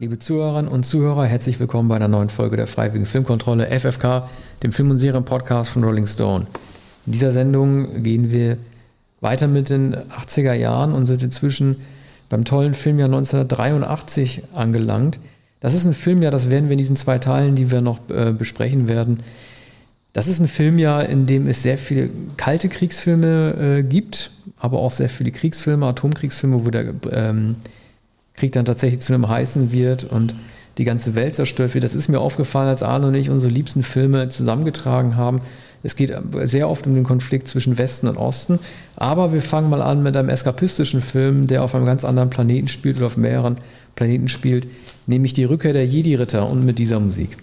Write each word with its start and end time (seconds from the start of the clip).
Liebe 0.00 0.18
Zuhörerinnen 0.18 0.72
und 0.72 0.84
Zuhörer, 0.84 1.26
herzlich 1.26 1.60
willkommen 1.60 1.90
bei 1.90 1.96
einer 1.96 2.08
neuen 2.08 2.30
Folge 2.30 2.56
der 2.56 2.66
Freiwilligen 2.66 3.04
Filmkontrolle 3.04 3.66
FFK, 3.66 4.30
dem 4.62 4.72
Film- 4.72 4.90
und 4.90 4.98
Serien-Podcast 4.98 5.72
von 5.72 5.84
Rolling 5.84 6.06
Stone. 6.06 6.46
In 7.04 7.12
dieser 7.12 7.32
Sendung 7.32 8.02
gehen 8.02 8.32
wir 8.32 8.56
weiter 9.20 9.46
mit 9.46 9.68
den 9.68 9.94
80er 9.94 10.54
Jahren 10.54 10.94
und 10.94 11.04
sind 11.04 11.22
inzwischen 11.22 11.76
beim 12.30 12.46
tollen 12.46 12.72
Filmjahr 12.72 13.08
1983 13.08 14.44
angelangt. 14.54 15.20
Das 15.60 15.74
ist 15.74 15.84
ein 15.84 15.92
Filmjahr, 15.92 16.30
das 16.32 16.48
werden 16.48 16.70
wir 16.70 16.72
in 16.72 16.78
diesen 16.78 16.96
zwei 16.96 17.18
Teilen, 17.18 17.54
die 17.54 17.70
wir 17.70 17.82
noch 17.82 17.98
äh, 18.08 18.32
besprechen 18.32 18.88
werden. 18.88 19.20
Das 20.14 20.28
ist 20.28 20.40
ein 20.40 20.48
Filmjahr, 20.48 21.10
in 21.10 21.26
dem 21.26 21.46
es 21.46 21.62
sehr 21.62 21.76
viele 21.76 22.08
kalte 22.38 22.70
Kriegsfilme 22.70 23.80
äh, 23.80 23.82
gibt, 23.82 24.30
aber 24.58 24.78
auch 24.78 24.92
sehr 24.92 25.10
viele 25.10 25.30
Kriegsfilme, 25.30 25.84
Atomkriegsfilme, 25.84 26.64
wo 26.64 26.70
der 26.70 26.94
ähm, 27.12 27.56
Krieg 28.40 28.52
dann 28.52 28.64
tatsächlich 28.64 29.00
zu 29.00 29.12
einem 29.12 29.28
heißen 29.28 29.70
wird 29.70 30.04
und 30.04 30.34
die 30.78 30.84
ganze 30.84 31.14
Welt 31.14 31.36
zerstört 31.36 31.74
wird. 31.74 31.84
Das 31.84 31.94
ist 31.94 32.08
mir 32.08 32.20
aufgefallen, 32.20 32.68
als 32.68 32.82
Arne 32.82 33.08
und 33.08 33.14
ich 33.14 33.28
unsere 33.28 33.52
liebsten 33.52 33.82
Filme 33.82 34.30
zusammengetragen 34.30 35.16
haben. 35.16 35.42
Es 35.82 35.94
geht 35.94 36.12
sehr 36.44 36.68
oft 36.68 36.86
um 36.86 36.94
den 36.94 37.04
Konflikt 37.04 37.48
zwischen 37.48 37.76
Westen 37.76 38.08
und 38.08 38.16
Osten. 38.16 38.58
Aber 38.96 39.34
wir 39.34 39.42
fangen 39.42 39.68
mal 39.68 39.82
an 39.82 40.02
mit 40.02 40.16
einem 40.16 40.30
eskapistischen 40.30 41.02
Film, 41.02 41.48
der 41.48 41.62
auf 41.62 41.74
einem 41.74 41.84
ganz 41.84 42.02
anderen 42.02 42.30
Planeten 42.30 42.68
spielt 42.68 42.96
oder 42.96 43.06
auf 43.08 43.18
mehreren 43.18 43.58
Planeten 43.94 44.28
spielt, 44.28 44.66
nämlich 45.06 45.34
die 45.34 45.44
Rückkehr 45.44 45.74
der 45.74 45.86
Jedi-Ritter 45.86 46.48
und 46.48 46.64
mit 46.64 46.78
dieser 46.78 46.98
Musik. 46.98 47.36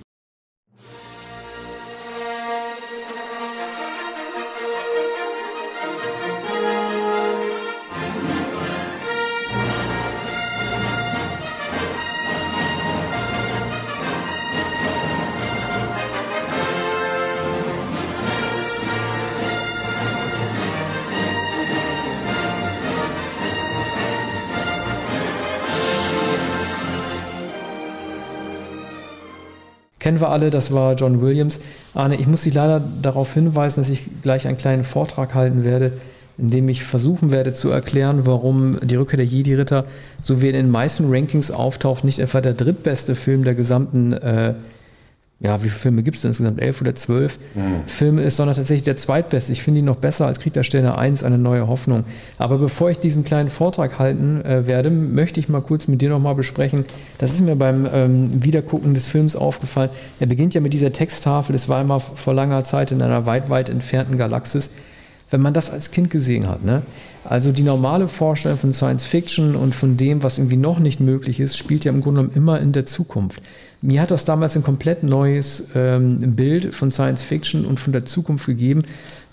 Kennen 30.07 30.21
wir 30.21 30.29
alle, 30.29 30.51
das 30.51 30.71
war 30.71 30.93
John 30.93 31.21
Williams. 31.21 31.59
Arne, 31.93 32.15
ich 32.15 32.27
muss 32.27 32.43
dich 32.43 32.53
leider 32.53 32.81
darauf 33.01 33.33
hinweisen, 33.33 33.81
dass 33.81 33.89
ich 33.89 34.07
gleich 34.21 34.47
einen 34.47 34.55
kleinen 34.55 34.85
Vortrag 34.85 35.35
halten 35.35 35.65
werde, 35.65 35.91
in 36.37 36.49
dem 36.49 36.69
ich 36.69 36.81
versuchen 36.85 37.29
werde 37.29 37.51
zu 37.51 37.69
erklären, 37.71 38.21
warum 38.25 38.79
die 38.81 38.95
Rückkehr 38.95 39.17
der 39.17 39.25
Jedi-Ritter, 39.25 39.83
so 40.21 40.41
wie 40.41 40.47
in 40.47 40.53
den 40.53 40.71
meisten 40.71 41.13
Rankings 41.13 41.51
auftaucht, 41.51 42.05
nicht 42.05 42.19
etwa 42.19 42.39
der 42.39 42.53
drittbeste 42.53 43.15
Film 43.15 43.43
der 43.43 43.53
gesamten 43.53 44.13
äh, 44.13 44.53
ja, 45.39 45.63
wie 45.63 45.69
viele 45.69 45.79
Filme 45.79 46.03
gibt 46.03 46.15
es 46.15 46.23
denn 46.23 46.29
insgesamt? 46.29 46.59
Elf 46.59 46.81
oder 46.81 46.95
zwölf 46.95 47.37
mhm. 47.53 47.83
Filme 47.85 48.23
ist, 48.23 48.37
sondern 48.37 48.55
tatsächlich 48.55 48.83
der 48.83 48.97
zweitbeste. 48.97 49.51
Ich 49.51 49.61
finde 49.61 49.79
ihn 49.79 49.85
noch 49.85 49.97
besser 49.97 50.25
als 50.25 50.39
Krieg 50.39 50.53
der 50.53 50.63
Sterne 50.63 50.97
1, 50.97 51.23
eine 51.23 51.37
neue 51.37 51.67
Hoffnung. 51.67 52.05
Aber 52.39 52.57
bevor 52.57 52.89
ich 52.89 52.97
diesen 52.97 53.23
kleinen 53.23 53.49
Vortrag 53.49 53.99
halten 53.99 54.43
äh, 54.43 54.65
werde, 54.65 54.89
möchte 54.89 55.39
ich 55.39 55.47
mal 55.47 55.61
kurz 55.61 55.87
mit 55.87 56.01
dir 56.01 56.09
nochmal 56.09 56.33
besprechen. 56.33 56.85
Das 57.19 57.33
ist 57.33 57.41
mir 57.41 57.55
beim 57.55 57.87
ähm, 57.93 58.43
Wiedergucken 58.43 58.95
des 58.95 59.07
Films 59.07 59.35
aufgefallen. 59.35 59.91
Er 60.19 60.25
beginnt 60.25 60.55
ja 60.55 60.61
mit 60.61 60.73
dieser 60.73 60.91
Texttafel. 60.91 61.53
Es 61.53 61.69
war 61.69 61.81
immer 61.81 61.99
vor 61.99 62.33
langer 62.33 62.63
Zeit 62.63 62.91
in 62.91 63.03
einer 63.03 63.27
weit, 63.27 63.51
weit 63.51 63.69
entfernten 63.69 64.17
Galaxis. 64.17 64.71
Wenn 65.29 65.41
man 65.41 65.53
das 65.53 65.69
als 65.69 65.91
Kind 65.91 66.09
gesehen 66.09 66.47
hat, 66.47 66.63
ne? 66.63 66.81
Also 67.29 67.51
die 67.51 67.63
normale 67.63 68.07
Vorstellung 68.07 68.57
von 68.57 68.71
Science 68.71 69.05
Fiction 69.05 69.55
und 69.57 69.75
von 69.75 69.97
dem, 69.97 70.23
was 70.23 70.37
irgendwie 70.37 70.55
noch 70.55 70.79
nicht 70.79 71.01
möglich 71.01 71.41
ist, 71.41 71.57
spielt 71.57 71.83
ja 71.83 71.91
im 71.91 71.99
Grunde 71.99 72.21
genommen 72.21 72.37
immer 72.37 72.61
in 72.61 72.71
der 72.71 72.85
Zukunft. 72.85 73.41
Mir 73.81 74.01
hat 74.01 74.09
das 74.09 74.25
damals 74.25 74.55
ein 74.55 74.63
komplett 74.63 75.03
neues 75.03 75.67
ähm, 75.75 76.17
Bild 76.35 76.73
von 76.73 76.89
Science 76.89 77.21
Fiction 77.21 77.63
und 77.63 77.79
von 77.79 77.93
der 77.93 78.05
Zukunft 78.05 78.47
gegeben, 78.47 78.81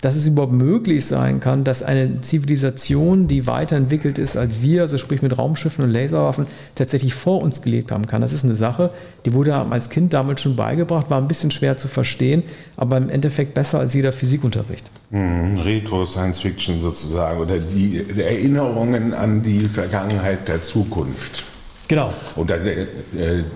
dass 0.01 0.15
es 0.15 0.27
überhaupt 0.27 0.53
möglich 0.53 1.03
sein 1.05 1.39
kann, 1.39 1.63
dass 1.63 1.81
eine 1.81 2.21
Zivilisation, 2.21 3.27
die 3.27 3.47
weiterentwickelt 3.47 4.19
ist 4.19 4.37
als 4.37 4.61
wir, 4.61 4.83
also 4.83 4.99
sprich 4.99 5.23
mit 5.23 5.35
Raumschiffen 5.35 5.83
und 5.83 5.89
Laserwaffen, 5.89 6.45
tatsächlich 6.75 7.15
vor 7.15 7.41
uns 7.41 7.63
gelebt 7.63 7.91
haben 7.91 8.05
kann. 8.05 8.21
Das 8.21 8.33
ist 8.33 8.43
eine 8.43 8.53
Sache, 8.53 8.91
die 9.25 9.33
wurde 9.33 9.55
als 9.55 9.89
Kind 9.89 10.13
damals 10.13 10.41
schon 10.41 10.55
beigebracht, 10.55 11.09
war 11.09 11.19
ein 11.19 11.27
bisschen 11.27 11.49
schwer 11.49 11.77
zu 11.77 11.87
verstehen, 11.87 12.43
aber 12.77 12.97
im 12.97 13.09
Endeffekt 13.09 13.55
besser 13.55 13.79
als 13.79 13.95
jeder 13.95 14.11
Physikunterricht. 14.11 14.85
Hm, 15.09 15.57
Retro-Science 15.57 16.41
Fiction 16.41 16.81
sozusagen 16.81 17.39
oder 17.39 17.57
die 17.57 18.05
Erinnerungen 18.15 19.15
an 19.15 19.41
die 19.41 19.65
Vergangenheit 19.65 20.47
der 20.47 20.61
Zukunft. 20.61 21.45
Genau. 21.87 22.13
Oder 22.35 22.63
äh, 22.63 22.85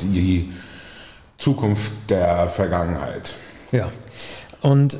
die 0.01 0.49
Zukunft 1.39 1.93
der 2.09 2.49
Vergangenheit. 2.49 3.33
Ja. 3.71 3.89
Und 4.61 4.97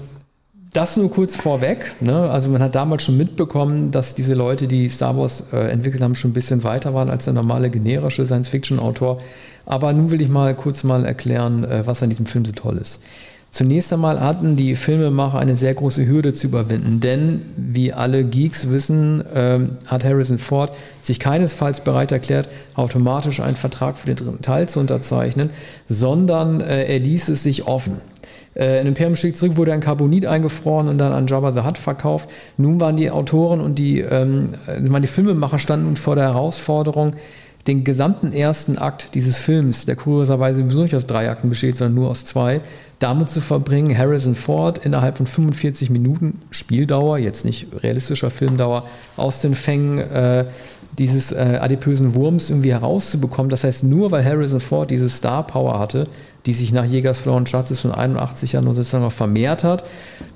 das 0.73 0.97
nur 0.97 1.09
kurz 1.09 1.35
vorweg. 1.35 1.95
Ne? 1.99 2.29
Also 2.29 2.49
man 2.49 2.61
hat 2.61 2.75
damals 2.75 3.03
schon 3.03 3.17
mitbekommen, 3.17 3.91
dass 3.91 4.15
diese 4.15 4.35
Leute, 4.35 4.67
die 4.67 4.87
Star 4.89 5.17
Wars 5.17 5.51
äh, 5.51 5.57
entwickelt 5.69 6.01
haben, 6.01 6.15
schon 6.15 6.31
ein 6.31 6.33
bisschen 6.33 6.63
weiter 6.63 6.93
waren 6.93 7.09
als 7.09 7.25
der 7.25 7.33
normale 7.33 7.69
generische 7.69 8.25
Science-Fiction-Autor. 8.25 9.17
Aber 9.65 9.91
nun 9.93 10.11
will 10.11 10.21
ich 10.21 10.29
mal 10.29 10.55
kurz 10.55 10.83
mal 10.83 11.05
erklären, 11.05 11.63
äh, 11.63 11.85
was 11.85 12.03
an 12.03 12.09
diesem 12.09 12.25
Film 12.25 12.45
so 12.45 12.51
toll 12.51 12.77
ist. 12.77 13.03
Zunächst 13.51 13.91
einmal 13.91 14.19
hatten 14.19 14.55
die 14.55 14.75
Filmemacher 14.75 15.39
eine 15.39 15.55
sehr 15.55 15.73
große 15.73 16.05
Hürde 16.05 16.33
zu 16.33 16.47
überwinden, 16.47 16.99
denn 16.99 17.41
wie 17.57 17.91
alle 17.91 18.23
Geeks 18.23 18.69
wissen, 18.69 19.23
ähm, 19.33 19.77
hat 19.87 20.05
Harrison 20.05 20.37
Ford 20.37 20.75
sich 21.01 21.19
keinesfalls 21.19 21.81
bereit 21.81 22.11
erklärt, 22.11 22.47
automatisch 22.75 23.39
einen 23.39 23.55
Vertrag 23.55 23.97
für 23.97 24.05
den 24.05 24.17
dritten 24.17 24.41
Teil 24.41 24.69
zu 24.69 24.79
unterzeichnen, 24.79 25.49
sondern 25.87 26.61
äh, 26.61 26.85
er 26.85 26.99
ließ 26.99 27.29
es 27.29 27.41
sich 27.41 27.65
offen. 27.65 28.01
Äh, 28.55 28.81
in 28.81 28.87
Imperium 28.87 29.15
schlägt 29.15 29.37
zurück 29.37 29.57
wurde 29.57 29.73
ein 29.73 29.79
Carbonit 29.79 30.27
eingefroren 30.27 30.87
und 30.87 30.99
dann 30.99 31.11
an 31.11 31.25
Jabba 31.25 31.51
the 31.51 31.61
Hutt 31.61 31.79
verkauft. 31.79 32.29
Nun 32.57 32.79
waren 32.79 32.97
die 32.97 33.09
Autoren 33.09 33.61
und 33.61 33.79
die, 33.79 34.01
ähm, 34.01 34.49
die 34.77 35.07
Filmemacher 35.07 35.57
standen 35.57 35.95
vor 35.95 36.15
der 36.15 36.25
Herausforderung, 36.25 37.13
den 37.67 37.83
gesamten 37.83 38.31
ersten 38.31 38.77
Akt 38.77 39.13
dieses 39.15 39.37
Films, 39.37 39.85
der 39.85 39.95
kurioserweise 39.95 40.61
sowieso 40.61 40.83
nicht 40.83 40.95
aus 40.95 41.05
drei 41.05 41.29
Akten 41.29 41.49
besteht, 41.49 41.77
sondern 41.77 41.95
nur 41.95 42.09
aus 42.09 42.25
zwei, 42.25 42.61
damit 42.99 43.29
zu 43.29 43.39
verbringen, 43.39 43.97
Harrison 43.97 44.35
Ford 44.35 44.77
innerhalb 44.79 45.17
von 45.17 45.25
45 45.25 45.89
Minuten 45.89 46.41
Spieldauer, 46.51 47.17
jetzt 47.17 47.45
nicht 47.45 47.67
realistischer 47.81 48.29
Filmdauer, 48.29 48.85
aus 49.15 49.41
den 49.41 49.55
Fängen 49.55 49.97
äh, 49.97 50.45
dieses 50.97 51.31
äh, 51.31 51.59
adipösen 51.61 52.13
Wurms 52.13 52.49
irgendwie 52.49 52.73
herauszubekommen. 52.73 53.49
Das 53.49 53.63
heißt, 53.63 53.85
nur 53.85 54.11
weil 54.11 54.25
Harrison 54.25 54.59
Ford 54.59 54.91
diese 54.91 55.09
Star 55.09 55.47
Power 55.47 55.79
hatte, 55.79 56.03
die 56.45 56.53
sich 56.53 56.71
nach 56.71 56.85
Jägers 56.85 57.19
Floor 57.19 57.37
und 57.37 57.49
Schatzes 57.49 57.81
von 57.81 57.91
81 57.91 58.53
Jahren 58.53 58.65
sozusagen 58.65 59.03
noch 59.03 59.11
vermehrt 59.11 59.63
hat, 59.63 59.83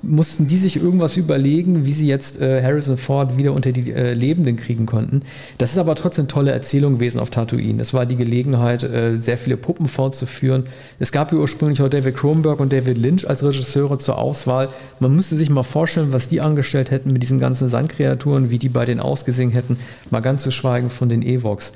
mussten 0.02 0.46
die 0.46 0.56
sich 0.56 0.76
irgendwas 0.76 1.16
überlegen, 1.16 1.86
wie 1.86 1.92
sie 1.92 2.06
jetzt 2.06 2.40
äh, 2.40 2.62
Harrison 2.62 2.96
Ford 2.96 3.38
wieder 3.38 3.52
unter 3.52 3.72
die 3.72 3.90
äh, 3.90 4.12
Lebenden 4.12 4.56
kriegen 4.56 4.86
konnten. 4.86 5.20
Das 5.58 5.72
ist 5.72 5.78
aber 5.78 5.94
trotzdem 5.94 6.28
tolle 6.28 6.52
Erzählung 6.52 6.94
gewesen 6.94 7.20
auf 7.20 7.30
Tatooine. 7.30 7.78
Das 7.78 7.94
war 7.94 8.06
die 8.06 8.16
Gelegenheit, 8.16 8.84
äh, 8.84 9.18
sehr 9.18 9.38
viele 9.38 9.56
Puppen 9.56 9.88
fortzuführen. 9.88 10.64
Es 10.98 11.10
gab 11.10 11.32
ja 11.32 11.38
ursprünglich 11.38 11.80
auch 11.80 11.88
David 11.88 12.16
Cronenberg 12.16 12.60
und 12.60 12.72
David 12.72 12.98
Lynch 12.98 13.28
als 13.28 13.42
Regisseure 13.42 13.98
zur 13.98 14.18
Auswahl. 14.18 14.68
Man 15.00 15.14
müsste 15.14 15.36
sich 15.36 15.48
mal 15.48 15.62
vorstellen, 15.62 16.12
was 16.12 16.28
die 16.28 16.40
angestellt 16.40 16.90
hätten 16.90 17.12
mit 17.12 17.22
diesen 17.22 17.38
ganzen 17.38 17.68
Sandkreaturen, 17.68 18.50
wie 18.50 18.58
die 18.58 18.68
bei 18.68 18.84
denen 18.84 19.00
ausgesehen 19.00 19.50
hätten, 19.50 19.78
mal 20.10 20.20
ganz 20.20 20.42
zu 20.42 20.50
schweigen 20.50 20.90
von 20.90 21.08
den 21.08 21.22
Evox. 21.22 21.72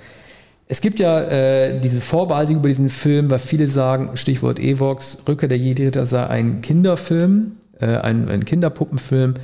Es 0.70 0.82
gibt 0.82 1.00
ja 1.00 1.22
äh, 1.22 1.80
diese 1.80 2.02
Vorbehalte 2.02 2.52
über 2.52 2.68
diesen 2.68 2.90
Film, 2.90 3.30
weil 3.30 3.38
viele 3.38 3.70
sagen, 3.70 4.16
Stichwort 4.18 4.58
Evox, 4.58 5.16
Rückkehr 5.26 5.48
der 5.48 5.56
Jedi-Ritter 5.56 6.04
sei 6.04 6.26
ein 6.26 6.60
Kinderfilm, 6.60 7.52
äh, 7.81 7.87
ein, 7.87 8.28
ein 8.28 8.44
Kinderpuppenfilm, 8.44 9.34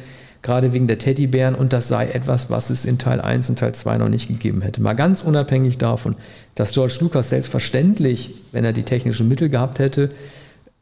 gerade 0.42 0.74
wegen 0.74 0.86
der 0.86 0.98
Teddybären 0.98 1.54
und 1.54 1.72
das 1.72 1.88
sei 1.88 2.08
etwas, 2.08 2.50
was 2.50 2.68
es 2.68 2.84
in 2.84 2.98
Teil 2.98 3.22
1 3.22 3.48
und 3.48 3.58
Teil 3.58 3.74
2 3.74 3.96
noch 3.96 4.10
nicht 4.10 4.28
gegeben 4.28 4.60
hätte. 4.60 4.82
Mal 4.82 4.92
ganz 4.92 5.22
unabhängig 5.22 5.78
davon, 5.78 6.16
dass 6.54 6.72
George 6.72 6.98
Lucas 7.00 7.30
selbstverständlich, 7.30 8.34
wenn 8.52 8.66
er 8.66 8.74
die 8.74 8.82
technischen 8.82 9.26
Mittel 9.26 9.48
gehabt 9.48 9.78
hätte, 9.78 10.10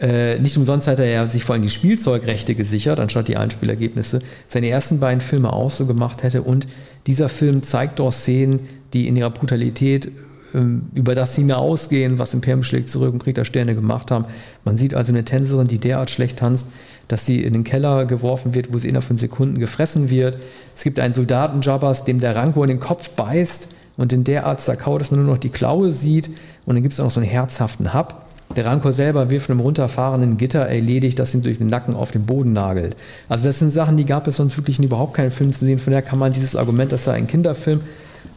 äh, 0.00 0.40
nicht 0.40 0.56
umsonst 0.56 0.88
hat 0.88 0.98
er 0.98 1.06
ja 1.06 1.24
sich 1.26 1.44
vor 1.44 1.54
allem 1.54 1.62
die 1.62 1.70
Spielzeugrechte 1.70 2.56
gesichert, 2.56 2.98
anstatt 2.98 3.28
die 3.28 3.36
Einspielergebnisse, 3.36 4.18
seine 4.48 4.70
ersten 4.70 4.98
beiden 4.98 5.20
Filme 5.20 5.52
auch 5.52 5.70
so 5.70 5.86
gemacht 5.86 6.24
hätte 6.24 6.42
und 6.42 6.66
dieser 7.06 7.28
Film 7.28 7.62
zeigt 7.62 8.00
doch 8.00 8.10
Szenen, 8.10 8.58
die 8.92 9.06
in 9.06 9.14
ihrer 9.14 9.30
Brutalität 9.30 10.10
über 10.52 11.14
das 11.14 11.34
hinausgehen, 11.34 12.18
was 12.18 12.34
Imperium 12.34 12.62
schlägt 12.62 12.88
zurück 12.88 13.12
und 13.12 13.22
Krieg 13.22 13.34
der 13.34 13.44
Sterne 13.44 13.74
gemacht 13.74 14.10
haben. 14.10 14.26
Man 14.64 14.76
sieht 14.76 14.94
also 14.94 15.12
eine 15.12 15.24
Tänzerin, 15.24 15.66
die 15.66 15.78
derart 15.78 16.10
schlecht 16.10 16.38
tanzt, 16.38 16.66
dass 17.08 17.26
sie 17.26 17.42
in 17.42 17.52
den 17.52 17.64
Keller 17.64 18.04
geworfen 18.04 18.54
wird, 18.54 18.72
wo 18.72 18.78
sie 18.78 18.88
innerhalb 18.88 19.04
von 19.04 19.18
Sekunden 19.18 19.58
gefressen 19.58 20.10
wird. 20.10 20.38
Es 20.76 20.84
gibt 20.84 21.00
einen 21.00 21.14
Soldaten 21.14 21.60
Jabbas, 21.62 22.04
dem 22.04 22.20
der 22.20 22.36
Ranko 22.36 22.62
in 22.62 22.68
den 22.68 22.80
Kopf 22.80 23.10
beißt 23.10 23.68
und 23.96 24.12
in 24.12 24.24
derart 24.24 24.60
zerkaut, 24.60 25.00
dass 25.00 25.10
man 25.10 25.24
nur 25.24 25.34
noch 25.34 25.40
die 25.40 25.48
Klaue 25.48 25.92
sieht. 25.92 26.28
Und 26.66 26.74
dann 26.74 26.82
gibt 26.82 26.92
es 26.92 27.00
auch 27.00 27.04
noch 27.04 27.10
so 27.10 27.20
einen 27.20 27.28
herzhaften 27.28 27.94
Hub. 27.94 28.22
Der 28.56 28.66
Rancor 28.66 28.92
selber 28.92 29.30
wird 29.30 29.42
von 29.42 29.54
einem 29.54 29.60
runterfahrenden 29.60 30.36
Gitter 30.36 30.66
erledigt, 30.66 31.18
das 31.18 31.34
ihn 31.34 31.42
durch 31.42 31.58
den 31.58 31.68
Nacken 31.68 31.94
auf 31.94 32.10
den 32.10 32.26
Boden 32.26 32.52
nagelt. 32.52 32.96
Also 33.28 33.46
das 33.46 33.58
sind 33.58 33.70
Sachen, 33.70 33.96
die 33.96 34.04
gab 34.04 34.26
es 34.26 34.36
sonst 34.36 34.56
wirklich 34.58 34.78
in 34.78 34.84
überhaupt 34.84 35.14
keinen 35.14 35.30
Film 35.30 35.52
zu 35.52 35.64
sehen. 35.64 35.78
Von 35.78 35.92
daher 35.92 36.02
kann 36.02 36.18
man 36.18 36.32
dieses 36.32 36.54
Argument, 36.54 36.92
das 36.92 37.04
sei 37.04 37.14
ein 37.14 37.26
Kinderfilm, 37.26 37.80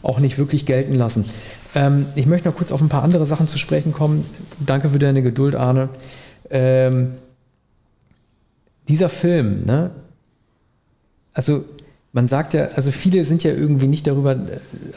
auch 0.06 0.19
nicht 0.19 0.38
wirklich 0.38 0.66
gelten 0.66 0.94
lassen. 0.94 1.25
Ähm, 1.74 2.06
ich 2.16 2.25
möchte 2.25 2.48
noch 2.48 2.56
kurz 2.56 2.72
auf 2.72 2.81
ein 2.81 2.90
paar 2.90 3.04
andere 3.04 3.25
Sachen 3.25 3.48
zu 3.48 3.57
sprechen 3.57 3.92
kommen. 3.92 4.25
Danke 4.60 4.90
für 4.90 5.00
deine 5.00 5.22
Geduld, 5.22 5.56
Arne. 5.56 5.90
Ähm, 6.50 7.13
dieser 8.88 9.10
Film, 9.10 9.66
ne? 9.66 9.92
Also 11.34 11.66
man 12.15 12.29
sagt 12.29 12.53
ja, 12.53 12.69
also 12.75 12.91
viele 12.91 13.25
sind 13.25 13.44
ja 13.44 13.51
irgendwie 13.51 13.88
nicht 13.88 14.07
darüber, 14.07 14.38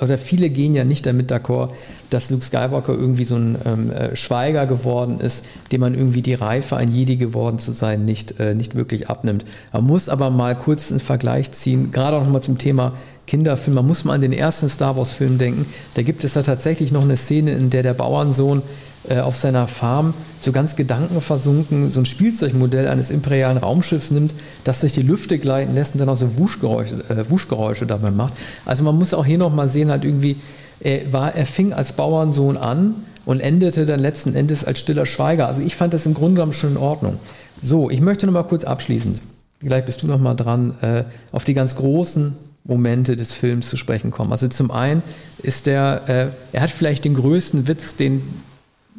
oder 0.00 0.18
viele 0.18 0.50
gehen 0.50 0.72
ja 0.72 0.84
nicht 0.84 1.04
damit 1.04 1.32
d'accord, 1.32 1.70
dass 2.10 2.30
Luke 2.30 2.44
Skywalker 2.44 2.92
irgendwie 2.92 3.24
so 3.24 3.34
ein 3.34 3.58
ähm, 3.66 3.90
äh, 3.90 4.14
Schweiger 4.14 4.66
geworden 4.66 5.18
ist, 5.18 5.44
dem 5.72 5.80
man 5.80 5.96
irgendwie 5.96 6.22
die 6.22 6.34
Reife, 6.34 6.76
ein 6.76 6.92
Jedi 6.92 7.16
geworden 7.16 7.58
zu 7.58 7.72
sein, 7.72 8.04
nicht, 8.04 8.38
äh, 8.38 8.54
nicht 8.54 8.76
wirklich 8.76 9.10
abnimmt. 9.10 9.44
Man 9.72 9.82
muss 9.82 10.08
aber 10.08 10.30
mal 10.30 10.56
kurz 10.56 10.92
einen 10.92 11.00
Vergleich 11.00 11.50
ziehen, 11.50 11.90
gerade 11.90 12.16
auch 12.16 12.22
nochmal 12.22 12.42
zum 12.42 12.56
Thema 12.56 12.92
Kinderfilm. 13.26 13.74
Man 13.74 13.86
muss 13.88 14.04
mal 14.04 14.14
an 14.14 14.20
den 14.20 14.32
ersten 14.32 14.68
Star 14.68 14.96
Wars-Film 14.96 15.38
denken. 15.38 15.66
Da 15.94 16.02
gibt 16.02 16.22
es 16.22 16.34
da 16.34 16.42
tatsächlich 16.42 16.92
noch 16.92 17.02
eine 17.02 17.16
Szene, 17.16 17.50
in 17.50 17.68
der 17.70 17.82
der 17.82 17.94
Bauernsohn 17.94 18.62
äh, 19.08 19.20
auf 19.20 19.36
seiner 19.36 19.66
Farm 19.68 20.14
so 20.40 20.52
ganz 20.52 20.76
gedankenversunken 20.76 21.90
so 21.90 22.00
ein 22.00 22.06
Spielzeugmodell 22.06 22.88
eines 22.88 23.10
imperialen 23.10 23.58
Raumschiffs 23.58 24.10
nimmt, 24.10 24.34
das 24.64 24.80
durch 24.80 24.94
die 24.94 25.02
Lüfte 25.02 25.38
gleiten 25.38 25.74
lässt 25.74 25.94
und 25.94 26.00
dann 26.00 26.08
auch 26.08 26.16
so 26.16 26.38
Wuschgeräusche, 26.38 26.96
äh, 27.08 27.30
Wuschgeräusche 27.30 27.86
dabei 27.86 28.10
macht. 28.10 28.34
Also 28.64 28.84
man 28.84 28.96
muss 28.96 29.14
auch 29.14 29.24
hier 29.24 29.38
nochmal 29.38 29.68
sehen, 29.68 29.90
halt 29.90 30.04
irgendwie, 30.04 30.36
er, 30.80 31.12
war, 31.12 31.34
er 31.34 31.46
fing 31.46 31.72
als 31.72 31.92
Bauernsohn 31.92 32.56
an 32.56 32.94
und 33.24 33.40
endete 33.40 33.84
dann 33.84 34.00
letzten 34.00 34.34
Endes 34.34 34.64
als 34.64 34.78
stiller 34.78 35.06
Schweiger. 35.06 35.48
Also 35.48 35.60
ich 35.60 35.76
fand 35.76 35.94
das 35.94 36.06
im 36.06 36.14
Grunde 36.14 36.36
genommen 36.36 36.52
schon 36.52 36.72
in 36.72 36.76
Ordnung. 36.76 37.18
So, 37.60 37.90
ich 37.90 38.00
möchte 38.00 38.26
nochmal 38.26 38.44
kurz 38.44 38.64
abschließend, 38.64 39.20
gleich 39.60 39.84
bist 39.84 40.02
du 40.02 40.06
nochmal 40.06 40.36
dran, 40.36 40.74
äh, 40.82 41.04
auf 41.32 41.44
die 41.44 41.54
ganz 41.54 41.74
großen 41.76 42.36
Momente 42.64 43.16
des 43.16 43.34
Films 43.34 43.68
zu 43.68 43.76
sprechen 43.76 44.10
kommen. 44.10 44.30
Also 44.30 44.46
zum 44.48 44.70
einen 44.70 45.02
ist 45.42 45.66
der, 45.66 46.02
äh, 46.06 46.26
er 46.56 46.62
hat 46.62 46.70
vielleicht 46.70 47.04
den 47.04 47.14
größten 47.14 47.66
Witz, 47.66 47.96
den 47.96 48.22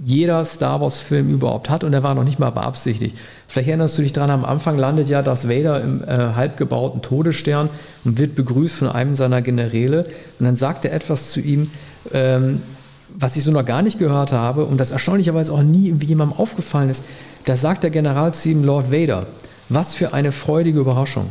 jeder 0.04 0.46
Star 0.46 0.80
Wars-Film 0.80 1.30
überhaupt 1.30 1.70
hat 1.70 1.84
und 1.84 1.94
er 1.94 2.04
war 2.04 2.16
noch 2.16 2.24
nicht 2.24 2.40
mal 2.40 2.52
beabsichtigt. 2.52 3.18
Vielleicht 3.48 3.68
erinnerst 3.68 3.98
du 3.98 4.02
dich 4.02 4.14
daran, 4.14 4.30
am 4.32 4.46
Anfang 4.46 4.78
landet 4.78 5.10
ja 5.10 5.22
Darth 5.22 5.50
Vader 5.50 5.82
im 5.82 6.04
äh, 6.04 6.08
halbgebauten 6.08 7.02
Todesstern 7.02 7.70
und 8.06 8.18
wird 8.18 8.36
begrüßt 8.36 8.76
von 8.76 8.90
einem 8.90 9.16
seiner 9.16 9.42
Generäle 9.42 10.06
und 10.40 10.46
dann 10.46 10.56
sagt 10.56 10.86
er 10.86 10.94
etwas 10.94 11.32
zu 11.32 11.42
ihm, 11.42 11.70
ähm, 12.14 12.62
was 13.18 13.36
ich 13.36 13.44
so 13.44 13.52
noch 13.52 13.66
gar 13.66 13.82
nicht 13.82 14.00
gehört 14.00 14.32
habe 14.32 14.66
und 14.66 14.78
das 14.78 14.92
erstaunlicherweise 14.92 15.52
auch 15.52 15.64
nie 15.64 15.94
jemandem 16.06 16.38
aufgefallen 16.38 16.90
ist. 16.90 17.04
Da 17.46 17.58
sagt 17.58 17.84
der 17.84 17.90
General 17.90 18.34
zu 18.34 18.50
ihm, 18.50 18.64
Lord 18.64 18.92
Vader, 18.92 19.26
was 19.68 19.96
für 19.96 20.14
eine 20.14 20.32
freudige 20.32 20.80
Überraschung 20.80 21.26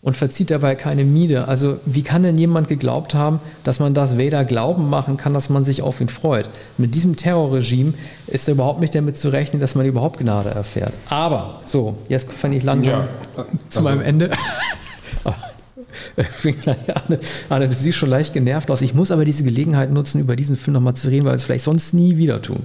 und 0.00 0.16
verzieht 0.16 0.50
dabei 0.50 0.76
keine 0.76 1.04
Miene. 1.04 1.48
Also 1.48 1.80
wie 1.84 2.02
kann 2.02 2.22
denn 2.22 2.38
jemand 2.38 2.68
geglaubt 2.68 3.14
haben, 3.14 3.40
dass 3.64 3.80
man 3.80 3.94
das 3.94 4.16
Vader 4.16 4.44
glauben 4.44 4.88
machen 4.88 5.16
kann, 5.16 5.34
dass 5.34 5.50
man 5.50 5.64
sich 5.64 5.82
auf 5.82 6.00
ihn 6.00 6.08
freut? 6.08 6.48
Mit 6.76 6.94
diesem 6.94 7.16
Terrorregime 7.16 7.94
ist 8.28 8.48
überhaupt 8.48 8.80
nicht 8.80 8.94
damit 8.94 9.18
zu 9.18 9.30
rechnen, 9.30 9.60
dass 9.60 9.74
man 9.74 9.86
überhaupt 9.86 10.20
Gnade 10.20 10.50
erfährt. 10.50 10.92
Aber, 11.08 11.60
so, 11.64 11.96
jetzt 12.08 12.30
fange 12.30 12.56
ich 12.56 12.62
langsam 12.62 12.92
ja, 12.92 13.08
zu 13.68 13.82
meinem 13.82 13.98
also 13.98 14.08
Ende. 14.08 14.30
Arne, 16.94 17.18
Arne, 17.48 17.68
du 17.68 17.74
siehst 17.74 17.98
schon 17.98 18.10
leicht 18.10 18.32
genervt 18.32 18.70
aus. 18.70 18.82
Ich 18.82 18.94
muss 18.94 19.10
aber 19.10 19.24
diese 19.24 19.42
Gelegenheit 19.42 19.90
nutzen, 19.90 20.20
über 20.20 20.36
diesen 20.36 20.56
Film 20.56 20.74
nochmal 20.74 20.94
zu 20.94 21.08
reden, 21.08 21.24
weil 21.24 21.32
wir 21.32 21.36
es 21.36 21.44
vielleicht 21.44 21.64
sonst 21.64 21.92
nie 21.92 22.16
wieder 22.16 22.40
tun. 22.40 22.64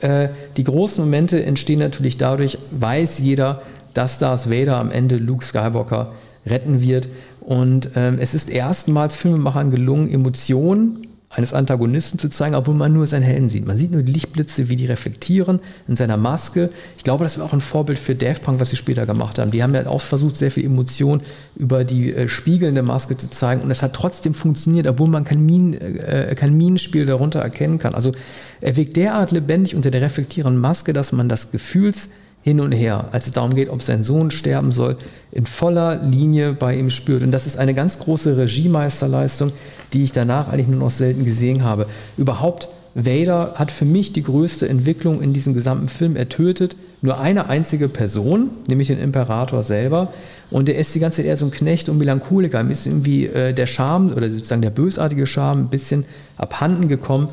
Äh, 0.00 0.28
die 0.56 0.64
großen 0.64 1.02
Momente 1.02 1.42
entstehen 1.42 1.78
natürlich 1.78 2.18
dadurch, 2.18 2.58
weiß 2.70 3.18
jeder, 3.20 3.62
dass 3.94 4.18
Darth 4.18 4.50
Vader 4.50 4.76
am 4.78 4.90
Ende 4.90 5.16
Luke 5.16 5.44
Skywalker 5.44 6.12
retten 6.46 6.82
wird. 6.82 7.08
Und 7.40 7.90
ähm, 7.94 8.18
es 8.18 8.34
ist 8.34 8.50
erstmals 8.50 9.16
Filmemachern 9.16 9.70
gelungen, 9.70 10.10
Emotionen 10.10 11.06
eines 11.28 11.52
Antagonisten 11.52 12.18
zu 12.18 12.28
zeigen, 12.28 12.54
obwohl 12.54 12.74
man 12.74 12.92
nur 12.92 13.06
seinen 13.06 13.22
Helden 13.22 13.48
sieht. 13.48 13.66
Man 13.66 13.76
sieht 13.76 13.90
nur 13.90 14.02
die 14.02 14.12
Lichtblitze, 14.12 14.68
wie 14.68 14.76
die 14.76 14.86
reflektieren 14.86 15.60
in 15.88 15.96
seiner 15.96 16.16
Maske. 16.16 16.70
Ich 16.96 17.04
glaube, 17.04 17.24
das 17.24 17.38
war 17.38 17.46
auch 17.46 17.52
ein 17.52 17.60
Vorbild 17.60 17.98
für 17.98 18.14
Daft 18.14 18.42
Punk, 18.42 18.60
was 18.60 18.70
sie 18.70 18.76
später 18.76 19.06
gemacht 19.06 19.38
haben. 19.38 19.50
Die 19.50 19.62
haben 19.62 19.74
ja 19.74 19.86
auch 19.86 20.00
versucht, 20.00 20.36
sehr 20.36 20.50
viel 20.50 20.64
Emotion 20.64 21.20
über 21.56 21.84
die 21.84 22.14
äh, 22.14 22.28
spiegelnde 22.28 22.82
Maske 22.82 23.16
zu 23.16 23.28
zeigen 23.28 23.62
und 23.62 23.70
es 23.70 23.82
hat 23.82 23.92
trotzdem 23.92 24.34
funktioniert, 24.34 24.86
obwohl 24.86 25.08
man 25.08 25.24
kein, 25.24 25.44
Minen, 25.44 25.74
äh, 25.74 26.34
kein 26.36 26.56
Minenspiel 26.56 27.06
darunter 27.06 27.40
erkennen 27.40 27.78
kann. 27.78 27.94
Also 27.94 28.12
er 28.60 28.76
wirkt 28.76 28.96
derart 28.96 29.32
lebendig 29.32 29.74
unter 29.74 29.90
der 29.90 30.02
reflektierenden 30.02 30.60
Maske, 30.60 30.92
dass 30.92 31.12
man 31.12 31.28
das 31.28 31.50
Gefühls 31.50 32.10
hin 32.46 32.60
und 32.60 32.70
her, 32.70 33.08
als 33.10 33.26
es 33.26 33.32
darum 33.32 33.56
geht, 33.56 33.68
ob 33.70 33.82
sein 33.82 34.04
Sohn 34.04 34.30
sterben 34.30 34.70
soll, 34.70 34.96
in 35.32 35.46
voller 35.46 36.00
Linie 36.04 36.52
bei 36.52 36.76
ihm 36.76 36.90
spürt. 36.90 37.24
Und 37.24 37.32
das 37.32 37.44
ist 37.44 37.58
eine 37.58 37.74
ganz 37.74 37.98
große 37.98 38.36
Regiemeisterleistung, 38.36 39.50
die 39.92 40.04
ich 40.04 40.12
danach 40.12 40.46
eigentlich 40.46 40.68
nur 40.68 40.78
noch 40.78 40.92
selten 40.92 41.24
gesehen 41.24 41.64
habe. 41.64 41.86
Überhaupt, 42.16 42.68
Vader 42.94 43.54
hat 43.56 43.72
für 43.72 43.84
mich 43.84 44.12
die 44.12 44.22
größte 44.22 44.68
Entwicklung 44.68 45.22
in 45.22 45.32
diesem 45.32 45.54
gesamten 45.54 45.88
Film. 45.88 46.14
Er 46.14 46.28
tötet 46.28 46.76
nur 47.02 47.18
eine 47.18 47.48
einzige 47.48 47.88
Person, 47.88 48.50
nämlich 48.68 48.86
den 48.86 49.00
Imperator 49.00 49.64
selber. 49.64 50.12
Und 50.52 50.68
er 50.68 50.76
ist 50.76 50.94
die 50.94 51.00
ganze 51.00 51.16
Zeit 51.16 51.26
eher 51.26 51.36
so 51.36 51.46
ein 51.46 51.50
Knecht 51.50 51.88
und 51.88 51.98
Melancholiker. 51.98 52.60
Ihm 52.60 52.70
ist 52.70 52.86
irgendwie 52.86 53.26
äh, 53.26 53.54
der 53.54 53.66
Charme 53.66 54.12
oder 54.12 54.30
sozusagen 54.30 54.62
der 54.62 54.70
bösartige 54.70 55.26
Charme 55.26 55.62
ein 55.62 55.68
bisschen 55.68 56.04
abhanden 56.36 56.86
gekommen. 56.86 57.26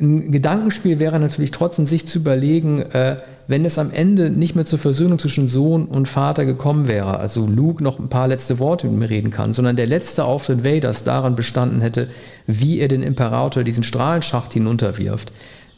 Ein 0.00 0.32
Gedankenspiel 0.32 0.98
wäre 0.98 1.20
natürlich 1.20 1.52
trotzdem, 1.52 1.84
sich 1.84 2.06
zu 2.06 2.18
überlegen, 2.18 2.80
äh, 2.80 3.18
wenn 3.46 3.64
es 3.64 3.78
am 3.78 3.92
Ende 3.92 4.28
nicht 4.28 4.56
mehr 4.56 4.64
zur 4.64 4.78
Versöhnung 4.78 5.18
zwischen 5.20 5.46
Sohn 5.46 5.84
und 5.84 6.08
Vater 6.08 6.44
gekommen 6.44 6.88
wäre, 6.88 7.18
also 7.18 7.46
Luke 7.46 7.82
noch 7.82 8.00
ein 8.00 8.08
paar 8.08 8.26
letzte 8.26 8.58
Worte 8.58 8.88
mit 8.88 8.98
mir 8.98 9.10
reden 9.10 9.30
kann, 9.30 9.52
sondern 9.52 9.76
der 9.76 9.86
letzte 9.86 10.24
Auftritt 10.24 10.64
Vaders 10.64 11.04
daran 11.04 11.36
bestanden 11.36 11.80
hätte, 11.80 12.08
wie 12.46 12.80
er 12.80 12.88
den 12.88 13.02
Imperator 13.04 13.62
diesen 13.62 13.84
Strahlenschacht 13.84 14.52
hinunterwirft, 14.52 15.32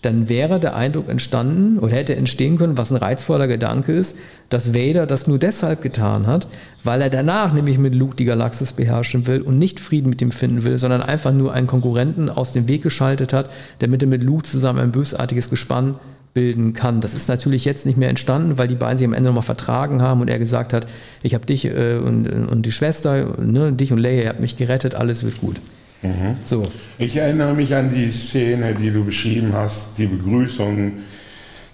dann 0.07 0.29
wäre 0.29 0.61
der 0.61 0.77
Eindruck 0.77 1.09
entstanden 1.09 1.81
oder 1.81 1.97
hätte 1.97 2.15
entstehen 2.15 2.59
können, 2.59 2.79
was 2.79 2.93
ein 2.93 2.97
reizvoller 2.97 3.49
Gedanke 3.49 3.93
ist, 3.93 4.17
dass 4.49 4.73
Vader 4.73 5.05
das 5.05 5.27
nur 5.27 5.41
deshalb 5.41 5.83
getan 5.83 6.29
hat, 6.29 6.47
weil 6.85 7.03
er 7.03 7.11
danach 7.11 7.53
nämlich 7.53 7.77
mit 7.79 7.93
Luke 7.93 8.15
die 8.15 8.25
Galaxis 8.25 8.73
beherrschen 8.73 9.27
will 9.27 9.43
und 9.43 9.59
nicht 9.59 9.81
Frieden 9.81 10.09
mit 10.09 10.23
ihm 10.23 10.31
finden 10.31 10.63
will, 10.63 10.79
sondern 10.79 11.03
einfach 11.03 11.33
nur 11.33 11.53
einen 11.53 11.67
Konkurrenten 11.67 12.31
aus 12.31 12.53
dem 12.53 12.69
Weg 12.69 12.83
geschaltet 12.83 13.33
hat, 13.33 13.51
damit 13.81 14.03
er 14.03 14.09
mit 14.09 14.23
Luke 14.23 14.45
zusammen 14.45 14.79
ein 14.79 14.93
bösartiges 14.93 15.51
Gespann 15.51 15.97
bilden 16.35 16.73
kann. 16.73 17.01
Das 17.01 17.13
ist 17.13 17.29
natürlich 17.29 17.65
jetzt 17.65 17.85
nicht 17.85 17.99
mehr 17.99 18.09
entstanden, 18.09 18.59
weil 18.59 18.69
die 18.69 18.77
beiden 18.77 18.99
sich 18.99 19.07
am 19.09 19.15
Ende 19.15 19.31
nochmal 19.31 19.43
vertragen 19.43 20.03
haben 20.03 20.21
und 20.21 20.29
er 20.29 20.39
gesagt 20.39 20.73
hat, 20.73 20.87
ich 21.25 21.35
habe 21.35 21.47
dich 21.47 21.65
äh, 21.65 21.97
und, 21.97 22.29
und 22.29 22.63
die 22.65 22.73
Schwester, 22.73 23.35
ne, 23.41 23.73
dich 23.73 23.93
und 23.93 23.99
Leia, 23.99 24.23
ihr 24.23 24.29
habt 24.29 24.41
mich 24.41 24.57
gerettet, 24.57 24.95
alles 24.95 25.25
wird 25.25 25.41
gut. 25.41 25.57
Mhm. 26.03 26.37
So. 26.45 26.63
Ich 26.99 27.17
erinnere 27.17 27.55
mich 27.55 27.75
an 27.75 27.91
die 27.91 28.11
Szene, 28.11 28.75
die 28.75 28.91
du 28.91 29.05
beschrieben 29.05 29.53
hast, 29.55 29.99
die 29.99 30.07
Begrüßung 30.07 30.93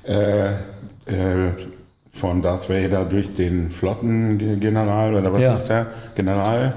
äh, 0.05 0.53
äh, 0.53 0.55
von 2.15 2.43
Darth 2.43 2.69
Vader 2.69 3.05
durch 3.05 3.35
den 3.35 3.71
Flottengeneral 3.71 5.15
oder 5.15 5.33
was 5.33 5.43
ja. 5.43 5.55
ist 5.55 5.67
der? 5.67 5.87
General? 6.15 6.73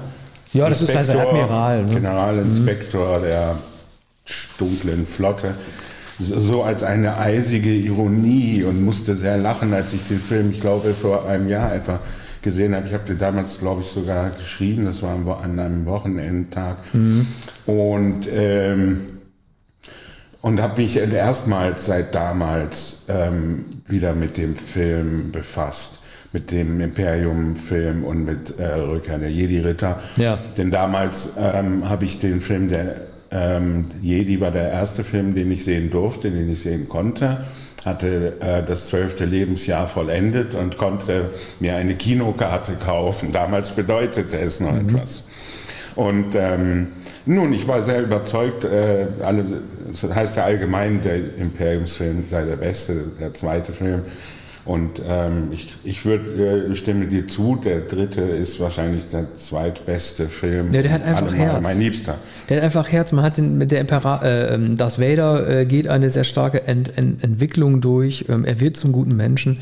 Ja, 0.52 0.68
das 0.68 0.80
Inspektor, 0.80 1.02
ist 1.02 1.10
also 1.10 1.28
Admiral. 1.28 1.84
Ne? 1.84 1.94
Generalinspektor 1.94 3.18
mhm. 3.18 3.22
der 3.22 3.56
dunklen 4.58 5.06
Flotte 5.06 5.54
so 6.18 6.62
als 6.62 6.82
eine 6.82 7.18
eisige 7.18 7.70
Ironie 7.70 8.64
und 8.64 8.84
musste 8.84 9.14
sehr 9.14 9.36
lachen, 9.36 9.74
als 9.74 9.92
ich 9.92 10.06
den 10.08 10.20
Film, 10.20 10.50
ich 10.50 10.60
glaube, 10.60 10.94
vor 10.94 11.28
einem 11.28 11.48
Jahr 11.48 11.74
etwa 11.74 12.00
gesehen 12.46 12.76
habe. 12.76 12.86
Ich 12.86 12.94
habe 12.94 13.04
den 13.04 13.18
damals, 13.18 13.58
glaube 13.58 13.82
ich, 13.82 13.88
sogar 13.88 14.30
geschrieben. 14.30 14.84
Das 14.84 15.02
war 15.02 15.42
an 15.42 15.58
einem 15.58 15.84
Wochenendtag. 15.84 16.78
Mhm. 16.94 17.26
Und, 17.66 18.28
ähm, 18.32 19.00
und 20.40 20.62
habe 20.62 20.80
mich 20.80 20.96
erstmals 20.96 21.86
seit 21.86 22.14
damals 22.14 23.06
ähm, 23.08 23.82
wieder 23.88 24.14
mit 24.14 24.36
dem 24.36 24.54
Film 24.54 25.32
befasst. 25.32 25.98
Mit 26.32 26.50
dem 26.50 26.80
Imperium-Film 26.80 28.04
und 28.04 28.24
mit 28.24 28.58
äh, 28.58 28.66
Rückkehr 28.74 29.18
der 29.18 29.30
Jedi-Ritter. 29.30 30.00
Ja. 30.16 30.38
Denn 30.56 30.70
damals 30.70 31.32
ähm, 31.38 31.88
habe 31.88 32.04
ich 32.04 32.18
den 32.18 32.40
Film 32.40 32.68
der 32.68 32.96
ähm, 33.30 33.86
Jedi 34.02 34.40
war 34.40 34.52
der 34.52 34.70
erste 34.70 35.02
Film, 35.02 35.34
den 35.34 35.50
ich 35.50 35.64
sehen 35.64 35.90
durfte, 35.90 36.30
den 36.30 36.50
ich 36.50 36.60
sehen 36.60 36.88
konnte. 36.88 37.44
Hatte 37.86 38.34
äh, 38.40 38.62
das 38.62 38.88
zwölfte 38.88 39.24
Lebensjahr 39.24 39.88
vollendet 39.88 40.54
und 40.54 40.76
konnte 40.76 41.30
mir 41.60 41.76
eine 41.76 41.94
Kinokarte 41.94 42.72
kaufen. 42.74 43.32
Damals 43.32 43.70
bedeutete 43.70 44.38
es 44.38 44.60
noch 44.60 44.72
mhm. 44.72 44.88
etwas. 44.88 45.24
Und 45.94 46.34
ähm, 46.34 46.88
nun, 47.24 47.52
ich 47.52 47.66
war 47.66 47.82
sehr 47.82 48.02
überzeugt, 48.02 48.64
äh, 48.64 49.06
alle, 49.24 49.44
das 49.90 50.14
heißt 50.14 50.36
ja 50.36 50.44
allgemein, 50.44 51.00
der 51.00 51.16
Imperiumsfilm 51.38 52.24
sei 52.28 52.44
der 52.44 52.56
beste, 52.56 52.94
der 53.18 53.32
zweite 53.32 53.72
Film. 53.72 54.02
Und 54.66 55.00
ähm, 55.08 55.48
ich, 55.52 55.68
ich 55.84 56.04
würde, 56.04 56.68
äh, 56.70 56.74
stimme 56.74 57.06
dir 57.06 57.28
zu, 57.28 57.54
der 57.54 57.82
dritte 57.82 58.22
ist 58.22 58.58
wahrscheinlich 58.58 59.08
der 59.10 59.38
zweitbeste 59.38 60.26
Film. 60.26 60.72
Ja, 60.72 60.82
der 60.82 60.92
hat 60.92 61.02
einfach 61.02 61.32
Herz. 61.32 61.62
Mein 61.62 61.78
Liebster. 61.78 62.18
Der 62.48 62.56
hat 62.56 62.64
einfach 62.64 62.90
Herz. 62.90 63.12
Man 63.12 63.24
hat 63.24 63.36
den, 63.36 63.58
mit 63.58 63.70
der 63.70 63.80
Impera 63.80 64.22
äh, 64.24 64.54
ähm, 64.54 64.74
Darth 64.74 64.98
Vader 65.00 65.48
äh, 65.48 65.66
geht 65.66 65.86
eine 65.86 66.10
sehr 66.10 66.24
starke 66.24 66.66
Ent, 66.66 66.98
Ent, 66.98 67.22
Entwicklung 67.22 67.80
durch. 67.80 68.24
Ähm, 68.28 68.44
er 68.44 68.58
wird 68.58 68.76
zum 68.76 68.90
guten 68.90 69.14
Menschen. 69.14 69.58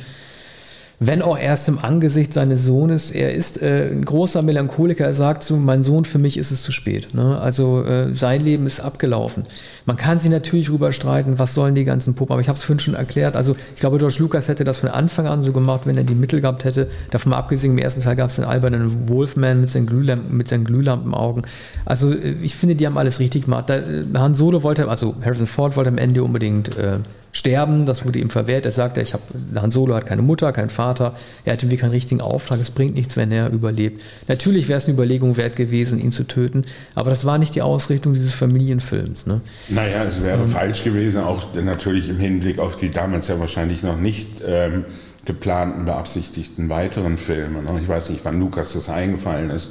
Wenn 1.01 1.23
auch 1.23 1.39
erst 1.39 1.69
im 1.69 1.79
Angesicht 1.79 2.33
seines 2.33 2.65
Sohnes. 2.65 3.11
Er 3.11 3.35
ist 3.35 3.61
äh, 3.63 3.91
ein 3.91 4.05
großer 4.05 4.43
Melancholiker. 4.43 5.05
Er 5.05 5.15
sagt 5.15 5.43
so, 5.43 5.57
mein 5.57 5.83
Sohn, 5.83 6.05
für 6.05 6.19
mich 6.19 6.37
ist 6.37 6.51
es 6.51 6.63
zu 6.63 6.73
spät. 6.73 7.15
Ne? 7.15 7.39
Also 7.39 7.85
äh, 7.85 8.15
sein 8.15 8.41
Leben 8.41 8.67
ist 8.67 8.81
abgelaufen. 8.81 9.43
Man 9.87 9.97
kann 9.97 10.21
sich 10.21 10.31
natürlich 10.31 10.67
darüber 10.67 10.93
streiten, 10.93 11.39
was 11.39 11.55
sollen 11.55 11.75
die 11.75 11.85
ganzen 11.85 12.15
Puppen, 12.15 12.33
aber 12.33 12.41
ich 12.41 12.49
habe 12.49 12.57
es 12.57 12.65
vorhin 12.65 12.81
schon 12.81 12.95
erklärt. 12.95 13.37
Also 13.37 13.57
ich 13.75 13.81
glaube, 13.81 13.99
George 13.99 14.17
Lucas 14.19 14.49
hätte 14.49 14.65
das 14.65 14.79
von 14.79 14.89
Anfang 14.89 15.27
an 15.27 15.43
so 15.43 15.53
gemacht, 15.53 15.83
wenn 15.85 15.97
er 15.97 16.05
die 16.05 16.15
Mittel 16.15 16.41
gehabt 16.41 16.65
hätte. 16.65 16.89
Davon 17.11 17.31
mal 17.31 17.39
abgesehen, 17.39 17.73
im 17.73 17.79
ersten 17.79 18.01
Teil 18.01 18.17
gab 18.17 18.31
es 18.31 18.37
den 18.37 18.45
albernen 18.45 19.09
Wolfman 19.09 19.61
mit 19.61 19.71
seinen, 19.71 19.87
Glühlampen, 19.87 20.37
mit 20.37 20.49
seinen 20.49 20.65
Glühlampenaugen. 20.65 21.43
Also 21.85 22.13
äh, 22.13 22.37
ich 22.43 22.55
finde, 22.55 22.77
die 22.77 22.87
haben 22.87 22.99
alles 22.99 23.19
richtig 23.19 23.45
gemacht. 23.45 23.69
Da, 23.69 23.77
äh, 23.77 24.05
Han 24.15 24.35
Solo 24.35 24.63
wollte, 24.63 24.89
also 24.89 25.15
Harrison 25.25 25.47
Ford 25.47 25.77
wollte 25.77 25.91
am 25.91 25.99
Ende 25.99 26.23
unbedingt 26.23 26.77
äh, 26.77 26.99
sterben. 27.35 27.85
Das 27.85 28.07
wurde 28.07 28.21
ihm 28.21 28.31
verwehrt. 28.31 28.65
Er 28.65 28.71
sagte, 28.71 29.03
ich 29.03 29.13
habe, 29.13 29.23
Han 29.57 29.71
Solo 29.71 29.95
hat 29.95 30.07
keine 30.07 30.23
Mutter, 30.23 30.51
keinen 30.53 30.71
Vater. 30.71 31.15
Er 31.45 31.53
hat 31.53 31.63
irgendwie 31.63 31.77
keinen 31.77 31.91
richtigen 31.91 32.23
Auftrag. 32.23 32.59
Es 32.61 32.71
bringt 32.71 32.95
nichts, 32.95 33.19
wenn 33.19 33.31
er 33.31 33.51
überlebt. 33.51 34.01
Natürlich 34.29 34.69
wäre 34.69 34.79
es 34.79 34.87
eine 34.87 34.95
Überlegung 34.95 35.37
wert 35.37 35.57
gewesen, 35.57 36.01
ihn 36.01 36.13
zu 36.13 36.25
töten. 36.25 36.65
Aber 36.95 37.11
das 37.11 37.27
war 37.27 37.37
nicht 37.37 37.55
die 37.55 37.63
Ausrichtung 37.63 38.15
dieses 38.15 38.33
Familienfilms. 38.33 39.27
Ne? 39.27 39.43
Naja, 39.69 40.05
es 40.05 40.23
wäre 40.23 40.43
ähm, 40.43 40.49
falsch 40.49 40.85
gewesen, 40.85 41.23
auch 41.23 41.43
natürlich 41.63 42.09
im 42.09 42.19
Hinblick 42.19 42.59
auf 42.59 42.77
die 42.77 42.91
damals 42.91 43.29
ja 43.29 43.39
wahrscheinlich 43.39 43.83
noch 43.83 43.99
nicht 43.99 44.43
ähm, 44.47 44.85
geplanten, 45.25 45.85
beabsichtigten 45.85 46.69
weiteren 46.71 47.19
Filme. 47.19 47.63
Ne? 47.63 47.81
Ich 47.83 47.89
weiß 47.89 48.11
nicht, 48.11 48.25
wann 48.25 48.39
Lukas 48.39 48.75
das 48.75 48.89
eingefallen 48.89 49.51
ist. 49.51 49.71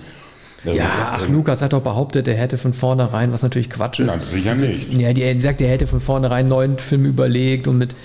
Ja, 0.65 1.13
ach, 1.13 1.27
Lukas 1.27 1.61
hat 1.61 1.73
doch 1.73 1.81
behauptet, 1.81 2.27
er 2.27 2.35
hätte 2.35 2.57
von 2.57 2.73
vornherein, 2.73 3.31
was 3.31 3.43
natürlich 3.43 3.69
Quatsch 3.69 3.99
ist. 3.99 4.15
Ja, 4.15 4.21
sicher 4.21 4.55
nicht. 4.55 4.93
Ja, 4.93 5.09
er 5.09 5.41
sagt, 5.41 5.61
er 5.61 5.69
hätte 5.69 5.87
von 5.87 5.99
vornherein 5.99 6.47
neuen 6.47 6.79
Film 6.79 7.05
überlegt 7.05 7.67
und 7.67 7.77
mit 7.77 7.95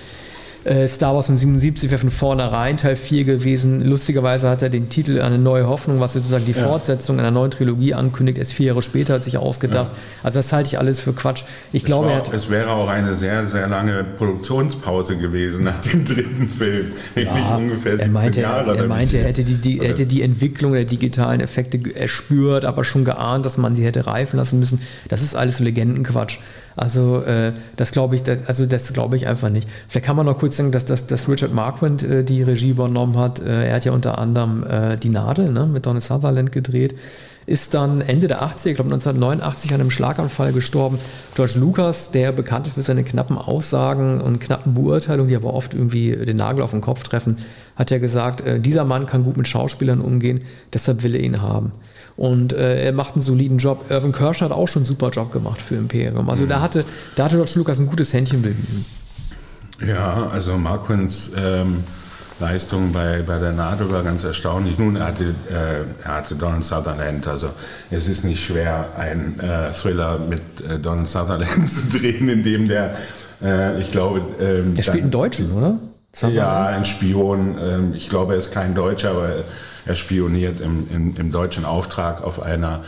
äh, 0.64 0.88
Star 0.88 1.14
Wars 1.14 1.26
von 1.26 1.38
77 1.38 1.90
wäre 1.90 2.00
von 2.00 2.10
vornherein 2.10 2.76
Teil 2.76 2.96
4 2.96 3.24
gewesen. 3.24 3.80
Lustigerweise 3.84 4.48
hat 4.48 4.62
er 4.62 4.68
den 4.68 4.88
Titel 4.88 5.20
Eine 5.20 5.38
neue 5.38 5.68
Hoffnung, 5.68 6.00
was 6.00 6.14
sozusagen 6.14 6.44
die 6.44 6.52
ja. 6.52 6.62
Fortsetzung 6.62 7.18
einer 7.18 7.30
neuen 7.30 7.50
Trilogie 7.50 7.94
ankündigt, 7.94 8.38
erst 8.38 8.52
vier 8.52 8.68
Jahre 8.68 8.82
später 8.82 9.14
hat 9.14 9.24
sich 9.24 9.38
ausgedacht. 9.38 9.92
Ja. 9.92 9.98
Also 10.24 10.38
das 10.38 10.52
halte 10.52 10.68
ich 10.68 10.78
alles 10.78 11.00
für 11.00 11.12
Quatsch. 11.12 11.44
Ich 11.72 11.82
es 11.82 11.86
glaube, 11.86 12.06
war, 12.06 12.12
er 12.12 12.18
hat, 12.18 12.34
es 12.34 12.50
wäre 12.50 12.70
auch 12.70 12.88
eine 12.88 13.14
sehr, 13.14 13.46
sehr 13.46 13.68
lange 13.68 14.04
Produktionspause 14.04 15.16
gewesen 15.16 15.64
nach 15.64 15.78
dem 15.78 16.04
dritten 16.04 16.48
Film. 16.48 16.86
Ja, 17.14 17.56
ungefähr 17.56 17.92
17 17.92 18.00
er 18.00 18.12
meinte, 18.12 18.40
Jahre. 18.40 18.76
Er 18.76 18.86
meinte, 18.86 19.18
er 19.18 19.24
hätte 19.24 19.44
die, 19.44 19.56
die, 19.56 19.80
hätte 19.80 20.06
die 20.06 20.22
Entwicklung 20.22 20.72
der 20.72 20.84
digitalen 20.84 21.40
Effekte 21.40 21.78
erspürt, 21.94 22.64
aber 22.64 22.84
schon 22.84 23.04
geahnt, 23.04 23.46
dass 23.46 23.58
man 23.58 23.74
sie 23.74 23.84
hätte 23.84 24.06
reifen 24.06 24.36
lassen 24.36 24.58
müssen. 24.58 24.80
Das 25.08 25.22
ist 25.22 25.34
alles 25.34 25.60
Legendenquatsch. 25.60 26.38
Also 26.78 27.22
äh, 27.22 27.52
das 27.76 27.90
glaube 27.90 28.14
ich, 28.14 28.22
das, 28.22 28.38
also 28.46 28.64
das 28.64 28.92
glaube 28.92 29.16
ich 29.16 29.26
einfach 29.26 29.50
nicht. 29.50 29.68
Vielleicht 29.88 30.06
kann 30.06 30.16
man 30.16 30.26
noch 30.26 30.38
kurz 30.38 30.56
sagen, 30.56 30.70
dass, 30.70 30.84
dass, 30.84 31.08
dass 31.08 31.28
Richard 31.28 31.52
Marquand 31.52 32.04
äh, 32.04 32.22
die 32.22 32.42
Regie 32.42 32.70
übernommen 32.70 33.18
hat. 33.18 33.40
Äh, 33.40 33.68
er 33.68 33.76
hat 33.76 33.84
ja 33.84 33.92
unter 33.92 34.18
anderem 34.18 34.64
äh, 34.64 34.96
Die 34.96 35.08
Nadel 35.08 35.50
ne, 35.50 35.66
mit 35.66 35.86
Donald 35.86 36.04
Sutherland 36.04 36.52
gedreht. 36.52 36.94
Ist 37.46 37.74
dann 37.74 38.00
Ende 38.00 38.28
der 38.28 38.42
80er, 38.42 38.68
ich 38.68 38.74
glaube 38.76 38.92
1989, 38.92 39.74
an 39.74 39.80
einem 39.80 39.90
Schlaganfall 39.90 40.52
gestorben. 40.52 40.98
George 41.34 41.54
Lucas, 41.56 42.12
der 42.12 42.30
bekannt 42.30 42.68
ist 42.68 42.74
für 42.74 42.82
seine 42.82 43.02
knappen 43.02 43.38
Aussagen 43.38 44.20
und 44.20 44.38
knappen 44.38 44.74
Beurteilungen, 44.74 45.30
die 45.30 45.36
aber 45.36 45.54
oft 45.54 45.74
irgendwie 45.74 46.12
den 46.12 46.36
Nagel 46.36 46.62
auf 46.62 46.70
den 46.70 46.82
Kopf 46.82 47.02
treffen, 47.02 47.38
hat 47.74 47.90
ja 47.90 47.98
gesagt, 47.98 48.42
äh, 48.42 48.60
dieser 48.60 48.84
Mann 48.84 49.06
kann 49.06 49.24
gut 49.24 49.36
mit 49.36 49.48
Schauspielern 49.48 50.00
umgehen, 50.00 50.40
deshalb 50.72 51.02
will 51.02 51.16
er 51.16 51.22
ihn 51.22 51.42
haben. 51.42 51.72
Und 52.18 52.52
äh, 52.52 52.82
er 52.84 52.92
macht 52.92 53.14
einen 53.14 53.22
soliden 53.22 53.58
Job. 53.58 53.84
Irvin 53.90 54.10
Kirsch 54.10 54.40
hat 54.40 54.50
auch 54.50 54.66
schon 54.66 54.80
einen 54.80 54.86
super 54.86 55.10
Job 55.10 55.32
gemacht 55.32 55.62
für 55.62 55.76
Imperium. 55.76 56.28
Also 56.28 56.44
mhm. 56.44 56.48
da 56.48 56.60
hatte, 56.60 56.84
da 57.14 57.26
hatte 57.26 57.36
George 57.36 57.52
Lucas 57.54 57.78
ein 57.78 57.86
gutes 57.86 58.12
Händchen 58.12 58.42
bewiesen. 58.42 58.84
Ja, 59.86 60.26
also 60.26 60.58
Marquins 60.58 61.30
ähm, 61.40 61.84
Leistung 62.40 62.90
bei, 62.90 63.22
bei 63.24 63.38
der 63.38 63.52
NATO 63.52 63.88
war 63.92 64.02
ganz 64.02 64.24
erstaunlich. 64.24 64.78
Nun, 64.78 64.96
er 64.96 65.06
hatte, 65.06 65.34
äh, 65.48 66.04
er 66.04 66.16
hatte 66.16 66.34
Donald 66.34 66.64
Sutherland, 66.64 67.28
also 67.28 67.50
es 67.92 68.08
ist 68.08 68.24
nicht 68.24 68.44
schwer, 68.44 68.88
einen 68.98 69.38
äh, 69.38 69.70
Thriller 69.70 70.18
mit 70.18 70.42
äh, 70.68 70.80
Donald 70.80 71.06
Sutherland 71.06 71.70
zu 71.70 71.98
drehen, 71.98 72.28
in 72.28 72.42
dem 72.42 72.66
der, 72.66 72.96
äh, 73.40 73.80
ich 73.80 73.92
glaube... 73.92 74.22
Ähm, 74.40 74.74
er 74.76 74.82
spielt 74.82 75.02
einen 75.02 75.12
Deutschen, 75.12 75.52
oder? 75.52 75.78
Sutherland? 76.12 76.36
Ja, 76.36 76.66
ein 76.66 76.84
Spion. 76.84 77.56
Ähm, 77.60 77.92
ich 77.94 78.08
glaube, 78.08 78.32
er 78.32 78.38
ist 78.38 78.50
kein 78.50 78.74
Deutscher, 78.74 79.10
aber 79.10 79.44
er 79.88 79.94
spioniert 79.94 80.60
im, 80.60 80.86
im, 80.90 81.16
im 81.16 81.32
deutschen 81.32 81.64
Auftrag 81.64 82.22
auf 82.22 82.42
einer 82.42 82.82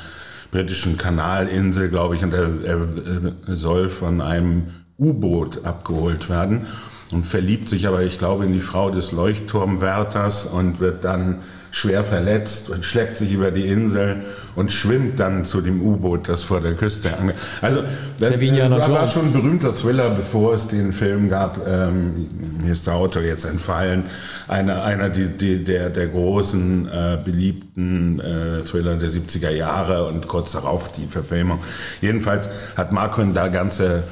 britischen 0.51 0.99
Kanalinsel, 0.99 1.89
glaube 1.89 2.15
ich, 2.15 2.23
und 2.23 2.35
er, 2.35 2.51
er 2.63 3.57
soll 3.57 3.89
von 3.89 4.21
einem 4.21 4.67
U-Boot 4.99 5.65
abgeholt 5.65 6.29
werden 6.29 6.67
und 7.11 7.25
verliebt 7.25 7.71
sich 7.71 7.89
aber, 7.89 8.03
ich 8.03 8.19
glaube, 8.19 8.45
in 8.45 8.53
die 8.53 8.61
Frau 8.61 8.91
des 8.91 9.13
Leuchtturmwärters 9.13 10.45
und 10.45 10.79
wird 10.79 11.05
dann 11.05 11.39
schwer 11.71 12.05
verletzt 12.05 12.69
und 12.71 12.85
schleppt 12.85 13.17
sich 13.17 13.33
über 13.33 13.51
die 13.51 13.67
Insel 13.69 14.23
und 14.57 14.73
schwimmt 14.73 15.21
dann 15.21 15.45
zu 15.45 15.61
dem 15.61 15.81
U-Boot, 15.81 16.29
das 16.29 16.43
vor 16.43 16.61
der 16.61 16.75
Küste 16.75 17.17
ange. 17.17 17.35
Also 17.61 17.83
das, 18.19 18.31
das 18.31 18.91
war, 18.91 19.07
schon 19.07 19.27
ein 19.27 19.33
berühmter 19.33 19.73
Thriller, 19.73 20.11
bevor 20.11 20.55
es 20.55 20.69
den 20.69 20.93
Film 20.93 21.31
gab. 21.31 21.65
Ähm, 21.67 22.29
mir 22.63 22.73
ist 22.73 22.87
der 22.87 22.95
Autor 22.95 23.23
jetzt 23.23 23.45
entfallen. 23.45 24.05
Einer, 24.49 24.83
einer 24.83 25.09
die, 25.09 25.29
die, 25.29 25.63
der, 25.63 25.91
der 25.91 26.09
großen, 26.09 26.89
äh, 26.89 27.19
beliebten 27.25 28.21
äh, 28.21 28.63
Thriller 28.65 28.97
der 28.97 29.09
70er 29.09 29.51
Jahre 29.51 30.07
und 30.07 30.27
kurz 30.27 30.53
darauf 30.53 30.91
die 30.93 31.07
Verfilmung. 31.07 31.61
Jedenfalls 32.01 32.49
hat 32.77 32.93
Markon 32.93 33.35
da 33.35 33.49
ganze 33.49 34.03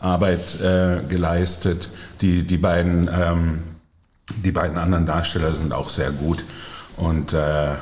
Arbeit 0.00 0.60
äh, 0.60 0.98
geleistet. 1.08 1.88
Die, 2.20 2.42
die 2.42 2.58
beiden 2.58 3.08
ähm, 3.08 3.62
die 4.42 4.52
beiden 4.52 4.78
anderen 4.78 5.06
Darsteller 5.06 5.52
sind 5.52 5.72
auch 5.72 5.88
sehr 5.88 6.10
gut. 6.10 6.44
Und 6.96 7.32
äh, 7.32 7.74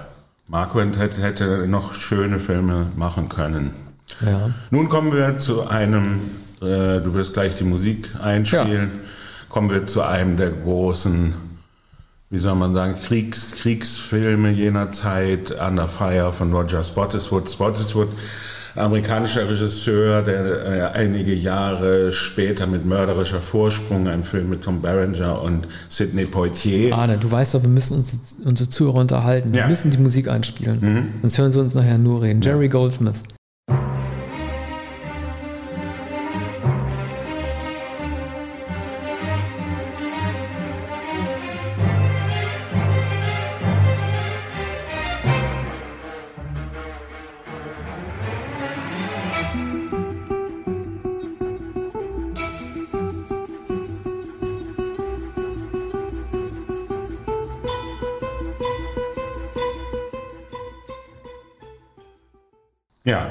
Marquand 0.49 0.99
hätte, 0.99 1.23
hätte 1.23 1.66
noch 1.66 1.95
schöne 1.95 2.40
Filme 2.40 2.87
machen 2.97 3.28
können. 3.28 3.73
Ja. 4.25 4.50
Nun 4.71 4.88
kommen 4.88 5.12
wir 5.12 5.38
zu 5.38 5.66
einem, 5.69 6.21
äh, 6.61 7.00
du 7.00 7.14
wirst 7.14 7.35
gleich 7.35 7.57
die 7.57 7.64
Musik 7.64 8.11
einspielen, 8.21 8.90
ja. 8.95 9.00
kommen 9.49 9.71
wir 9.71 9.87
zu 9.87 10.02
einem 10.02 10.37
der 10.37 10.50
großen, 10.50 11.35
wie 12.31 12.38
soll 12.38 12.54
man 12.54 12.75
sagen, 12.75 12.97
Kriegs, 13.00 13.52
Kriegsfilme 13.52 14.50
jener 14.50 14.90
Zeit, 14.90 15.50
Under 15.50 15.88
Fire 15.88 16.33
von 16.33 16.52
Roger 16.52 16.85
Spottiswoode. 16.85 17.50
Spottiswoode 17.50 18.11
amerikanischer 18.75 19.49
Regisseur, 19.49 20.23
der 20.23 20.45
äh, 20.45 20.99
einige 20.99 21.35
Jahre 21.35 22.12
später 22.12 22.67
mit 22.67 22.85
Mörderischer 22.85 23.41
Vorsprung, 23.41 24.09
ein 24.09 24.23
Film 24.23 24.50
mit 24.50 24.62
Tom 24.62 24.81
Berenger 24.81 25.43
und 25.43 25.69
Sidney 25.88 26.25
Poitier. 26.25 26.95
Arne, 26.95 27.19
du 27.19 27.31
weißt 27.31 27.55
doch, 27.55 27.62
wir 27.62 27.69
müssen 27.69 27.99
uns, 27.99 28.37
unsere 28.45 28.71
Zuhörer 28.71 29.00
unterhalten. 29.00 29.52
Wir 29.52 29.61
ja. 29.61 29.69
müssen 29.69 29.91
die 29.91 29.99
Musik 29.99 30.29
einspielen. 30.29 30.79
Mhm. 30.81 31.07
Sonst 31.23 31.38
hören 31.38 31.52
sie 31.52 31.61
uns 31.61 31.75
nachher 31.75 31.99
nur 31.99 32.23
reden. 32.23 32.41
Jerry 32.41 32.69
Goldsmith. 32.69 33.23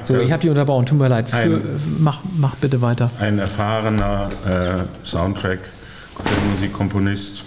So, 0.04 0.20
ich 0.20 0.32
habe 0.32 0.42
die 0.42 0.50
unterbrochen, 0.50 0.86
tut 0.86 0.98
mir 0.98 1.08
leid. 1.08 1.30
Für, 1.30 1.62
mach, 2.00 2.20
mach 2.38 2.56
bitte 2.56 2.82
weiter. 2.82 3.10
Ein 3.20 3.40
erfahrener 3.40 4.30
äh, 4.46 5.06
Soundtrack, 5.06 5.60
Musikkomponist. 6.52 7.46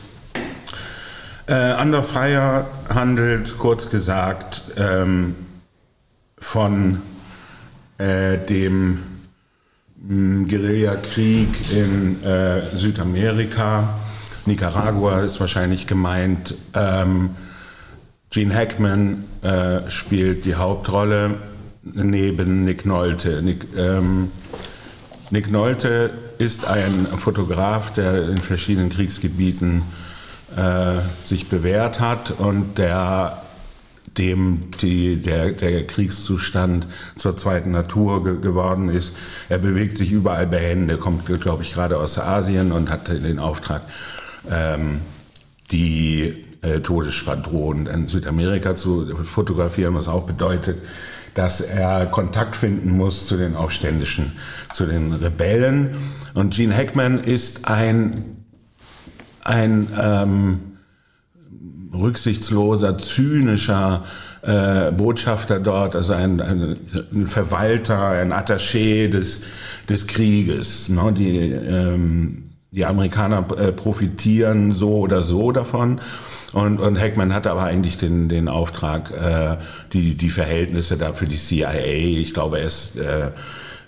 Äh, 1.46 1.74
Under 1.80 2.02
Fire 2.02 2.66
handelt, 2.92 3.58
kurz 3.58 3.90
gesagt, 3.90 4.62
ähm, 4.78 5.34
von 6.38 7.02
äh, 7.98 8.38
dem 8.38 8.98
mm, 9.96 10.46
Guerillakrieg 10.48 11.48
in 11.72 12.22
äh, 12.24 12.62
Südamerika. 12.74 13.94
Nicaragua 14.46 15.20
ist 15.20 15.40
wahrscheinlich 15.40 15.86
gemeint. 15.86 16.54
Ähm, 16.74 17.30
Gene 18.30 18.54
Hackman 18.54 19.24
äh, 19.42 19.88
spielt 19.88 20.44
die 20.44 20.54
Hauptrolle 20.56 21.36
neben 21.92 22.64
Nick 22.64 22.86
Nolte. 22.86 23.42
Nick, 23.42 23.66
ähm, 23.76 24.30
Nick 25.30 25.50
Nolte 25.50 26.10
ist 26.38 26.66
ein 26.66 26.90
Fotograf, 26.90 27.92
der 27.92 28.28
in 28.28 28.38
verschiedenen 28.38 28.90
Kriegsgebieten 28.90 29.82
äh, 30.56 31.00
sich 31.22 31.48
bewährt 31.48 32.00
hat 32.00 32.32
und 32.38 32.78
der 32.78 33.40
dem 34.18 34.70
die, 34.80 35.20
der, 35.20 35.50
der 35.50 35.86
Kriegszustand 35.86 36.86
zur 37.16 37.36
zweiten 37.36 37.72
Natur 37.72 38.22
ge 38.22 38.40
geworden 38.40 38.88
ist. 38.88 39.16
Er 39.48 39.58
bewegt 39.58 39.96
sich 39.96 40.12
überall 40.12 40.46
behende, 40.46 40.98
kommt, 40.98 41.26
glaube 41.40 41.62
ich, 41.64 41.72
gerade 41.72 41.98
aus 41.98 42.18
Asien 42.18 42.70
und 42.70 42.90
hat 42.90 43.08
den 43.08 43.38
Auftrag, 43.38 43.82
ähm, 44.48 45.00
die 45.72 46.44
äh, 46.62 46.80
Todesschwadron 46.80 47.86
in 47.86 48.06
Südamerika 48.06 48.76
zu 48.76 49.16
fotografieren, 49.24 49.94
was 49.94 50.06
auch 50.06 50.24
bedeutet, 50.24 50.80
dass 51.34 51.60
er 51.60 52.06
Kontakt 52.06 52.56
finden 52.56 52.90
muss 52.90 53.26
zu 53.26 53.36
den 53.36 53.56
Aufständischen, 53.56 54.32
zu 54.72 54.86
den 54.86 55.12
Rebellen. 55.12 55.96
Und 56.34 56.54
Gene 56.54 56.74
Hackman 56.74 57.18
ist 57.18 57.68
ein, 57.68 58.14
ein 59.42 59.88
ähm, 60.00 60.60
rücksichtsloser, 61.92 62.98
zynischer 62.98 64.04
äh, 64.42 64.92
Botschafter 64.92 65.60
dort, 65.60 65.96
also 65.96 66.12
ein, 66.12 66.40
ein, 66.40 66.76
ein 67.12 67.26
Verwalter, 67.26 68.08
ein 68.10 68.32
Attaché 68.32 69.08
des, 69.08 69.42
des 69.88 70.06
Krieges. 70.06 70.88
Ne? 70.88 71.12
Die, 71.16 71.50
ähm, 71.50 72.43
die 72.74 72.84
Amerikaner 72.84 73.46
äh, 73.56 73.72
profitieren 73.72 74.72
so 74.72 74.96
oder 74.98 75.22
so 75.22 75.52
davon. 75.52 76.00
Und, 76.52 76.80
und 76.80 77.00
Hackman 77.00 77.32
hatte 77.32 77.50
aber 77.50 77.62
eigentlich 77.64 77.98
den, 77.98 78.28
den 78.28 78.48
Auftrag, 78.48 79.12
äh, 79.12 79.56
die, 79.92 80.14
die 80.14 80.30
Verhältnisse 80.30 80.96
da 80.96 81.12
für 81.12 81.26
die 81.26 81.36
CIA, 81.36 81.72
ich 81.72 82.34
glaube, 82.34 82.58
er 82.58 82.66
ist, 82.66 82.96
äh, 82.96 83.30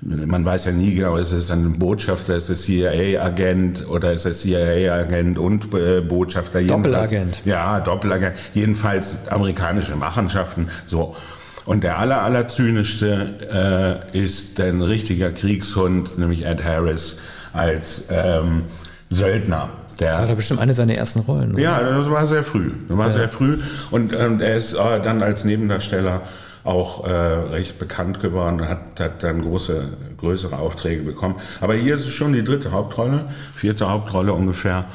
man 0.01 0.45
weiß 0.45 0.67
ja 0.67 0.73
nie 0.73 0.95
genau, 0.95 1.17
ist 1.17 1.33
es 1.33 1.51
ein 1.51 1.79
Botschafter, 1.81 2.37
ist 2.37 2.49
es 2.49 2.63
CIA-Agent 2.65 3.89
oder 3.89 4.13
ist 4.13 4.25
es 4.25 4.43
CIA-Agent 4.43 5.39
und 5.39 5.75
äh, 5.75 6.01
Botschafter? 6.01 6.63
Doppelagent. 6.63 7.43
Ja, 7.45 7.81
Doppelagent. 7.81 8.35
Jedenfalls 8.55 9.27
amerikanische 9.29 9.97
Machenschaften. 9.97 10.69
So. 10.87 11.17
Und 11.65 11.83
der 11.83 11.99
aller, 11.99 12.23
aller 12.23 12.47
zynischste 12.47 14.03
äh, 14.13 14.17
ist 14.17 14.61
ein 14.61 14.81
richtiger 14.81 15.33
Kriegshund, 15.33 16.19
nämlich 16.19 16.47
Ed 16.47 16.63
Harris 16.63 17.17
als 17.57 18.09
ähm, 18.11 18.65
Söldner. 19.11 19.71
Der, 19.99 20.09
das 20.11 20.19
war 20.19 20.27
doch 20.27 20.37
bestimmt 20.37 20.61
eine 20.61 20.75
seiner 20.75 20.95
ersten 20.95 21.21
Rollen. 21.21 21.55
Oder? 21.55 21.63
Ja, 21.63 21.81
das 21.81 22.11
war 22.11 22.27
sehr 22.27 22.45
früh. 22.45 22.73
Das 22.89 22.99
war 22.99 23.07
ja. 23.09 23.13
sehr 23.13 23.29
früh. 23.29 23.59
Und 23.91 24.13
ähm, 24.13 24.41
er 24.41 24.57
ist 24.57 24.75
äh, 24.75 25.01
dann 25.01 25.23
als 25.23 25.45
Nebendarsteller 25.45 26.23
auch 26.65 27.07
äh, 27.07 27.11
recht 27.11 27.79
bekannt 27.79 28.21
geworden 28.21 28.61
und 28.61 28.69
hat, 28.69 29.01
hat 29.01 29.23
dann 29.23 29.41
große, 29.41 29.85
größere 30.17 30.59
Aufträge 30.59 31.03
bekommen. 31.03 31.37
Aber 31.61 31.75
hier 31.75 31.95
ist 31.95 32.01
es 32.01 32.13
schon 32.13 32.33
die 32.33 32.43
dritte 32.43 32.73
Hauptrolle, 32.73 33.25
vierte 33.55 33.89
Hauptrolle 33.89 34.33
ungefähr. 34.33 34.87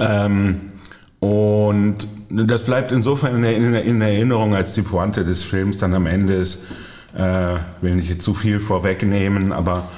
Ähm, 0.00 0.72
und 1.20 2.08
das 2.30 2.62
bleibt 2.62 2.92
insofern 2.92 3.42
in, 3.44 3.72
der, 3.72 3.84
in 3.84 4.00
Erinnerung 4.00 4.54
als 4.54 4.74
die 4.74 4.82
Pointe 4.82 5.24
des 5.24 5.42
Films 5.42 5.76
dann 5.76 5.94
am 5.94 6.06
Ende 6.06 6.34
ist. 6.34 6.64
Äh, 7.16 7.56
will 7.80 7.96
nicht 7.96 8.08
jetzt 8.08 8.22
zu 8.22 8.34
viel 8.34 8.60
vorwegnehmen, 8.60 9.52
aber 9.52 9.88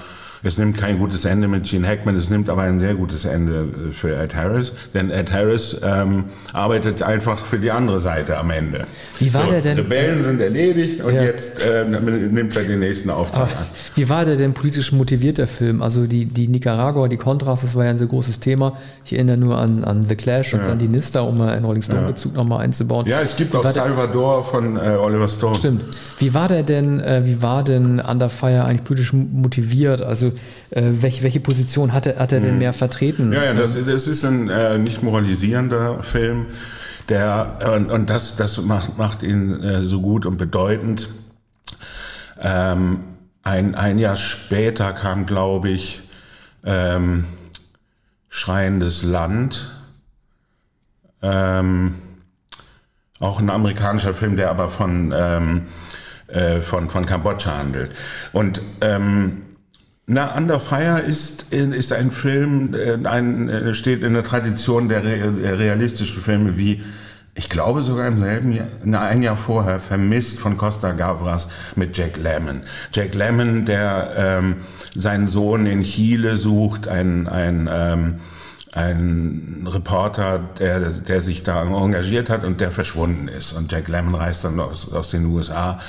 es 0.43 0.59
nimmt 0.59 0.77
kein 0.77 0.99
gutes 0.99 1.25
Ende 1.25 1.47
mit 1.49 1.65
Gene 1.65 1.87
Hackman, 1.87 2.17
es 2.17 2.31
nimmt 2.31 2.49
aber 2.49 2.63
ein 2.63 2.79
sehr 2.79 2.95
gutes 2.95 3.25
Ende 3.25 3.69
für 3.93 4.17
Ed 4.17 4.35
Harris, 4.35 4.73
denn 4.93 5.11
Ed 5.11 5.31
Harris 5.33 5.81
ähm, 5.85 6.25
arbeitet 6.53 7.03
einfach 7.03 7.47
für 7.47 7.59
die 7.59 7.71
andere 7.71 8.01
Seite 8.01 8.39
am 8.39 8.51
Ende. 8.51 8.85
Wie 9.19 9.33
war 9.33 9.45
so, 9.45 9.51
der 9.51 9.61
denn? 9.61 9.77
Rebellen 9.79 10.23
sind 10.23 10.41
erledigt 10.41 11.03
und 11.03 11.15
ja. 11.15 11.23
jetzt 11.23 11.65
äh, 11.65 11.85
nimmt 11.85 12.57
er 12.57 12.65
den 12.65 12.81
nächsten 12.81 13.11
Auftrag 13.11 13.49
an. 13.49 13.67
Wie 13.95 14.09
war 14.09 14.25
der 14.25 14.37
denn 14.37 14.53
politisch 14.53 14.91
motiviert, 14.91 15.39
der 15.39 15.47
Film? 15.47 15.81
Also 15.81 16.07
die, 16.07 16.25
die 16.25 16.49
Nicaragua, 16.49 17.07
die 17.07 17.17
Contras, 17.17 17.63
das 17.63 17.75
war 17.77 17.85
ja 17.85 17.91
ein 17.91 17.99
sehr 17.99 18.09
großes 18.09 18.41
Thema. 18.41 18.77
Ich 19.05 19.13
erinnere 19.13 19.37
nur 19.37 19.59
an, 19.59 19.85
an 19.85 20.07
The 20.09 20.17
Clash 20.17 20.55
und 20.55 20.61
ja. 20.61 20.67
Sandinista, 20.67 21.21
um 21.21 21.39
mal 21.39 21.51
einen 21.51 21.65
Rolling 21.65 21.83
Stone-Bezug 21.83 22.33
ja. 22.33 22.39
nochmal 22.39 22.65
einzubauen. 22.65 23.07
Ja, 23.07 23.21
es 23.21 23.37
gibt 23.37 23.55
auch 23.55 23.65
Salvador 23.65 24.43
von 24.43 24.77
äh, 24.77 24.97
Oliver 25.01 25.29
Stone. 25.29 25.57
Stimmt. 25.57 25.83
Wie 26.19 26.35
war 26.35 26.49
der 26.49 26.65
denn, 26.65 27.01
äh, 27.01 27.23
wie 27.25 27.43
war 27.43 27.63
denn 27.63 28.01
Under 28.01 28.29
Fire 28.29 28.65
eigentlich 28.65 28.85
politisch 28.85 29.13
motiviert? 29.13 30.03
Also 30.03 30.32
äh, 30.71 30.83
welche, 30.83 31.23
welche 31.23 31.41
Position 31.41 31.93
hat 31.93 32.07
er, 32.07 32.19
hat 32.19 32.33
er 32.33 32.41
denn 32.41 32.53
hm. 32.53 32.59
mehr 32.59 32.73
vertreten? 32.73 33.33
Ja, 33.33 33.45
ja, 33.45 33.55
das 33.55 33.75
ist, 33.75 33.89
das 33.89 34.07
ist 34.07 34.25
ein 34.25 34.49
äh, 34.49 34.79
nicht 34.79 35.03
moralisierender 35.03 36.03
Film. 36.03 36.47
Der, 37.09 37.59
und, 37.75 37.91
und 37.91 38.11
das, 38.11 38.37
das 38.37 38.61
macht, 38.63 38.97
macht 38.97 39.23
ihn 39.23 39.61
äh, 39.63 39.83
so 39.83 40.01
gut 40.01 40.25
und 40.25 40.37
bedeutend. 40.37 41.09
Ähm, 42.41 43.01
ein, 43.43 43.75
ein 43.75 43.99
Jahr 43.99 44.17
später 44.17 44.93
kam, 44.93 45.27
glaube 45.27 45.71
ich, 45.71 46.01
ähm, 46.65 47.25
Schreiendes 48.29 49.03
Land. 49.03 49.71
Ähm, 51.21 51.95
auch 53.21 53.41
ein 53.41 53.51
amerikanischer 53.51 54.15
Film, 54.15 54.37
der 54.37 54.51
aber 54.51 54.71
von, 54.71 55.13
ähm, 55.15 55.63
äh, 56.29 56.61
von, 56.61 56.89
von 56.89 57.05
Kambodscha 57.05 57.59
handelt. 57.59 57.93
Und 58.33 58.63
ähm, 58.81 59.43
na, 60.07 60.37
Under 60.37 60.59
Fire 60.59 60.99
ist, 61.01 61.53
ist 61.53 61.93
ein 61.93 62.11
Film, 62.11 62.75
äh, 62.75 62.99
ein, 63.07 63.49
äh, 63.49 63.75
steht 63.75 64.03
in 64.03 64.15
der 64.15 64.25
Tradition 64.25 64.89
der, 64.89 65.05
realistischen 65.05 66.23
Filme 66.23 66.57
wie 66.57 66.83
ich 67.35 67.49
glaube 67.49 67.81
sogar 67.81 68.09
im 68.09 68.19
selben 68.19 68.53
Jahr, 68.53 68.69
ein 69.01 69.23
Jahr 69.23 69.39
vorher, 69.39 69.81
vermisst 69.81 70.39
von 70.39 70.59
Costa 70.59 70.93
Gavras 70.93 71.49
mit 71.77 71.97
Jack 71.97 72.19
Lemmon. 72.19 72.61
Jack 72.93 73.15
Lemmon, 73.15 73.65
der 73.65 74.13
ähm, 74.17 74.57
seinen 74.95 75.29
Sohn 75.29 75.65
in 75.65 75.81
Chile 75.83 76.37
sucht, 76.37 76.89
ein, 76.89 77.29
ein, 77.29 77.71
ähm, 77.73 78.17
ein 78.73 79.67
Reporter, 79.67 80.41
der, 80.59 80.81
der 80.81 81.21
sich 81.23 81.43
da 81.43 81.63
engagiert 81.63 82.29
hat 82.29 82.45
und 82.45 82.61
der 82.61 82.71
verschwunden 82.71 83.29
ist. 83.29 83.53
Und 83.53 83.73
Jack 83.73 83.89
Lemmon 83.89 84.15
reist 84.15 84.45
dann 84.45 84.61
aus, 84.61 84.93
aus 84.93 85.11
den 85.11 85.25
USA 85.25 85.81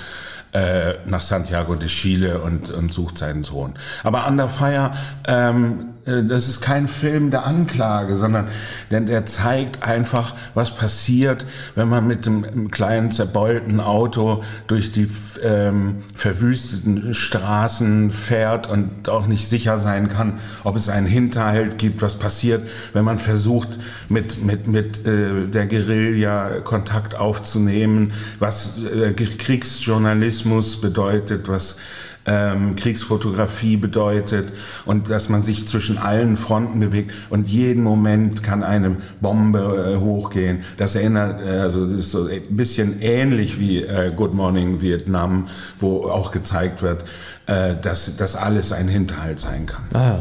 äh, 0.53 0.95
nach 1.05 1.21
Santiago 1.21 1.75
de 1.75 1.87
Chile 1.87 2.41
und, 2.41 2.69
und 2.69 2.93
sucht 2.93 3.17
seinen 3.17 3.43
Sohn. 3.43 3.73
Aber 4.03 4.27
Under 4.27 4.49
Fire, 4.49 4.93
ähm, 5.27 5.79
äh, 5.79 5.92
das 6.05 6.49
ist 6.49 6.61
kein 6.61 6.87
Film 6.89 7.31
der 7.31 7.45
Anklage, 7.45 8.15
sondern 8.15 8.47
denn 8.91 9.05
der 9.05 9.25
zeigt 9.25 9.87
einfach, 9.87 10.35
was 10.53 10.75
passiert, 10.75 11.45
wenn 11.75 11.87
man 11.87 12.05
mit 12.05 12.25
dem 12.25 12.71
kleinen 12.71 13.11
zerbeulten 13.11 13.79
Auto 13.79 14.43
durch 14.67 14.91
die 14.91 15.07
ähm, 15.41 15.99
verwüsteten 16.13 17.13
Straßen 17.13 18.11
fährt 18.11 18.69
und 18.69 19.07
auch 19.07 19.27
nicht 19.27 19.47
sicher 19.47 19.79
sein 19.79 20.09
kann, 20.09 20.39
ob 20.65 20.75
es 20.75 20.89
einen 20.89 21.07
Hinterhalt 21.07 21.77
gibt, 21.77 22.01
was 22.01 22.19
passiert, 22.19 22.67
wenn 22.91 23.05
man 23.05 23.17
versucht, 23.17 23.69
mit, 24.09 24.43
mit, 24.43 24.67
mit 24.67 25.07
äh, 25.07 25.47
der 25.47 25.67
Guerilla 25.67 26.59
Kontakt 26.61 27.15
aufzunehmen, 27.15 28.11
was 28.39 28.79
äh, 28.93 29.13
Kriegsjournalismus 29.13 30.81
bedeutet, 30.81 31.47
was 31.47 31.77
ähm, 32.25 32.75
Kriegsfotografie 32.75 33.77
bedeutet 33.77 34.53
und 34.85 35.09
dass 35.09 35.29
man 35.29 35.43
sich 35.43 35.67
zwischen 35.67 35.97
allen 35.97 36.37
Fronten 36.37 36.79
bewegt 36.79 37.13
und 37.29 37.47
jeden 37.47 37.83
Moment 37.83 38.43
kann 38.43 38.63
eine 38.63 38.97
Bombe 39.21 39.95
äh, 39.95 39.99
hochgehen. 39.99 40.63
Das 40.77 40.95
erinnert, 40.95 41.41
äh, 41.41 41.59
also 41.59 41.85
das 41.85 41.99
ist 41.99 42.11
so 42.11 42.27
ein 42.27 42.41
bisschen 42.49 43.01
ähnlich 43.01 43.59
wie 43.59 43.83
äh, 43.83 44.11
Good 44.15 44.33
Morning 44.33 44.81
Vietnam, 44.81 45.47
wo 45.79 46.03
auch 46.03 46.31
gezeigt 46.31 46.81
wird, 46.81 47.03
äh, 47.47 47.75
dass 47.81 48.15
das 48.17 48.35
alles 48.35 48.71
ein 48.71 48.87
Hinterhalt 48.87 49.39
sein 49.39 49.65
kann. 49.65 49.83
Ah. 49.93 50.19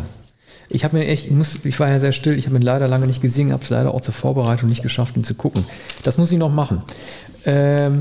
Ich 0.74 0.84
habe 0.84 0.96
mir 0.96 1.06
echt, 1.06 1.26
ich, 1.26 1.32
muss, 1.32 1.58
ich 1.64 1.78
war 1.80 1.90
ja 1.90 1.98
sehr 1.98 2.12
still, 2.12 2.38
ich 2.38 2.46
habe 2.46 2.56
ihn 2.56 2.62
leider 2.62 2.88
lange 2.88 3.06
nicht 3.06 3.20
gesehen, 3.20 3.52
habe 3.52 3.62
es 3.62 3.68
leider 3.68 3.92
auch 3.92 4.00
zur 4.00 4.14
Vorbereitung 4.14 4.70
nicht 4.70 4.82
geschafft, 4.82 5.18
ihn 5.18 5.24
zu 5.24 5.34
gucken. 5.34 5.66
Das 6.02 6.16
muss 6.16 6.32
ich 6.32 6.38
noch 6.38 6.50
machen. 6.50 6.82
Ähm, 7.44 8.00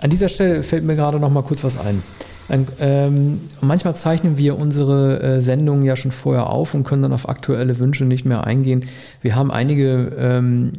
an 0.00 0.08
dieser 0.08 0.28
Stelle 0.28 0.62
fällt 0.62 0.84
mir 0.84 0.94
gerade 0.94 1.18
noch 1.18 1.30
mal 1.30 1.42
kurz 1.42 1.64
was 1.64 1.78
ein. 1.78 2.00
Ähm, 2.50 3.40
manchmal 3.60 3.96
zeichnen 3.96 4.36
wir 4.36 4.58
unsere 4.58 5.22
äh, 5.22 5.40
Sendungen 5.40 5.84
ja 5.84 5.96
schon 5.96 6.10
vorher 6.10 6.50
auf 6.50 6.74
und 6.74 6.84
können 6.84 7.02
dann 7.02 7.12
auf 7.12 7.28
aktuelle 7.28 7.78
Wünsche 7.78 8.04
nicht 8.04 8.24
mehr 8.24 8.44
eingehen. 8.44 8.84
Wir 9.20 9.36
haben 9.36 9.50
einige, 9.50 10.12
ähm, 10.18 10.72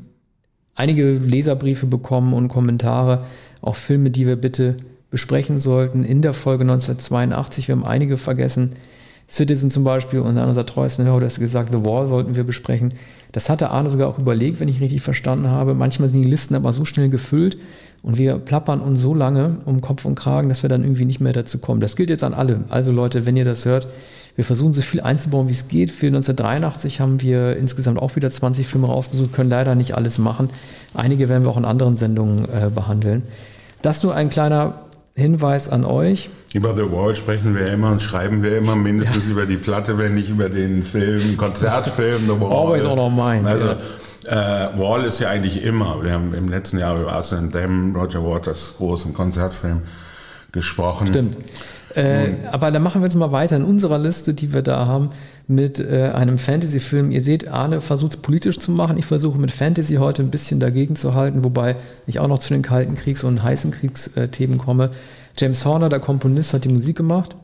einige 0.75 1.13
Leserbriefe 1.13 1.87
bekommen 1.87 2.33
und 2.33 2.47
Kommentare, 2.47 3.23
auch 3.61 3.75
Filme, 3.75 4.11
die 4.11 4.27
wir 4.27 4.35
bitte 4.35 4.75
besprechen 5.09 5.59
sollten 5.59 6.03
in 6.03 6.21
der 6.21 6.33
Folge 6.33 6.63
1982. 6.63 7.67
Wir 7.67 7.75
haben 7.75 7.85
einige 7.85 8.17
vergessen. 8.17 8.73
Citizen 9.29 9.71
zum 9.71 9.83
Beispiel 9.83 10.19
und 10.19 10.27
einer 10.27 10.47
unserer 10.47 10.65
treuesten 10.65 11.05
Hörer 11.05 11.25
hat 11.25 11.39
gesagt, 11.39 11.71
The 11.71 11.85
Wall 11.85 12.07
sollten 12.07 12.35
wir 12.35 12.43
besprechen. 12.43 12.93
Das 13.31 13.49
hatte 13.49 13.69
Arne 13.69 13.89
sogar 13.89 14.09
auch 14.09 14.19
überlegt, 14.19 14.59
wenn 14.59 14.67
ich 14.67 14.81
richtig 14.81 15.01
verstanden 15.01 15.47
habe. 15.47 15.73
Manchmal 15.73 16.09
sind 16.09 16.23
die 16.23 16.29
Listen 16.29 16.55
aber 16.55 16.73
so 16.73 16.83
schnell 16.85 17.09
gefüllt 17.09 17.57
und 18.03 18.17
wir 18.17 18.37
plappern 18.37 18.81
uns 18.81 19.01
so 19.01 19.15
lange 19.15 19.57
um 19.65 19.79
Kopf 19.81 20.03
und 20.03 20.15
Kragen, 20.15 20.49
dass 20.49 20.61
wir 20.61 20.69
dann 20.69 20.83
irgendwie 20.83 21.05
nicht 21.05 21.21
mehr 21.21 21.33
dazu 21.33 21.57
kommen. 21.57 21.79
Das 21.79 21.95
gilt 21.95 22.09
jetzt 22.09 22.23
an 22.23 22.33
alle. 22.33 22.59
Also 22.69 22.91
Leute, 22.91 23.25
wenn 23.25 23.37
ihr 23.37 23.45
das 23.45 23.65
hört, 23.65 23.87
wir 24.35 24.43
versuchen 24.43 24.73
so 24.73 24.81
viel 24.81 25.01
einzubauen, 25.01 25.47
wie 25.47 25.53
es 25.53 25.69
geht. 25.69 25.89
Für 25.89 26.07
1983 26.07 26.99
haben 26.99 27.21
wir 27.21 27.55
insgesamt 27.55 27.99
auch 27.99 28.15
wieder 28.15 28.29
20 28.29 28.67
Filme 28.67 28.87
rausgesucht, 28.87 29.31
können 29.31 29.49
leider 29.49 29.75
nicht 29.75 29.95
alles 29.95 30.17
machen. 30.17 30.49
Einige 30.93 31.29
werden 31.29 31.43
wir 31.43 31.51
auch 31.51 31.57
in 31.57 31.65
anderen 31.65 31.95
Sendungen 31.95 32.45
äh, 32.45 32.69
behandeln. 32.69 33.23
Das 33.81 34.03
nur 34.03 34.15
ein 34.15 34.29
kleiner 34.29 34.73
Hinweis 35.15 35.69
an 35.69 35.85
euch. 35.85 36.29
Über 36.53 36.75
The 36.75 36.91
Wall 36.91 37.13
sprechen 37.13 37.55
wir 37.55 37.71
immer 37.71 37.91
und 37.91 38.01
schreiben 38.01 38.43
wir 38.43 38.57
immer 38.57 38.75
mindestens 38.75 39.27
ja. 39.27 39.31
über 39.31 39.45
die 39.45 39.57
Platte, 39.57 39.97
wenn 39.97 40.15
nicht 40.15 40.29
über 40.29 40.49
den 40.49 40.83
Film, 40.83 41.37
Konzertfilm 41.37 42.23
The 42.25 42.41
Wall. 42.41 42.51
Always 42.51 42.85
on 42.85 42.97
our 42.97 43.11
mind. 43.11 43.47
Also 43.47 43.67
ja. 43.67 43.77
Äh, 44.25 44.33
Wall 44.77 45.03
ist 45.05 45.19
ja 45.19 45.29
eigentlich 45.29 45.63
immer. 45.63 46.03
Wir 46.03 46.13
haben 46.13 46.33
im 46.33 46.47
letzten 46.47 46.77
Jahr 46.79 46.99
über 46.99 47.13
and 47.13 47.53
Them, 47.53 47.95
Roger 47.95 48.23
Waters 48.23 48.75
großen 48.77 49.13
Konzertfilm 49.13 49.81
gesprochen. 50.51 51.07
Stimmt. 51.07 51.37
Äh, 51.95 52.47
aber 52.51 52.71
dann 52.71 52.81
machen 52.81 53.01
wir 53.01 53.07
jetzt 53.07 53.15
mal 53.15 53.31
weiter 53.31 53.55
in 53.55 53.63
unserer 53.63 53.99
Liste, 53.99 54.33
die 54.33 54.53
wir 54.53 54.61
da 54.61 54.87
haben, 54.87 55.09
mit 55.47 55.79
äh, 55.79 56.11
einem 56.13 56.37
Fantasy-Film. 56.37 57.11
Ihr 57.11 57.21
seht, 57.21 57.47
Arne 57.47 57.81
versucht 57.81 58.15
es 58.15 58.21
politisch 58.21 58.59
zu 58.59 58.71
machen. 58.71 58.97
Ich 58.97 59.05
versuche 59.05 59.37
mit 59.37 59.51
Fantasy 59.51 59.95
heute 59.95 60.23
ein 60.23 60.31
bisschen 60.31 60.59
dagegen 60.59 60.95
zu 60.95 61.13
halten, 61.13 61.43
wobei 61.43 61.75
ich 62.07 62.19
auch 62.19 62.27
noch 62.27 62.39
zu 62.39 62.53
den 62.53 62.63
Kalten 62.63 62.95
Kriegs- 62.95 63.23
und 63.23 63.43
heißen 63.43 63.71
Kriegsthemen 63.71 64.57
komme. 64.57 64.91
James 65.37 65.65
Horner, 65.65 65.89
der 65.89 65.99
Komponist, 65.99 66.53
hat 66.53 66.63
die 66.63 66.69
Musik 66.69 66.97
gemacht. 66.97 67.35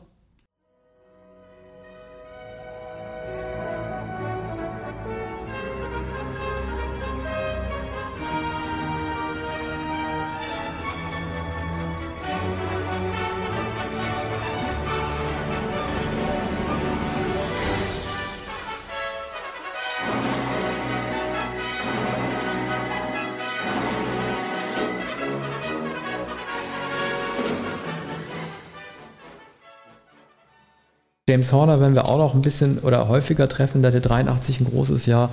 James 31.30 31.52
Horner 31.52 31.78
werden 31.78 31.94
wir 31.94 32.08
auch 32.08 32.18
noch 32.18 32.34
ein 32.34 32.42
bisschen 32.42 32.78
oder 32.80 33.06
häufiger 33.06 33.48
treffen. 33.48 33.82
Der 33.82 33.92
hatte 33.92 34.00
83 34.00 34.62
ein 34.62 34.64
großes 34.64 35.06
Jahr. 35.06 35.30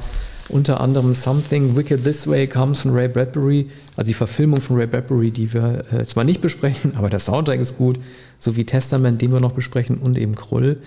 Unter 0.48 0.80
anderem 0.80 1.16
Something 1.16 1.76
Wicked 1.76 2.04
This 2.04 2.28
Way 2.28 2.46
comes 2.46 2.82
von 2.82 2.92
Ray 2.92 3.08
Bradbury, 3.08 3.72
also 3.96 4.08
die 4.08 4.14
Verfilmung 4.14 4.62
von 4.62 4.78
Ray 4.78 4.86
Bradbury, 4.86 5.32
die 5.32 5.52
wir 5.52 5.86
äh, 5.92 6.06
zwar 6.06 6.24
nicht 6.24 6.40
besprechen, 6.40 6.94
aber 6.98 7.10
der 7.10 7.18
Soundtrack 7.18 7.60
ist 7.60 7.80
gut, 7.80 7.98
sowie 8.38 8.64
Testament, 8.64 9.24
den 9.24 9.34
wir 9.34 9.40
noch 9.40 9.54
besprechen 9.54 9.98
und 9.98 10.20
eben 10.20 10.36
Krull. 10.36 10.78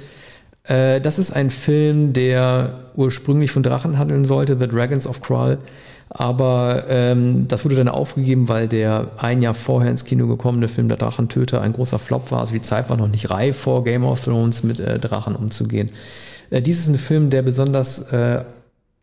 Äh, 0.63 1.01
das 1.01 1.19
ist 1.19 1.33
ein 1.33 1.51
Film, 1.51 2.13
der 2.13 2.93
ursprünglich 2.95 3.51
von 3.51 3.65
Drachen 3.65 3.99
handeln 3.99 4.25
sollte, 4.25 4.57
The 4.57 4.69
Dragons 4.69 5.09
of 5.09 5.23
Krull. 5.23 5.59
Aber 6.13 6.85
ähm, 6.89 7.47
das 7.47 7.65
wurde 7.65 7.77
dann 7.77 7.89
aufgegeben, 7.89 8.49
weil 8.49 8.67
der 8.67 9.13
ein 9.17 9.43
Jahr 9.43 9.55
vorher 9.55 9.93
ins 9.93 10.05
Kino 10.05 10.27
gekommene 10.27 10.67
Film 10.67 10.89
Der 10.89 10.97
Drachentöter 10.97 11.63
ein 11.63 11.73
großer 11.73 12.01
Flop 12.01 12.33
war. 12.33 12.41
Also 12.41 12.53
die 12.53 12.63
Zeit 12.63 12.91
war 12.91 12.97
noch 12.97 13.07
nicht 13.07 13.31
reif 13.31 13.57
vor 13.57 13.85
Game 13.85 14.05
of 14.05 14.23
Thrones 14.25 14.65
mit 14.65 14.81
äh, 14.81 14.99
Drachen 14.99 15.37
umzugehen. 15.37 15.91
Äh, 16.51 16.63
dies 16.63 16.81
ist 16.81 16.89
ein 16.89 16.99
Film, 16.99 17.31
der 17.31 17.43
besonders 17.43 18.13
äh, 18.13 18.43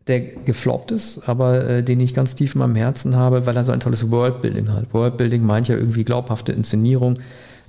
der 0.06 0.20
gefloppt 0.20 0.90
ist, 0.90 1.28
aber 1.28 1.64
äh, 1.68 1.82
den 1.82 2.00
ich 2.00 2.14
ganz 2.14 2.34
tief 2.34 2.54
in 2.54 2.60
meinem 2.60 2.76
Herzen 2.76 3.16
habe, 3.16 3.46
weil 3.46 3.56
er 3.56 3.64
so 3.64 3.72
ein 3.72 3.80
tolles 3.80 4.10
Worldbuilding 4.10 4.70
hat. 4.70 4.92
Worldbuilding 4.92 5.42
meint 5.42 5.68
ja 5.68 5.76
irgendwie 5.76 6.04
glaubhafte 6.04 6.52
Inszenierung 6.52 7.18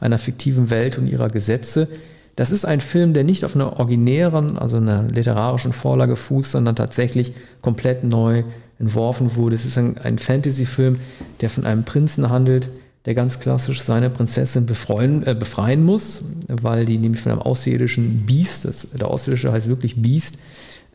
einer 0.01 0.17
fiktiven 0.17 0.69
Welt 0.69 0.97
und 0.97 1.07
ihrer 1.07 1.27
Gesetze. 1.27 1.87
Das 2.35 2.51
ist 2.51 2.65
ein 2.65 2.79
Film, 2.79 3.13
der 3.13 3.25
nicht 3.25 3.43
auf 3.43 3.55
einer 3.55 3.79
originären, 3.79 4.57
also 4.57 4.77
einer 4.77 5.03
literarischen 5.03 5.73
Vorlage 5.73 6.15
fußt, 6.15 6.51
sondern 6.51 6.75
tatsächlich 6.75 7.33
komplett 7.61 8.03
neu 8.05 8.43
entworfen 8.79 9.35
wurde. 9.35 9.55
Es 9.55 9.65
ist 9.65 9.77
ein, 9.77 9.97
ein 9.97 10.17
Fantasy-Film, 10.17 10.99
der 11.41 11.49
von 11.49 11.65
einem 11.65 11.83
Prinzen 11.83 12.29
handelt, 12.29 12.69
der 13.05 13.13
ganz 13.13 13.39
klassisch 13.39 13.81
seine 13.81 14.09
Prinzessin 14.09 14.65
befreien, 14.65 15.25
äh, 15.25 15.35
befreien 15.35 15.83
muss, 15.83 16.23
weil 16.47 16.85
die 16.85 16.97
nämlich 16.97 17.21
von 17.21 17.31
einem 17.31 17.41
außerirdischen 17.41 18.25
Biest, 18.25 18.65
das, 18.65 18.87
der 18.91 19.07
Außerirdische 19.07 19.51
heißt 19.51 19.67
wirklich 19.67 20.01
Biest, 20.01 20.37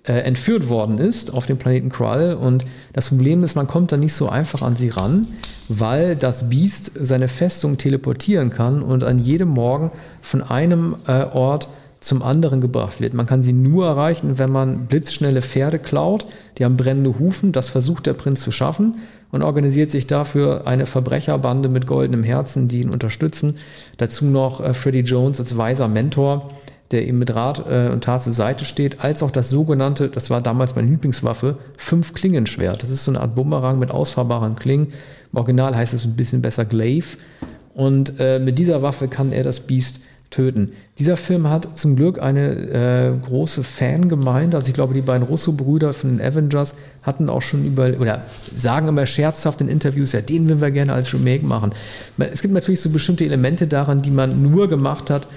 äh, 0.04 0.12
entführt 0.20 0.68
worden 0.68 0.98
ist 0.98 1.32
auf 1.32 1.46
dem 1.46 1.56
Planeten 1.56 1.88
Krull. 1.88 2.36
Und 2.38 2.64
das 2.92 3.08
Problem 3.08 3.42
ist, 3.42 3.54
man 3.54 3.66
kommt 3.66 3.90
da 3.90 3.96
nicht 3.96 4.12
so 4.12 4.28
einfach 4.28 4.60
an 4.60 4.76
sie 4.76 4.90
ran, 4.90 5.26
weil 5.68 6.14
das 6.14 6.50
Biest 6.50 6.92
seine 6.94 7.28
Festung 7.28 7.78
teleportieren 7.78 8.50
kann 8.50 8.82
und 8.82 9.02
an 9.02 9.18
jedem 9.18 9.48
Morgen 9.48 9.90
von 10.20 10.42
einem 10.42 10.96
äh, 11.06 11.24
Ort 11.24 11.68
zum 12.04 12.22
anderen 12.22 12.60
gebracht 12.60 13.00
wird. 13.00 13.14
Man 13.14 13.26
kann 13.26 13.42
sie 13.42 13.52
nur 13.52 13.86
erreichen, 13.86 14.38
wenn 14.38 14.52
man 14.52 14.86
blitzschnelle 14.86 15.42
Pferde 15.42 15.78
klaut, 15.78 16.26
die 16.58 16.64
haben 16.64 16.76
brennende 16.76 17.18
Hufen, 17.18 17.52
das 17.52 17.68
versucht 17.68 18.06
der 18.06 18.14
Prinz 18.14 18.42
zu 18.42 18.52
schaffen 18.52 18.96
und 19.32 19.42
organisiert 19.42 19.90
sich 19.90 20.06
dafür 20.06 20.66
eine 20.66 20.86
Verbrecherbande 20.86 21.68
mit 21.68 21.86
goldenem 21.86 22.22
Herzen, 22.22 22.68
die 22.68 22.82
ihn 22.82 22.90
unterstützen. 22.90 23.56
Dazu 23.96 24.26
noch 24.26 24.60
äh, 24.60 24.74
Freddie 24.74 25.00
Jones 25.00 25.40
als 25.40 25.56
weiser 25.56 25.88
Mentor, 25.88 26.50
der 26.90 27.08
ihm 27.08 27.18
mit 27.18 27.34
Rat 27.34 27.64
äh, 27.68 27.88
und 27.90 28.04
Tat 28.04 28.22
zur 28.22 28.32
Seite 28.32 28.64
steht, 28.64 29.00
als 29.02 29.22
auch 29.22 29.30
das 29.30 29.48
sogenannte, 29.48 30.08
das 30.08 30.30
war 30.30 30.40
damals 30.40 30.76
meine 30.76 30.88
Lieblingswaffe, 30.88 31.58
Fünf-Klingenschwert. 31.78 32.82
Das 32.82 32.90
ist 32.90 33.04
so 33.04 33.10
eine 33.10 33.20
Art 33.20 33.34
Bumerang 33.34 33.78
mit 33.78 33.90
ausfahrbaren 33.90 34.56
Klingen. 34.56 34.92
Im 35.32 35.38
Original 35.38 35.74
heißt 35.74 35.94
es 35.94 36.04
ein 36.04 36.16
bisschen 36.16 36.42
besser 36.42 36.64
Glaive. 36.64 37.16
Und 37.74 38.20
äh, 38.20 38.38
mit 38.38 38.58
dieser 38.58 38.82
Waffe 38.82 39.08
kann 39.08 39.32
er 39.32 39.42
das 39.42 39.60
Biest 39.60 40.00
töten. 40.34 40.72
Dieser 40.98 41.16
Film 41.16 41.48
hat 41.48 41.78
zum 41.78 41.96
Glück 41.96 42.20
eine 42.20 42.50
äh, 42.50 43.12
große 43.24 43.62
Fangemeinde. 43.62 44.56
Also 44.56 44.68
ich 44.68 44.74
glaube, 44.74 44.94
die 44.94 45.00
beiden 45.00 45.26
Russo-Brüder 45.26 45.92
von 45.92 46.16
den 46.16 46.26
Avengers 46.26 46.74
hatten 47.02 47.28
auch 47.28 47.42
schon 47.42 47.64
über 47.64 47.92
oder 48.00 48.22
sagen 48.56 48.88
immer 48.88 49.06
scherzhaft 49.06 49.60
in 49.60 49.68
Interviews, 49.68 50.12
ja, 50.12 50.20
den 50.20 50.48
würden 50.48 50.60
wir 50.60 50.70
gerne 50.70 50.92
als 50.92 51.14
Remake 51.14 51.46
machen. 51.46 51.72
Es 52.18 52.42
gibt 52.42 52.52
natürlich 52.52 52.80
so 52.80 52.90
bestimmte 52.90 53.24
Elemente 53.24 53.66
daran, 53.66 54.02
die 54.02 54.10
man 54.10 54.42
nur 54.42 54.68
gemacht 54.68 55.10
hat, 55.10 55.28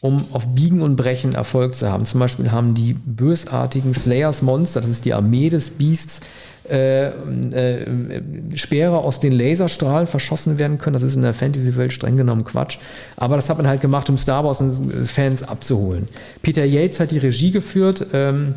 um 0.00 0.26
auf 0.32 0.46
Biegen 0.48 0.82
und 0.82 0.96
Brechen 0.96 1.34
Erfolg 1.34 1.74
zu 1.74 1.90
haben. 1.90 2.04
Zum 2.04 2.20
Beispiel 2.20 2.52
haben 2.52 2.74
die 2.74 2.94
bösartigen 2.94 3.94
Slayers 3.94 4.42
Monster, 4.42 4.80
das 4.80 4.90
ist 4.90 5.04
die 5.04 5.14
Armee 5.14 5.48
des 5.48 5.70
Beasts, 5.70 6.20
äh, 6.68 7.06
äh, 7.08 8.22
Speere 8.56 8.98
aus 8.98 9.20
den 9.20 9.32
Laserstrahlen 9.32 10.06
verschossen 10.06 10.58
werden 10.58 10.78
können. 10.78 10.94
Das 10.94 11.02
ist 11.02 11.14
in 11.14 11.22
der 11.22 11.34
Fantasy-Welt 11.34 11.92
streng 11.92 12.16
genommen 12.16 12.44
Quatsch. 12.44 12.78
Aber 13.16 13.36
das 13.36 13.48
hat 13.48 13.56
man 13.56 13.68
halt 13.68 13.80
gemacht, 13.80 14.10
um 14.10 14.18
Star 14.18 14.44
Wars-Fans 14.44 15.44
abzuholen. 15.44 16.08
Peter 16.42 16.64
Yates 16.64 16.98
hat 17.00 17.12
die 17.12 17.18
Regie 17.18 17.52
geführt. 17.52 18.06
Ähm, 18.12 18.54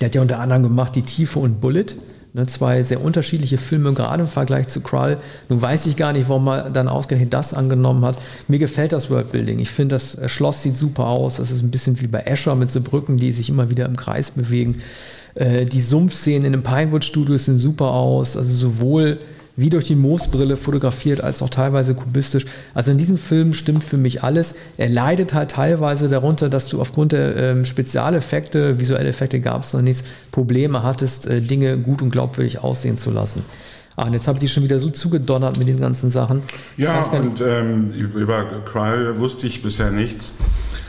der 0.00 0.06
hat 0.06 0.14
ja 0.14 0.22
unter 0.22 0.40
anderem 0.40 0.62
gemacht 0.62 0.94
Die 0.94 1.02
Tiefe 1.02 1.38
und 1.38 1.60
Bullet. 1.60 1.86
Ne, 2.36 2.46
zwei 2.46 2.82
sehr 2.82 3.02
unterschiedliche 3.02 3.56
Filme, 3.56 3.94
gerade 3.94 4.24
im 4.24 4.28
Vergleich 4.28 4.66
zu 4.66 4.82
Krull. 4.82 5.16
Nun 5.48 5.62
weiß 5.62 5.86
ich 5.86 5.96
gar 5.96 6.12
nicht, 6.12 6.28
warum 6.28 6.44
man 6.44 6.70
dann 6.70 6.86
ausgerechnet 6.86 7.32
das 7.32 7.54
angenommen 7.54 8.04
hat. 8.04 8.18
Mir 8.46 8.58
gefällt 8.58 8.92
das 8.92 9.08
Worldbuilding. 9.08 9.58
Ich 9.58 9.70
finde, 9.70 9.94
das 9.94 10.18
Schloss 10.26 10.62
sieht 10.62 10.76
super 10.76 11.06
aus. 11.06 11.36
Das 11.36 11.50
ist 11.50 11.62
ein 11.62 11.70
bisschen 11.70 11.98
wie 12.02 12.08
bei 12.08 12.20
Escher 12.20 12.54
mit 12.54 12.70
so 12.70 12.82
Brücken, 12.82 13.16
die 13.16 13.32
sich 13.32 13.48
immer 13.48 13.70
wieder 13.70 13.86
im 13.86 13.96
Kreis 13.96 14.32
bewegen. 14.32 14.82
Äh, 15.34 15.64
die 15.64 15.80
Sumpfszenen 15.80 16.44
in 16.44 16.52
den 16.52 16.62
Pinewood-Studios 16.62 17.46
sehen 17.46 17.56
super 17.56 17.92
aus. 17.92 18.36
Also 18.36 18.52
sowohl 18.52 19.18
wie 19.56 19.70
durch 19.70 19.86
die 19.86 19.96
Moosbrille 19.96 20.56
fotografiert, 20.56 21.22
als 21.22 21.42
auch 21.42 21.50
teilweise 21.50 21.94
kubistisch. 21.94 22.44
Also 22.74 22.90
in 22.90 22.98
diesem 22.98 23.16
Film 23.16 23.54
stimmt 23.54 23.84
für 23.84 23.96
mich 23.96 24.22
alles. 24.22 24.54
Er 24.76 24.88
leidet 24.88 25.32
halt 25.34 25.52
teilweise 25.52 26.08
darunter, 26.08 26.48
dass 26.48 26.68
du 26.68 26.80
aufgrund 26.80 27.12
der 27.12 27.36
ähm, 27.36 27.64
Spezialeffekte, 27.64 28.78
visuelle 28.78 29.08
Effekte 29.08 29.40
gab 29.40 29.64
es 29.64 29.72
noch 29.72 29.82
nichts, 29.82 30.04
Probleme 30.30 30.82
hattest, 30.82 31.26
äh, 31.26 31.40
Dinge 31.40 31.78
gut 31.78 32.02
und 32.02 32.10
glaubwürdig 32.10 32.58
aussehen 32.62 32.98
zu 32.98 33.10
lassen. 33.10 33.42
Ah, 33.96 34.04
und 34.04 34.12
jetzt 34.12 34.28
habe 34.28 34.36
ich 34.36 34.40
die 34.40 34.48
schon 34.48 34.62
wieder 34.62 34.78
so 34.78 34.90
zugedonnert 34.90 35.56
mit 35.56 35.68
den 35.68 35.80
ganzen 35.80 36.10
Sachen. 36.10 36.42
Ja, 36.76 37.00
und 37.12 37.40
ähm, 37.40 37.92
über 37.92 38.44
Cry 38.66 39.16
wusste 39.18 39.46
ich 39.46 39.62
bisher 39.62 39.90
nichts. 39.90 40.34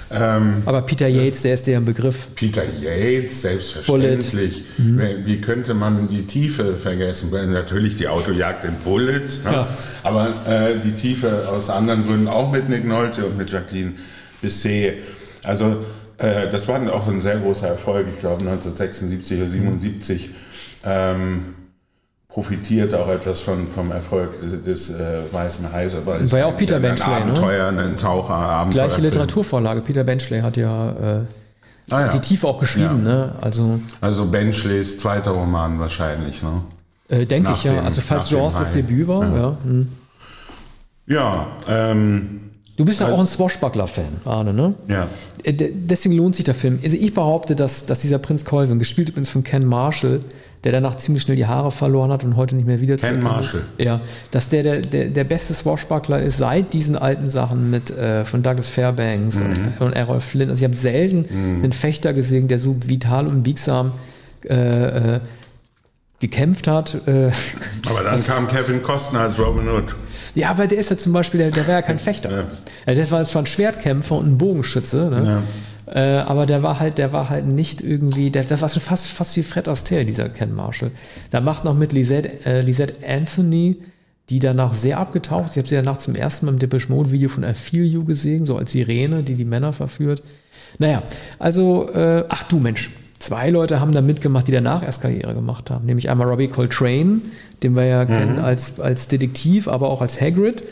Ähm, 0.10 0.64
Aber 0.66 0.82
Peter 0.82 1.08
Yates, 1.08 1.42
der 1.42 1.56
ist 1.56 1.68
dir 1.68 1.78
ein 1.78 1.86
Begriff. 1.86 2.28
Peter 2.36 2.64
Yates, 2.64 3.42
selbstverständlich. 3.42 4.64
Mhm. 4.78 5.02
Wie 5.26 5.42
könnte 5.42 5.74
man 5.74 6.08
die 6.08 6.26
Tiefe 6.26 6.78
vergessen? 6.78 7.30
Natürlich 7.52 7.98
die 7.98 8.08
Autojagd 8.08 8.64
in 8.66 8.76
Bullet, 8.86 9.22
ja. 9.44 9.52
Ja. 9.52 9.68
aber 10.04 10.34
äh, 10.48 10.80
die 10.80 10.94
Tiefe 10.94 11.50
aus 11.50 11.70
anderen 11.70 12.06
Gründen 12.06 12.28
auch 12.28 12.52
mit 12.52 12.70
Nick 12.70 12.88
Nolte 12.88 13.26
und 13.26 13.38
mit 13.38 13.52
Jacqueline 13.52 13.94
Bisset. 14.42 14.94
Also 15.44 15.84
äh, 16.18 16.50
das 16.50 16.68
war 16.68 16.82
auch 16.94 17.08
ein 17.08 17.22
sehr 17.22 17.38
großer 17.38 17.68
Erfolg, 17.68 18.08
ich 18.14 18.20
glaube 18.20 18.40
1976 18.42 19.38
oder 19.38 19.48
77. 19.48 20.28
Mhm. 20.28 20.34
Ähm, 20.86 21.46
profitiert 22.38 22.94
auch 22.94 23.10
etwas 23.10 23.40
von, 23.40 23.66
vom 23.66 23.90
Erfolg 23.90 24.30
des, 24.40 24.62
des 24.62 24.90
äh, 24.92 25.22
Weißen 25.32 25.74
Hais. 25.74 25.96
Aber 25.96 26.32
war 26.32 26.40
ja 26.40 26.46
auch 26.46 26.56
Peter 26.56 26.78
Benchley, 26.78 27.12
ein 27.12 27.24
Abenteuer, 27.24 27.72
ne? 27.72 27.82
ein 27.82 27.98
Taucher, 27.98 28.36
Abenteuer. 28.36 28.86
Gleiche 28.86 29.02
Literaturvorlage. 29.02 29.82
Peter 29.82 30.04
Benchley 30.04 30.42
hat 30.42 30.56
ja, 30.56 30.92
äh, 30.92 31.22
ah, 31.90 32.02
ja. 32.02 32.08
die 32.10 32.20
Tiefe 32.20 32.48
auch 32.48 32.60
geschrieben. 32.60 33.08
Ja. 33.08 33.12
Ne? 33.12 33.32
Also, 33.42 33.80
also 34.02 34.26
Benchleys 34.26 35.00
zweiter 35.00 35.32
Roman 35.32 35.80
wahrscheinlich. 35.80 36.44
Ne? 36.44 36.62
Äh, 37.10 37.26
Denke 37.26 37.54
ich, 37.56 37.64
ja. 37.64 37.82
also 37.82 38.02
falls 38.02 38.30
Jaws 38.30 38.60
das 38.60 38.72
Debüt 38.72 39.08
war. 39.08 39.24
Ja, 39.24 39.36
ja, 39.36 39.58
hm. 39.64 39.92
ja 41.08 41.48
ähm, 41.68 42.42
Du 42.76 42.86
bist 42.86 43.02
ja 43.02 43.12
auch 43.12 43.20
ein 43.20 43.26
Swashbuckler-Fan, 43.26 44.22
Arne, 44.26 44.54
ne? 44.54 44.76
Ja. 44.88 45.08
Äh, 45.42 45.54
deswegen 45.54 46.14
lohnt 46.16 46.36
sich 46.36 46.46
der 46.46 46.54
Film. 46.54 46.80
Also 46.84 46.96
ich 46.96 47.16
behaupte, 47.16 47.56
dass, 47.56 47.88
dass 47.88 48.02
dieser 48.02 48.20
Prinz 48.20 48.46
Colvin, 48.46 48.78
gespielt 48.78 49.10
übrigens 49.10 49.32
von 49.32 49.44
Ken 49.44 49.66
Marshall, 49.66 50.20
der 50.68 50.74
danach 50.74 50.96
ziemlich 50.96 51.24
schnell 51.24 51.38
die 51.38 51.46
Haare 51.46 51.72
verloren 51.72 52.12
hat 52.12 52.26
und 52.26 52.36
heute 52.36 52.54
nicht 52.58 52.66
mehr 52.66 52.82
wieder 52.82 52.98
Ken 52.98 53.24
Marshall. 53.24 53.62
Ist, 53.78 53.86
ja, 53.86 54.02
dass 54.32 54.50
der, 54.50 54.64
der 54.64 54.82
der, 54.82 55.06
der 55.06 55.24
beste 55.24 55.54
Swashbuckler 55.54 56.22
ist 56.22 56.40
seit 56.40 56.74
diesen 56.74 56.98
alten 56.98 57.30
Sachen 57.30 57.70
mit 57.70 57.90
äh, 57.90 58.26
von 58.26 58.44
Douglas 58.44 58.68
Fairbanks 58.68 59.40
mhm. 59.40 59.46
und, 59.46 59.82
und 59.88 59.94
Errol 59.94 60.20
Flynn. 60.20 60.50
Also 60.50 60.66
ich 60.66 60.70
habe 60.70 60.76
selten 60.76 61.20
mhm. 61.30 61.64
einen 61.64 61.72
Fechter 61.72 62.12
gesehen, 62.12 62.50
der 62.50 62.60
so 62.60 62.76
vital 62.86 63.28
und 63.28 63.44
biegsam 63.44 63.94
äh, 64.50 65.16
äh, 65.16 65.20
gekämpft 66.20 66.68
hat. 66.68 66.96
Äh, 67.08 67.32
aber 67.90 68.04
dann 68.04 68.22
kam 68.26 68.50
Kevin 68.50 68.82
Costner 68.82 69.22
als 69.22 69.40
Robin 69.40 69.70
Hood. 69.70 69.96
Ja, 70.36 70.50
aber 70.50 70.68
der 70.68 70.80
ist 70.80 70.90
ja 70.90 70.98
zum 70.98 71.14
Beispiel, 71.14 71.40
der, 71.40 71.52
der 71.52 71.66
war 71.66 71.76
ja 71.76 71.82
kein 71.82 71.98
Fechter. 71.98 72.30
Ja. 72.30 72.44
Also 72.86 73.00
das 73.00 73.12
war 73.12 73.24
zwar 73.24 73.44
ein 73.44 73.46
Schwertkämpfer 73.46 74.16
und 74.16 74.28
ein 74.34 74.38
Bogenschütze, 74.38 75.10
ne? 75.10 75.26
ja. 75.26 75.44
Äh, 75.88 76.00
aber 76.00 76.46
der 76.46 76.64
war 76.64 76.80
halt, 76.80 76.98
der 76.98 77.14
war 77.14 77.30
halt 77.30 77.48
nicht 77.48 77.82
irgendwie, 77.82 78.30
der, 78.30 78.44
der 78.44 78.60
war 78.60 78.70
schon 78.70 78.82
fast, 78.82 79.08
fast 79.08 79.38
wie 79.38 79.44
Fred 79.44 79.68
Astaire, 79.68 80.06
dieser 80.06 80.30
Ken 80.30 80.54
Marshall. 80.54 80.92
Da 81.32 81.42
macht 81.42 81.64
noch 81.64 81.76
mit 81.76 81.94
Lisette, 81.94 82.46
äh, 82.46 82.62
Lisette 82.62 82.96
Anthony, 83.08 83.78
die 84.30 84.40
danach 84.40 84.74
sehr 84.74 85.00
abgetaucht. 85.00 85.52
Ich 85.52 85.58
habe 85.58 85.68
sie 85.68 85.76
danach 85.76 85.98
zum 85.98 86.16
ersten 86.16 86.46
Mal 86.46 86.54
im 86.54 86.60
Depeche 86.60 86.92
Mode 86.92 87.12
Video 87.12 87.30
von 87.30 87.44
I 87.44 87.54
Feel 87.54 87.86
You 87.86 88.04
gesehen, 88.04 88.44
so 88.44 88.58
als 88.58 88.74
Sirene, 88.74 89.24
die 89.24 89.36
die 89.36 89.46
Männer 89.46 89.72
verführt. 89.72 90.24
Naja, 90.80 91.04
also, 91.40 91.90
äh, 91.94 92.26
ach 92.28 92.44
du 92.44 92.60
Mensch, 92.60 92.92
zwei 93.20 93.50
Leute 93.50 93.80
haben 93.80 93.94
da 93.94 94.02
mitgemacht, 94.02 94.48
die 94.48 94.52
danach 94.52 94.84
erst 94.84 95.02
Karriere 95.02 95.34
gemacht 95.34 95.70
haben. 95.70 95.86
Nämlich 95.86 96.10
einmal 96.10 96.28
Robbie 96.28 96.50
Coltrane, 96.50 97.22
den 97.64 97.76
wir 97.78 97.86
ja 97.86 98.04
mhm. 98.04 98.08
kennen 98.08 98.40
als, 98.40 98.82
als 98.82 99.08
Detektiv, 99.08 99.70
aber 99.70 99.90
auch 99.90 100.02
als 100.02 100.20
Hagrid. 100.20 100.64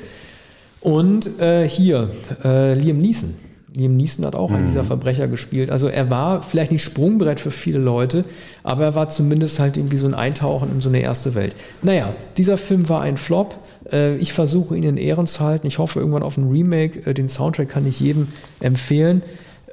Und 0.82 1.40
äh, 1.40 1.68
hier, 1.68 2.10
äh, 2.44 2.74
Liam 2.74 2.98
Neeson. 2.98 3.34
Liam 3.76 3.96
Neeson 3.96 4.26
hat 4.26 4.36
auch 4.36 4.50
mhm. 4.50 4.56
einen 4.56 4.66
dieser 4.68 4.84
Verbrecher 4.84 5.28
gespielt. 5.28 5.70
Also 5.70 5.88
er 5.88 6.10
war 6.10 6.42
vielleicht 6.42 6.72
nicht 6.72 6.84
Sprungbrett 6.84 7.40
für 7.40 7.52
viele 7.52 7.80
Leute, 7.80 8.24
aber 8.64 8.86
er 8.86 8.96
war 8.96 9.10
zumindest 9.10 9.60
halt 9.60 9.78
irgendwie 9.78 9.98
so 9.98 10.08
ein 10.08 10.14
Eintauchen 10.14 10.72
in 10.72 10.82
so 10.82 10.90
eine 10.90 11.00
erste 11.00 11.36
Welt. 11.36 11.56
Naja, 11.82 12.14
dieser 12.38 12.58
Film 12.58 12.90
war 12.90 13.02
ein 13.02 13.18
Flop. 13.18 13.58
Äh, 13.92 14.16
ich 14.18 14.34
versuche 14.34 14.76
ihn 14.76 14.84
in 14.84 14.98
Ehren 14.98 15.28
zu 15.28 15.42
halten. 15.42 15.68
Ich 15.68 15.78
hoffe 15.78 16.00
irgendwann 16.00 16.24
auf 16.24 16.38
ein 16.38 16.50
Remake. 16.50 17.06
Äh, 17.10 17.14
den 17.14 17.28
Soundtrack 17.28 17.70
kann 17.70 17.86
ich 17.86 18.00
jedem 18.00 18.28
empfehlen. 18.60 19.22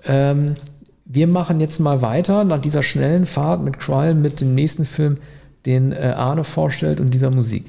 Ähm, 0.06 0.56
wir 1.04 1.26
machen 1.26 1.60
jetzt 1.60 1.78
mal 1.78 2.02
weiter 2.02 2.44
nach 2.44 2.60
dieser 2.60 2.82
schnellen 2.82 3.26
Fahrt 3.26 3.62
mit 3.62 3.78
Krall 3.78 4.14
mit 4.14 4.40
dem 4.40 4.54
nächsten 4.54 4.84
Film, 4.84 5.18
den 5.66 5.92
äh, 5.92 6.14
Arne 6.16 6.44
vorstellt 6.44 7.00
und 7.00 7.12
dieser 7.12 7.30
Musik. 7.30 7.66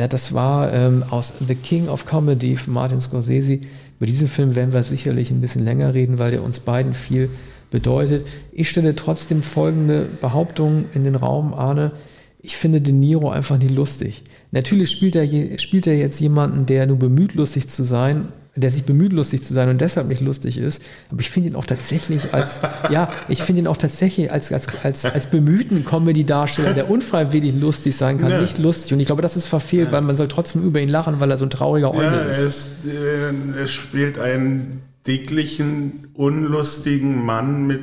Ja, 0.00 0.08
das 0.08 0.32
war 0.32 0.72
ähm, 0.72 1.04
aus 1.10 1.34
The 1.46 1.54
King 1.54 1.88
of 1.88 2.06
Comedy 2.06 2.56
von 2.56 2.72
Martin 2.72 3.02
Scorsese. 3.02 3.60
Über 3.98 4.06
diesen 4.06 4.28
Film 4.28 4.56
werden 4.56 4.72
wir 4.72 4.82
sicherlich 4.82 5.30
ein 5.30 5.42
bisschen 5.42 5.62
länger 5.62 5.92
reden, 5.92 6.18
weil 6.18 6.30
der 6.30 6.42
uns 6.42 6.58
beiden 6.58 6.94
viel 6.94 7.28
bedeutet. 7.70 8.26
Ich 8.50 8.70
stelle 8.70 8.96
trotzdem 8.96 9.42
folgende 9.42 10.06
Behauptung 10.22 10.86
in 10.94 11.04
den 11.04 11.16
Raum, 11.16 11.52
Arne. 11.52 11.92
Ich 12.40 12.56
finde 12.56 12.80
De 12.80 12.94
Niro 12.94 13.28
einfach 13.28 13.58
nicht 13.58 13.74
lustig. 13.74 14.22
Natürlich 14.52 14.90
spielt 14.90 15.16
er, 15.16 15.58
spielt 15.58 15.86
er 15.86 15.98
jetzt 15.98 16.18
jemanden, 16.18 16.64
der 16.64 16.86
nur 16.86 16.98
bemüht, 16.98 17.34
lustig 17.34 17.68
zu 17.68 17.84
sein, 17.84 18.28
der 18.60 18.70
sich 18.70 18.84
bemüht, 18.84 19.12
lustig 19.12 19.42
zu 19.42 19.54
sein 19.54 19.68
und 19.68 19.80
deshalb 19.80 20.08
nicht 20.08 20.20
lustig 20.20 20.58
ist. 20.58 20.82
Aber 21.10 21.20
ich 21.20 21.30
finde 21.30 21.50
ihn 21.50 21.54
auch 21.56 21.64
tatsächlich 21.64 22.32
als, 22.32 22.60
ja, 22.90 23.08
ich 23.28 23.42
finde 23.42 23.62
ihn 23.62 23.66
auch 23.66 23.76
tatsächlich 23.76 24.30
als, 24.30 24.52
als, 24.52 24.68
als, 24.82 25.04
als 25.04 25.26
bemühten 25.28 25.84
Comedy-Darsteller, 25.84 26.74
der 26.74 26.90
unfreiwillig 26.90 27.54
lustig 27.54 27.96
sein 27.96 28.18
kann, 28.18 28.30
ja. 28.30 28.40
nicht 28.40 28.58
lustig. 28.58 28.92
Und 28.92 29.00
ich 29.00 29.06
glaube, 29.06 29.22
das 29.22 29.36
ist 29.36 29.46
verfehlt, 29.46 29.88
ja. 29.88 29.92
weil 29.92 30.02
man 30.02 30.16
soll 30.16 30.28
trotzdem 30.28 30.62
über 30.64 30.80
ihn 30.80 30.88
lachen, 30.88 31.20
weil 31.20 31.30
er 31.30 31.38
so 31.38 31.46
ein 31.46 31.50
trauriger 31.50 31.94
Eule 31.94 32.04
ja, 32.04 32.20
ist. 32.22 32.38
ist 32.38 32.68
äh, 32.86 33.60
er 33.60 33.66
spielt 33.66 34.18
einen 34.18 34.82
dicklichen, 35.06 36.08
unlustigen 36.14 37.24
Mann 37.24 37.66
mit 37.66 37.80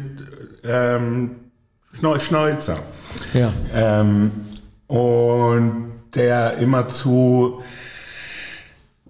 ähm, 0.64 1.32
Schnäuzer. 2.20 2.78
Ja. 3.34 3.52
Ähm, 3.74 4.32
und 4.88 5.88
der 6.16 6.58
immer 6.58 6.88
zu 6.88 7.62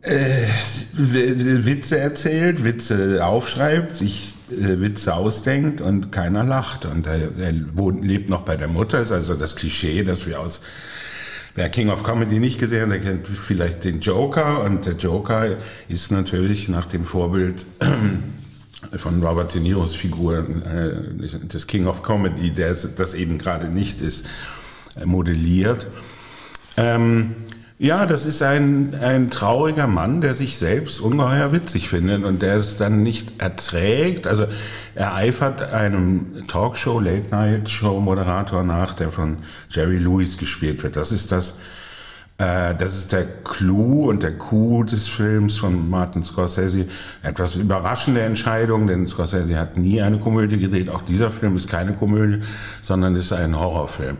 äh, 0.07 0.47
Witze 0.93 1.99
erzählt, 1.99 2.63
Witze 2.63 3.25
aufschreibt, 3.25 3.95
sich 3.95 4.33
äh, 4.51 4.79
Witze 4.79 5.13
ausdenkt 5.13 5.81
und 5.81 6.11
keiner 6.11 6.43
lacht. 6.43 6.85
Und 6.85 7.07
er, 7.07 7.37
er 7.37 7.53
wohnt, 7.73 8.03
lebt 8.03 8.29
noch 8.29 8.41
bei 8.41 8.55
der 8.55 8.67
Mutter, 8.67 9.01
ist 9.01 9.11
also 9.11 9.35
das 9.35 9.55
Klischee, 9.55 10.03
das 10.03 10.25
wir 10.25 10.39
aus 10.39 10.61
Wer 11.55 11.69
King 11.69 11.89
of 11.89 12.03
Comedy 12.03 12.39
nicht 12.39 12.59
gesehen 12.59 12.83
hat, 12.83 12.91
der 12.91 12.99
kennt 12.99 13.27
vielleicht 13.27 13.83
den 13.83 13.99
Joker. 13.99 14.61
Und 14.61 14.85
der 14.85 14.93
Joker 14.93 15.57
ist 15.87 16.11
natürlich 16.11 16.69
nach 16.69 16.85
dem 16.85 17.03
Vorbild 17.03 17.65
von 18.97 19.23
Robert 19.23 19.55
De 19.55 19.61
Niros 19.61 19.95
Figur 19.95 20.45
äh, 20.65 21.47
des 21.47 21.65
King 21.65 21.87
of 21.87 22.03
Comedy, 22.03 22.51
der 22.51 22.75
das 22.75 23.15
eben 23.15 23.39
gerade 23.39 23.69
nicht 23.69 24.01
ist, 24.01 24.27
modelliert. 25.03 25.87
Ähm, 26.77 27.35
ja, 27.79 28.07
das 28.07 28.25
ist 28.25 28.41
ein, 28.41 28.95
ein 29.01 29.29
trauriger 29.29 29.85
Mann, 29.85 30.19
der 30.19 30.33
sich 30.33 30.57
selbst 30.57 30.99
ungeheuer 30.99 31.51
witzig 31.51 31.89
findet 31.89 32.23
und 32.23 32.41
der 32.41 32.55
es 32.55 32.77
dann 32.77 33.03
nicht 33.03 33.39
erträgt. 33.39 34.25
Also 34.25 34.47
er 34.95 35.13
eifert 35.13 35.61
einem 35.61 36.47
Talkshow, 36.47 36.99
Late-Night-Show-Moderator 36.99 38.63
nach, 38.63 38.95
der 38.95 39.11
von 39.11 39.37
Jerry 39.69 39.97
Lewis 39.97 40.39
gespielt 40.39 40.81
wird. 40.81 40.95
Das 40.95 41.11
ist 41.11 41.31
das, 41.31 41.59
äh, 42.39 42.73
das 42.73 42.97
ist 42.97 43.11
der 43.11 43.25
Clou 43.43 44.09
und 44.09 44.23
der 44.23 44.35
Coup 44.39 44.83
des 44.87 45.07
Films 45.07 45.59
von 45.59 45.87
Martin 45.87 46.23
Scorsese. 46.23 46.87
Etwas 47.21 47.57
überraschende 47.57 48.21
Entscheidung, 48.21 48.87
denn 48.87 49.05
Scorsese 49.05 49.59
hat 49.59 49.77
nie 49.77 50.01
eine 50.01 50.17
Komödie 50.17 50.57
gedreht. 50.57 50.89
Auch 50.89 51.03
dieser 51.03 51.29
Film 51.29 51.55
ist 51.55 51.69
keine 51.69 51.93
Komödie, 51.93 52.41
sondern 52.81 53.15
ist 53.15 53.31
ein 53.33 53.55
Horrorfilm. 53.55 54.17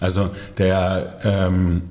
Also 0.00 0.30
der 0.56 1.18
ähm, 1.22 1.82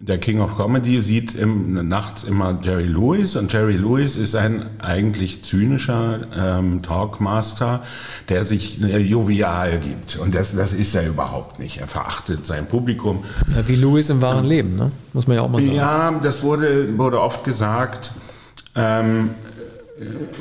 der 0.00 0.18
King 0.18 0.40
of 0.40 0.56
Comedy 0.56 1.00
sieht 1.00 1.34
im, 1.34 1.88
nachts 1.88 2.22
immer 2.22 2.58
Jerry 2.62 2.86
Lewis 2.86 3.34
und 3.34 3.52
Jerry 3.52 3.76
Lewis 3.76 4.16
ist 4.16 4.36
ein 4.36 4.70
eigentlich 4.78 5.42
zynischer 5.42 6.20
ähm, 6.36 6.82
Talkmaster, 6.82 7.82
der 8.28 8.44
sich 8.44 8.80
äh, 8.80 8.98
jovial 8.98 9.80
gibt. 9.80 10.16
Und 10.16 10.36
das, 10.36 10.54
das 10.54 10.72
ist 10.72 10.94
er 10.94 11.08
überhaupt 11.08 11.58
nicht. 11.58 11.78
Er 11.78 11.88
verachtet 11.88 12.46
sein 12.46 12.66
Publikum. 12.66 13.24
Ja, 13.54 13.66
wie 13.66 13.74
Lewis 13.74 14.08
im 14.08 14.22
wahren 14.22 14.44
Leben, 14.44 14.76
ne? 14.76 14.92
muss 15.12 15.26
man 15.26 15.36
ja 15.36 15.42
auch 15.42 15.48
mal 15.48 15.60
sagen. 15.60 15.74
Ja, 15.74 16.12
das 16.22 16.44
wurde, 16.44 16.96
wurde 16.96 17.20
oft 17.20 17.42
gesagt. 17.42 18.12
Ähm, 18.76 19.30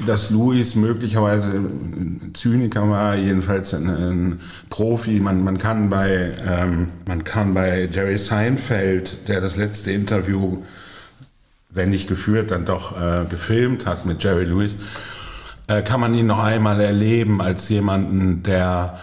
dass 0.05 0.29
Louis 0.29 0.75
möglicherweise 0.75 1.49
ein 1.49 2.31
Zyniker 2.33 2.89
war, 2.89 3.15
jedenfalls 3.15 3.73
ein, 3.73 3.89
ein 3.89 4.39
Profi. 4.69 5.19
Man, 5.19 5.43
man, 5.43 5.57
kann 5.57 5.89
bei, 5.89 6.31
ähm, 6.47 6.89
man 7.07 7.23
kann 7.23 7.53
bei 7.53 7.89
Jerry 7.91 8.17
Seinfeld, 8.17 9.27
der 9.27 9.41
das 9.41 9.55
letzte 9.55 9.91
Interview, 9.91 10.63
wenn 11.69 11.89
nicht 11.89 12.07
geführt, 12.07 12.51
dann 12.51 12.65
doch 12.65 12.99
äh, 12.99 13.25
gefilmt 13.25 13.85
hat 13.85 14.05
mit 14.05 14.23
Jerry 14.23 14.45
Lewis, 14.45 14.75
äh, 15.67 15.81
kann 15.81 15.99
man 15.99 16.13
ihn 16.13 16.27
noch 16.27 16.43
einmal 16.43 16.79
erleben 16.79 17.41
als 17.41 17.67
jemanden, 17.69 18.43
der, 18.43 18.99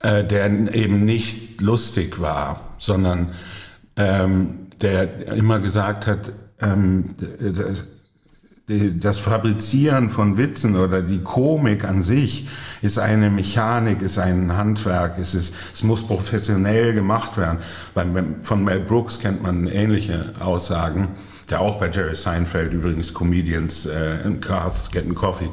äh, 0.00 0.24
der 0.24 0.74
eben 0.74 1.04
nicht 1.04 1.60
lustig 1.60 2.20
war, 2.20 2.60
sondern 2.78 3.32
ähm, 3.96 4.68
der 4.80 5.28
immer 5.32 5.60
gesagt 5.60 6.06
hat, 6.06 6.32
ähm, 6.60 7.14
das 7.40 8.05
Fabrizieren 8.68 10.10
von 10.10 10.38
Witzen 10.38 10.74
oder 10.74 11.00
die 11.00 11.20
Komik 11.20 11.84
an 11.84 12.02
sich 12.02 12.48
ist 12.82 12.98
eine 12.98 13.30
Mechanik, 13.30 14.02
ist 14.02 14.18
ein 14.18 14.56
Handwerk, 14.56 15.18
es, 15.18 15.36
ist, 15.36 15.54
es 15.72 15.84
muss 15.84 16.04
professionell 16.04 16.92
gemacht 16.92 17.36
werden. 17.36 17.58
von 18.42 18.64
Mel 18.64 18.80
Brooks 18.80 19.20
kennt 19.20 19.40
man 19.40 19.68
ähnliche 19.68 20.32
Aussagen, 20.40 21.10
der 21.48 21.60
auch 21.60 21.78
bei 21.78 21.90
Jerry 21.90 22.16
Seinfeld 22.16 22.72
übrigens 22.72 23.14
Comedians 23.14 23.86
äh, 23.86 24.22
in 24.24 24.40
Cars 24.40 24.90
Getting 24.90 25.14
Coffee 25.14 25.50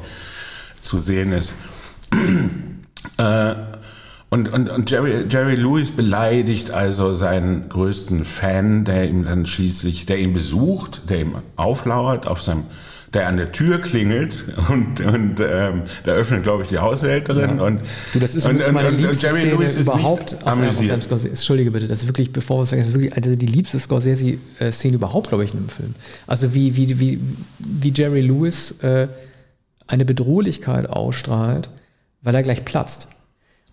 zu 0.80 0.98
sehen 0.98 1.30
ist. 1.30 1.54
äh, 3.18 3.54
und, 4.28 4.52
und, 4.52 4.68
und 4.68 4.90
Jerry, 4.90 5.26
Jerry 5.28 5.54
Lewis 5.54 5.92
beleidigt 5.92 6.72
also 6.72 7.12
seinen 7.12 7.68
größten 7.68 8.24
Fan, 8.24 8.84
der 8.84 9.08
ihm 9.08 9.24
dann 9.24 9.46
schließlich, 9.46 10.06
der 10.06 10.18
ihn 10.18 10.34
besucht, 10.34 11.08
der 11.08 11.20
ihm 11.20 11.36
auflauert 11.54 12.26
auf 12.26 12.42
seinem 12.42 12.64
der 13.14 13.28
an 13.28 13.36
der 13.36 13.52
Tür 13.52 13.80
klingelt 13.80 14.44
und, 14.68 15.00
und 15.00 15.40
ähm, 15.40 15.82
da 16.04 16.12
öffnet, 16.12 16.42
glaube 16.42 16.64
ich, 16.64 16.68
die 16.68 16.78
Haushälterin. 16.78 17.58
Ja. 17.58 17.64
Und, 17.64 17.80
du, 18.12 18.18
das 18.18 18.34
ist 18.34 18.46
und, 18.46 18.60
und, 18.60 18.72
meine 18.72 18.90
liebste 18.90 19.26
Jerry 19.26 19.40
Szene 19.40 19.52
Lewis 19.54 19.76
überhaupt 19.76 20.36
aus 20.44 20.58
einem, 20.58 21.00
Scorsese. 21.00 21.28
Entschuldige 21.28 21.70
bitte, 21.70 21.88
das 21.88 22.00
ist 22.00 22.08
wirklich, 22.08 22.32
bevor 22.32 22.58
wir 22.58 22.62
es 22.64 22.70
sagen, 22.70 22.82
das 22.82 22.90
ist 22.90 22.94
wirklich 22.94 23.16
also 23.16 23.34
die 23.34 23.46
liebste 23.46 23.78
Scorsese-Szene 23.78 24.96
überhaupt, 24.96 25.28
glaube 25.28 25.44
ich, 25.44 25.52
in 25.52 25.60
einem 25.60 25.68
Film. 25.68 25.94
Also 26.26 26.54
wie, 26.54 26.76
wie, 26.76 26.98
wie, 26.98 27.20
wie 27.58 27.92
Jerry 27.94 28.20
Lewis 28.20 28.72
äh, 28.82 29.08
eine 29.86 30.04
Bedrohlichkeit 30.04 30.88
ausstrahlt, 30.88 31.70
weil 32.22 32.34
er 32.34 32.42
gleich 32.42 32.64
platzt. 32.64 33.08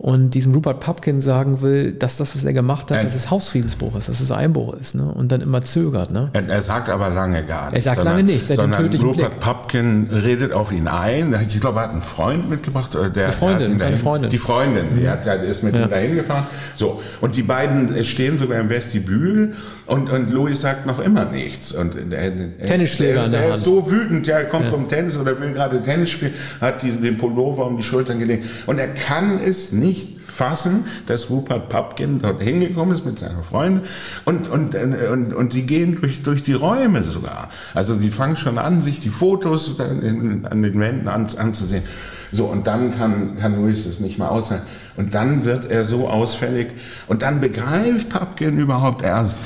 Und 0.01 0.31
diesem 0.31 0.51
Rupert 0.55 0.79
Pupkin 0.79 1.21
sagen 1.21 1.61
will, 1.61 1.91
dass 1.91 2.17
das, 2.17 2.35
was 2.35 2.43
er 2.43 2.53
gemacht 2.53 2.89
hat, 2.89 3.03
dass 3.03 3.13
es 3.13 3.29
Hausfriedensbruch 3.29 3.95
ist, 3.97 4.09
dass 4.09 4.19
es 4.19 4.31
Einbruch 4.31 4.73
ist, 4.73 4.95
ne? 4.95 5.03
Und 5.13 5.31
dann 5.31 5.41
immer 5.41 5.61
zögert, 5.61 6.09
ne? 6.09 6.31
Er, 6.33 6.63
sagt 6.63 6.89
aber 6.89 7.09
lange 7.09 7.45
gar 7.45 7.69
nichts. 7.69 7.85
Er 7.85 7.91
sagt 7.91 7.97
sondern, 7.97 8.13
lange 8.15 8.31
nichts, 8.31 8.49
er 8.49 8.55
sondern 8.55 8.87
Rupert 8.95 9.15
Blick. 9.15 9.39
Pupkin 9.39 10.07
redet 10.11 10.53
auf 10.53 10.71
ihn 10.71 10.87
ein. 10.87 11.35
Ich 11.47 11.61
glaube, 11.61 11.81
er 11.81 11.83
hat 11.83 11.91
einen 11.91 12.01
Freund 12.01 12.49
mitgebracht. 12.49 12.95
Der, 12.95 13.27
die 13.27 13.31
Freundin, 13.31 13.77
seine 13.77 13.95
Freundin. 13.95 14.31
Die 14.31 14.39
Freundin, 14.39 14.95
die 14.95 15.07
hat, 15.07 15.25
der 15.25 15.43
ist 15.43 15.61
mit 15.61 15.75
ja. 15.75 15.83
ihm 15.83 15.89
dahin 15.91 16.15
gefahren. 16.15 16.47
So. 16.75 16.99
Und 17.21 17.35
die 17.35 17.43
beiden 17.43 18.03
stehen 18.03 18.39
sogar 18.39 18.59
im 18.59 18.69
Vestibül 18.69 19.53
und, 19.91 20.09
und 20.09 20.31
Louis 20.31 20.61
sagt 20.61 20.85
noch 20.85 20.99
immer 20.99 21.25
nichts. 21.25 21.73
Und 21.73 21.97
er, 22.13 22.31
Tennisschläger 22.65 23.25
in 23.25 23.31
der 23.31 23.41
Er 23.41 23.55
ist 23.55 23.65
so 23.65 23.91
wütend, 23.91 24.25
ja, 24.25 24.37
er 24.37 24.45
kommt 24.45 24.67
ja. 24.67 24.71
vom 24.71 24.87
Tennis 24.87 25.17
oder 25.17 25.37
will 25.37 25.51
gerade 25.51 25.81
Tennis 25.81 26.11
spielen, 26.11 26.33
hat 26.61 26.81
die, 26.81 26.91
den 26.91 27.17
Pullover 27.17 27.65
um 27.65 27.75
die 27.75 27.83
Schultern 27.83 28.17
gelegt. 28.17 28.45
Und 28.67 28.79
er 28.79 28.87
kann 28.87 29.41
es 29.45 29.73
nicht 29.73 30.21
fassen, 30.21 30.85
dass 31.07 31.29
Rupert 31.29 31.67
Pupkin 31.67 32.21
dort 32.21 32.41
hingekommen 32.41 32.95
ist 32.95 33.05
mit 33.05 33.19
seiner 33.19 33.43
Freundin 33.43 33.81
und, 34.23 34.47
und, 34.47 34.75
und, 34.75 35.33
und 35.33 35.51
sie 35.51 35.63
gehen 35.63 35.99
durch, 35.99 36.23
durch 36.23 36.41
die 36.41 36.53
Räume 36.53 37.03
sogar. 37.03 37.49
Also 37.73 37.93
sie 37.93 38.11
fangen 38.11 38.37
schon 38.37 38.59
an, 38.59 38.81
sich 38.81 39.01
die 39.01 39.09
Fotos 39.09 39.77
an 39.77 40.61
den 40.61 40.79
Wänden 40.79 41.09
an, 41.09 41.27
anzusehen. 41.35 41.83
So, 42.31 42.45
und 42.45 42.65
dann 42.65 42.97
kann, 42.97 43.35
kann 43.35 43.57
Louis 43.57 43.85
es 43.85 43.99
nicht 43.99 44.19
mehr 44.19 44.31
aushalten. 44.31 44.65
Und 44.95 45.13
dann 45.13 45.43
wird 45.43 45.69
er 45.69 45.83
so 45.83 46.07
ausfällig 46.07 46.67
und 47.07 47.23
dann 47.23 47.41
begreift 47.41 48.07
Pupkin 48.07 48.57
überhaupt 48.57 49.03
erst, 49.03 49.37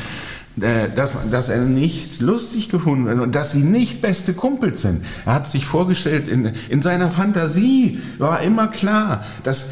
dass, 0.57 1.11
dass 1.31 1.49
er 1.49 1.61
nicht 1.61 2.21
lustig 2.21 2.69
gefunden 2.69 3.05
wird 3.05 3.19
und 3.19 3.35
dass 3.35 3.51
sie 3.51 3.63
nicht 3.63 4.01
beste 4.01 4.33
Kumpels 4.33 4.81
sind. 4.81 5.05
Er 5.25 5.33
hat 5.33 5.47
sich 5.49 5.65
vorgestellt, 5.65 6.27
in, 6.27 6.51
in 6.69 6.81
seiner 6.81 7.11
Fantasie 7.11 7.99
war 8.17 8.41
immer 8.41 8.67
klar, 8.67 9.25
dass, 9.43 9.67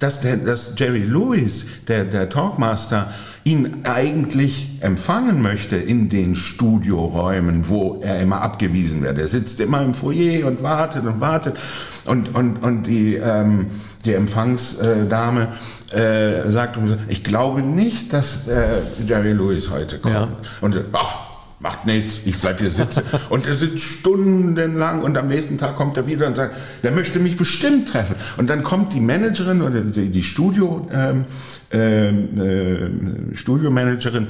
dass, 0.00 0.20
der, 0.20 0.38
dass 0.38 0.72
Jerry 0.76 1.04
Lewis, 1.04 1.66
der, 1.86 2.04
der 2.04 2.28
Talkmaster, 2.28 3.12
ihn 3.44 3.84
eigentlich 3.84 4.68
empfangen 4.80 5.40
möchte 5.40 5.76
in 5.76 6.08
den 6.08 6.34
Studioräumen, 6.34 7.68
wo 7.68 8.00
er 8.02 8.20
immer 8.20 8.42
abgewiesen 8.42 9.02
wird. 9.02 9.18
Er 9.18 9.28
sitzt 9.28 9.60
immer 9.60 9.82
im 9.82 9.94
Foyer 9.94 10.46
und 10.46 10.62
wartet 10.62 11.04
und 11.04 11.20
wartet 11.20 11.58
und, 12.06 12.34
und, 12.34 12.62
und 12.62 12.86
die, 12.86 13.14
ähm, 13.14 13.70
die 14.04 14.14
Empfangsdame 14.14 15.48
äh, 15.92 16.50
sagt 16.50 16.78
ich 17.08 17.24
glaube 17.24 17.62
nicht, 17.62 18.12
dass 18.12 18.46
äh, 18.48 18.80
Jerry 19.06 19.32
Lewis 19.32 19.70
heute 19.70 19.98
kommt. 19.98 20.14
Ja. 20.14 20.28
Und 20.60 20.78
ach, 20.92 21.29
macht 21.60 21.86
nichts, 21.86 22.20
ich 22.24 22.38
bleibe 22.38 22.60
hier 22.60 22.70
sitzen. 22.70 23.02
und 23.28 23.46
er 23.46 23.54
sitzt 23.54 23.84
stundenlang 23.84 25.02
und 25.02 25.16
am 25.16 25.28
nächsten 25.28 25.58
Tag 25.58 25.76
kommt 25.76 25.96
er 25.96 26.06
wieder 26.06 26.26
und 26.26 26.36
sagt, 26.36 26.56
der 26.82 26.90
möchte 26.90 27.18
mich 27.20 27.36
bestimmt 27.36 27.88
treffen. 27.88 28.16
Und 28.38 28.48
dann 28.48 28.62
kommt 28.64 28.94
die 28.94 29.00
Managerin 29.00 29.62
oder 29.62 29.82
die, 29.82 30.22
Studio, 30.22 30.86
ähm, 30.90 31.26
ähm, 31.72 33.32
äh, 33.32 33.36
Studiomanagerin 33.36 34.26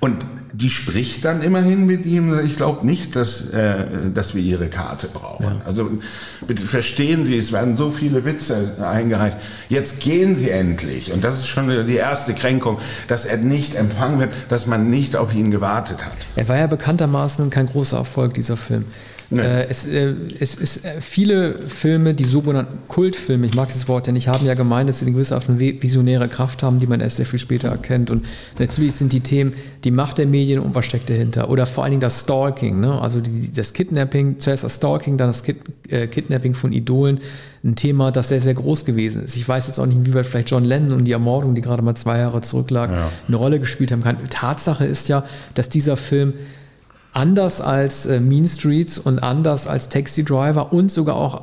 und 0.00 0.24
die 0.52 0.70
spricht 0.70 1.24
dann 1.24 1.42
immerhin 1.42 1.86
mit 1.86 2.06
ihm. 2.06 2.38
Ich 2.44 2.56
glaube 2.56 2.84
nicht, 2.84 3.14
dass, 3.14 3.50
äh, 3.50 4.10
dass 4.12 4.34
wir 4.34 4.42
ihre 4.42 4.68
Karte 4.68 5.06
brauchen. 5.06 5.44
Ja. 5.44 5.62
Also 5.64 5.90
bitte 6.46 6.64
verstehen 6.64 7.24
Sie, 7.24 7.36
es 7.36 7.52
werden 7.52 7.76
so 7.76 7.90
viele 7.90 8.24
Witze 8.24 8.76
eingereicht. 8.82 9.36
Jetzt 9.68 10.00
gehen 10.00 10.34
Sie 10.36 10.50
endlich. 10.50 11.12
Und 11.12 11.22
das 11.22 11.38
ist 11.38 11.48
schon 11.48 11.68
die 11.86 11.94
erste 11.94 12.34
Kränkung, 12.34 12.78
dass 13.06 13.24
er 13.24 13.36
nicht 13.36 13.74
empfangen 13.74 14.18
wird, 14.18 14.32
dass 14.48 14.66
man 14.66 14.90
nicht 14.90 15.16
auf 15.16 15.34
ihn 15.34 15.50
gewartet 15.50 16.04
hat. 16.04 16.16
Er 16.34 16.48
war 16.48 16.56
ja 16.56 16.66
bekanntermaßen 16.66 17.50
kein 17.50 17.66
großer 17.66 17.98
Erfolg, 17.98 18.34
dieser 18.34 18.56
Film. 18.56 18.86
Nee. 19.32 19.42
Äh, 19.42 19.68
es, 19.68 19.86
äh, 19.86 20.12
es 20.40 20.56
ist 20.56 20.84
äh, 20.84 21.00
viele 21.00 21.54
Filme, 21.68 22.14
die 22.14 22.24
sogenannten 22.24 22.78
Kultfilme, 22.88 23.46
ich 23.46 23.54
mag 23.54 23.68
dieses 23.68 23.86
Wort 23.86 24.08
ja 24.08 24.12
nicht, 24.12 24.26
haben 24.26 24.44
ja 24.44 24.54
gemeint, 24.54 24.88
dass 24.88 24.98
sie 24.98 25.06
eine 25.06 25.12
gewisse 25.12 25.36
Art 25.36 25.44
von 25.44 25.60
visionäre 25.60 26.26
Kraft 26.26 26.64
haben, 26.64 26.80
die 26.80 26.88
man 26.88 27.00
erst 27.00 27.18
sehr 27.18 27.26
viel 27.26 27.38
später 27.38 27.68
erkennt. 27.68 28.10
Und 28.10 28.26
natürlich 28.58 28.96
sind 28.96 29.12
die 29.12 29.20
Themen 29.20 29.52
die 29.84 29.92
Macht 29.92 30.18
der 30.18 30.26
Medien 30.26 30.58
und 30.58 30.74
was 30.74 30.86
steckt 30.86 31.08
dahinter. 31.10 31.48
Oder 31.48 31.66
vor 31.66 31.84
allen 31.84 31.92
Dingen 31.92 32.00
das 32.00 32.22
Stalking, 32.22 32.80
ne? 32.80 33.00
also 33.00 33.20
die, 33.20 33.52
das 33.52 33.72
Kidnapping, 33.72 34.40
zuerst 34.40 34.64
das 34.64 34.76
Stalking, 34.76 35.16
dann 35.16 35.28
das 35.28 35.44
Kid, 35.44 35.58
äh, 35.88 36.08
Kidnapping 36.08 36.54
von 36.54 36.72
Idolen, 36.72 37.20
ein 37.62 37.76
Thema, 37.76 38.10
das 38.10 38.30
sehr, 38.30 38.40
sehr 38.40 38.54
groß 38.54 38.84
gewesen 38.84 39.22
ist. 39.22 39.36
Ich 39.36 39.48
weiß 39.48 39.68
jetzt 39.68 39.78
auch 39.78 39.86
nicht, 39.86 40.06
wie 40.06 40.14
weit 40.14 40.26
vielleicht 40.26 40.50
John 40.50 40.64
Lennon 40.64 40.98
und 40.98 41.04
die 41.04 41.12
Ermordung, 41.12 41.54
die 41.54 41.60
gerade 41.60 41.82
mal 41.82 41.94
zwei 41.94 42.18
Jahre 42.18 42.40
zurücklag, 42.40 42.90
ja. 42.90 43.08
eine 43.28 43.36
Rolle 43.36 43.60
gespielt 43.60 43.92
haben 43.92 44.02
kann. 44.02 44.16
Tatsache 44.28 44.86
ist 44.86 45.08
ja, 45.08 45.24
dass 45.54 45.68
dieser 45.68 45.96
Film 45.96 46.34
anders 47.12 47.60
als 47.60 48.06
äh, 48.06 48.20
Mean 48.20 48.44
Streets 48.44 48.98
und 48.98 49.20
anders 49.20 49.66
als 49.66 49.88
Taxi 49.88 50.24
Driver 50.24 50.72
und 50.72 50.90
sogar 50.90 51.16
auch 51.16 51.42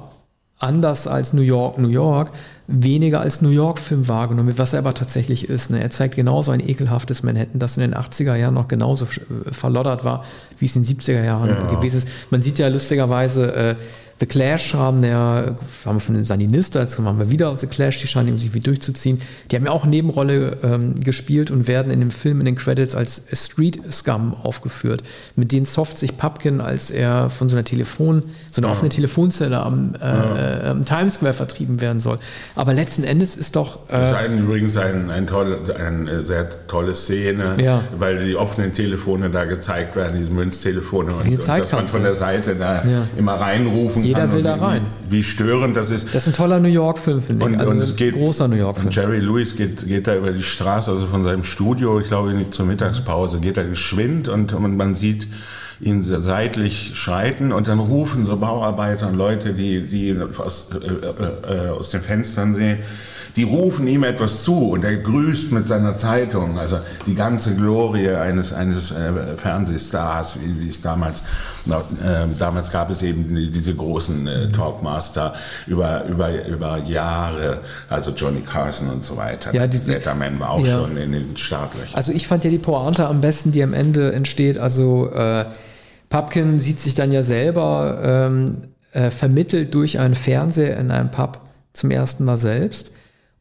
anders 0.59 1.07
als 1.07 1.33
New 1.33 1.41
York, 1.41 1.77
New 1.77 1.89
York, 1.89 2.31
weniger 2.67 3.21
als 3.21 3.41
New 3.41 3.49
York-Film 3.49 4.07
wahrgenommen 4.07 4.57
was 4.57 4.73
er 4.73 4.79
aber 4.79 4.93
tatsächlich 4.93 5.49
ist. 5.49 5.69
Ne? 5.69 5.81
Er 5.81 5.89
zeigt 5.91 6.15
genauso 6.15 6.51
ein 6.51 6.67
ekelhaftes 6.67 7.21
Manhattan, 7.21 7.59
das 7.59 7.77
in 7.77 7.81
den 7.81 7.93
80er 7.93 8.35
Jahren 8.35 8.55
noch 8.55 8.67
genauso 8.67 9.05
äh, 9.05 9.53
verloddert 9.53 10.03
war, 10.03 10.23
wie 10.57 10.65
es 10.65 10.75
in 10.75 10.83
den 10.83 10.97
70er 10.97 11.23
Jahren 11.23 11.49
ja. 11.49 11.67
gewesen 11.67 11.97
ist. 11.97 12.07
Man 12.31 12.41
sieht 12.41 12.59
ja 12.59 12.67
lustigerweise, 12.69 13.55
äh, 13.55 13.75
The 14.19 14.25
Clash 14.25 14.73
haben 14.73 15.03
der, 15.03 15.57
haben 15.85 15.95
wir 15.95 15.99
von 15.99 16.15
den 16.15 16.25
Saninista, 16.25 16.79
jetzt 16.79 16.97
machen 16.99 17.19
wir 17.19 17.29
wieder 17.29 17.49
auf 17.49 17.59
The 17.59 17.67
Clash, 17.67 18.01
die 18.01 18.07
scheinen 18.07 18.39
sich 18.39 18.53
wie 18.55 18.59
durchzuziehen. 18.59 19.21
Die 19.51 19.55
haben 19.55 19.65
ja 19.65 19.71
auch 19.71 19.83
eine 19.83 19.91
Nebenrolle 19.91 20.57
ähm, 20.63 20.95
gespielt 20.95 21.51
und 21.51 21.67
werden 21.67 21.91
in 21.91 21.99
dem 21.99 22.09
Film 22.09 22.39
in 22.39 22.45
den 22.45 22.55
Credits 22.55 22.95
als 22.95 23.27
Street 23.31 23.79
Scum 23.91 24.33
aufgeführt. 24.33 25.03
Mit 25.35 25.51
denen 25.51 25.67
sofft 25.67 25.99
sich 25.99 26.17
Pupkin, 26.17 26.61
als 26.61 26.89
er 26.89 27.29
von 27.29 27.47
so 27.47 27.55
einer 27.55 27.63
Telefon, 27.63 28.23
so 28.49 28.59
einer 28.59 28.69
ja. 28.69 28.73
offenen 28.73 28.89
Telefonzelle 28.89 29.59
am, 29.59 29.93
äh, 29.95 30.05
ja. 30.05 30.71
am, 30.71 30.83
Times 30.83 31.15
Square 31.15 31.35
vertrieben 31.35 31.79
werden 31.79 31.99
soll. 31.99 32.17
Aber 32.55 32.73
letzten 32.73 33.03
Endes 33.03 33.35
ist 33.35 33.55
doch. 33.55 33.87
Äh, 33.87 33.91
das 33.91 34.11
ist 34.11 34.17
ein, 34.17 34.39
übrigens 34.39 34.77
ein, 34.77 35.11
ein 35.11 35.27
tolle, 35.27 35.59
eine 35.75 36.23
sehr 36.23 36.49
tolle 36.67 36.95
Szene, 36.95 37.57
ja. 37.63 37.83
weil 37.95 38.25
die 38.25 38.35
offenen 38.35 38.73
Telefone 38.73 39.29
da 39.29 39.45
gezeigt 39.45 39.95
werden, 39.95 40.17
diese 40.17 40.31
Münztelefone 40.31 41.13
und, 41.13 41.27
und 41.27 41.47
dass 41.47 41.71
man 41.71 41.87
von 41.87 42.01
der 42.01 42.15
Seite 42.15 42.55
da 42.55 42.83
immer 43.15 43.35
reinrufen 43.35 44.06
jeder 44.07 44.31
will 44.33 44.43
da 44.43 44.55
rein. 44.55 44.81
Wie 45.09 45.23
störend 45.23 45.75
das 45.77 45.89
ist. 45.89 46.07
Das 46.13 46.27
ist 46.27 46.27
ein 46.27 46.33
toller 46.33 46.59
New 46.59 46.69
York-Film, 46.69 47.21
finde 47.21 47.45
ich. 47.45 47.53
Und, 47.53 47.59
also 47.59 47.71
und 47.71 47.79
es 47.79 47.95
geht, 47.95 48.13
großer 48.15 48.47
New 48.47 48.55
York-Film. 48.55 48.91
Jerry 48.91 49.19
Lewis 49.19 49.55
geht, 49.55 49.87
geht 49.87 50.07
da 50.07 50.15
über 50.15 50.31
die 50.31 50.43
Straße, 50.43 50.91
also 50.91 51.07
von 51.07 51.23
seinem 51.23 51.43
Studio, 51.43 51.99
ich 51.99 52.07
glaube 52.07 52.33
zur 52.49 52.65
Mittagspause, 52.65 53.39
geht 53.39 53.57
er 53.57 53.65
geschwind 53.65 54.27
und, 54.27 54.53
und 54.53 54.75
man 54.75 54.95
sieht 54.95 55.27
ihn 55.79 56.01
seitlich 56.01 56.93
schreiten 56.95 57.51
und 57.51 57.67
dann 57.67 57.79
rufen 57.79 58.25
so 58.25 58.37
Bauarbeiter 58.37 59.07
und 59.09 59.15
Leute, 59.15 59.53
die, 59.53 59.85
die 59.85 60.17
aus, 60.37 60.69
äh, 60.73 61.53
äh, 61.53 61.69
aus 61.69 61.91
den 61.91 62.01
Fenstern 62.01 62.53
sehen, 62.53 62.79
die 63.37 63.43
rufen 63.43 63.87
ihm 63.87 64.03
etwas 64.03 64.43
zu 64.43 64.71
und 64.71 64.83
er 64.83 64.97
grüßt 64.97 65.51
mit 65.51 65.67
seiner 65.67 65.95
Zeitung. 65.95 66.57
Also 66.57 66.79
die 67.05 67.13
ganze 67.13 67.55
Glorie 67.55 68.09
eines, 68.09 68.51
eines 68.51 68.89
äh, 68.89 69.37
Fernsehstars, 69.37 70.39
wie, 70.41 70.65
wie 70.65 70.69
es 70.69 70.81
damals, 70.81 71.19
äh, 71.67 72.25
damals 72.39 72.71
gab 72.71 72.89
es 72.89 73.03
eben 73.03 73.35
diese 73.51 73.75
großen 73.75 74.27
äh, 74.27 74.51
Talkmaster 74.51 75.35
über, 75.67 76.05
über, 76.05 76.47
über 76.47 76.79
Jahre, 76.79 77.61
also 77.89 78.09
Johnny 78.11 78.41
Carson 78.41 78.89
und 78.89 79.03
so 79.03 79.15
weiter. 79.17 79.53
Ja, 79.53 79.67
die, 79.67 79.77
Letterman 79.77 80.39
war 80.39 80.49
auch 80.49 80.65
ja. 80.65 80.79
schon 80.79 80.97
in 80.97 81.11
den 81.11 81.37
Startlöchern. 81.37 81.93
Also 81.93 82.11
ich 82.13 82.27
fand 82.27 82.43
ja 82.43 82.49
die 82.49 82.57
Pointe 82.57 83.05
am 83.05 83.21
besten, 83.21 83.51
die 83.51 83.61
am 83.61 83.75
Ende 83.75 84.13
entsteht. 84.13 84.57
Also 84.57 85.11
äh, 85.11 85.45
Pupkin 86.09 86.59
sieht 86.59 86.79
sich 86.79 86.95
dann 86.95 87.11
ja 87.11 87.21
selber 87.21 87.99
ähm, 88.03 88.57
äh, 88.93 89.11
vermittelt 89.11 89.75
durch 89.75 89.99
einen 89.99 90.15
Fernseher 90.15 90.77
in 90.77 90.89
einem 90.89 91.11
Pub 91.11 91.39
zum 91.73 91.91
ersten 91.91 92.25
Mal 92.25 92.39
selbst. 92.39 92.91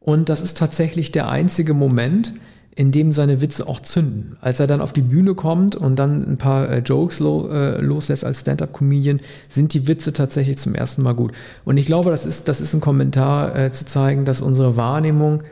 Und 0.07 0.29
das 0.29 0.39
ist 0.39 0.57
tatsächlich 0.57 1.11
der 1.11 1.29
einzige 1.29 1.73
Moment, 1.73 2.31
in 2.73 2.93
dem 2.93 3.11
seine 3.11 3.41
Witze 3.41 3.67
auch 3.67 3.81
zünden. 3.81 4.37
Als 4.39 4.61
er 4.61 4.65
dann 4.65 4.79
auf 4.79 4.93
die 4.93 5.01
Bühne 5.01 5.35
kommt 5.35 5.75
und 5.75 5.97
dann 5.97 6.23
ein 6.23 6.37
paar 6.37 6.69
äh, 6.69 6.77
Jokes 6.79 7.19
lo, 7.19 7.49
äh, 7.49 7.81
loslässt 7.81 8.23
als 8.23 8.39
Stand-up-Comedian, 8.39 9.19
sind 9.49 9.73
die 9.73 9.85
Witze 9.85 10.13
tatsächlich 10.13 10.59
zum 10.59 10.75
ersten 10.75 11.03
Mal 11.03 11.11
gut. 11.13 11.33
Und 11.65 11.75
ich 11.75 11.85
glaube, 11.85 12.09
das 12.09 12.25
ist, 12.25 12.47
das 12.47 12.61
ist 12.61 12.73
ein 12.73 12.79
Kommentar 12.79 13.53
äh, 13.53 13.73
zu 13.73 13.83
zeigen, 13.83 14.23
dass 14.23 14.41
unsere 14.41 14.77
Wahrnehmung 14.77 15.43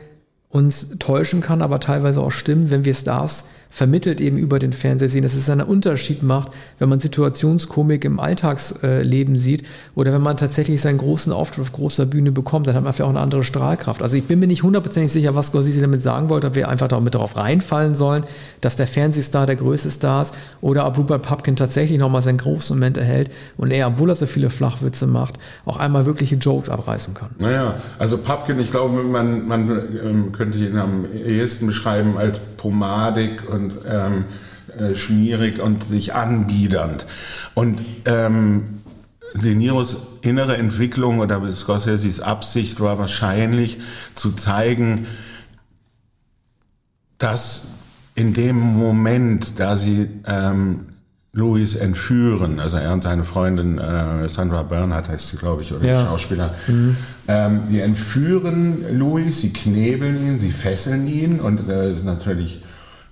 uns 0.48 0.96
täuschen 1.00 1.42
kann, 1.42 1.60
aber 1.60 1.78
teilweise 1.78 2.22
auch 2.22 2.32
stimmt, 2.32 2.70
wenn 2.70 2.86
wir 2.86 2.94
Stars 2.94 3.48
vermittelt 3.70 4.20
eben 4.20 4.36
über 4.36 4.58
den 4.58 4.72
Fernseher 4.72 5.08
sehen, 5.08 5.22
dass 5.22 5.34
es 5.34 5.50
einen 5.50 5.62
Unterschied 5.62 6.22
macht, 6.22 6.52
wenn 6.78 6.88
man 6.88 7.00
Situationskomik 7.00 8.04
im 8.04 8.20
Alltagsleben 8.20 9.36
sieht 9.36 9.64
oder 9.94 10.12
wenn 10.12 10.22
man 10.22 10.36
tatsächlich 10.36 10.80
seinen 10.80 10.98
großen 10.98 11.32
Auftritt 11.32 11.62
auf 11.62 11.72
großer 11.72 12.06
Bühne 12.06 12.32
bekommt, 12.32 12.66
dann 12.66 12.74
hat 12.74 12.84
man 12.84 12.92
vielleicht 12.92 13.06
auch 13.06 13.14
eine 13.14 13.20
andere 13.20 13.44
Strahlkraft. 13.44 14.02
Also 14.02 14.16
ich 14.16 14.24
bin 14.24 14.38
mir 14.38 14.46
nicht 14.46 14.62
hundertprozentig 14.62 15.12
sicher, 15.12 15.34
was 15.34 15.48
Scorsese 15.48 15.80
damit 15.80 16.02
sagen 16.02 16.28
wollte, 16.28 16.48
ob 16.48 16.54
wir 16.54 16.68
einfach 16.68 16.88
damit 16.88 17.14
darauf 17.14 17.36
reinfallen 17.36 17.94
sollen, 17.94 18.24
dass 18.60 18.76
der 18.76 18.86
Fernsehstar 18.86 19.46
der 19.46 19.56
größte 19.56 19.90
Star 19.90 20.22
ist 20.22 20.34
oder 20.60 20.86
ob 20.86 20.98
Rupert 20.98 21.22
Pupkin 21.22 21.56
tatsächlich 21.56 21.98
nochmal 21.98 22.22
seinen 22.22 22.38
großen 22.38 22.76
Moment 22.76 22.96
erhält 22.96 23.30
und 23.56 23.70
er, 23.70 23.88
obwohl 23.88 24.10
er 24.10 24.14
so 24.14 24.26
viele 24.26 24.50
Flachwitze 24.50 25.06
macht, 25.06 25.38
auch 25.64 25.76
einmal 25.76 26.06
wirkliche 26.06 26.36
Jokes 26.36 26.70
abreißen 26.70 27.14
kann. 27.14 27.30
Naja, 27.38 27.76
also 27.98 28.18
Pupkin, 28.18 28.58
ich 28.60 28.70
glaube, 28.70 29.02
man, 29.02 29.46
man 29.46 29.70
ähm, 30.02 30.32
könnte 30.32 30.58
ihn 30.58 30.78
am 30.78 31.06
ehesten 31.12 31.66
beschreiben 31.66 32.16
als 32.16 32.40
pomadig 32.56 33.42
und 33.56 33.78
ähm, 33.90 34.24
äh, 34.78 34.94
schmierig 34.94 35.60
und 35.60 35.82
sich 35.84 36.14
anbiedernd. 36.14 37.06
Und 37.54 37.80
ähm, 38.04 38.80
De 39.34 39.54
Niros 39.54 39.96
innere 40.22 40.56
Entwicklung 40.56 41.18
oder 41.18 41.42
Scorseses 41.54 42.20
Absicht 42.20 42.80
war 42.80 42.98
wahrscheinlich 42.98 43.78
zu 44.14 44.32
zeigen, 44.32 45.06
dass 47.18 47.68
in 48.14 48.32
dem 48.32 48.56
Moment, 48.56 49.60
da 49.60 49.76
sie 49.76 50.08
ähm, 50.26 50.86
Louis 51.32 51.74
entführen, 51.74 52.60
also 52.60 52.78
er 52.78 52.94
und 52.94 53.02
seine 53.02 53.24
Freundin 53.24 53.76
äh, 53.78 54.26
Sandra 54.28 54.62
Bernhardt 54.62 55.10
heißt 55.10 55.28
sie, 55.28 55.36
glaube 55.36 55.60
ich, 55.62 55.72
oder 55.72 55.86
Ja. 55.86 56.00
die 56.00 56.06
Schauspieler, 56.08 56.52
ähm, 57.28 57.62
die 57.70 57.80
entführen 57.80 58.98
Louis, 58.98 59.42
sie 59.42 59.52
knebeln 59.52 60.16
ihn, 60.26 60.38
sie 60.38 60.50
fesseln 60.50 61.06
ihn 61.06 61.40
und 61.40 61.68
äh, 61.68 61.90
das 61.90 61.92
ist 61.98 62.04
natürlich 62.06 62.62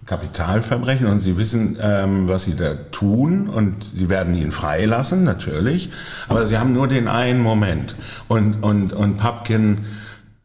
Kapitalverbrechen 0.06 1.06
und 1.06 1.18
sie 1.18 1.36
wissen, 1.36 1.78
ähm, 1.80 2.28
was 2.28 2.44
sie 2.44 2.54
da 2.54 2.74
tun 2.74 3.48
und 3.48 3.82
sie 3.82 4.08
werden 4.08 4.34
ihn 4.34 4.50
freilassen, 4.50 5.24
natürlich, 5.24 5.90
aber 6.28 6.44
sie 6.44 6.58
haben 6.58 6.72
nur 6.72 6.88
den 6.88 7.08
einen 7.08 7.40
Moment 7.40 7.94
und, 8.28 8.62
und, 8.62 8.92
und 8.92 9.16
Papkin 9.16 9.78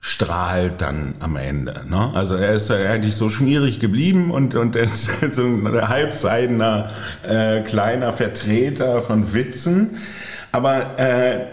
strahlt 0.01 0.81
dann 0.81 1.15
am 1.19 1.35
Ende. 1.35 1.81
Ne? 1.89 2.11
Also 2.13 2.35
er 2.35 2.53
ist 2.53 2.71
eigentlich 2.71 3.15
so 3.15 3.29
schmierig 3.29 3.79
geblieben 3.79 4.31
und, 4.31 4.55
und 4.55 4.75
er 4.75 4.83
ist 4.83 5.09
so 5.33 5.43
ein 5.43 5.89
halbseidener 5.89 6.89
äh, 7.27 7.61
kleiner 7.61 8.13
Vertreter 8.13 9.01
von 9.01 9.33
Witzen. 9.33 9.97
Aber 10.51 10.97
äh, 10.97 11.47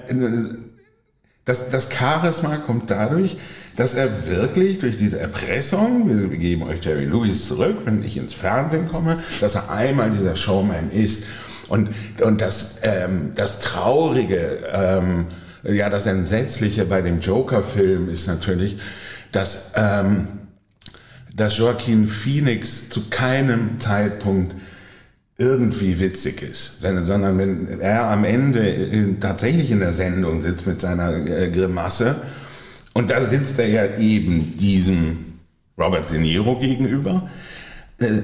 das, 1.45 1.71
das 1.71 1.89
Charisma 1.91 2.57
kommt 2.57 2.91
dadurch, 2.91 3.37
dass 3.77 3.95
er 3.95 4.27
wirklich 4.27 4.79
durch 4.79 4.97
diese 4.97 5.21
Erpressung, 5.21 6.09
wir, 6.09 6.37
geben 6.39 6.63
euch 6.63 6.83
Jerry 6.85 7.05
Lewis 7.05 7.47
zurück, 7.47 7.79
wenn 7.85 8.03
ich 8.03 8.17
ins 8.17 8.33
Fernsehen 8.33 8.89
komme, 8.89 9.19
dass 9.41 9.55
er 9.55 9.71
einmal 9.71 10.11
dieser 10.11 10.35
Showman 10.35 10.91
ist. 10.91 11.25
Und, 11.69 11.91
und 12.23 12.41
das, 12.41 12.79
ähm, 12.83 13.33
das 13.35 13.61
Traurige, 13.61 14.61
ähm, 14.73 15.27
ja, 15.63 15.91
das 15.91 16.07
Entsetzliche 16.07 16.85
bei 16.85 17.03
dem 17.03 17.21
Joker-Film 17.21 18.09
ist 18.09 18.27
natürlich, 18.27 18.79
dass, 19.33 19.73
ähm, 19.75 20.29
dass 21.35 21.59
Joaquin 21.59 22.07
Phoenix 22.07 22.89
zu 22.89 23.11
keinem 23.11 23.79
Zeitpunkt 23.79 24.55
irgendwie 25.39 26.01
witzig 26.01 26.41
ist, 26.41 26.81
sondern 26.81 27.37
wenn 27.37 27.81
er 27.81 28.05
am 28.05 28.25
Ende 28.25 29.17
tatsächlich 29.21 29.71
in 29.71 29.81
der 29.81 29.93
Sendung 29.93 30.41
sitzt 30.41 30.67
mit 30.67 30.81
seiner 30.81 31.15
äh, 31.27 31.51
Grimasse 31.51 32.17
und 32.97 33.11
da 33.11 33.21
sitzt 33.27 33.59
er 33.59 33.69
ja 33.69 33.99
eben 33.99 34.57
diesem 34.57 35.39
Robert 35.77 36.11
De 36.11 36.19
Niro 36.19 36.59
gegenüber, 36.59 37.29
äh, 37.99 38.23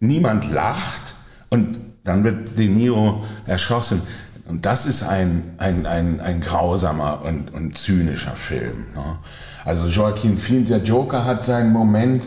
niemand 0.00 0.50
lacht 0.50 1.14
und 1.50 1.78
dann 2.02 2.24
wird 2.24 2.58
De 2.58 2.66
Niro 2.66 3.24
erschossen. 3.46 4.02
Und 4.48 4.66
das 4.66 4.86
ist 4.86 5.04
ein, 5.04 5.54
ein, 5.58 5.86
ein, 5.86 6.18
ein 6.20 6.40
grausamer 6.40 7.22
und, 7.24 7.54
und 7.54 7.78
zynischer 7.78 8.32
Film. 8.32 8.86
Ne? 8.92 9.20
Also 9.64 9.86
Joaquin 9.86 10.36
Phoenix, 10.36 10.70
der 10.70 10.82
Joker 10.82 11.24
hat 11.24 11.46
seinen 11.46 11.72
Moment, 11.72 12.24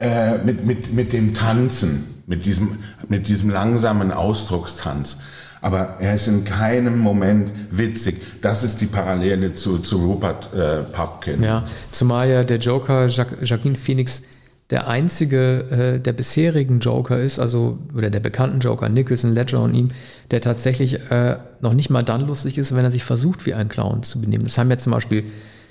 äh, 0.00 0.36
mit, 0.44 0.66
mit, 0.66 0.92
mit 0.92 1.14
dem 1.14 1.32
Tanzen, 1.32 2.22
mit 2.26 2.44
diesem, 2.44 2.76
mit 3.08 3.26
diesem 3.26 3.48
langsamen 3.48 4.12
Ausdruckstanz. 4.12 5.22
Aber 5.60 5.96
er 6.00 6.14
ist 6.14 6.26
in 6.26 6.44
keinem 6.44 6.98
Moment 6.98 7.52
witzig. 7.70 8.20
Das 8.40 8.62
ist 8.62 8.80
die 8.80 8.86
Parallele 8.86 9.54
zu, 9.54 9.78
zu 9.78 9.98
Rupert 9.98 10.48
äh, 10.54 10.82
Pupkin. 10.92 11.42
Ja, 11.42 11.64
zumal 11.92 12.28
ja 12.28 12.44
der 12.44 12.58
Joker, 12.58 13.08
Jacques, 13.08 13.48
Joaquin 13.48 13.76
Phoenix, 13.76 14.22
der 14.70 14.86
einzige 14.86 15.96
äh, 15.96 16.00
der 16.00 16.12
bisherigen 16.12 16.78
Joker 16.78 17.18
ist, 17.18 17.38
also 17.38 17.78
oder 17.94 18.08
der 18.08 18.20
bekannten 18.20 18.60
Joker, 18.60 18.88
Nicholson, 18.88 19.34
Ledger 19.34 19.60
und 19.60 19.74
ihm, 19.74 19.88
der 20.30 20.40
tatsächlich 20.40 21.10
äh, 21.10 21.36
noch 21.60 21.74
nicht 21.74 21.90
mal 21.90 22.04
dann 22.04 22.26
lustig 22.26 22.56
ist, 22.56 22.74
wenn 22.74 22.84
er 22.84 22.90
sich 22.90 23.04
versucht, 23.04 23.46
wie 23.46 23.54
ein 23.54 23.68
Clown 23.68 24.02
zu 24.02 24.20
benehmen. 24.20 24.44
Das 24.44 24.56
haben 24.58 24.70
ja 24.70 24.78
zum 24.78 24.92
Beispiel 24.92 25.24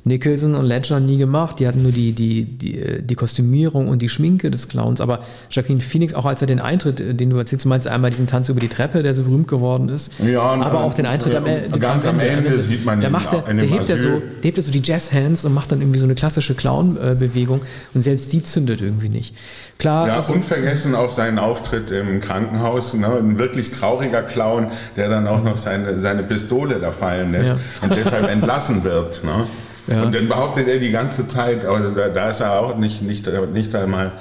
Nicholson 0.04 0.56
und 0.56 0.66
Ledger 0.66 1.00
nie 1.00 1.18
gemacht. 1.18 1.60
Die 1.60 1.68
hatten 1.68 1.84
nur 1.84 1.92
die, 1.92 2.14
die, 2.14 2.46
die, 2.46 3.02
die 3.02 3.16
Kostümierung 3.16 3.88
und 3.88 4.02
die 4.02 4.10
Schminke 4.10 4.50
des 4.52 4.68
Clowns. 4.68 5.02
Aber 5.02 5.20
Joaquin 5.52 5.82
Phoenix, 5.82 6.14
auch 6.14 6.26
als 6.26 6.42
er 6.42 6.48
den 6.48 6.60
Eintritt, 6.60 7.00
äh, 7.00 7.14
den 7.14 7.30
du 7.30 7.38
erzählst, 7.38 7.66
du 7.66 7.70
meinst 7.70 7.88
einmal 7.88 8.12
diesen 8.12 8.28
Tanz 8.28 8.50
über 8.50 8.60
die 8.60 8.68
Treppe, 8.70 9.04
der 9.04 9.14
so 9.14 9.24
berühmt 9.24 9.48
geworden 9.48 9.90
ist. 9.90 10.12
Ja, 10.20 10.54
und, 10.54 10.64
aber 10.64 10.80
äh, 10.80 10.84
auch 10.84 10.94
den 10.94 11.06
Eintritt 11.06 11.34
ja, 11.34 11.40
am 11.40 11.46
Ende. 11.46 11.80
ganz 11.80 12.06
am 12.06 12.20
Ende 12.20 12.60
sieht 12.62 12.86
man 12.86 13.00
der 13.02 13.10
ihn 13.10 13.14
macht 13.14 13.34
er, 13.34 13.42
der 13.42 13.68
hebt 13.68 13.90
er 13.90 13.98
so, 13.98 14.10
der 14.10 14.44
hebt 14.44 14.58
er 14.58 14.64
so 14.64 14.72
die 14.72 14.82
Jazz-Hands 14.84 15.44
und 15.46 15.54
macht 15.54 15.72
dann 15.72 15.82
irgendwie 15.82 16.00
so 16.00 16.06
eine 16.06 16.16
klassische 16.16 16.56
Clown-Bewegung 16.56 17.62
und 17.94 18.02
selbst 18.02 18.32
die 18.34 18.44
zündet 18.44 18.82
irgendwie 18.82 19.10
nicht. 19.10 19.36
Klar, 19.78 20.08
Ja, 20.08 20.16
also, 20.18 20.34
unvergessen 20.34 20.96
auch 20.96 21.12
seinen 21.12 21.40
Auftritt 21.40 21.92
im 21.92 22.20
Krankenhaus. 22.22 22.94
Ne? 22.94 23.08
Ein 23.08 23.38
wirklich 23.38 23.72
trauriger 23.72 24.22
Clown, 24.24 24.68
der 24.98 25.10
dann 25.10 25.28
auch 25.28 25.44
noch 25.44 25.58
seine, 25.58 26.00
seine 26.00 26.24
Pistole 26.24 26.80
da 26.80 26.92
fallen 26.92 27.32
lässt 27.32 27.52
Ja. 27.52 27.58
und 27.82 27.96
deshalb 27.96 28.30
entlassen 28.30 28.84
wird. 28.84 29.24
Ne? 29.24 29.48
Ja. 29.92 30.04
Und 30.04 30.16
dann 30.16 30.28
behauptet 30.28 30.68
er 30.68 30.80
die 30.80 30.92
ganze 30.92 31.28
Zeit, 31.28 31.66
also 31.66 31.92
da, 31.92 32.10
da 32.10 32.30
ist 32.30 32.42
er 32.42 32.60
auch 32.60 32.78
nicht, 32.78 33.02
nicht, 33.02 33.30
nicht 33.54 33.76
einmal 33.76 34.14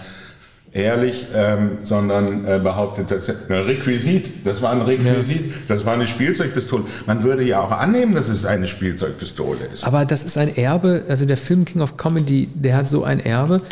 ehrlich, 0.73 1.27
ähm, 1.35 1.79
sondern 1.83 2.45
äh, 2.45 2.59
behauptet, 2.59 3.11
dass 3.11 3.29
ein 3.29 3.53
Requisit, 3.53 4.47
das 4.47 4.61
war 4.61 4.73
ein 4.73 4.83
Requisit, 4.83 5.53
das 5.69 5.85
war 5.87 5.95
eine 5.95 6.07
Spielzeugpistole. 6.07 6.85
Man 7.07 7.23
würde 7.23 7.43
ja 7.43 7.61
auch 7.63 7.71
annehmen, 7.71 8.15
dass 8.15 8.29
es 8.29 8.45
eine 8.45 8.67
Spielzeugpistole 8.67 9.59
ist. 9.73 9.85
aber 9.85 10.05
das 10.05 10.25
ist 10.25 10.37
ein 10.37 10.55
Erbe, 10.57 11.05
also 11.09 11.25
der 11.25 11.37
Film 11.37 11.65
King 11.65 11.81
of 11.83 11.97
Comedy, 11.97 12.49
der 12.55 12.77
hat 12.77 12.89
so 12.89 13.05
ein 13.05 13.21
Erbe, 13.21 13.63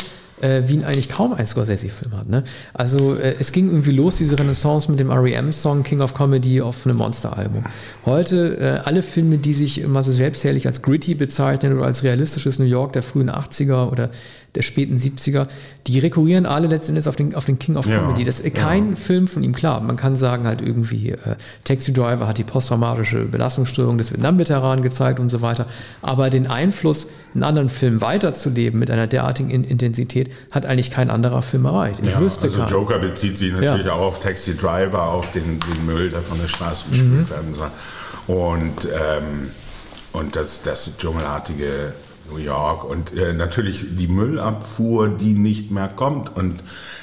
äh, 0.41 0.63
wie 0.65 0.75
ihn 0.75 0.83
eigentlich 0.83 1.09
kaum 1.09 1.33
ein 1.33 1.45
Scorsese-Film 1.45 2.17
hat. 2.17 2.29
Ne? 2.29 2.43
Also 2.73 3.15
äh, 3.15 3.35
es 3.39 3.51
ging 3.51 3.67
irgendwie 3.67 3.91
los, 3.91 4.17
diese 4.17 4.37
Renaissance 4.37 4.89
mit 4.89 4.99
dem 4.99 5.09
R.E.M.-Song 5.09 5.83
King 5.83 6.01
of 6.01 6.13
Comedy 6.13 6.61
auf 6.61 6.85
einem 6.85 6.97
Monster-Album. 6.97 7.63
Heute 8.05 8.57
äh, 8.59 8.87
alle 8.87 9.01
Filme, 9.01 9.37
die 9.37 9.53
sich 9.53 9.81
immer 9.81 10.03
so 10.03 10.11
selbstherrlich 10.11 10.67
als 10.67 10.81
gritty 10.81 11.15
bezeichnen 11.15 11.73
oder 11.77 11.85
als 11.85 12.03
realistisches 12.03 12.59
New 12.59 12.65
York 12.65 12.93
der 12.93 13.03
frühen 13.03 13.29
80er 13.29 13.91
oder 13.91 14.09
der 14.55 14.61
späten 14.63 14.97
70er, 14.97 15.47
die 15.85 15.99
rekurrieren 15.99 16.45
alle 16.45 16.67
letzten 16.67 16.93
Endes 16.93 17.07
auf 17.07 17.15
den, 17.15 17.35
auf 17.35 17.45
den 17.45 17.59
King 17.59 17.77
of 17.77 17.85
Ja, 17.85 17.99
Comedy. 17.99 18.23
Das 18.23 18.39
ist 18.39 18.55
kein 18.55 18.95
Film 18.95 19.27
von 19.27 19.43
ihm, 19.43 19.53
klar. 19.53 19.79
Man 19.81 19.95
kann 19.97 20.15
sagen 20.15 20.47
halt 20.47 20.61
irgendwie, 20.61 21.11
äh, 21.11 21.35
Taxi 21.63 21.93
Driver 21.93 22.27
hat 22.27 22.37
die 22.39 22.43
posttraumatische 22.43 23.25
Belastungsstörung 23.25 23.97
des 23.97 24.11
Vietnam-Veteranen 24.11 24.83
gezeigt 24.83 25.19
und 25.19 25.29
so 25.29 25.41
weiter. 25.41 25.67
Aber 26.01 26.29
den 26.29 26.47
Einfluss, 26.47 27.07
einen 27.35 27.43
anderen 27.43 27.69
Film 27.69 28.01
weiterzuleben 28.01 28.79
mit 28.79 28.89
einer 28.89 29.05
derartigen 29.05 29.49
In 29.51 29.63
Intensität, 29.63 30.31
hat 30.51 30.65
eigentlich 30.65 30.89
kein 30.91 31.09
anderer 31.11 31.43
Film 31.43 31.65
erreicht. 31.65 31.99
Ich 32.01 32.09
Ja, 32.09 32.19
wüsste 32.19 32.47
also 32.47 32.59
keinen. 32.59 32.69
Joker 32.71 32.99
bezieht 32.99 33.37
sich 33.37 33.51
natürlich 33.53 33.85
Ja. 33.85 33.93
auch 33.93 34.01
auf 34.07 34.19
Taxi 34.19 34.57
Driver, 34.57 35.03
auf 35.11 35.29
den, 35.31 35.59
den 35.59 35.85
Müll, 35.85 36.09
der 36.09 36.21
von 36.21 36.39
der 36.41 36.47
Straße 36.47 36.85
gespült 36.89 37.29
werden 37.29 37.53
soll. 37.53 37.69
Und, 38.27 38.85
ähm, 38.85 39.51
und 40.13 40.35
das, 40.35 40.63
das 40.63 40.97
dschungelartige 40.97 41.93
New 42.31 42.37
York 42.37 42.83
und 42.83 43.13
äh, 43.15 43.33
natürlich 43.33 43.85
die 43.97 44.07
Müllabfuhr, 44.07 45.09
die 45.09 45.33
nicht 45.33 45.71
mehr 45.71 45.87
kommt. 45.89 46.35
Und 46.35 46.59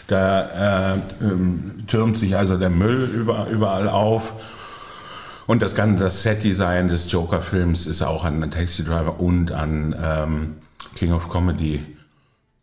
da 0.08 0.92
äh, 0.94 0.98
ähm, 1.22 1.84
türmt 1.86 2.18
sich 2.18 2.36
also 2.36 2.56
der 2.58 2.70
Müll 2.70 3.04
über, 3.14 3.46
überall 3.50 3.88
auf. 3.88 4.32
Und 5.46 5.60
das 5.62 5.74
ganze 5.74 6.04
das 6.04 6.22
Set-Design 6.22 6.88
des 6.88 7.10
Joker-Films 7.12 7.86
ist 7.86 8.02
auch 8.02 8.24
an 8.24 8.50
Taxi 8.50 8.82
Driver 8.84 9.20
und 9.20 9.52
an 9.52 9.94
ähm, 10.02 10.54
King 10.96 11.12
of 11.12 11.28
Comedy 11.28 11.82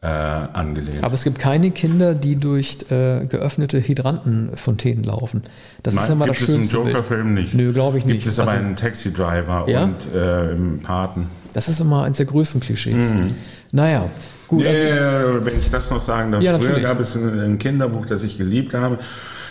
äh, 0.02 0.08
angelehnt. 0.08 1.04
Aber 1.04 1.14
es 1.14 1.24
gibt 1.24 1.38
keine 1.38 1.70
Kinder, 1.70 2.16
die 2.16 2.38
durch 2.38 2.78
äh, 2.90 3.26
geöffnete 3.28 3.80
Hydrantenfontänen 3.88 5.04
laufen. 5.04 5.44
Das 5.84 5.94
ist 5.94 6.02
Nein, 6.02 6.12
immer 6.14 6.26
gibt 6.26 6.38
das 6.38 6.50
es 6.50 6.50
im 6.50 6.62
schönste 6.62 6.78
Bild. 6.80 6.88
Joker-Film 6.96 7.34
nicht. 7.36 7.54
Nö, 7.54 7.72
glaube 7.72 8.00
ich 8.00 8.06
nicht. 8.06 8.24
Gibt 8.24 8.26
es 8.28 8.40
aber 8.40 8.52
Also- 8.52 8.64
einen 8.66 8.76
Taxi-Driver 8.76 9.66
Ja? 9.70 9.84
und 9.84 9.98
äh, 10.16 10.52
im 10.54 10.80
Paten. 10.82 11.28
Das 11.54 11.68
ist 11.70 11.80
immer 11.82 12.04
eins 12.04 12.18
der 12.18 12.26
größten 12.26 12.62
Klischees. 12.62 13.12
Naja, 13.72 14.10
gut. 14.48 14.66
Also, 14.66 14.82
Äh, 14.82 15.46
wenn 15.46 15.60
ich 15.60 15.70
das 15.70 15.90
noch 15.92 16.02
sagen 16.02 16.32
darf, 16.32 16.42
Ja, 16.42 16.54
früher 16.54 16.68
natürlich. 16.70 16.84
gab 16.86 17.00
es 17.00 17.16
ein, 17.16 17.40
ein 17.40 17.58
Kinderbuch, 17.60 18.06
das 18.06 18.24
ich 18.24 18.38
geliebt 18.38 18.74
habe. 18.74 19.00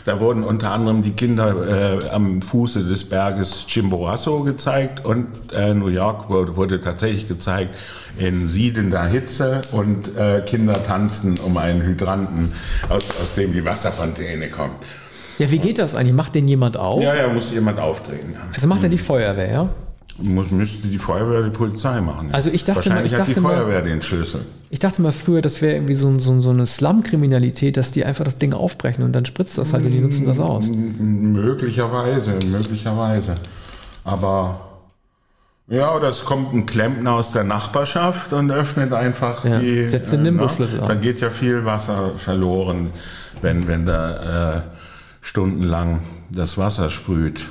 Da 0.07 0.19
wurden 0.19 0.45
unter 0.45 0.71
anderem 0.71 1.03
die 1.03 1.11
Kinder 1.13 1.99
äh, 2.03 2.09
am 2.09 2.41
Fuße 2.41 2.85
des 2.85 3.05
Berges 3.05 3.67
Chimborazo 3.69 4.41
gezeigt 4.45 5.05
und 5.05 5.27
äh, 5.55 5.75
New 5.75 5.89
York 5.89 6.31
wurde, 6.31 6.57
wurde 6.57 6.81
tatsächlich 6.81 7.29
gezeigt 7.29 7.75
in 8.19 8.49
siedender 8.49 9.05
Hitze 9.05 9.61
und 9.73 10.17
äh, 10.17 10.41
Kinder 10.47 10.83
tanzten 10.83 11.39
um 11.45 11.59
einen 11.59 11.83
Hydranten, 11.83 12.51
aus, 12.89 13.05
aus 13.21 13.35
dem 13.35 13.53
die 13.53 13.63
Wasserfontäne 13.63 14.49
kommt. 14.49 14.77
ja, 15.39 15.51
wie 15.51 15.59
geht 15.59 15.77
das 15.79 15.95
eigentlich? 15.95 16.15
Macht 16.15 16.35
den 16.35 16.49
jemand 16.49 16.79
auf? 16.79 17.03
Ja, 17.03 17.15
ja, 17.15 17.29
musste 17.29 17.55
jemand 17.57 17.79
aufdrehen. 17.79 18.33
Ja. 18.33 18.41
Also 18.55 18.69
macht 18.69 18.83
er 18.83 18.89
die 18.89 18.97
Feuerwehr, 18.99 19.51
ja? 19.53 19.69
Muss, 20.19 20.51
müsste 20.51 20.89
die 20.89 20.99
Feuerwehr 20.99 21.43
die 21.43 21.51
Polizei 21.51 22.01
machen. 22.01 22.29
ja. 22.29 22.35
Also 22.35 22.51
ich 22.51 22.65
dachte 22.65 22.81
mal- 22.81 22.85
Wahrscheinlich 22.97 23.13
ich 23.15 23.19
hat 23.19 23.27
die 23.29 23.33
dachte 23.33 23.43
mal- 23.43 23.57
Feuerwehr 23.57 23.83
den 23.83 24.03
Schlüssel. 24.03 24.41
Ich 24.69 24.79
dachte 24.79 25.01
mal 25.03 25.13
früher, 25.13 25.41
das 25.41 25.63
wäre 25.63 25.75
irgendwie 25.75 25.95
so, 25.95 26.19
so, 26.19 26.41
so 26.41 26.51
eine 26.51 26.67
Slum-Kriminalität, 26.67 27.77
dass 27.77 27.91
die 27.93 28.05
einfach 28.05 28.25
das 28.25 28.37
Ding 28.39 28.53
aufbrechen 28.53 29.03
und 29.05 29.13
dann 29.13 29.25
spritzt 29.25 29.57
das 29.59 29.73
halt 29.73 29.85
und 29.87 29.93
die 29.93 30.01
nutzen 30.01 30.27
das 30.27 30.39
aus. 30.39 30.69
M- 30.69 31.33
Möglicherweise, 31.33 32.33
möglicherweise. 32.45 33.35
Aber 34.05 34.61
ja, 35.69 35.95
oder 35.95 36.09
es 36.09 36.25
kommt 36.25 36.53
ein 36.53 36.67
Klempner 36.67 37.13
aus 37.15 37.31
der 37.33 37.45
Nachbarschaft 37.45 38.33
und 38.33 38.51
öffnet 38.51 38.93
einfach 38.93 39.45
Ja, 39.45 39.59
die. 39.59 39.87
setzt 39.89 40.13
den 40.13 40.21
äh, 40.21 40.23
Nimbus-Schlüssel 40.25 40.77
ne? 40.77 40.83
an. 40.83 40.89
Da 40.89 40.95
geht 40.95 41.21
ja 41.21 41.31
viel 41.31 41.65
Wasser 41.65 42.11
verloren, 42.19 42.91
wenn, 43.41 43.67
wenn 43.69 43.87
da 43.87 44.57
äh, 44.59 44.63
stundenlang 45.21 46.01
das 46.31 46.59
Wasser 46.59 46.91
sprüht. 46.91 47.47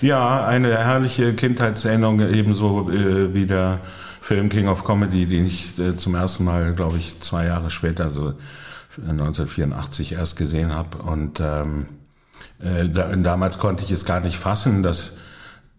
Ja, 0.00 0.46
eine 0.46 0.78
herrliche 0.78 1.34
Kindheitserinnerung, 1.34 2.20
ebenso 2.20 2.90
äh, 2.90 3.34
wie 3.34 3.46
der 3.46 3.80
Film 4.22 4.48
King 4.48 4.68
of 4.68 4.84
Comedy, 4.84 5.26
den 5.26 5.46
ich 5.46 5.78
äh, 5.78 5.94
zum 5.94 6.14
ersten 6.14 6.44
Mal, 6.44 6.72
glaube 6.74 6.96
ich, 6.96 7.20
zwei 7.20 7.46
Jahre 7.46 7.68
später, 7.68 8.04
also 8.04 8.34
1984 8.96 10.12
erst 10.12 10.36
gesehen 10.36 10.72
habe. 10.72 10.98
Und 10.98 11.40
ähm, 11.40 11.86
äh, 12.60 12.88
da, 12.88 13.14
damals 13.16 13.58
konnte 13.58 13.84
ich 13.84 13.90
es 13.90 14.06
gar 14.06 14.20
nicht 14.20 14.36
fassen, 14.36 14.82
dass 14.82 15.16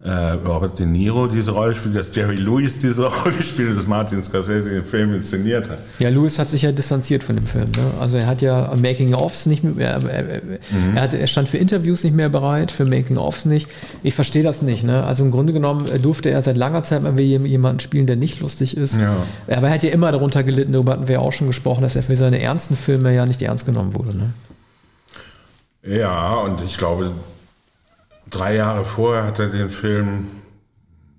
äh, 0.04 0.10
Robert 0.10 0.78
De 0.80 0.84
Niro 0.86 1.28
diese 1.28 1.52
Rolle 1.52 1.74
spielt, 1.74 1.94
dass 1.94 2.14
Jerry 2.14 2.34
Lewis 2.34 2.78
diese 2.78 3.06
Rolle 3.22 3.40
spielt, 3.40 3.76
dass 3.76 3.86
Martin 3.86 4.22
Scorsese 4.22 4.70
den 4.70 4.84
Film 4.84 5.14
inszeniert 5.14 5.70
hat. 5.70 5.78
Ja, 6.00 6.08
Lewis 6.08 6.40
hat 6.40 6.48
sich 6.48 6.62
ja 6.62 6.72
distanziert 6.72 7.22
von 7.22 7.36
dem 7.36 7.46
Film. 7.46 7.70
Ne? 7.76 7.92
Also 8.00 8.18
er 8.18 8.26
hat 8.26 8.42
ja 8.42 8.74
Making-ofs 8.74 9.46
nicht 9.46 9.62
mehr, 9.62 9.90
er, 9.90 10.42
mhm. 10.42 10.96
er, 10.96 11.02
hatte, 11.02 11.18
er 11.18 11.28
stand 11.28 11.48
für 11.48 11.58
Interviews 11.58 12.02
nicht 12.02 12.16
mehr 12.16 12.28
bereit, 12.28 12.72
für 12.72 12.84
Making-ofs 12.84 13.44
nicht. 13.44 13.68
Ich 14.02 14.14
verstehe 14.14 14.42
das 14.42 14.60
nicht. 14.62 14.82
Ne? 14.82 15.04
Also 15.04 15.24
im 15.24 15.30
Grunde 15.30 15.52
genommen 15.52 15.86
durfte 16.02 16.30
er 16.30 16.42
seit 16.42 16.56
langer 16.56 16.82
Zeit 16.82 17.02
mal 17.04 17.18
jemanden 17.20 17.78
spielen, 17.78 18.06
der 18.06 18.16
nicht 18.16 18.40
lustig 18.40 18.76
ist. 18.76 18.98
Ja. 18.98 19.14
Aber 19.46 19.68
er 19.68 19.74
hat 19.74 19.84
ja 19.84 19.90
immer 19.90 20.10
darunter 20.10 20.42
gelitten, 20.42 20.72
darüber 20.72 20.92
hatten 20.92 21.06
wir 21.06 21.14
ja 21.14 21.20
auch 21.20 21.32
schon 21.32 21.46
gesprochen, 21.46 21.82
dass 21.82 21.94
er 21.94 22.02
für 22.02 22.16
seine 22.16 22.42
ernsten 22.42 22.74
Filme 22.74 23.14
ja 23.14 23.24
nicht 23.24 23.40
ernst 23.40 23.66
genommen 23.66 23.94
wurde. 23.94 24.16
Ne? 24.16 24.30
Ja, 25.84 26.34
und 26.36 26.60
ich 26.64 26.76
glaube, 26.76 27.12
drei 28.32 28.56
Jahre 28.56 28.84
vorher 28.84 29.24
hat 29.24 29.38
er 29.38 29.48
den 29.48 29.70
Film 29.70 30.26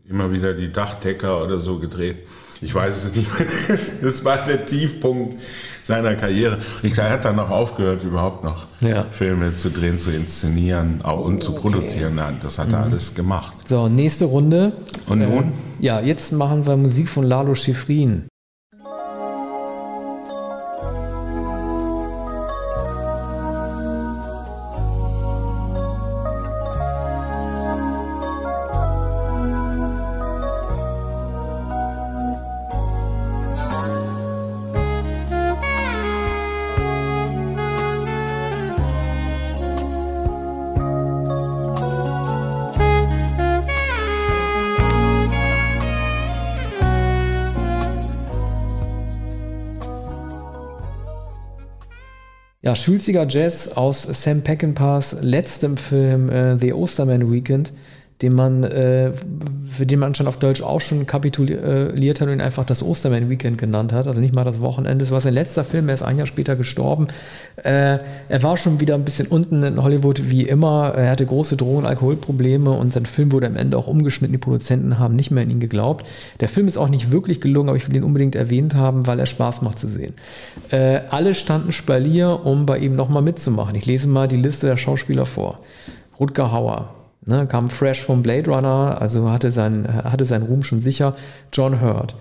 immer 0.09 0.32
wieder 0.32 0.53
die 0.53 0.72
Dachdecker 0.72 1.41
oder 1.41 1.59
so 1.59 1.80
gedreht. 1.80 2.28
Ich 2.61 2.74
weiß 2.74 3.05
es 3.05 3.16
nicht 3.16 3.28
mehr. 3.38 3.47
Das 4.01 4.26
war 4.26 4.43
der 4.43 4.66
Tiefpunkt 4.66 5.38
seiner 5.84 6.16
Karriere. 6.16 6.59
Ich 6.82 6.97
er 6.97 7.09
hat 7.09 7.26
dann 7.26 7.36
noch 7.36 7.49
aufgehört, 7.49 8.03
überhaupt 8.03 8.43
noch 8.43 8.68
ja. 8.82 9.03
Filme 9.03 9.55
zu 9.55 9.70
drehen, 9.70 9.99
zu 9.99 10.11
inszenieren 10.11 11.01
auch, 11.03 11.20
und 11.20 11.43
zu 11.43 11.51
okay. 11.51 11.61
produzieren. 11.61 12.20
Das 12.41 12.57
hat 12.57 12.72
er 12.72 12.80
mhm. 12.80 12.91
alles 12.91 13.16
gemacht. 13.16 13.53
So, 13.68 13.89
nächste 13.89 14.26
Runde. 14.26 14.72
Und 15.07 15.20
nun? 15.20 15.43
Äh, 15.80 15.86
ja, 15.86 15.99
jetzt 15.99 16.32
machen 16.32 16.66
wir 16.66 16.78
Musik 16.78 17.09
von 17.09 17.26
Lalo 17.26 17.55
Schifrin. 17.55 18.28
Ja, 52.74 52.78
schulziger 52.78 53.28
Jazz 53.30 53.67
aus 53.67 54.01
Sam 54.01 54.41
Peckinpahs 54.41 55.17
letztem 55.21 55.78
Film 55.78 56.28
äh, 56.32 56.57
The 56.57 56.74
Osterman 56.74 57.32
Weekend 57.32 57.71
den 58.24 58.34
man, 58.34 58.63
äh, 58.63 59.11
für 59.69 59.86
den 59.86 59.99
man 59.99 60.15
schon 60.15 60.28
auf 60.28 60.38
Deutsch 60.38 60.61
auch 60.61 60.80
schon 60.80 61.05
kapituliert 61.05 62.21
hat 62.21 62.28
und 62.28 62.34
ihn 62.34 62.41
einfach 62.41 62.63
das 62.63 62.82
Osterman 62.82 63.30
Weekend 63.30 63.57
genannt 63.57 63.91
hat, 63.91 64.07
also 64.07 64.21
nicht 64.21 64.34
mal 64.34 64.45
das 64.45 64.61
Wochenende. 64.61 65.03
Es 65.03 65.11
war 65.11 65.19
sein 65.19 65.34
letzter 65.34 65.65
Film, 65.65 65.89
er 65.89 65.95
ist 65.95 66.03
ein 66.03 66.17
Jahr 66.17 66.28
später 66.28 66.55
gestorben. 66.55 67.07
Äh, 67.57 67.99
er 68.30 68.43
war 68.43 68.55
schon 68.55 68.80
wieder 68.80 68.95
ein 68.95 69.03
bisschen 69.03 69.28
unten 69.28 69.61
in 69.61 69.84
Hollywood 69.84 70.32
wie 70.32 70.43
immer. 70.43 70.93
Er 70.95 71.11
hatte 71.11 71.26
große 71.26 71.57
Drogen- 71.57 71.80
und 71.80 71.86
Alkoholprobleme 71.86 72.71
und 72.71 72.93
sein 72.93 73.05
Film 73.05 73.34
wurde 73.34 73.47
am 73.47 73.57
Ende 73.57 73.78
auch 73.78 73.88
umgeschnitten. 73.88 74.32
Die 74.32 74.39
Produzenten 74.39 74.99
haben 74.99 75.15
nicht 75.15 75.32
mehr 75.32 75.43
an 75.43 75.49
ihn 75.49 75.59
geglaubt. 75.59 76.07
Der 76.39 76.47
Film 76.47 76.69
ist 76.69 76.78
auch 76.78 76.89
nicht 76.89 77.11
wirklich 77.11 77.41
gelungen, 77.41 77.67
aber 77.67 77.76
ich 77.76 77.88
will 77.89 77.97
ihn 77.97 78.03
unbedingt 78.03 78.36
erwähnt 78.36 78.76
haben, 78.76 79.05
weil 79.05 79.19
er 79.19 79.26
Spaß 79.26 79.61
macht 79.63 79.80
zu 79.80 79.89
sehen. 79.89 80.13
Äh, 80.71 81.01
alle 81.09 81.36
standen 81.36 81.74
Spalier, 81.74 82.45
um 82.45 82.65
bei 82.65 82.78
ihm 82.78 82.95
nochmal 82.95 83.21
mitzumachen. 83.21 83.76
Ich 83.76 83.86
lese 83.86 84.07
mal 84.07 84.30
die 84.30 84.38
Liste 84.38 84.67
der 84.67 84.78
Schauspieler 84.78 85.26
vor. 85.26 85.59
Rutger 86.19 86.53
Hauer, 86.53 87.03
Ne, 87.26 87.47
kam 87.47 87.69
fresh 87.69 88.01
vom 88.01 88.21
Blade 88.21 88.49
Runner, 88.51 88.97
also 88.99 89.32
hatte, 89.32 89.51
sein, 89.51 89.88
hatte 90.03 90.26
seinen 90.26 90.43
Ruhm 90.43 90.63
schon 90.63 90.82
sicher. 90.82 91.15
John 91.53 91.82
Hurt. 91.82 92.15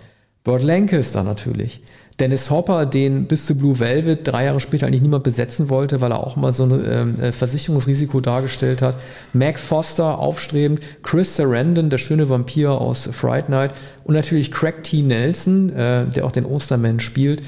Burt 0.44 0.62
Lancaster 0.62 1.22
natürlich. 1.22 1.82
Dennis 2.18 2.50
Hopper, 2.50 2.84
den 2.86 3.26
bis 3.26 3.46
zu 3.46 3.56
Blue 3.56 3.78
Velvet 3.78 4.26
drei 4.28 4.44
Jahre 4.44 4.60
später 4.60 4.86
eigentlich 4.86 5.02
niemand 5.02 5.24
besetzen 5.24 5.70
wollte, 5.70 6.00
weil 6.00 6.12
er 6.12 6.24
auch 6.24 6.36
mal 6.36 6.52
so 6.52 6.64
ein 6.64 6.84
ähm, 6.88 7.20
äh, 7.20 7.32
Versicherungsrisiko 7.32 8.20
dargestellt 8.20 8.82
hat. 8.82 8.96
Mac 9.32 9.58
Foster, 9.58 10.18
aufstrebend. 10.18 10.80
Chris 11.02 11.36
Sarandon, 11.36 11.90
der 11.90 11.98
schöne 11.98 12.28
Vampir 12.28 12.72
aus 12.72 13.08
Fright 13.12 13.48
Night. 13.48 13.72
Und 14.04 14.14
natürlich 14.14 14.52
Craig 14.52 14.82
T. 14.82 15.02
Nelson, 15.02 15.70
äh, 15.70 16.06
der 16.06 16.24
auch 16.24 16.32
den 16.32 16.44
Osterman 16.44 17.00
spielt, 17.00 17.42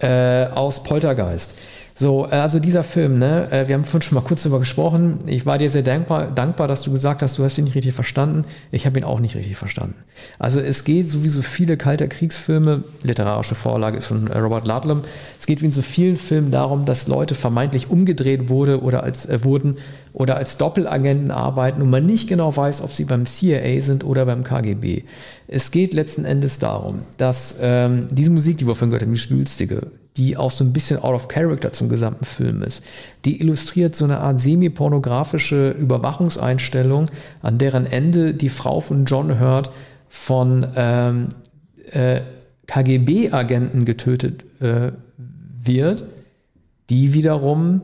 äh, 0.00 0.46
aus 0.46 0.82
Poltergeist. 0.82 1.54
So, 2.00 2.26
äh, 2.26 2.36
also 2.36 2.60
dieser 2.60 2.84
Film, 2.84 3.18
ne, 3.18 3.50
äh, 3.50 3.66
wir 3.66 3.74
haben 3.74 3.82
vorhin 3.82 4.02
schon 4.02 4.14
mal 4.14 4.20
kurz 4.20 4.44
darüber 4.44 4.60
gesprochen. 4.60 5.18
Ich 5.26 5.46
war 5.46 5.58
dir 5.58 5.68
sehr 5.68 5.82
dankbar, 5.82 6.30
dankbar, 6.30 6.68
dass 6.68 6.82
du 6.82 6.92
gesagt 6.92 7.22
hast, 7.22 7.36
du 7.38 7.42
hast 7.42 7.58
ihn 7.58 7.64
nicht 7.64 7.74
richtig 7.74 7.92
verstanden. 7.92 8.44
Ich 8.70 8.86
habe 8.86 9.00
ihn 9.00 9.04
auch 9.04 9.18
nicht 9.18 9.34
richtig 9.34 9.56
verstanden. 9.56 9.96
Also 10.38 10.60
es 10.60 10.84
geht, 10.84 11.10
so 11.10 11.24
wie 11.24 11.28
so 11.28 11.42
viele 11.42 11.76
kalter 11.76 12.06
Kriegsfilme, 12.06 12.84
literarische 13.02 13.56
Vorlage 13.56 13.98
ist 13.98 14.06
von 14.06 14.28
äh, 14.28 14.38
Robert 14.38 14.64
Ludlum, 14.64 15.02
es 15.40 15.46
geht 15.46 15.60
wie 15.60 15.66
in 15.66 15.72
so 15.72 15.82
vielen 15.82 16.16
Filmen 16.16 16.52
darum, 16.52 16.84
dass 16.84 17.08
Leute 17.08 17.34
vermeintlich 17.34 17.90
umgedreht 17.90 18.48
wurde 18.48 18.80
oder 18.80 19.02
als 19.02 19.26
äh, 19.26 19.42
wurden 19.42 19.78
oder 20.12 20.36
als 20.36 20.56
Doppelagenten 20.56 21.32
arbeiten 21.32 21.82
und 21.82 21.90
man 21.90 22.06
nicht 22.06 22.28
genau 22.28 22.56
weiß, 22.56 22.80
ob 22.82 22.92
sie 22.92 23.06
beim 23.06 23.26
CIA 23.26 23.80
sind 23.80 24.04
oder 24.04 24.24
beim 24.24 24.44
KGB. 24.44 25.02
Es 25.48 25.72
geht 25.72 25.94
letzten 25.94 26.24
Endes 26.24 26.60
darum, 26.60 27.00
dass 27.16 27.56
ähm, 27.60 28.06
diese 28.12 28.30
Musik, 28.30 28.58
die 28.58 28.68
wir 28.68 28.76
vorhin 28.76 28.90
gehört 28.90 29.02
haben, 29.02 29.14
die 29.14 29.18
Schwülstige, 29.18 29.88
die 30.18 30.36
auch 30.36 30.50
so 30.50 30.64
ein 30.64 30.72
bisschen 30.72 30.98
out 31.02 31.14
of 31.14 31.28
character 31.28 31.72
zum 31.72 31.88
gesamten 31.88 32.24
Film 32.24 32.62
ist. 32.62 32.84
Die 33.24 33.40
illustriert 33.40 33.94
so 33.94 34.04
eine 34.04 34.18
Art 34.18 34.40
semi-pornografische 34.40 35.70
Überwachungseinstellung, 35.70 37.06
an 37.40 37.58
deren 37.58 37.86
Ende 37.86 38.34
die 38.34 38.48
Frau 38.48 38.80
von 38.80 39.04
John 39.04 39.40
Hurt 39.40 39.70
von 40.08 40.66
ähm, 40.76 41.28
äh, 41.92 42.20
KGB-Agenten 42.66 43.84
getötet 43.84 44.44
äh, 44.60 44.92
wird, 45.62 46.04
die 46.90 47.14
wiederum 47.14 47.82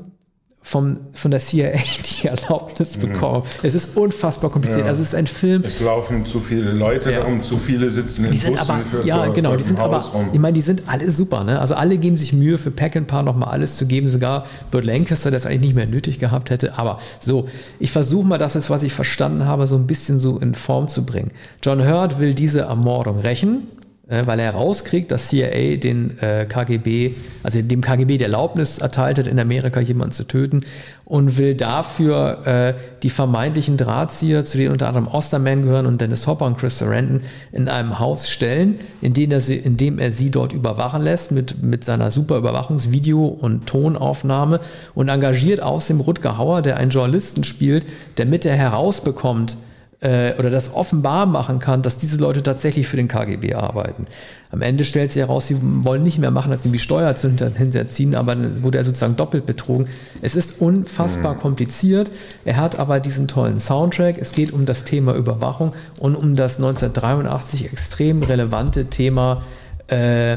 vom, 0.66 0.96
von 1.12 1.30
der 1.30 1.40
CIA 1.40 1.72
die 2.22 2.26
Erlaubnis 2.26 2.96
bekommen. 2.96 3.42
Ja. 3.44 3.68
Es 3.68 3.74
ist 3.74 3.98
unfassbar 3.98 4.50
kompliziert. 4.50 4.86
Ja. 4.86 4.90
Also 4.90 5.02
es 5.02 5.08
ist 5.08 5.14
ein 5.14 5.26
Film. 5.26 5.62
Es 5.62 5.80
laufen 5.80 6.24
zu 6.24 6.40
viele 6.40 6.72
Leute 6.72 7.12
ja. 7.12 7.18
darum, 7.18 7.42
zu 7.42 7.58
viele 7.58 7.90
sitzen 7.90 8.24
in 8.24 8.32
die 8.32 8.38
sind 8.38 8.58
aber, 8.58 8.80
Ja, 9.04 9.26
genau, 9.26 9.56
die 9.56 9.62
sind 9.62 9.78
aber, 9.78 10.10
ich 10.32 10.40
meine, 10.40 10.54
die 10.54 10.62
sind 10.62 10.84
alle 10.86 11.10
super. 11.10 11.44
Ne? 11.44 11.60
Also 11.60 11.74
alle 11.74 11.98
geben 11.98 12.16
sich 12.16 12.32
Mühe 12.32 12.56
für 12.56 12.70
Pack 12.70 12.96
and 12.96 13.06
Paar 13.06 13.22
nochmal 13.22 13.50
alles 13.50 13.76
zu 13.76 13.86
geben. 13.86 14.08
Sogar 14.08 14.46
Burt 14.70 14.86
Lancaster, 14.86 15.30
der 15.30 15.36
es 15.36 15.44
eigentlich 15.44 15.60
nicht 15.60 15.76
mehr 15.76 15.86
nötig 15.86 16.18
gehabt 16.18 16.48
hätte. 16.48 16.78
Aber 16.78 16.98
so, 17.20 17.46
ich 17.78 17.92
versuche 17.92 18.26
mal 18.26 18.38
das 18.38 18.54
jetzt, 18.54 18.70
was 18.70 18.82
ich 18.82 18.94
verstanden 18.94 19.44
habe, 19.44 19.66
so 19.66 19.74
ein 19.74 19.86
bisschen 19.86 20.18
so 20.18 20.38
in 20.38 20.54
Form 20.54 20.88
zu 20.88 21.04
bringen. 21.04 21.30
John 21.62 21.86
Hurt 21.86 22.18
will 22.18 22.32
diese 22.32 22.62
Ermordung 22.62 23.18
rächen 23.18 23.68
weil 24.06 24.38
er 24.38 24.50
rauskriegt, 24.50 25.10
dass 25.10 25.28
CIA 25.28 25.76
den 25.76 26.18
äh, 26.18 26.44
KGB, 26.46 27.14
also 27.42 27.62
dem 27.62 27.80
KGB 27.80 28.18
die 28.18 28.24
Erlaubnis 28.24 28.76
erteilt 28.76 29.18
hat, 29.18 29.26
in 29.26 29.40
Amerika 29.40 29.80
jemanden 29.80 30.12
zu 30.12 30.24
töten 30.24 30.60
und 31.06 31.38
will 31.38 31.54
dafür 31.54 32.46
äh, 32.46 32.74
die 33.02 33.08
vermeintlichen 33.08 33.78
Drahtzieher, 33.78 34.44
zu 34.44 34.58
denen 34.58 34.72
unter 34.72 34.88
anderem 34.88 35.08
Osterman 35.08 35.62
gehören 35.62 35.86
und 35.86 36.02
Dennis 36.02 36.26
Hopper 36.26 36.44
und 36.44 36.58
Chris 36.58 36.78
Sarandon, 36.78 37.22
in 37.50 37.68
einem 37.70 37.98
Haus 37.98 38.28
stellen, 38.28 38.78
in 39.00 39.14
dem 39.14 39.30
er 39.30 39.40
sie, 39.40 39.56
in 39.56 39.78
dem 39.78 39.98
er 39.98 40.10
sie 40.10 40.30
dort 40.30 40.52
überwachen 40.52 41.00
lässt 41.00 41.32
mit, 41.32 41.62
mit 41.62 41.84
seiner 41.84 42.10
super 42.10 42.36
Überwachungsvideo- 42.36 43.28
und 43.28 43.66
Tonaufnahme 43.66 44.60
und 44.94 45.08
engagiert 45.08 45.62
außerdem 45.62 46.00
Rutger 46.00 46.36
Hauer, 46.36 46.60
der 46.60 46.76
einen 46.76 46.90
Journalisten 46.90 47.42
spielt, 47.42 47.86
der 48.18 48.26
mit 48.26 48.44
er 48.44 48.56
herausbekommt, 48.56 49.56
äh, 50.04 50.34
oder 50.38 50.50
das 50.50 50.72
offenbar 50.74 51.26
machen 51.26 51.58
kann, 51.58 51.82
dass 51.82 51.96
diese 51.96 52.18
Leute 52.18 52.42
tatsächlich 52.42 52.86
für 52.86 52.96
den 52.96 53.08
KGB 53.08 53.54
arbeiten. 53.54 54.04
Am 54.50 54.62
Ende 54.62 54.84
stellt 54.84 55.10
sich 55.10 55.20
heraus, 55.20 55.48
sie 55.48 55.56
wollen 55.60 56.02
nicht 56.02 56.18
mehr 56.18 56.30
machen, 56.30 56.52
als 56.52 56.62
die 56.62 56.78
Steuer 56.78 57.16
zu 57.16 57.30
hinterziehen, 57.30 58.14
aber 58.14 58.36
dann 58.36 58.62
wurde 58.62 58.78
er 58.78 58.84
sozusagen 58.84 59.16
doppelt 59.16 59.46
betrogen. 59.46 59.88
Es 60.22 60.36
ist 60.36 60.60
unfassbar 60.60 61.34
mhm. 61.34 61.40
kompliziert. 61.40 62.10
Er 62.44 62.56
hat 62.56 62.78
aber 62.78 63.00
diesen 63.00 63.26
tollen 63.26 63.58
Soundtrack. 63.58 64.18
Es 64.18 64.32
geht 64.32 64.52
um 64.52 64.66
das 64.66 64.84
Thema 64.84 65.14
Überwachung 65.14 65.72
und 65.98 66.14
um 66.14 66.36
das 66.36 66.58
1983 66.58 67.72
extrem 67.72 68.22
relevante 68.22 68.86
Thema 68.86 69.42
äh, 69.88 70.36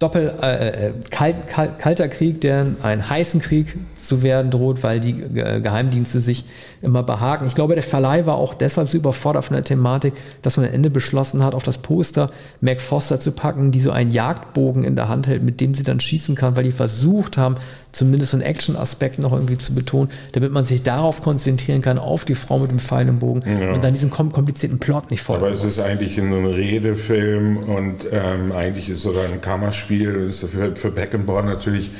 Doppel, 0.00 0.34
äh, 0.42 0.88
äh, 0.88 0.92
kalt, 1.10 1.46
kalt, 1.46 1.78
kalter 1.78 2.08
Krieg, 2.08 2.40
der 2.40 2.66
einen 2.82 3.08
heißen 3.08 3.40
Krieg 3.40 3.76
zu 4.04 4.22
werden 4.22 4.50
droht, 4.50 4.82
weil 4.82 5.00
die 5.00 5.22
äh, 5.34 5.60
Geheimdienste 5.60 6.20
sich 6.20 6.44
immer 6.82 7.02
behaken. 7.02 7.46
Ich 7.46 7.54
glaube, 7.54 7.74
der 7.74 7.82
Verleih 7.82 8.26
war 8.26 8.36
auch 8.36 8.54
deshalb 8.54 8.88
so 8.88 8.96
überfordert 8.96 9.44
von 9.44 9.54
der 9.54 9.64
Thematik, 9.64 10.14
dass 10.42 10.56
man 10.56 10.66
am 10.66 10.74
Ende 10.74 10.90
beschlossen 10.90 11.42
hat, 11.42 11.54
auf 11.54 11.62
das 11.62 11.78
Poster 11.78 12.30
Mac 12.60 12.80
Foster 12.80 13.18
zu 13.18 13.32
packen, 13.32 13.72
die 13.72 13.80
so 13.80 13.90
einen 13.90 14.10
Jagdbogen 14.10 14.84
in 14.84 14.96
der 14.96 15.08
Hand 15.08 15.26
hält, 15.26 15.42
mit 15.42 15.60
dem 15.60 15.74
sie 15.74 15.82
dann 15.82 16.00
schießen 16.00 16.34
kann, 16.34 16.56
weil 16.56 16.64
die 16.64 16.72
versucht 16.72 17.36
haben, 17.36 17.56
zumindest 17.92 18.32
so 18.32 18.36
einen 18.36 18.46
Action-Aspekt 18.46 19.18
noch 19.18 19.32
irgendwie 19.32 19.58
zu 19.58 19.74
betonen, 19.74 20.10
damit 20.32 20.52
man 20.52 20.64
sich 20.64 20.82
darauf 20.82 21.22
konzentrieren 21.22 21.80
kann, 21.80 21.98
auf 21.98 22.24
die 22.24 22.34
Frau 22.34 22.58
mit 22.58 22.70
dem 22.70 22.78
Pfeil 22.78 23.08
im 23.08 23.18
Bogen 23.18 23.42
ja. 23.60 23.72
und 23.72 23.84
dann 23.84 23.94
diesen 23.94 24.10
komplizierten 24.10 24.78
Plot 24.78 25.10
nicht 25.10 25.22
folgen 25.22 25.44
Aber 25.44 25.52
es 25.52 25.64
ist 25.64 25.80
eigentlich 25.80 26.18
ein 26.18 26.32
Redefilm 26.32 27.56
und 27.56 28.06
ähm, 28.12 28.52
eigentlich 28.52 28.90
ist 28.90 29.02
sogar 29.02 29.24
ein 29.24 29.40
Kammerspiel. 29.40 30.24
Das 30.24 30.42
ist 30.42 30.50
für, 30.50 30.76
für 30.76 30.90
Beckenbauer 30.90 31.42
natürlich 31.42 31.90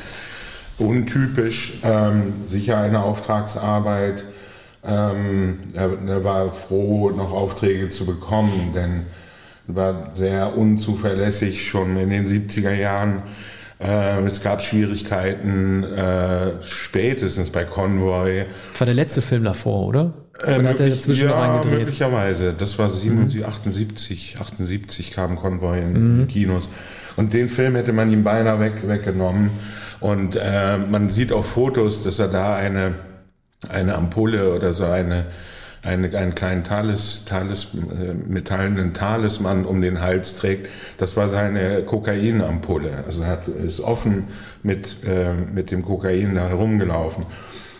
untypisch. 0.78 1.80
Ähm, 1.84 2.32
sicher 2.46 2.78
eine 2.78 3.02
Auftragsarbeit. 3.02 4.24
Ähm, 4.86 5.60
er, 5.72 6.24
war 6.24 6.52
froh, 6.52 7.10
noch 7.10 7.32
Aufträge 7.32 7.88
zu 7.88 8.04
bekommen, 8.04 8.72
denn 8.74 9.02
er 9.68 9.74
war 9.74 10.10
sehr 10.14 10.56
unzuverlässig 10.56 11.66
schon 11.66 11.96
in 11.96 12.10
den 12.10 12.26
70er 12.26 12.74
Jahren 12.74 13.22
äh, 13.80 14.20
es 14.24 14.42
gab 14.42 14.62
Schwierigkeiten 14.62 15.82
äh, 15.84 16.62
spätestens 16.62 17.50
bei 17.50 17.64
Convoy. 17.64 18.44
Das 18.70 18.80
war 18.80 18.86
der 18.86 18.94
letzte 18.94 19.20
Film 19.20 19.44
davor, 19.44 19.86
oder? 19.86 20.14
Äh, 20.42 20.58
oder 20.58 20.68
hat 20.70 20.80
er 20.80 20.90
dazwischen 20.90 21.28
ja, 21.28 21.62
möglicherweise. 21.64 22.54
Das 22.56 22.78
war 22.78 22.88
77, 22.88 23.40
mhm. 23.40 23.46
78, 23.46 24.36
78 24.40 25.10
kam 25.12 25.36
Convoy 25.36 25.80
in 25.80 25.92
mhm. 25.92 26.26
die 26.26 26.32
Kinos. 26.32 26.68
Und 27.16 27.32
den 27.32 27.48
Film 27.48 27.76
hätte 27.76 27.92
man 27.92 28.10
ihm 28.10 28.24
beinahe 28.24 28.58
weg, 28.58 28.86
weggenommen. 28.86 29.50
Und 30.04 30.36
äh, 30.36 30.76
man 30.76 31.08
sieht 31.08 31.32
auch 31.32 31.46
Fotos, 31.46 32.02
dass 32.04 32.18
er 32.18 32.28
da 32.28 32.56
eine, 32.56 32.92
eine 33.70 33.94
Ampulle 33.94 34.54
oder 34.54 34.74
so 34.74 34.84
eine 34.84 35.24
eine, 35.82 36.14
einen 36.16 36.34
kleinen 36.34 36.62
Talis, 36.62 37.24
Talis, 37.24 37.68
äh, 37.74 38.12
metallenen 38.12 38.92
Talisman 38.92 39.64
um 39.64 39.80
den 39.80 40.02
Hals 40.02 40.36
trägt. 40.36 40.68
Das 40.98 41.16
war 41.16 41.28
seine 41.28 41.84
Kokainampulle. 41.84 43.04
Also 43.06 43.22
er 43.22 43.28
hat, 43.28 43.48
ist 43.48 43.80
offen 43.80 44.24
mit, 44.62 44.96
äh, 45.06 45.32
mit 45.32 45.70
dem 45.70 45.82
Kokain 45.82 46.34
da 46.34 46.48
herumgelaufen. 46.48 47.24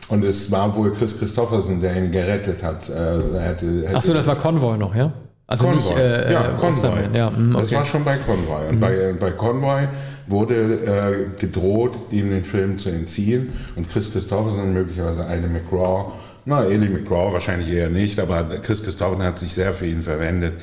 Und 0.09 0.25
es 0.25 0.51
war 0.51 0.75
wohl 0.77 0.93
Chris 0.93 1.19
Christoffersen, 1.19 1.83
der 1.83 1.97
ihn 1.97 2.11
gerettet 2.11 2.63
hat. 2.63 2.89
Äh, 2.89 2.93
hätte, 3.39 3.85
hätte 3.87 3.91
Ach 3.95 4.03
so, 4.03 4.15
das 4.15 4.27
war 4.27 4.37
Convoy 4.37 4.79
noch, 4.79 4.95
ja? 4.95 5.13
Also 5.47 5.65
Convoy. 5.65 5.77
nicht 5.77 5.99
äh, 5.99 6.33
ja, 6.33 6.53
äh, 6.53 6.59
Convoy. 6.59 7.01
Ja, 7.13 7.31
mh, 7.31 7.55
okay. 7.55 7.61
Das 7.61 7.73
war 7.73 7.85
schon 7.85 8.05
bei 8.05 8.17
Convoy. 8.17 8.69
Und 8.69 8.77
mhm. 8.77 8.81
bei, 8.81 9.15
bei 9.19 9.31
Convoy 9.31 9.89
wurde 10.27 11.29
äh, 11.35 11.41
gedroht, 11.41 11.95
ihm 12.11 12.31
den 12.31 12.43
Film 12.43 12.79
zu 12.79 12.89
entziehen. 12.91 13.53
Und 13.77 13.91
Chris 13.91 14.13
Christoffersen, 14.13 14.73
möglicherweise 14.73 15.27
eine 15.27 15.47
McGraw, 15.47 16.13
na, 16.47 16.65
Eli 16.65 16.89
McGraw 16.89 17.33
wahrscheinlich 17.33 17.69
eher 17.69 17.89
nicht, 17.89 18.19
aber 18.19 18.45
Chris 18.61 18.83
Christophen 18.85 19.23
hat 19.23 19.39
sich 19.39 19.55
sehr 19.55 19.73
für 19.73 19.87
ihn 19.87 20.03
verwendet, 20.03 20.55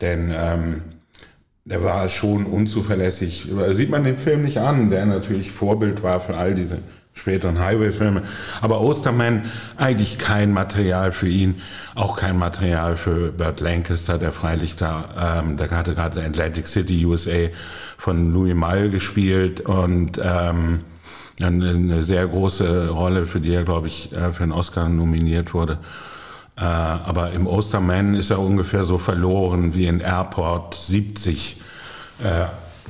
denn 0.00 0.32
ähm, 0.32 0.82
der 1.64 1.82
war 1.82 2.08
schon 2.08 2.46
unzuverlässig. 2.46 3.48
Sieht 3.72 3.90
man 3.90 4.04
den 4.04 4.16
Film 4.16 4.44
nicht 4.44 4.58
an, 4.58 4.88
der 4.88 5.04
natürlich 5.04 5.50
Vorbild 5.50 6.04
war 6.04 6.20
für 6.20 6.36
all 6.36 6.54
diese 6.54 6.78
späteren 7.16 7.58
Highway-Filme. 7.58 8.22
Aber 8.60 8.80
Osterman 8.80 9.46
eigentlich 9.76 10.18
kein 10.18 10.52
Material 10.52 11.10
für 11.12 11.28
ihn, 11.28 11.60
auch 11.94 12.16
kein 12.16 12.38
Material 12.38 12.96
für 12.96 13.32
Burt 13.32 13.60
Lancaster, 13.60 14.18
der 14.18 14.32
freilich 14.32 14.76
da, 14.76 15.40
ähm, 15.40 15.56
der 15.56 15.70
hatte 15.70 15.94
gerade 15.94 16.22
Atlantic 16.22 16.68
City, 16.68 17.04
USA 17.04 17.48
von 17.98 18.32
Louis 18.32 18.54
Malle 18.54 18.90
gespielt 18.90 19.62
und 19.62 20.20
ähm, 20.22 20.80
eine 21.42 22.02
sehr 22.02 22.26
große 22.26 22.88
Rolle, 22.88 23.26
für 23.26 23.40
die 23.40 23.52
er, 23.52 23.64
glaube 23.64 23.88
ich, 23.88 24.12
äh, 24.12 24.32
für 24.32 24.42
einen 24.42 24.52
Oscar 24.52 24.88
nominiert 24.88 25.52
wurde. 25.52 25.78
Äh, 26.56 26.62
aber 26.62 27.32
im 27.32 27.46
Osterman 27.46 28.14
ist 28.14 28.30
er 28.30 28.40
ungefähr 28.40 28.84
so 28.84 28.98
verloren 28.98 29.74
wie 29.74 29.86
in 29.86 30.00
Airport 30.00 30.74
70. 30.74 31.60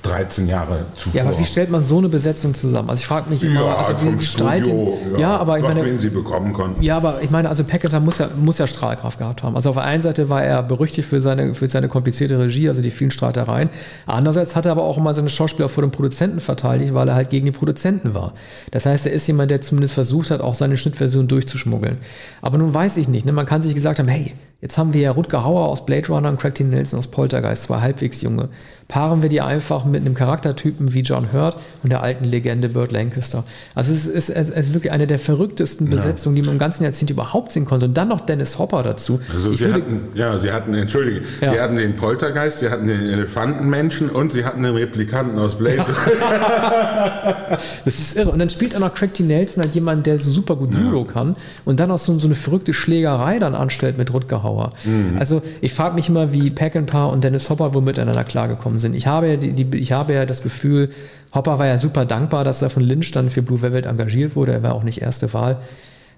13 0.02 0.48
Jahre 0.48 0.86
zuvor. 0.94 1.14
Ja, 1.14 1.26
aber 1.26 1.38
wie 1.38 1.44
stellt 1.44 1.70
man 1.70 1.84
so 1.84 1.98
eine 1.98 2.08
Besetzung 2.08 2.54
zusammen? 2.54 2.90
Also 2.90 3.00
ich 3.00 3.06
frage 3.06 3.30
mich 3.30 3.42
immer, 3.42 3.60
ja, 3.60 3.76
also 3.76 3.94
die 4.10 4.24
Streit, 4.24 4.66
ja, 4.66 4.74
ja, 5.18 5.36
aber 5.36 5.58
ich 5.58 5.64
meine, 5.64 5.84
wen 5.84 5.98
sie 5.98 6.10
bekommen 6.10 6.52
konnten. 6.52 6.82
Ja, 6.82 6.96
aber 6.96 7.22
ich 7.22 7.30
meine, 7.30 7.48
also 7.48 7.64
Packeter 7.64 8.00
muss 8.00 8.18
ja, 8.18 8.28
muss 8.36 8.58
ja 8.58 8.66
Strahlkraft 8.66 9.18
gehabt 9.18 9.42
haben. 9.42 9.56
Also 9.56 9.70
auf 9.70 9.76
der 9.76 9.84
einen 9.84 10.02
Seite 10.02 10.28
war 10.28 10.42
er 10.42 10.62
berüchtigt 10.62 11.08
für 11.08 11.20
seine, 11.20 11.54
für 11.54 11.68
seine 11.68 11.88
komplizierte 11.88 12.38
Regie, 12.38 12.68
also 12.68 12.82
die 12.82 12.90
vielen 12.90 13.10
Streitereien. 13.10 13.70
Andererseits 14.06 14.54
hat 14.54 14.66
er 14.66 14.72
aber 14.72 14.84
auch 14.84 14.98
immer 14.98 15.14
seine 15.14 15.30
Schauspieler 15.30 15.68
vor 15.68 15.82
dem 15.82 15.90
Produzenten 15.90 16.40
verteidigt, 16.40 16.94
weil 16.94 17.08
er 17.08 17.14
halt 17.14 17.30
gegen 17.30 17.46
die 17.46 17.52
Produzenten 17.52 18.14
war. 18.14 18.34
Das 18.70 18.86
heißt, 18.86 19.06
er 19.06 19.12
ist 19.12 19.26
jemand, 19.26 19.50
der 19.50 19.60
zumindest 19.62 19.94
versucht 19.94 20.30
hat, 20.30 20.40
auch 20.40 20.54
seine 20.54 20.76
Schnittversion 20.76 21.28
durchzuschmuggeln. 21.28 21.98
Aber 22.42 22.58
nun 22.58 22.72
weiß 22.72 22.96
ich 22.98 23.08
nicht, 23.08 23.26
ne? 23.26 23.32
man 23.32 23.46
kann 23.46 23.62
sich 23.62 23.74
gesagt 23.74 23.98
haben, 23.98 24.08
hey, 24.08 24.34
Jetzt 24.66 24.78
haben 24.78 24.92
wir 24.92 25.00
ja 25.00 25.12
Rutger 25.12 25.44
Hauer 25.44 25.68
aus 25.68 25.86
Blade 25.86 26.08
Runner 26.08 26.28
und 26.28 26.40
Craig 26.40 26.56
T. 26.56 26.64
Nelson 26.64 26.98
aus 26.98 27.06
Poltergeist, 27.06 27.62
zwei 27.62 27.82
halbwegs 27.82 28.20
junge. 28.22 28.48
Paaren 28.88 29.22
wir 29.22 29.28
die 29.28 29.40
einfach 29.40 29.84
mit 29.84 30.00
einem 30.00 30.14
Charaktertypen 30.14 30.92
wie 30.92 31.02
John 31.02 31.32
Hurt 31.32 31.56
und 31.84 31.90
der 31.90 32.02
alten 32.02 32.24
Legende 32.24 32.68
Burt 32.70 32.90
Lancaster. 32.90 33.44
Also 33.76 33.92
es 33.92 34.06
ist, 34.06 34.28
es 34.28 34.48
ist 34.48 34.74
wirklich 34.74 34.92
eine 34.92 35.06
der 35.06 35.20
verrücktesten 35.20 35.88
Besetzungen, 35.88 36.36
ja. 36.36 36.42
die 36.42 36.46
man 36.46 36.54
im 36.56 36.58
ganzen 36.58 36.82
Jahrzehnt 36.82 37.10
überhaupt 37.10 37.52
sehen 37.52 37.64
konnte. 37.64 37.86
Und 37.86 37.96
dann 37.96 38.08
noch 38.08 38.20
Dennis 38.20 38.58
Hopper 38.58 38.82
dazu. 38.82 39.20
Also 39.32 39.52
sie 39.52 39.72
hatten, 39.72 40.08
ja, 40.14 40.36
sie 40.36 40.50
hatten, 40.52 40.74
entschuldige, 40.74 41.22
ja. 41.40 41.52
sie 41.52 41.60
hatten 41.60 41.76
den 41.76 41.94
Poltergeist, 41.94 42.58
sie 42.58 42.68
hatten 42.68 42.88
den 42.88 43.02
Elefantenmenschen 43.02 44.08
und 44.08 44.32
sie 44.32 44.44
hatten 44.44 44.64
den 44.64 44.74
Replikanten 44.74 45.38
aus 45.38 45.58
Blade. 45.58 45.76
Ja. 45.76 45.86
das 47.84 47.98
ist 47.98 48.16
irre. 48.16 48.30
Und 48.30 48.40
dann 48.40 48.50
spielt 48.50 48.74
auch 48.74 48.80
noch 48.80 48.94
Craig 48.94 49.14
T. 49.14 49.22
Nelson 49.22 49.62
halt 49.62 49.74
jemand, 49.74 50.06
der 50.06 50.18
super 50.18 50.56
gut 50.56 50.74
Judo 50.74 51.04
kann 51.04 51.36
und 51.64 51.78
dann 51.78 51.92
auch 51.92 51.98
so, 51.98 52.18
so 52.18 52.26
eine 52.26 52.34
verrückte 52.34 52.72
Schlägerei 52.74 53.38
dann 53.38 53.54
anstellt 53.54 53.98
mit 53.98 54.12
Rutger 54.12 54.42
Hauer. 54.42 54.55
Zuschauer. 54.56 54.70
Mhm. 54.84 55.16
Also 55.18 55.42
ich 55.60 55.72
frage 55.72 55.94
mich 55.94 56.08
immer, 56.08 56.32
wie 56.32 56.50
Peckinpah 56.50 57.06
und 57.06 57.24
Dennis 57.24 57.48
Hopper 57.50 57.74
wohl 57.74 57.82
miteinander 57.82 58.24
klargekommen 58.24 58.78
sind. 58.78 58.94
Ich 58.94 59.06
habe, 59.06 59.28
ja 59.28 59.36
die, 59.36 59.52
die, 59.52 59.78
ich 59.78 59.92
habe 59.92 60.14
ja 60.14 60.26
das 60.26 60.42
Gefühl, 60.42 60.90
Hopper 61.34 61.58
war 61.58 61.66
ja 61.66 61.78
super 61.78 62.04
dankbar, 62.04 62.44
dass 62.44 62.62
er 62.62 62.70
von 62.70 62.82
Lynch 62.82 63.12
dann 63.12 63.30
für 63.30 63.42
Blue 63.42 63.60
Velvet 63.60 63.86
engagiert 63.86 64.36
wurde. 64.36 64.52
Er 64.52 64.62
war 64.62 64.74
auch 64.74 64.82
nicht 64.82 65.02
erste 65.02 65.32
Wahl. 65.34 65.58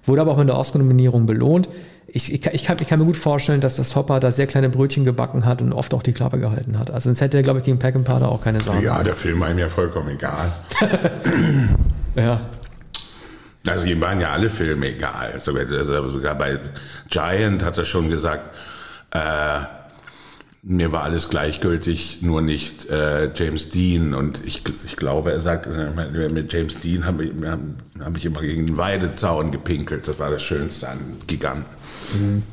Wurde 0.05 0.21
aber 0.21 0.31
auch 0.31 0.37
mit 0.37 0.47
der 0.47 0.57
Oscar-Nominierung 0.57 1.25
belohnt. 1.25 1.67
Ich, 2.07 2.33
ich, 2.33 2.45
ich, 2.45 2.63
kann, 2.63 2.77
ich, 2.79 2.87
kann, 2.87 2.99
mir 2.99 3.05
gut 3.05 3.17
vorstellen, 3.17 3.61
dass 3.61 3.75
das 3.75 3.95
Hopper 3.95 4.19
da 4.19 4.31
sehr 4.31 4.47
kleine 4.47 4.69
Brötchen 4.69 5.05
gebacken 5.05 5.45
hat 5.45 5.61
und 5.61 5.73
oft 5.73 5.93
auch 5.93 6.01
die 6.01 6.13
Klappe 6.13 6.39
gehalten 6.39 6.79
hat. 6.79 6.89
Also 6.89 7.09
sonst 7.09 7.21
hätte 7.21 7.37
er, 7.37 7.43
glaube 7.43 7.59
ich, 7.59 7.65
gegen 7.65 7.77
Peckinpah 7.77 8.19
da 8.19 8.27
auch 8.27 8.41
keine 8.41 8.61
Sache. 8.61 8.83
Ja, 8.83 9.03
der 9.03 9.13
Film 9.13 9.39
war 9.41 9.51
ihm 9.51 9.59
ja 9.59 9.69
vollkommen 9.69 10.09
egal. 10.09 10.51
ja. 12.15 12.41
Also 13.67 13.87
ihm 13.87 14.01
waren 14.01 14.21
ja 14.21 14.31
alle 14.31 14.49
Filme 14.49 14.89
egal. 14.89 15.33
Also 15.33 15.53
sogar 16.09 16.35
bei 16.35 16.59
Giant 17.09 17.63
hat 17.63 17.77
er 17.77 17.85
schon 17.85 18.09
gesagt, 18.09 18.49
äh, 19.11 19.59
mir 20.61 20.91
war 20.91 21.03
alles 21.03 21.29
gleichgültig, 21.29 22.21
nur 22.21 22.41
nicht 22.41 22.89
äh, 22.89 23.31
James 23.33 23.69
Dean. 23.69 24.13
Und 24.13 24.45
ich, 24.45 24.63
ich 24.85 24.97
glaube, 24.97 25.31
er 25.31 25.41
sagt, 25.41 25.67
äh, 25.67 26.29
mit 26.29 26.51
James 26.51 26.79
Dean 26.79 27.05
habe 27.05 27.25
ich, 27.25 27.31
hab 27.99 28.15
ich 28.15 28.25
immer 28.25 28.41
gegen 28.41 28.67
den 28.67 28.77
Weidezaun 28.77 29.51
gepinkelt. 29.51 30.07
Das 30.07 30.19
war 30.19 30.29
das 30.29 30.43
Schönste 30.43 30.89
an 30.89 30.99
Giganten. 31.27 31.65
Mhm. 32.13 32.43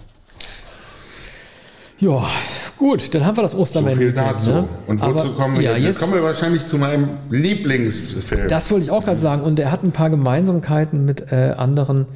Ja, 1.99 2.29
gut, 2.77 3.15
dann 3.15 3.25
haben 3.25 3.37
wir 3.37 3.43
das 3.43 3.55
Osterman. 3.55 3.93
So 3.93 3.99
viel 3.99 4.13
dazu. 4.13 4.51
Ne? 4.51 4.69
Und 4.87 5.01
wozu 5.01 5.11
Aber, 5.11 5.31
kommen 5.31 5.57
wir 5.57 5.63
ja, 5.63 5.73
jetzt? 5.73 5.83
Jetzt 5.83 6.01
kommen 6.01 6.15
wir 6.15 6.23
wahrscheinlich 6.23 6.67
zu 6.67 6.77
meinem 6.77 7.09
Lieblingsfilm. 7.31 8.49
Das 8.49 8.71
wollte 8.71 8.85
ich 8.85 8.91
auch 8.91 9.03
gerade 9.03 9.19
sagen. 9.19 9.43
Und 9.43 9.59
er 9.59 9.71
hat 9.71 9.83
ein 9.83 9.93
paar 9.93 10.11
Gemeinsamkeiten 10.11 11.05
mit 11.05 11.33
äh, 11.33 11.55
anderen. 11.57 12.07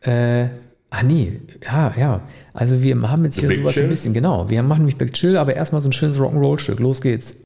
Äh, 0.00 0.46
ah, 0.90 1.02
nee, 1.04 1.40
ja, 1.64 1.94
ja. 1.96 2.20
Also 2.52 2.82
wir 2.82 3.00
haben 3.08 3.24
jetzt 3.24 3.36
The 3.36 3.42
hier 3.42 3.48
Big 3.50 3.58
sowas 3.58 3.74
Chill? 3.74 3.84
ein 3.84 3.90
bisschen, 3.90 4.12
genau. 4.12 4.50
Wir 4.50 4.62
machen 4.64 4.80
nämlich 4.80 4.96
Big 4.96 5.12
Chill, 5.12 5.36
aber 5.36 5.54
erstmal 5.54 5.80
so 5.82 5.88
ein 5.88 5.92
schönes 5.92 6.18
Rock'n'Roll-Stück. 6.18 6.80
Los 6.80 7.00
geht's. 7.00 7.41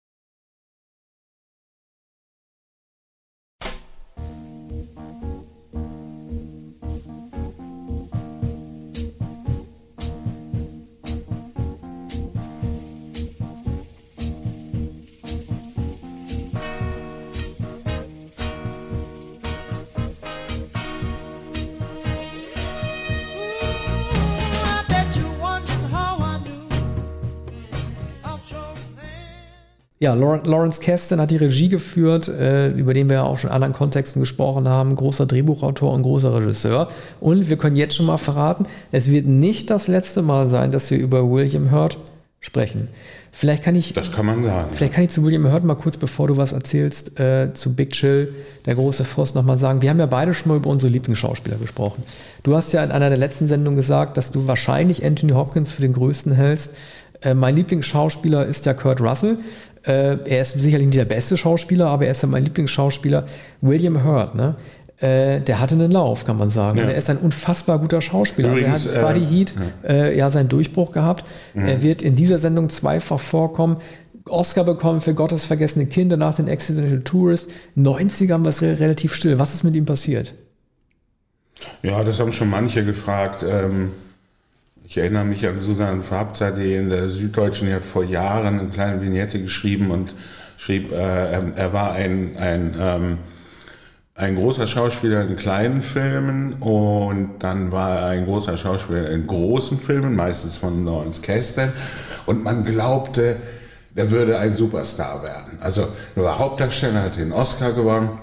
Ja, 29.99 30.13
Lawrence 30.13 30.83
Kasten 30.83 31.21
hat 31.23 31.31
die 31.31 31.39
Regie 31.39 31.71
geführt, 31.71 32.29
äh, 32.29 32.69
über 32.69 32.93
den 32.93 33.09
wir 33.09 33.17
ja 33.17 33.23
auch 33.23 33.39
schon 33.39 33.49
in 33.49 33.55
anderen 33.55 33.73
Kontexten 33.73 34.21
gesprochen 34.21 34.69
haben. 34.69 34.95
Großer 34.95 35.25
Drehbuchautor 35.25 35.93
und 35.95 36.03
großer 36.03 36.35
Regisseur. 36.35 36.89
Und 37.19 37.49
wir 37.49 37.57
können 37.57 37.77
jetzt 37.77 37.97
schon 37.97 38.05
mal 38.05 38.19
verraten, 38.19 38.67
es 38.93 39.11
wird 39.11 39.25
nicht 39.27 39.71
das 39.71 39.89
letzte 39.89 40.21
Mal 40.21 40.49
sein, 40.49 40.71
dass 40.71 40.91
wir 40.91 40.99
über 40.99 41.31
William 41.31 41.71
Hurt 41.71 41.97
sprechen. 42.41 42.89
Vielleicht 43.33 43.63
kann 43.63 43.75
ich. 43.75 43.95
Das 43.95 44.13
kann 44.13 44.27
man 44.27 44.43
sagen. 44.43 44.69
Vielleicht 44.73 44.93
kann 44.93 45.05
ich 45.05 45.11
zu 45.11 45.25
William 45.25 45.51
Hurt 45.51 45.65
mal 45.65 45.75
kurz, 45.75 45.97
bevor 45.97 46.29
du 46.29 46.37
was 46.37 46.53
erzählst, 46.53 47.19
äh, 47.19 47.55
zu 47.55 47.75
Big 47.75 47.93
Chill, 47.93 48.35
der 48.67 48.75
große 48.75 49.05
Frost, 49.05 49.35
nochmal 49.35 49.57
sagen. 49.57 49.81
Wir 49.81 49.89
haben 49.89 49.99
ja 49.99 50.07
beide 50.07 50.35
schon 50.35 50.51
mal 50.51 50.57
über 50.57 50.69
unsere 50.69 50.93
Lieblingsschauspieler 50.93 51.57
gesprochen. 51.57 52.03
Du 52.43 52.55
hast 52.55 52.73
ja 52.73 52.85
in 52.85 52.91
einer 52.91 53.09
der 53.09 53.19
letzten 53.19 53.47
Sendungen 53.47 53.77
gesagt, 53.77 54.19
dass 54.19 54.31
du 54.31 54.47
wahrscheinlich 54.47 55.05
Anthony 55.05 55.33
Hopkins 55.33 55.71
für 55.71 55.83
den 55.83 55.95
größten 55.95 56.33
hältst. 56.33 56.77
Äh, 57.23 57.35
mein 57.35 57.57
Lieblingsschauspieler 57.57 58.47
ist 58.47 58.67
ja 58.67 58.75
Kurt 58.75 59.01
Russell. 59.01 59.39
Äh, 59.87 60.19
er 60.25 60.41
ist 60.41 60.59
sicherlich 60.61 60.87
nicht 60.87 60.99
der 60.99 61.05
beste 61.05 61.37
Schauspieler, 61.37 61.87
aber 61.87 62.07
er 62.07 62.11
ist 62.11 62.23
ja 62.23 62.29
mein 62.29 62.45
Lieblingsschauspieler. 62.45 63.27
William 63.61 64.05
Hurt, 64.05 64.35
ne? 64.35 64.57
Äh, 64.99 65.41
der 65.41 65.61
hatte 65.61 65.75
einen 65.75 65.91
Lauf, 65.91 66.25
kann 66.25 66.39
man 66.39 66.49
sagen. 66.49 66.79
Ja. 66.79 66.85
er 66.85 66.97
ist 66.97 67.11
ein 67.11 67.19
unfassbar 67.19 67.79
guter 67.79 68.01
Schauspieler. 68.01 68.51
Übrigens, 68.51 68.87
also 68.87 68.91
er 68.91 69.03
hat 69.03 69.15
Buddy 69.15 69.27
Heat 69.27 69.55
ja. 69.85 69.91
Äh, 69.91 70.17
ja 70.17 70.31
seinen 70.31 70.49
Durchbruch 70.49 70.91
gehabt. 70.91 71.25
Mhm. 71.53 71.67
Er 71.67 71.83
wird 71.83 72.01
in 72.03 72.15
dieser 72.15 72.39
Sendung 72.39 72.71
zweifach 72.71 73.21
vorkommen. 73.21 73.77
Oscar 74.25 74.65
bekommen 74.65 75.01
für 75.01 75.15
Gottes 75.15 75.45
vergessene 75.45 75.87
Kinder 75.87 76.17
nach 76.17 76.35
den 76.35 76.49
Accidental 76.49 77.01
Tourist. 77.03 77.51
90ern 77.77 78.41
war 78.41 78.49
es 78.49 78.63
relativ 78.63 79.15
still. 79.15 79.39
Was 79.39 79.55
ist 79.55 79.65
mit 79.65 79.75
ihm 79.75 79.85
passiert? 79.85 80.35
Ja, 81.83 82.03
das 82.03 82.19
haben 82.19 82.33
schon 82.33 82.51
manche 82.51 82.85
gefragt. 82.85 83.45
Ähm, 83.49 83.93
ich 84.87 84.99
erinnere 84.99 85.25
mich 85.25 85.47
an 85.47 85.59
Susanne 85.59 86.03
Farbzer, 86.03 86.53
die 86.53 86.75
in 86.75 86.91
der 86.91 87.09
Süddeutschen, 87.09 87.69
die 87.69 87.75
hat 87.75 87.85
vor 87.85 88.05
Jahren 88.05 88.61
eine 88.61 88.69
kleine 88.69 89.01
Vignette 89.03 89.41
geschrieben 89.41 89.91
und 89.91 90.15
schrieb, 90.57 90.93
äh, 90.93 90.97
er 90.97 91.73
war 91.73 91.93
ein, 91.93 92.37
ein 92.37 92.75
ähm, 92.79 93.19
ein 94.19 94.35
großer 94.35 94.67
Schauspieler 94.67 95.27
in 95.27 95.37
kleinen 95.37 95.83
Filmen 95.83 96.55
und 96.55 97.35
dann 97.41 97.71
war 97.71 97.99
er 97.99 98.07
ein 98.07 98.25
großer 98.25 98.57
Schauspieler 98.57 99.11
in 99.11 99.27
großen 99.27 99.79
Filmen, 99.79 100.17
meistens 100.17 100.57
von 100.57 100.87
Lawrence 100.87 101.21
Kasdan. 101.21 101.71
Und 102.25 102.43
man 102.43 102.65
glaubte, 102.65 103.37
er 103.95 104.11
würde 104.11 104.39
ein 104.39 104.55
Superstar 104.55 105.23
werden. 105.23 105.59
Also 105.61 105.89
er 106.15 106.23
war 106.23 106.39
Hauptdarsteller, 106.39 107.03
hat 107.03 107.17
den 107.17 107.33
Oscar 107.33 107.73
gewonnen. 107.73 108.19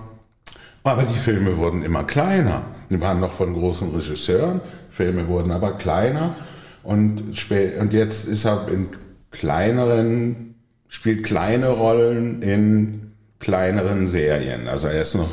Aber 0.84 1.04
die 1.04 1.18
Filme 1.18 1.58
wurden 1.58 1.84
immer 1.84 2.04
kleiner. 2.04 2.64
Die 2.90 3.00
waren 3.00 3.20
noch 3.20 3.34
von 3.34 3.54
großen 3.54 3.96
Regisseuren. 3.96 4.62
Filme 4.90 5.28
wurden 5.28 5.52
aber 5.52 5.74
kleiner. 5.74 6.36
Und, 6.84 7.24
und 7.80 7.94
jetzt 7.94 8.28
ist 8.28 8.46
er 8.46 8.68
in 8.68 8.90
kleineren, 9.32 10.56
spielt 10.88 11.24
kleine 11.24 11.70
Rollen 11.70 12.42
in 12.42 13.14
kleineren 13.40 14.10
Serien. 14.10 14.68
Also 14.68 14.88
er 14.88 15.02
ist 15.02 15.16
noch 15.16 15.30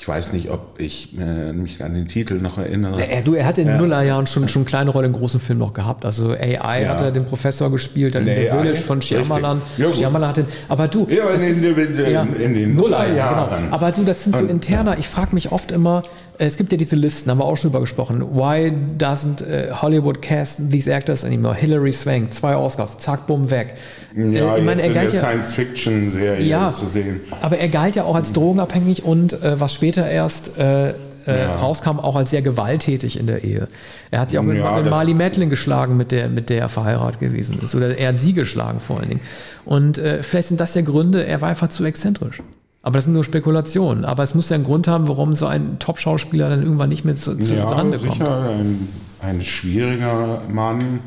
ich 0.00 0.08
weiß 0.08 0.32
nicht, 0.32 0.50
ob 0.50 0.76
ich 0.78 1.14
äh, 1.18 1.52
mich 1.52 1.84
an 1.84 1.92
den 1.92 2.08
Titel 2.08 2.40
noch 2.40 2.56
erinnere. 2.56 3.06
Er, 3.06 3.20
du, 3.20 3.34
er 3.34 3.44
hat 3.44 3.58
in 3.58 3.66
den 3.66 3.74
ja. 3.74 3.80
Nullerjahren 3.82 4.26
schon, 4.26 4.48
schon 4.48 4.64
kleine 4.64 4.88
Rolle 4.88 5.08
in 5.08 5.12
großen 5.12 5.38
Filmen 5.38 5.60
noch 5.60 5.74
gehabt. 5.74 6.06
Also 6.06 6.30
AI 6.30 6.84
ja. 6.84 6.88
hat 6.88 7.02
er 7.02 7.10
den 7.10 7.26
Professor 7.26 7.70
gespielt, 7.70 8.14
dann 8.14 8.26
in 8.26 8.34
The 8.34 8.50
Village 8.50 8.78
von 8.80 9.02
Shyamalan. 9.02 9.60
Ja, 9.76 9.92
Shyamalan 9.92 10.28
hat 10.30 10.36
den, 10.38 10.46
aber 10.70 10.88
du, 10.88 11.06
ja, 11.10 11.28
in, 11.28 11.50
ist, 11.50 11.62
in, 11.62 11.76
in, 11.76 12.10
ja, 12.10 12.22
in, 12.22 12.54
den 12.54 12.76
Nullerjahren. 12.76 13.64
Genau. 13.64 13.74
Aber 13.74 13.92
du, 13.92 14.04
das 14.04 14.24
sind 14.24 14.38
so 14.38 14.46
interner. 14.46 14.96
Ich 14.98 15.06
frage 15.06 15.34
mich 15.34 15.52
oft 15.52 15.70
immer, 15.70 16.02
es 16.40 16.56
gibt 16.56 16.72
ja 16.72 16.78
diese 16.78 16.96
Listen, 16.96 17.30
haben 17.30 17.38
wir 17.38 17.44
auch 17.44 17.56
schon 17.56 17.70
drüber 17.70 17.80
gesprochen. 17.80 18.22
Why 18.32 18.72
doesn't 18.98 19.42
uh, 19.42 19.82
Hollywood 19.82 20.22
cast 20.22 20.70
these 20.70 20.90
actors 20.90 21.24
anymore? 21.24 21.54
Hilary 21.54 21.92
Swank, 21.92 22.32
zwei 22.32 22.56
Oscars, 22.56 22.98
zack, 22.98 23.26
bumm, 23.26 23.50
weg. 23.50 23.74
Ja, 24.16 24.56
äh, 24.56 24.58
ich 24.58 24.64
meine, 24.64 24.82
er 24.82 24.92
galt 24.92 25.12
ja 25.12 25.20
Science-Fiction-Serie 25.20 26.46
ja, 26.46 26.72
zu 26.72 26.86
sehen. 26.86 27.20
Aber 27.42 27.58
er 27.58 27.68
galt 27.68 27.96
ja 27.96 28.04
auch 28.04 28.14
als 28.14 28.32
drogenabhängig 28.32 29.04
und 29.04 29.34
äh, 29.34 29.60
was 29.60 29.74
später 29.74 30.08
erst 30.08 30.56
äh, 30.58 30.90
äh, 30.90 30.94
ja. 31.26 31.56
rauskam, 31.56 31.98
auch 32.00 32.16
als 32.16 32.30
sehr 32.30 32.42
gewalttätig 32.42 33.18
in 33.18 33.26
der 33.26 33.44
Ehe. 33.44 33.68
Er 34.10 34.20
hat 34.20 34.30
sich 34.30 34.38
auch 34.38 34.42
mit, 34.42 34.56
ja, 34.56 34.80
mit 34.80 34.90
Marley 34.90 35.14
Madeline 35.14 35.50
geschlagen, 35.50 35.96
mit 35.96 36.10
der, 36.10 36.28
mit 36.28 36.48
der 36.48 36.60
er 36.60 36.68
verheiratet 36.68 37.20
gewesen 37.20 37.60
ist. 37.62 37.74
Oder 37.74 37.96
er 37.96 38.08
hat 38.08 38.18
sie 38.18 38.32
geschlagen 38.32 38.80
vor 38.80 38.98
allen 38.98 39.08
Dingen. 39.08 39.20
Und 39.64 39.98
äh, 39.98 40.22
vielleicht 40.22 40.48
sind 40.48 40.60
das 40.60 40.74
ja 40.74 40.80
Gründe, 40.80 41.26
er 41.26 41.40
war 41.40 41.50
einfach 41.50 41.68
zu 41.68 41.84
exzentrisch. 41.84 42.42
Aber 42.82 42.94
das 42.94 43.04
sind 43.04 43.14
nur 43.14 43.24
Spekulationen. 43.24 44.04
Aber 44.04 44.22
es 44.22 44.34
muss 44.34 44.48
ja 44.48 44.54
einen 44.54 44.64
Grund 44.64 44.88
haben, 44.88 45.08
warum 45.08 45.34
so 45.34 45.46
ein 45.46 45.78
Top-Schauspieler 45.78 46.48
dann 46.48 46.62
irgendwann 46.62 46.88
nicht 46.88 47.04
mehr 47.04 47.16
zu, 47.16 47.36
zu 47.36 47.54
ja, 47.54 47.66
Rande 47.66 47.98
kommt. 47.98 48.12
Sicher 48.12 48.48
ein, 48.48 48.88
ein 49.20 49.42
schwieriger 49.42 50.42
Mann. 50.48 51.00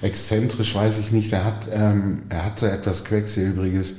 Exzentrisch 0.00 0.74
weiß 0.74 0.98
ich 1.00 1.12
nicht. 1.12 1.32
Er 1.32 1.44
hat, 1.44 1.68
ähm, 1.70 2.22
er 2.30 2.46
hat 2.46 2.58
so 2.58 2.66
etwas 2.66 3.04
Quecksilbriges, 3.04 3.96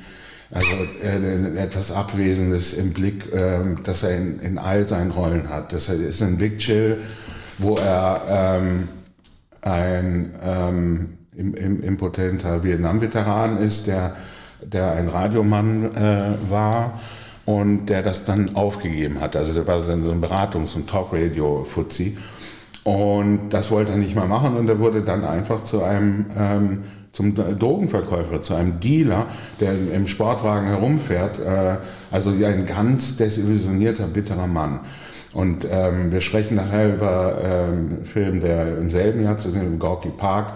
also 0.49 0.67
äh, 1.03 1.57
etwas 1.57 1.91
Abwesendes 1.91 2.73
im 2.73 2.93
Blick, 2.93 3.31
äh, 3.31 3.59
das 3.83 4.01
er 4.03 4.17
in, 4.17 4.39
in 4.39 4.57
all 4.57 4.85
seinen 4.85 5.11
Rollen 5.11 5.49
hat. 5.49 5.71
Das 5.71 5.89
ist 5.89 6.23
ein 6.23 6.37
Big 6.37 6.57
Chill, 6.57 6.97
wo 7.59 7.75
er 7.75 8.21
ähm, 8.29 8.87
ein 9.61 10.31
ähm, 10.41 11.09
im, 11.35 11.53
im, 11.53 11.83
impotenter 11.83 12.63
Vietnam-Veteran 12.63 13.57
ist, 13.57 13.87
der, 13.87 14.15
der 14.61 14.93
ein 14.93 15.09
Radiomann 15.09 15.95
äh, 15.95 16.33
war 16.49 16.99
und 17.49 17.87
der 17.87 18.03
das 18.03 18.25
dann 18.25 18.55
aufgegeben 18.55 19.19
hat. 19.21 19.35
Also 19.35 19.53
der 19.53 19.65
war 19.65 19.79
so 19.79 19.91
ein 19.91 20.23
Beratungs- 20.23 20.75
und 20.75 20.87
Talk-Radio-Fuzzi. 20.87 22.15
Und 22.83 23.49
das 23.49 23.71
wollte 23.71 23.93
er 23.93 23.97
nicht 23.97 24.13
mehr 24.13 24.25
machen 24.25 24.55
und 24.55 24.69
er 24.69 24.77
wurde 24.77 25.01
dann 25.01 25.25
einfach 25.25 25.63
zu 25.63 25.83
einem 25.83 26.27
ähm, 26.37 26.83
zum 27.11 27.33
Drogenverkäufer, 27.33 28.39
zu 28.41 28.53
einem 28.53 28.79
Dealer, 28.79 29.25
der 29.59 29.71
im 29.71 30.05
Sportwagen 30.07 30.67
herumfährt. 30.67 31.39
Äh, 31.39 31.77
also 32.11 32.29
ein 32.29 32.67
ganz 32.67 33.17
desillusionierter, 33.17 34.05
bitterer 34.05 34.45
Mann. 34.45 34.81
Und 35.33 35.67
ähm, 35.71 36.11
wir 36.11 36.21
sprechen 36.21 36.55
nachher 36.55 36.93
über 36.93 37.39
ähm, 37.43 37.69
einen 37.69 38.05
Film, 38.05 38.41
der 38.41 38.77
im 38.77 38.91
selben 38.91 39.23
Jahr 39.23 39.37
zu 39.37 39.49
sehen, 39.49 39.65
im 39.65 39.79
Gorky 39.79 40.09
Park. 40.09 40.53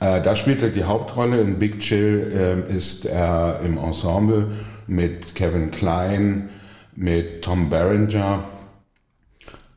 Äh, 0.00 0.22
da 0.22 0.34
spielt 0.34 0.62
er 0.62 0.70
die 0.70 0.84
Hauptrolle. 0.84 1.38
In 1.42 1.58
Big 1.58 1.80
Chill 1.80 2.64
äh, 2.70 2.74
ist 2.74 3.04
er 3.04 3.60
im 3.62 3.76
Ensemble 3.76 4.46
mit 4.90 5.34
Kevin 5.36 5.70
Klein, 5.70 6.50
mit 6.96 7.42
Tom 7.42 7.70
Berenger 7.70 8.44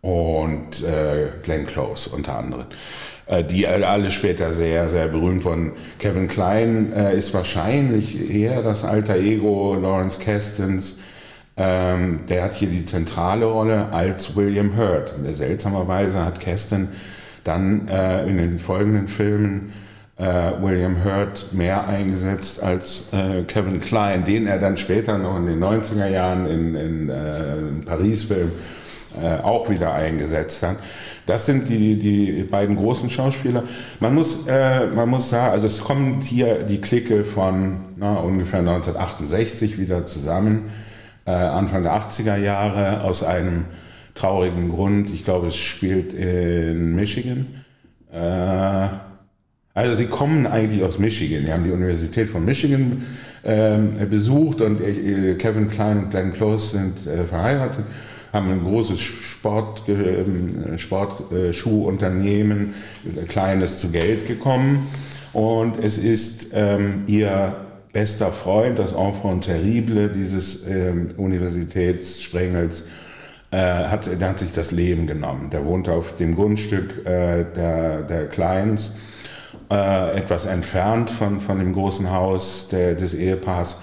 und 0.01 0.83
äh, 0.83 1.29
Glenn 1.43 1.65
Close 1.67 2.09
unter 2.09 2.37
anderem. 2.37 2.65
Äh, 3.27 3.43
die 3.43 3.67
alle 3.67 4.11
später 4.11 4.51
sehr, 4.51 4.89
sehr 4.89 5.07
berühmt 5.07 5.45
wurden. 5.45 5.73
Kevin 5.99 6.27
Klein 6.27 6.91
äh, 6.91 7.15
ist 7.15 7.33
wahrscheinlich 7.33 8.29
eher 8.29 8.63
das 8.63 8.83
alter 8.83 9.15
Ego 9.15 9.75
Lawrence 9.75 10.19
Kastens. 10.19 10.97
Ähm, 11.55 12.21
der 12.27 12.43
hat 12.43 12.55
hier 12.55 12.69
die 12.69 12.83
zentrale 12.83 13.45
Rolle 13.45 13.89
als 13.93 14.35
William 14.35 14.75
Hurt. 14.75 15.13
Seltsamerweise 15.33 16.25
hat 16.25 16.41
Kasten 16.41 16.89
dann 17.43 17.87
äh, 17.87 18.25
in 18.25 18.37
den 18.37 18.57
folgenden 18.57 19.07
Filmen 19.07 19.71
William 20.17 21.03
Hurt 21.03 21.53
mehr 21.53 21.87
eingesetzt 21.87 22.61
als 22.61 23.11
äh, 23.13 23.43
Kevin 23.43 23.81
Klein, 23.81 24.23
den 24.23 24.45
er 24.45 24.59
dann 24.59 24.77
später 24.77 25.17
noch 25.17 25.37
in 25.37 25.47
den 25.47 25.63
90er 25.63 26.07
Jahren 26.07 26.45
in, 26.45 26.75
in, 26.75 27.09
äh, 27.09 27.57
in 27.57 27.83
Paris-Film 27.83 28.51
äh, 29.21 29.41
auch 29.41 29.69
wieder 29.69 29.93
eingesetzt 29.93 30.63
hat. 30.63 30.77
Das 31.25 31.45
sind 31.45 31.69
die, 31.69 31.97
die 31.97 32.43
beiden 32.43 32.75
großen 32.75 33.09
Schauspieler. 33.09 33.63
Man 33.99 34.13
muss, 34.13 34.47
äh, 34.47 34.87
man 34.87 35.09
muss 35.09 35.29
sagen, 35.29 35.51
also 35.51 35.67
es 35.67 35.81
kommt 35.81 36.23
hier 36.23 36.63
die 36.63 36.81
Clique 36.81 37.23
von 37.23 37.77
na, 37.95 38.15
ungefähr 38.17 38.59
1968 38.59 39.79
wieder 39.79 40.05
zusammen, 40.05 40.71
äh, 41.25 41.31
Anfang 41.31 41.83
der 41.83 41.93
80er 41.93 42.37
Jahre, 42.37 43.03
aus 43.03 43.23
einem 43.23 43.65
traurigen 44.15 44.69
Grund. 44.69 45.11
Ich 45.11 45.23
glaube, 45.23 45.47
es 45.47 45.55
spielt 45.55 46.13
in 46.13 46.95
Michigan. 46.95 47.47
Also 49.75 49.95
sie 49.95 50.05
kommen 50.05 50.45
eigentlich 50.45 50.83
aus 50.83 50.99
Michigan. 50.99 51.45
Sie 51.45 51.51
haben 51.51 51.63
die 51.63 51.71
Universität 51.71 52.29
von 52.29 52.45
Michigan 52.45 53.03
ähm, 53.43 53.93
besucht 54.09 54.61
und 54.61 54.79
äh, 54.79 55.33
Kevin 55.35 55.69
Klein 55.69 56.03
und 56.03 56.11
Glenn 56.11 56.31
Close 56.31 56.77
sind 56.77 57.07
äh, 57.07 57.23
verheiratet, 57.23 57.83
haben 58.31 58.51
ein 58.51 58.63
großes 58.63 59.01
Sport, 59.01 59.89
äh, 59.89 60.77
Sportschuhunternehmen, 60.77 62.75
kleines 63.27 63.79
zu 63.79 63.89
Geld 63.89 64.27
gekommen. 64.27 64.87
Und 65.33 65.83
es 65.83 65.97
ist 65.97 66.51
ähm, 66.53 67.05
ihr 67.07 67.55
bester 67.91 68.31
Freund, 68.31 68.77
das 68.77 68.93
Enfant 68.93 69.45
terrible 69.45 70.09
dieses 70.09 70.67
ähm, 70.67 71.09
Universitätssprengels, 71.17 72.87
äh, 73.49 73.57
hat, 73.57 74.07
hat 74.21 74.37
sich 74.37 74.53
das 74.53 74.69
Leben 74.69 75.07
genommen. 75.07 75.49
Der 75.51 75.65
wohnt 75.65 75.89
auf 75.89 76.15
dem 76.15 76.35
Grundstück 76.35 77.07
äh, 77.07 77.45
der, 77.55 78.03
der 78.03 78.27
Kleins 78.27 78.91
äh, 79.73 80.17
etwas 80.17 80.45
entfernt 80.45 81.09
von, 81.09 81.39
von 81.39 81.57
dem 81.57 81.73
großen 81.73 82.11
Haus 82.11 82.67
der, 82.69 82.93
des 82.93 83.15
Ehepaars 83.15 83.81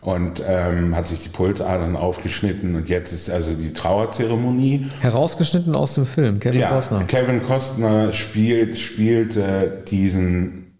und 0.00 0.42
ähm, 0.46 0.96
hat 0.96 1.06
sich 1.06 1.24
die 1.24 1.28
Pulsadern 1.28 1.94
aufgeschnitten 1.94 2.74
und 2.74 2.88
jetzt 2.88 3.12
ist 3.12 3.28
also 3.28 3.52
die 3.52 3.74
Trauerzeremonie. 3.74 4.86
Herausgeschnitten 5.00 5.74
aus 5.74 5.94
dem 5.94 6.06
Film, 6.06 6.40
Kevin 6.40 6.60
ja, 6.60 6.70
Costner. 6.70 7.04
Kevin 7.04 7.46
Costner 7.46 8.12
spielt, 8.12 8.78
spielte 8.78 9.82
diesen 9.88 10.78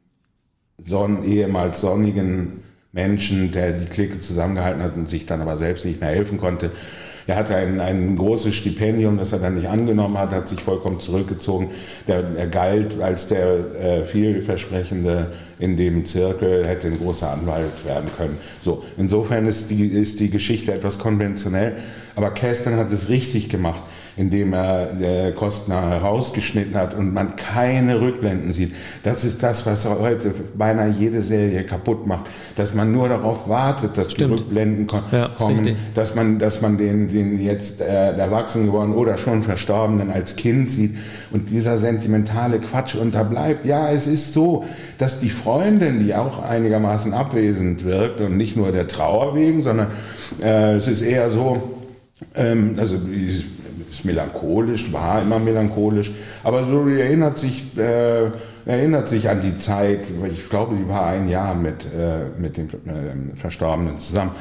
Son 0.82 1.24
ehemals 1.24 1.80
sonnigen 1.82 2.62
Menschen, 2.92 3.52
der 3.52 3.72
die 3.72 3.86
Clique 3.86 4.20
zusammengehalten 4.20 4.82
hat 4.82 4.96
und 4.96 5.11
sich 5.11 5.26
dann 5.26 5.42
aber 5.42 5.59
selbst 5.59 5.84
nicht 5.84 6.00
mehr 6.00 6.11
helfen 6.11 6.38
konnte. 6.38 6.70
Er 7.27 7.37
hatte 7.37 7.57
ein, 7.57 7.81
ein 7.81 8.16
großes 8.16 8.55
Stipendium, 8.55 9.18
das 9.18 9.33
er 9.33 9.41
dann 9.41 9.57
nicht 9.57 9.68
angenommen 9.68 10.16
hat, 10.16 10.31
hat 10.31 10.47
sich 10.47 10.61
vollkommen 10.61 11.01
zurückgezogen. 11.01 11.70
Der, 12.07 12.24
er 12.37 12.47
galt 12.47 13.01
als 13.01 13.27
der 13.27 13.74
äh, 13.74 14.05
vielversprechende 14.05 15.33
in 15.59 15.77
dem 15.77 16.05
Zirkel, 16.05 16.66
hätte 16.66 16.87
ein 16.87 16.99
großer 16.99 17.31
Anwalt 17.31 17.85
werden 17.85 18.11
können. 18.16 18.39
So, 18.62 18.85
insofern 18.97 19.47
ist 19.47 19.70
die, 19.70 19.87
ist 19.87 20.20
die 20.20 20.31
Geschichte 20.31 20.72
etwas 20.72 20.99
konventionell, 20.99 21.77
aber 22.14 22.31
Kästner 22.31 22.77
hat 22.77 22.93
es 22.93 23.09
richtig 23.09 23.49
gemacht 23.49 23.83
indem 24.17 24.55
er 24.55 24.87
der 24.87 25.33
Kostner 25.33 25.91
herausgeschnitten 25.91 26.75
hat 26.75 26.95
und 26.95 27.12
man 27.12 27.37
keine 27.37 28.01
Rückblenden 28.01 28.53
sieht. 28.53 28.75
Das 29.03 29.25
ist 29.25 29.43
das, 29.43 29.67
was 29.67 29.87
heute 29.87 30.33
beinahe 30.57 30.89
jede 30.89 31.21
Serie 31.21 31.64
kaputt 31.64 32.07
macht, 32.07 32.27
dass 32.57 32.73
man 32.73 32.93
nur 32.93 33.09
darauf 33.11 33.49
wartet, 33.49 33.99
dass 33.99 34.12
Stimmt. 34.12 34.31
die 34.31 34.43
Rückblenden 34.43 34.87
ko 34.87 35.01
ja, 35.12 35.29
kommen, 35.37 35.77
dass 35.95 36.14
man, 36.14 36.39
dass 36.39 36.62
man 36.62 36.79
den, 36.79 37.09
den 37.09 37.39
jetzt 37.39 37.83
äh, 37.83 38.17
erwachsen 38.17 38.67
geworden 38.67 38.95
oder 38.95 39.19
schon 39.19 39.43
Verstorbenen 39.43 40.11
als 40.11 40.37
Kind 40.37 40.71
sieht 40.71 40.97
und 41.31 41.51
dieser 41.51 41.77
sentimentale 41.77 42.59
Quatsch 42.59 42.95
unterbleibt. 42.95 43.67
Ja, 43.67 43.91
es 43.91 44.07
ist 44.07 44.33
so, 44.33 44.64
dass 44.97 45.21
die 45.21 45.31
Freundin, 45.31 46.01
die 46.01 46.14
auch 46.14 46.43
einigermaßen 46.43 47.12
abwesend 47.12 47.85
wirkt 47.85 48.23
und 48.23 48.39
nicht 48.39 48.57
nur 48.57 48.73
der 48.73 48.89
Trauer 48.89 49.35
wegen, 49.35 49.61
sondern 49.61 49.89
äh, 50.43 50.77
es 50.77 50.89
ist 50.89 51.03
eher 51.03 51.29
so, 51.29 51.81
ähm, 52.35 52.77
also 52.79 52.97
ist 53.91 54.05
melancholisch, 54.05 54.93
war 54.93 55.22
immer 55.22 55.39
melancholisch, 55.39 56.11
aber 56.45 56.64
so 56.66 56.87
erinnert 56.87 57.39
sich, 57.39 57.77
äh, 57.77 58.31
erinnert 58.64 59.09
sich 59.09 59.29
an 59.29 59.41
die 59.43 59.59
Zeit, 59.59 60.01
ich 60.33 60.49
glaube, 60.49 60.77
sie 60.77 60.89
war 60.89 61.07
ein 61.07 61.29
Jahr 61.29 61.55
mit, 61.55 61.85
äh, 61.85 62.41
mit 62.41 62.57
dem 62.57 62.66
äh, 62.66 63.37
Verstorbenen 63.37 63.99
zusammen. 63.99 64.33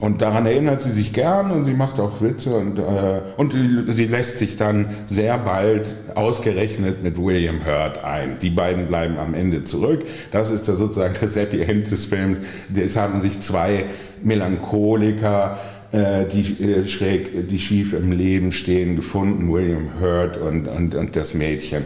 Und 0.00 0.22
daran 0.22 0.46
erinnert 0.46 0.80
sie 0.80 0.92
sich 0.92 1.12
gern 1.12 1.50
und 1.50 1.64
sie 1.64 1.74
macht 1.74 1.98
auch 1.98 2.20
Witze 2.20 2.54
und, 2.54 2.78
äh, 2.78 3.20
und 3.36 3.52
sie 3.88 4.06
lässt 4.06 4.38
sich 4.38 4.56
dann 4.56 4.86
sehr 5.08 5.36
bald 5.38 5.92
ausgerechnet 6.14 7.02
mit 7.02 7.18
William 7.18 7.66
Hurt 7.66 8.04
ein. 8.04 8.38
Die 8.38 8.50
beiden 8.50 8.86
bleiben 8.86 9.18
am 9.18 9.34
Ende 9.34 9.64
zurück. 9.64 10.04
Das 10.30 10.52
ist 10.52 10.68
da 10.68 10.74
sozusagen 10.74 11.14
das 11.20 11.34
Happy 11.34 11.62
End 11.62 11.90
des 11.90 12.04
Films. 12.04 12.40
Es 12.76 12.96
haben 12.96 13.20
sich 13.20 13.40
zwei 13.40 13.86
Melancholiker 14.22 15.58
die 15.92 16.62
äh, 16.62 16.86
schräg, 16.86 17.48
die 17.48 17.58
schief 17.58 17.92
im 17.94 18.12
Leben 18.12 18.52
stehen, 18.52 18.96
gefunden, 18.96 19.50
William 19.50 20.00
Hurt 20.00 20.36
und, 20.36 20.68
und, 20.68 20.94
und 20.94 21.16
das 21.16 21.34
Mädchen. 21.34 21.84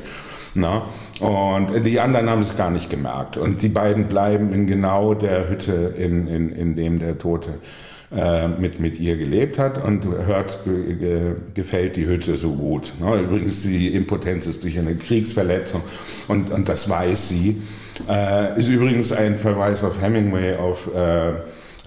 Na? 0.54 0.82
Und 1.20 1.84
die 1.84 2.00
anderen 2.00 2.28
haben 2.28 2.42
es 2.42 2.56
gar 2.56 2.70
nicht 2.70 2.90
gemerkt. 2.90 3.36
Und 3.36 3.62
die 3.62 3.68
beiden 3.68 4.08
bleiben 4.08 4.52
in 4.52 4.66
genau 4.66 5.14
der 5.14 5.48
Hütte, 5.48 5.94
in, 5.96 6.26
in, 6.26 6.50
in 6.50 6.74
dem 6.74 6.98
der 6.98 7.16
Tote 7.18 7.50
äh, 8.14 8.48
mit, 8.48 8.80
mit 8.80 9.00
ihr 9.00 9.16
gelebt 9.16 9.58
hat 9.58 9.82
und 9.82 10.04
hört, 10.04 10.58
ge, 10.64 11.36
gefällt 11.54 11.96
die 11.96 12.06
Hütte 12.06 12.36
so 12.36 12.52
gut. 12.52 12.92
Ne? 13.00 13.20
Übrigens, 13.20 13.62
die 13.62 13.94
Impotenz 13.94 14.46
ist 14.46 14.64
durch 14.64 14.78
eine 14.78 14.94
Kriegsverletzung 14.96 15.80
und, 16.28 16.50
und 16.50 16.68
das 16.68 16.90
weiß 16.90 17.28
sie. 17.28 17.62
Äh, 18.08 18.58
ist 18.58 18.68
übrigens 18.68 19.12
ein 19.12 19.36
Verweis 19.36 19.84
auf 19.84 20.02
Hemingway, 20.02 20.56
auf, 20.56 20.94
äh, 20.94 21.32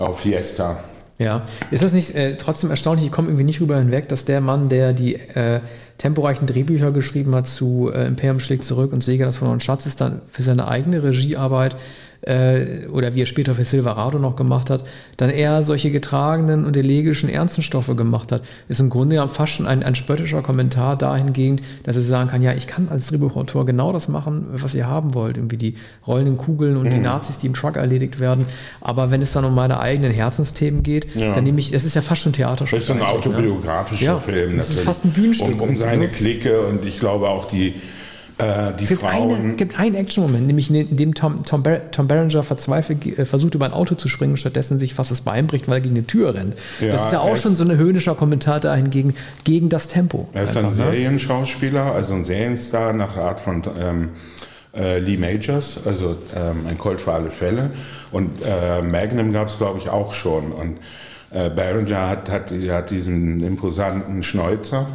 auf 0.02 0.22
Fiesta. 0.22 0.78
Ja, 1.18 1.46
ist 1.72 1.82
das 1.82 1.94
nicht 1.94 2.14
äh, 2.14 2.36
trotzdem 2.36 2.72
erstaunlich, 2.72 3.06
ich 3.06 3.12
komme 3.12 3.30
irgendwie 3.30 3.46
nicht 3.46 3.62
rüber 3.62 3.78
hinweg, 3.78 4.10
dass 4.10 4.26
der 4.26 4.42
Mann, 4.42 4.68
der 4.68 4.92
die 4.92 5.16
äh, 5.16 5.62
temporeichen 5.98 6.46
Drehbücher 6.46 6.92
geschrieben 6.92 7.34
hat 7.36 7.48
zu 7.48 7.90
äh, 7.94 8.06
Imperium 8.06 8.42
schlägt 8.42 8.66
zurück 8.66 8.92
und 8.92 9.02
Sega 9.02 9.26
das 9.26 9.38
von 9.38 9.62
Schatz 9.62 9.86
ist, 9.86 10.02
dann 10.02 10.22
für 10.30 10.42
seine 10.42 10.68
eigene 10.68 11.04
Regiearbeit 11.04 11.78
äh, 12.26 12.88
oder 12.88 13.16
wie 13.16 13.22
er 13.22 13.26
später 13.26 13.56
für 13.56 13.64
Silverado 13.64 14.20
noch 14.20 14.36
gemacht 14.36 14.70
hat, 14.70 14.84
dann 15.18 15.30
eher 15.30 15.64
solche 15.64 15.92
getragenen 15.92 16.66
und 16.66 16.76
elegischen, 16.76 17.30
ernsten 17.30 17.62
Stoffe 17.62 17.96
gemacht 17.96 18.32
hat, 18.32 18.44
ist 18.68 18.80
im 18.80 18.90
Grunde 18.90 19.16
ja 19.16 19.28
fast 19.28 19.54
schon 19.54 19.68
ein, 19.68 19.84
ein 19.84 19.96
spöttischer 19.96 20.42
Kommentar 20.42 20.98
dahingehend, 20.98 21.62
dass 21.84 21.96
er 21.96 22.02
sagen 22.02 22.30
kann, 22.30 22.42
ja, 22.42 22.54
ich 22.54 22.68
kann 22.68 22.90
als 22.90 23.08
Drehbuchautor 23.08 23.66
genau 23.66 23.94
das 23.94 24.08
machen, 24.08 24.48
was 24.52 24.76
ihr 24.76 24.88
haben 24.88 25.14
wollt, 25.14 25.38
irgendwie 25.38 25.58
die 25.58 25.76
rollenden 26.06 26.38
Kugeln 26.38 26.78
und 26.78 26.88
mhm. 26.88 26.92
die 26.92 27.00
Nazis, 27.00 27.38
die 27.38 27.48
im 27.48 27.54
Truck 27.54 27.78
erledigt 27.78 28.20
werden, 28.20 28.46
aber 28.82 29.12
wenn 29.12 29.22
es 29.22 29.34
dann 29.34 29.46
um 29.46 29.56
meine 29.56 29.80
eigenen 29.80 30.12
Herzensthemen 30.12 30.84
geht, 30.84 31.16
ja. 31.16 31.34
dann 31.34 31.44
nehme 31.44 31.60
ich, 31.60 31.72
das 31.72 31.84
ist 31.84 31.96
ja 31.96 32.02
fast 32.02 32.22
schon 32.22 32.34
Theaterstück. 32.34 32.80
Das 32.80 32.90
ist 32.90 32.92
ein 32.92 32.98
ne? 32.98 33.08
autobiografischer 33.08 34.16
ne? 34.16 34.20
Film. 34.20 34.58
Das 34.58 34.70
ist 34.70 34.82
fast 34.82 35.06
ein 35.06 35.12
Bühnenstück. 35.12 35.62
Um, 35.62 35.70
um 35.70 35.78
seine 35.78 36.08
Clique 36.08 36.62
und 36.62 36.86
ich 36.86 37.00
glaube 37.00 37.30
auch 37.30 37.46
die 37.46 37.76
äh, 38.38 38.74
die 38.74 38.84
es 38.84 38.90
gibt 38.90 39.02
Frauen. 39.02 39.52
Es 39.52 39.58
gibt 39.58 39.80
einen 39.80 39.96
Action-Moment, 39.96 40.48
nämlich 40.48 40.70
in 40.70 40.98
dem 40.98 41.14
Tom, 41.14 41.44
Tom, 41.44 41.64
Ber 41.64 41.92
Tom 41.92 42.08
Berenger 42.08 42.44
verzweifelt 42.44 43.06
äh, 43.06 43.26
versucht, 43.26 43.56
über 43.56 43.66
ein 43.66 43.74
Auto 43.74 43.96
zu 43.96 44.10
springen 44.10 44.36
stattdessen 44.36 44.78
sich 44.78 44.94
fast 44.94 45.12
das 45.12 45.22
Bein 45.22 45.48
bricht, 45.48 45.68
weil 45.68 45.76
er 45.76 45.82
gegen 45.82 45.96
eine 45.96 46.06
Tür 46.06 46.36
rennt. 46.36 46.56
Ja, 46.82 46.90
das 46.90 47.06
ist 47.06 47.14
ja 47.14 47.20
auch 47.20 47.38
schon 47.38 47.56
so 47.56 47.64
ein 47.64 47.78
höhnischer 47.78 48.16
Kommentar 48.16 48.60
dahingegen, 48.60 49.16
gegen 49.44 49.70
das 49.70 49.88
Tempo. 49.88 50.28
Er 50.34 50.44
ist 50.44 50.58
einfach, 50.58 50.72
ein 50.72 50.78
ne? 50.78 50.92
Serienschauspieler, 50.92 51.94
also 51.94 52.16
ein 52.16 52.24
Serienstar 52.26 52.94
nach 52.94 53.16
Art 53.16 53.40
von 53.40 53.64
ähm, 53.80 54.10
äh, 54.76 55.00
Lee 55.00 55.18
Majors, 55.18 55.80
also 55.86 56.18
ähm, 56.36 56.68
ein 56.68 56.78
Colt 56.78 57.02
für 57.02 57.14
alle 57.14 57.32
Fälle. 57.32 57.72
Und 58.12 58.32
äh, 58.44 58.82
Magnum 58.82 59.32
gab 59.32 59.48
es, 59.48 59.58
glaube 59.58 59.80
ich, 59.80 59.90
auch 59.90 60.14
schon. 60.14 60.52
Und 60.52 60.78
äh, 61.32 61.50
Berenger 61.50 62.10
hat, 62.10 62.30
hat, 62.30 62.52
hat 62.52 62.90
diesen 62.90 63.42
imposanten 63.42 64.24
Schnäuzer. 64.24 64.88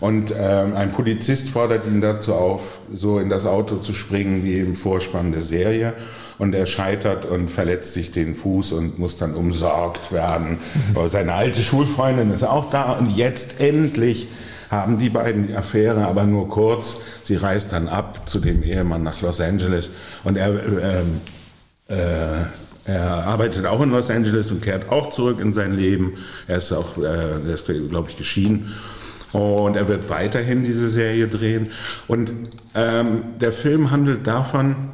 Und 0.00 0.34
ähm, 0.36 0.74
ein 0.74 0.90
Polizist 0.90 1.48
fordert 1.50 1.86
ihn 1.86 2.00
dazu 2.00 2.34
auf, 2.34 2.62
so 2.94 3.18
in 3.18 3.28
das 3.28 3.46
Auto 3.46 3.76
zu 3.76 3.94
springen 3.94 4.44
wie 4.44 4.58
im 4.60 4.76
Vorspann 4.76 5.32
der 5.32 5.40
Serie. 5.40 5.94
Und 6.38 6.54
er 6.54 6.66
scheitert 6.66 7.24
und 7.24 7.48
verletzt 7.48 7.94
sich 7.94 8.10
den 8.10 8.34
Fuß 8.34 8.72
und 8.72 8.98
muss 8.98 9.16
dann 9.16 9.34
umsorgt 9.34 10.12
werden. 10.12 10.58
Mhm. 10.94 11.08
Seine 11.08 11.34
alte 11.34 11.62
Schulfreundin 11.62 12.32
ist 12.32 12.42
auch 12.42 12.70
da. 12.70 12.92
Und 12.92 13.16
jetzt 13.16 13.60
endlich 13.60 14.28
haben 14.70 14.98
die 14.98 15.10
beiden 15.10 15.48
die 15.48 15.54
Affäre, 15.54 16.06
aber 16.06 16.24
nur 16.24 16.48
kurz. 16.48 16.98
Sie 17.22 17.36
reist 17.36 17.72
dann 17.72 17.88
ab 17.88 18.28
zu 18.28 18.40
dem 18.40 18.62
Ehemann 18.62 19.02
nach 19.02 19.20
Los 19.20 19.40
Angeles. 19.40 19.90
Und 20.24 20.36
er... 20.36 20.48
Ähm, 20.50 21.20
äh, 21.88 22.44
er 22.84 23.26
arbeitet 23.26 23.64
auch 23.66 23.80
in 23.80 23.90
Los 23.90 24.10
Angeles 24.10 24.50
und 24.50 24.60
kehrt 24.60 24.90
auch 24.90 25.10
zurück 25.10 25.38
in 25.40 25.52
sein 25.52 25.72
Leben. 25.72 26.14
Er 26.48 26.58
ist 26.58 26.72
auch, 26.72 26.98
äh, 26.98 27.02
er 27.02 27.54
ist, 27.54 27.66
glaube 27.66 28.10
ich, 28.10 28.16
geschieden. 28.16 28.74
Und 29.32 29.76
er 29.76 29.88
wird 29.88 30.10
weiterhin 30.10 30.62
diese 30.62 30.88
Serie 30.88 31.28
drehen. 31.28 31.70
Und 32.06 32.32
ähm, 32.74 33.22
der 33.40 33.52
Film 33.52 33.90
handelt 33.90 34.26
davon, 34.26 34.90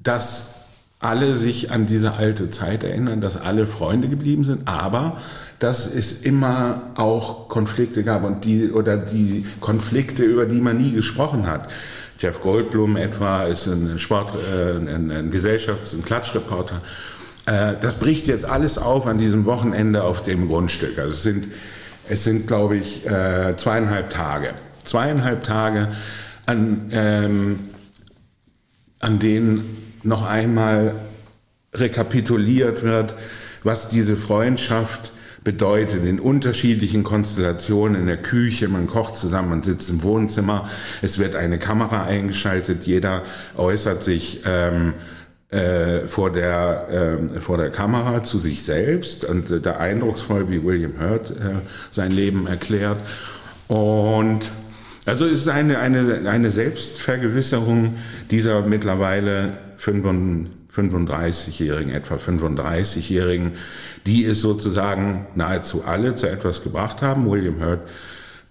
dass 0.00 0.54
alle 1.00 1.36
sich 1.36 1.70
an 1.70 1.86
diese 1.86 2.14
alte 2.14 2.50
Zeit 2.50 2.82
erinnern, 2.82 3.20
dass 3.20 3.40
alle 3.40 3.66
Freunde 3.66 4.08
geblieben 4.08 4.42
sind, 4.42 4.66
aber 4.66 5.18
dass 5.60 5.92
es 5.92 6.22
immer 6.22 6.90
auch 6.96 7.48
Konflikte 7.48 8.02
gab 8.02 8.24
und 8.24 8.44
die 8.44 8.70
oder 8.70 8.96
die 8.96 9.44
Konflikte, 9.60 10.24
über 10.24 10.46
die 10.46 10.60
man 10.60 10.76
nie 10.76 10.92
gesprochen 10.92 11.46
hat. 11.46 11.70
Jeff 12.18 12.40
Goldblum 12.40 12.96
etwa 12.96 13.44
ist 13.44 13.66
ein 13.66 13.98
Sport, 13.98 14.32
äh, 14.34 14.76
ein, 14.76 15.10
ein 15.10 15.30
Gesellschafts-, 15.30 15.94
ein 15.94 16.04
Klatschreporter. 16.04 16.80
Äh, 17.46 17.74
das 17.80 17.94
bricht 17.96 18.26
jetzt 18.26 18.44
alles 18.44 18.76
auf 18.76 19.06
an 19.06 19.18
diesem 19.18 19.44
Wochenende 19.44 20.02
auf 20.02 20.22
dem 20.22 20.48
Grundstück. 20.48 20.98
Also 20.98 21.10
es 21.10 21.22
sind 21.22 21.46
es 22.08 22.24
sind, 22.24 22.46
glaube 22.46 22.76
ich, 22.76 23.06
äh, 23.06 23.56
zweieinhalb 23.56 24.10
Tage. 24.10 24.50
Zweieinhalb 24.84 25.44
Tage, 25.44 25.88
an, 26.46 26.88
ähm, 26.92 27.58
an 29.00 29.18
denen 29.18 29.94
noch 30.02 30.26
einmal 30.26 30.94
rekapituliert 31.74 32.82
wird, 32.82 33.14
was 33.62 33.88
diese 33.88 34.16
Freundschaft 34.16 35.12
bedeutet 35.44 36.04
in 36.04 36.20
unterschiedlichen 36.20 37.04
Konstellationen 37.04 38.00
in 38.00 38.06
der 38.06 38.16
Küche, 38.16 38.68
man 38.68 38.86
kocht 38.86 39.16
zusammen, 39.16 39.50
man 39.50 39.62
sitzt 39.62 39.88
im 39.88 40.02
Wohnzimmer, 40.02 40.68
es 41.00 41.18
wird 41.18 41.36
eine 41.36 41.58
Kamera 41.58 42.04
eingeschaltet, 42.04 42.84
jeder 42.84 43.22
äußert 43.56 44.02
sich 44.02 44.42
ähm, 44.44 44.94
äh, 45.50 46.06
vor, 46.08 46.30
der, 46.30 47.18
äh, 47.34 47.40
vor 47.40 47.56
der 47.56 47.70
Kamera 47.70 48.22
zu 48.22 48.38
sich 48.38 48.62
selbst 48.62 49.24
und 49.24 49.50
äh, 49.50 49.60
der 49.60 49.80
eindrucksvoll, 49.80 50.50
wie 50.50 50.62
William 50.62 51.00
Hurt 51.00 51.30
äh, 51.30 51.54
sein 51.90 52.10
Leben 52.10 52.46
erklärt. 52.46 52.98
Und 53.66 54.40
also 55.06 55.24
es 55.24 55.40
ist 55.40 55.48
eine, 55.48 55.78
eine, 55.78 56.28
eine 56.28 56.50
Selbstvergewisserung 56.50 57.96
dieser 58.30 58.60
mittlerweile 58.60 59.56
35-Jährigen, 59.80 61.92
etwa 61.92 62.16
35-Jährigen, 62.16 63.52
die 64.06 64.26
es 64.26 64.42
sozusagen 64.42 65.28
nahezu 65.34 65.82
alle 65.86 66.14
zu 66.14 66.28
etwas 66.28 66.62
gebracht 66.62 67.00
haben. 67.00 67.30
William 67.30 67.64
Hurt 67.64 67.88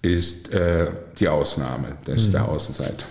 ist 0.02 0.52
äh, 0.52 0.88
die 1.20 1.28
Ausnahme, 1.28 1.90
das 2.06 2.24
ist 2.24 2.30
mhm. 2.30 2.34
der 2.34 2.48
Außenseiter. 2.48 3.06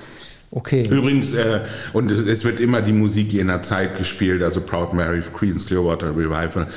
Okay. 0.51 0.87
Übrigens, 0.89 1.35
äh, 1.35 1.61
und 1.93 2.11
es, 2.11 2.21
es, 2.21 2.45
wird 2.45 2.61
immer 2.61 2.81
die 2.81 2.93
Musik 2.93 3.33
jener 3.33 3.63
Zeit 3.63 3.99
gespielt, 3.99 4.43
also 4.43 4.61
Proud 4.61 4.93
Mary, 4.93 5.21
Creedence 5.35 5.67
Clearwater 5.67 6.11
Revival, 6.11 6.69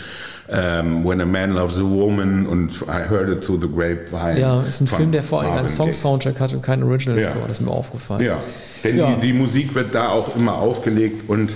ähm, 0.52 1.06
When 1.06 1.22
a 1.22 1.26
Man 1.26 1.52
Loves 1.52 1.78
a 1.78 1.84
Woman 1.84 2.48
und 2.48 2.72
I 2.88 3.08
Heard 3.08 3.30
It 3.30 3.44
Through 3.44 3.62
the 3.62 3.68
Grapevine. 3.68 4.40
Ja, 4.40 4.62
ist 4.62 4.82
ein 4.82 4.88
Film, 4.88 5.12
der 5.12 5.24
vor 5.24 5.42
allem 5.42 5.54
einen 5.54 5.68
Song-Soundtrack 5.68 6.40
hat 6.40 6.54
und 6.54 6.64
keinen 6.64 6.84
Original 6.84 7.22
Score, 7.22 7.40
ja. 7.42 7.48
das 7.48 7.60
ist 7.60 7.66
mir 7.66 7.72
aufgefallen. 7.72 8.24
Ja, 8.24 8.40
denn 8.84 8.98
ja. 8.98 9.14
Die, 9.14 9.28
die 9.28 9.34
Musik 9.34 9.76
wird 9.76 9.94
da 9.94 10.10
auch 10.10 10.36
immer 10.36 10.54
aufgelegt 10.54 11.30
und 11.30 11.52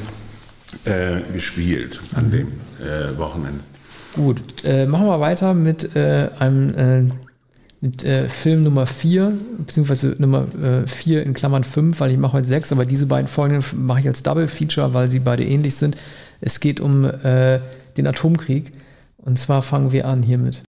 äh, 0.85 1.21
gespielt 1.33 1.99
an 2.15 2.27
mhm. 2.27 2.31
dem 2.31 2.47
äh, 2.79 3.17
Wochenende. 3.17 3.59
Gut, 4.15 4.63
äh, 4.63 4.85
machen 4.85 5.07
wir 5.07 5.19
weiter 5.19 5.55
mit 5.55 5.95
äh, 5.95 6.29
einem 6.37 7.09
äh, 7.09 7.11
mit 7.83 8.05
äh, 8.05 8.29
Film 8.29 8.63
Nummer 8.63 8.85
4, 8.85 9.33
beziehungsweise 9.57 10.15
Nummer 10.17 10.47
4 10.87 11.19
äh, 11.19 11.23
in 11.23 11.33
Klammern 11.33 11.65
5, 11.65 11.99
weil 11.99 12.11
ich 12.11 12.17
mache 12.17 12.31
heute 12.31 12.47
6, 12.47 12.71
aber 12.71 12.85
diese 12.85 13.07
beiden 13.07 13.27
folgenden 13.27 13.85
mache 13.85 13.99
ich 13.99 14.07
als 14.07 14.23
Double 14.23 14.47
Feature, 14.47 14.93
weil 14.93 15.09
sie 15.09 15.19
beide 15.19 15.43
ähnlich 15.43 15.75
sind. 15.75 15.97
Es 16.39 16.61
geht 16.61 16.79
um 16.79 17.03
äh, 17.03 17.59
den 17.97 18.07
Atomkrieg. 18.07 18.71
Und 19.17 19.37
zwar 19.37 19.61
fangen 19.61 19.91
wir 19.91 20.07
an 20.07 20.23
hiermit. 20.23 20.63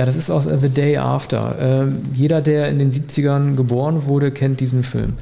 Ja, 0.00 0.06
das 0.06 0.16
ist 0.16 0.30
aus 0.30 0.44
The 0.44 0.70
Day 0.70 0.96
After. 0.96 1.56
Ähm, 1.60 2.00
jeder, 2.14 2.40
der 2.40 2.70
in 2.70 2.78
den 2.78 2.90
70ern 2.90 3.54
geboren 3.54 4.06
wurde, 4.06 4.30
kennt 4.30 4.60
diesen 4.60 4.82
Film. 4.82 5.18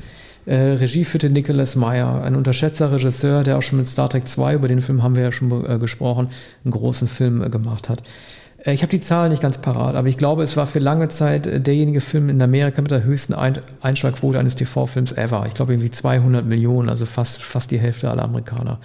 Äh, 0.47 0.55
Regie 0.55 1.05
führte 1.05 1.31
Nicholas 1.31 1.75
Meyer, 1.75 2.23
ein 2.23 2.37
unterschätzter 2.37 2.93
Regisseur, 2.93 3.43
der 3.43 3.59
auch 3.59 3.63
schon 3.63 3.79
mit 3.81 3.89
Star 3.89 4.09
Trek 4.09 4.29
2, 4.29 4.55
über 4.55 4.69
den 4.69 4.81
Film 4.81 5.03
haben 5.03 5.17
wir 5.17 5.25
ja 5.25 5.33
schon 5.33 5.69
äh, 5.69 5.79
gesprochen, 5.81 6.29
einen 6.63 6.71
großen 6.71 7.09
Film 7.09 7.43
äh, 7.43 7.49
gemacht 7.49 7.89
hat. 7.89 8.05
Äh, 8.65 8.73
ich 8.73 8.83
habe 8.83 8.91
die 8.91 9.01
Zahlen 9.01 9.31
nicht 9.31 9.43
ganz 9.43 9.59
parat, 9.59 9.97
aber 9.97 10.07
ich 10.07 10.17
glaube, 10.17 10.45
es 10.45 10.57
war 10.57 10.69
für 10.69 10.79
lange 10.79 11.09
Zeit 11.09 11.49
äh, 11.49 11.61
derjenige 11.61 12.01
Film 12.01 12.29
in 12.29 12.41
Amerika 12.41 12.81
mit 12.81 12.93
der 12.93 13.03
höchsten 13.03 13.35
Ein 13.35 13.59
Einschlagquote 13.81 14.39
eines 14.39 14.55
TV-Films 14.55 15.11
ever. 15.11 15.45
Ich 15.49 15.55
glaube 15.55 15.73
irgendwie 15.73 15.91
200 15.91 16.47
Millionen, 16.47 16.89
also 16.89 17.05
fast, 17.05 17.43
fast 17.43 17.73
die 17.73 17.81
Hälfte 17.81 18.13
aller 18.13 18.23
Amerikaner. 18.23 18.79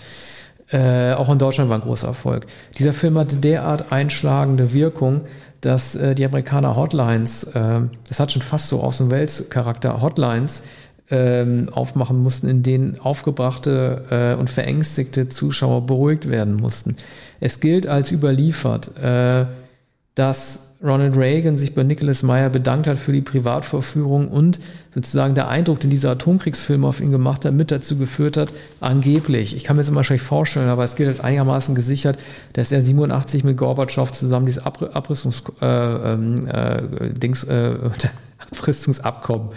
Äh, 0.74 1.14
auch 1.14 1.30
in 1.30 1.38
Deutschland 1.38 1.70
war 1.70 1.78
ein 1.78 1.84
großer 1.84 2.08
Erfolg. 2.08 2.48
Dieser 2.80 2.94
Film 2.94 3.20
hatte 3.20 3.38
derart 3.38 3.92
einschlagende 3.92 4.74
Wirkung, 4.74 5.22
dass 5.64 5.96
äh, 5.96 6.14
die 6.14 6.26
Amerikaner 6.26 6.76
Hotlines, 6.76 7.46
äh, 7.56 7.82
das 8.08 8.20
hat 8.20 8.32
schon 8.32 8.42
fast 8.42 8.68
so 8.68 8.82
aus 8.82 8.98
dem 8.98 9.10
Weltcharakter, 9.12 10.02
Hotlines 10.02 10.64
ähm, 11.10 11.70
aufmachen 11.72 12.22
mussten, 12.22 12.48
in 12.50 12.64
denen 12.64 13.00
aufgebrachte 13.00 14.36
äh, 14.36 14.40
und 14.40 14.50
verängstigte 14.50 15.30
Zuschauer 15.30 15.86
beruhigt 15.86 16.30
werden 16.30 16.56
mussten. 16.56 16.98
Es 17.40 17.60
gilt 17.60 17.88
als 17.88 18.12
überliefert, 18.12 18.98
äh, 18.98 19.46
dass 20.16 20.73
Ronald 20.84 21.16
Reagan 21.16 21.58
sich 21.58 21.74
bei 21.74 21.84
Nicholas 21.84 22.24
Meyer 22.24 22.50
bedankt 22.50 22.88
hat 22.88 22.98
für 22.98 23.14
die 23.14 23.22
Privatvorführung 23.22 24.28
und 24.28 24.60
sozusagen 24.94 25.34
der 25.34 25.48
Eindruck, 25.48 25.80
den 25.80 25.90
dieser 25.90 26.12
Atomkriegsfilm 26.12 26.84
auf 26.84 27.00
ihn 27.00 27.10
gemacht 27.10 27.46
hat, 27.46 27.54
mit 27.54 27.72
dazu 27.72 27.98
geführt 27.98 28.36
hat, 28.36 28.50
angeblich, 28.82 29.56
ich 29.56 29.64
kann 29.64 29.78
mir 29.78 29.82
das 29.82 29.90
immer 29.90 30.04
schlecht 30.04 30.26
vorstellen, 30.26 30.68
aber 30.68 30.84
es 30.84 30.96
gilt 30.96 31.08
als 31.08 31.22
einigermaßen 31.22 31.74
gesichert, 31.74 32.20
dass 32.54 32.72
er 32.72 32.82
87 32.82 33.46
mit 33.46 33.56
Gorbatschow 33.56 34.12
zusammen 34.12 34.46
dieses 34.46 34.64
Abrüstungs, 34.64 35.44
äh, 35.62 35.66
ähm, 35.66 36.36
äh, 36.48 37.14
Dings, 37.14 37.46
äh, 37.46 37.76
Abrüstungsabkommen 38.52 39.50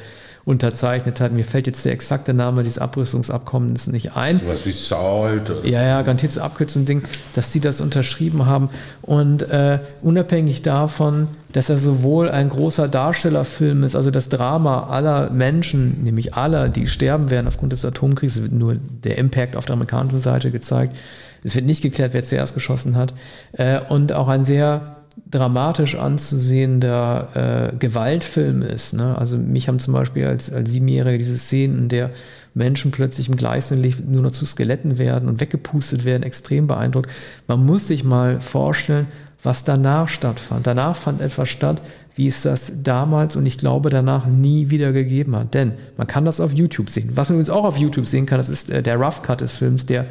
unterzeichnet 0.46 1.20
hat. 1.20 1.32
Mir 1.32 1.44
fällt 1.44 1.66
jetzt 1.66 1.84
der 1.84 1.92
exakte 1.92 2.32
Name 2.32 2.62
dieses 2.62 2.78
Abrüstungsabkommens 2.78 3.88
nicht 3.88 4.16
ein. 4.16 4.40
Was 4.46 4.64
wie 4.64 4.70
SALT. 4.70 5.52
Ja, 5.64 5.82
ja, 5.82 6.02
garantiert 6.02 6.30
so 6.30 6.40
Abkürzung 6.40 6.84
Ding, 6.84 7.02
dass 7.34 7.52
sie 7.52 7.58
das 7.58 7.80
unterschrieben 7.80 8.46
haben. 8.46 8.70
Und 9.02 9.42
äh, 9.50 9.80
unabhängig 10.02 10.62
davon, 10.62 11.26
dass 11.52 11.68
er 11.68 11.78
sowohl 11.78 12.30
ein 12.30 12.48
großer 12.48 12.86
Darstellerfilm 12.86 13.82
ist, 13.82 13.96
also 13.96 14.12
das 14.12 14.28
Drama 14.28 14.84
aller 14.84 15.30
Menschen, 15.30 16.04
nämlich 16.04 16.34
aller, 16.34 16.68
die 16.68 16.86
sterben 16.86 17.28
werden 17.28 17.48
aufgrund 17.48 17.72
des 17.72 17.84
Atomkriegs, 17.84 18.40
wird 18.40 18.52
nur 18.52 18.76
der 18.76 19.18
Impact 19.18 19.56
auf 19.56 19.64
der 19.64 19.72
amerikanischen 19.72 20.20
Seite 20.20 20.52
gezeigt. 20.52 20.96
Es 21.42 21.56
wird 21.56 21.66
nicht 21.66 21.82
geklärt, 21.82 22.14
wer 22.14 22.22
zuerst 22.22 22.54
geschossen 22.54 22.96
hat. 22.96 23.14
Äh, 23.50 23.80
und 23.80 24.12
auch 24.12 24.28
ein 24.28 24.44
sehr 24.44 24.95
dramatisch 25.30 25.96
anzusehender 25.96 27.72
äh, 27.72 27.76
Gewaltfilm 27.76 28.62
ist. 28.62 28.92
Ne? 28.92 29.16
Also 29.18 29.36
mich 29.38 29.68
haben 29.68 29.78
zum 29.78 29.94
Beispiel 29.94 30.26
als, 30.26 30.52
als 30.52 30.70
Siebenjährige 30.70 31.18
diese 31.18 31.38
Szenen, 31.38 31.78
in 31.78 31.88
der 31.88 32.10
Menschen 32.54 32.90
plötzlich 32.90 33.28
im 33.28 33.36
gleißenden 33.36 33.82
Licht 33.82 34.06
nur 34.06 34.22
noch 34.22 34.30
zu 34.30 34.46
Skeletten 34.46 34.98
werden 34.98 35.28
und 35.28 35.40
weggepustet 35.40 36.04
werden, 36.04 36.22
extrem 36.22 36.66
beeindruckt. 36.66 37.10
Man 37.46 37.64
muss 37.64 37.88
sich 37.88 38.04
mal 38.04 38.40
vorstellen, 38.40 39.08
was 39.42 39.64
danach 39.64 40.08
stattfand. 40.08 40.66
Danach 40.66 40.96
fand 40.96 41.20
etwas 41.20 41.48
statt, 41.48 41.82
wie 42.14 42.28
es 42.28 42.42
das 42.42 42.72
damals 42.82 43.36
und 43.36 43.44
ich 43.46 43.58
glaube 43.58 43.90
danach 43.90 44.26
nie 44.26 44.70
wieder 44.70 44.92
gegeben 44.92 45.36
hat. 45.36 45.54
Denn 45.54 45.72
man 45.96 46.06
kann 46.06 46.24
das 46.24 46.40
auf 46.40 46.52
YouTube 46.52 46.90
sehen. 46.90 47.10
Was 47.14 47.28
man 47.28 47.36
übrigens 47.36 47.50
auch 47.50 47.64
auf 47.64 47.76
YouTube 47.76 48.06
sehen 48.06 48.26
kann, 48.26 48.38
das 48.38 48.48
ist 48.48 48.70
äh, 48.70 48.82
der 48.82 48.96
Rough 48.96 49.22
Cut 49.22 49.42
des 49.42 49.52
Films, 49.52 49.84
der 49.86 50.06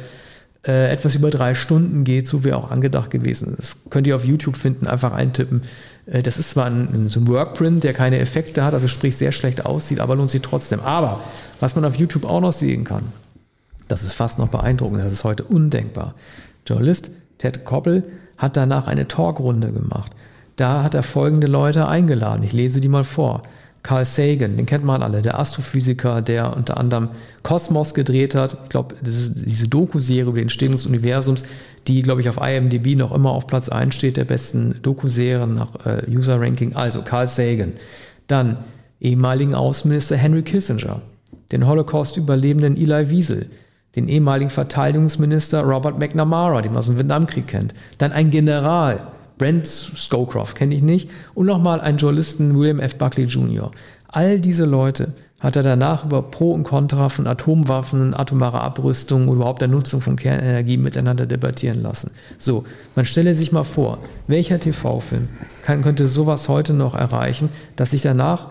äh, 0.66 0.90
etwas 0.90 1.14
über 1.14 1.30
drei 1.30 1.54
Stunden 1.54 2.04
geht, 2.04 2.26
so 2.28 2.44
wie 2.44 2.52
auch 2.52 2.70
angedacht 2.70 3.10
gewesen 3.10 3.56
ist. 3.58 3.90
Könnt 3.90 4.06
ihr 4.06 4.16
auf 4.16 4.24
YouTube 4.24 4.56
finden, 4.56 4.86
einfach 4.86 5.12
eintippen. 5.12 5.62
Äh, 6.06 6.22
das 6.22 6.38
ist 6.38 6.50
zwar 6.50 6.66
ein, 6.66 7.08
so 7.08 7.20
ein 7.20 7.28
Workprint, 7.28 7.84
der 7.84 7.92
keine 7.92 8.18
Effekte 8.18 8.64
hat, 8.64 8.74
also 8.74 8.88
sprich 8.88 9.16
sehr 9.16 9.32
schlecht 9.32 9.66
aussieht, 9.66 10.00
aber 10.00 10.16
lohnt 10.16 10.30
sich 10.30 10.42
trotzdem. 10.42 10.80
Aber 10.80 11.20
was 11.60 11.74
man 11.74 11.84
auf 11.84 11.96
YouTube 11.96 12.24
auch 12.24 12.40
noch 12.40 12.52
sehen 12.52 12.84
kann, 12.84 13.04
das 13.88 14.02
ist 14.02 14.14
fast 14.14 14.38
noch 14.38 14.48
beeindruckend, 14.48 15.00
das 15.00 15.12
ist 15.12 15.24
heute 15.24 15.44
undenkbar. 15.44 16.14
Journalist 16.66 17.10
Ted 17.38 17.64
Koppel 17.64 18.02
hat 18.36 18.56
danach 18.56 18.88
eine 18.88 19.08
Talkrunde 19.08 19.72
gemacht. 19.72 20.12
Da 20.56 20.82
hat 20.82 20.94
er 20.94 21.02
folgende 21.02 21.46
Leute 21.46 21.86
eingeladen. 21.86 22.42
Ich 22.42 22.52
lese 22.52 22.80
die 22.80 22.88
mal 22.88 23.04
vor. 23.04 23.42
Carl 23.86 24.04
Sagan, 24.04 24.56
den 24.56 24.66
kennt 24.66 24.84
man 24.84 25.00
alle, 25.00 25.22
der 25.22 25.38
Astrophysiker, 25.38 26.20
der 26.20 26.56
unter 26.56 26.76
anderem 26.76 27.10
Kosmos 27.44 27.94
gedreht 27.94 28.34
hat. 28.34 28.58
Ich 28.64 28.68
glaube, 28.68 28.96
diese 29.00 29.68
Doku-Serie 29.68 30.22
über 30.22 30.32
den 30.32 30.42
Entstehung 30.42 30.72
des 30.72 30.86
Universums, 30.86 31.44
die, 31.86 32.02
glaube 32.02 32.20
ich, 32.20 32.28
auf 32.28 32.36
IMDb 32.36 32.96
noch 32.96 33.14
immer 33.14 33.30
auf 33.30 33.46
Platz 33.46 33.68
1 33.68 33.94
steht, 33.94 34.16
der 34.16 34.24
besten 34.24 34.74
Doku-Serien 34.82 35.54
nach 35.54 35.86
äh, 35.86 36.02
User-Ranking. 36.10 36.74
Also 36.74 37.02
Carl 37.02 37.28
Sagan. 37.28 37.74
Dann 38.26 38.56
ehemaligen 39.00 39.54
Außenminister 39.54 40.16
Henry 40.16 40.42
Kissinger, 40.42 41.00
den 41.52 41.68
Holocaust-Überlebenden 41.68 42.76
Eli 42.76 43.10
Wiesel, 43.10 43.46
den 43.94 44.08
ehemaligen 44.08 44.50
Verteidigungsminister 44.50 45.62
Robert 45.62 46.00
McNamara, 46.00 46.60
den 46.60 46.72
man 46.72 46.80
aus 46.80 46.88
dem 46.88 46.98
Vietnamkrieg 46.98 47.46
kennt. 47.46 47.72
Dann 47.98 48.10
ein 48.10 48.32
General, 48.32 49.12
Brent 49.38 49.66
Scowcroft 49.66 50.54
kenne 50.54 50.74
ich 50.74 50.82
nicht. 50.82 51.10
Und 51.34 51.46
nochmal 51.46 51.80
einen 51.80 51.98
Journalisten, 51.98 52.58
William 52.58 52.80
F. 52.80 52.96
Buckley 52.96 53.24
Jr. 53.24 53.70
All 54.08 54.40
diese 54.40 54.64
Leute 54.64 55.12
hat 55.40 55.56
er 55.56 55.62
danach 55.62 56.04
über 56.04 56.22
Pro 56.22 56.52
und 56.52 56.62
Contra 56.64 57.08
von 57.10 57.26
Atomwaffen, 57.26 58.14
atomarer 58.14 58.62
Abrüstung 58.62 59.28
oder 59.28 59.36
überhaupt 59.36 59.60
der 59.60 59.68
Nutzung 59.68 60.00
von 60.00 60.16
Kernenergie 60.16 60.78
miteinander 60.78 61.26
debattieren 61.26 61.82
lassen. 61.82 62.10
So, 62.38 62.64
man 62.94 63.04
stelle 63.04 63.34
sich 63.34 63.52
mal 63.52 63.64
vor, 63.64 63.98
welcher 64.26 64.58
TV-Film 64.58 65.28
könnte 65.64 66.06
sowas 66.06 66.48
heute 66.48 66.72
noch 66.72 66.94
erreichen, 66.94 67.50
dass 67.76 67.90
sich 67.90 68.02
danach 68.02 68.48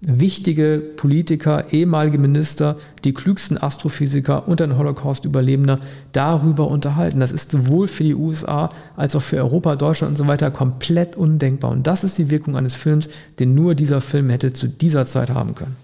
wichtige 0.00 0.82
Politiker, 0.96 1.72
ehemalige 1.72 2.18
Minister, 2.18 2.76
die 3.04 3.14
klügsten 3.14 3.60
Astrophysiker 3.60 4.46
und 4.46 4.60
ein 4.60 4.76
Holocaust-Überlebender 4.76 5.80
darüber 6.12 6.68
unterhalten. 6.68 7.20
Das 7.20 7.32
ist 7.32 7.50
sowohl 7.50 7.88
für 7.88 8.04
die 8.04 8.14
USA 8.14 8.68
als 8.96 9.16
auch 9.16 9.22
für 9.22 9.38
Europa, 9.38 9.76
Deutschland 9.76 10.12
und 10.12 10.16
so 10.16 10.28
weiter 10.28 10.50
komplett 10.50 11.16
undenkbar. 11.16 11.70
Und 11.70 11.86
das 11.86 12.04
ist 12.04 12.18
die 12.18 12.30
Wirkung 12.30 12.56
eines 12.56 12.74
Films, 12.74 13.08
den 13.38 13.54
nur 13.54 13.74
dieser 13.74 14.00
Film 14.00 14.30
hätte 14.30 14.52
zu 14.52 14.68
dieser 14.68 15.06
Zeit 15.06 15.30
haben 15.30 15.54
können. 15.54 15.76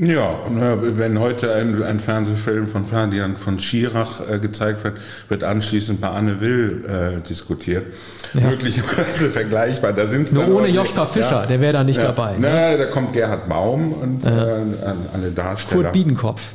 Ja, 0.00 0.38
wenn 0.48 1.18
heute 1.18 1.52
ein, 1.54 1.82
ein 1.82 1.98
Fernsehfilm 1.98 2.68
von 2.68 2.86
Ferdinand 2.86 3.36
von 3.36 3.58
Schirach 3.58 4.20
äh, 4.30 4.38
gezeigt 4.38 4.84
wird, 4.84 4.98
wird 5.28 5.42
anschließend 5.42 6.00
bei 6.00 6.08
Anne 6.08 6.40
Will 6.40 6.84
äh, 6.86 7.28
diskutiert. 7.28 7.84
Ja. 8.32 8.48
Möglicherweise 8.48 9.28
vergleichbar. 9.30 9.92
Da 9.92 10.06
sind 10.06 10.32
Nur 10.32 10.54
ohne 10.54 10.68
Joschka 10.68 11.04
Fischer, 11.04 11.40
ja, 11.40 11.46
der 11.46 11.60
wäre 11.60 11.72
da 11.72 11.82
nicht 11.82 11.96
ja, 11.96 12.12
dabei. 12.12 12.38
Ne? 12.38 12.48
Na, 12.48 12.76
da 12.76 12.84
kommt 12.86 13.12
Gerhard 13.12 13.48
Baum 13.48 13.92
und 13.92 14.24
äh, 14.24 14.30
alle 14.30 15.32
Darsteller. 15.34 15.82
Kurt 15.82 15.92
Biedenkopf. 15.92 16.52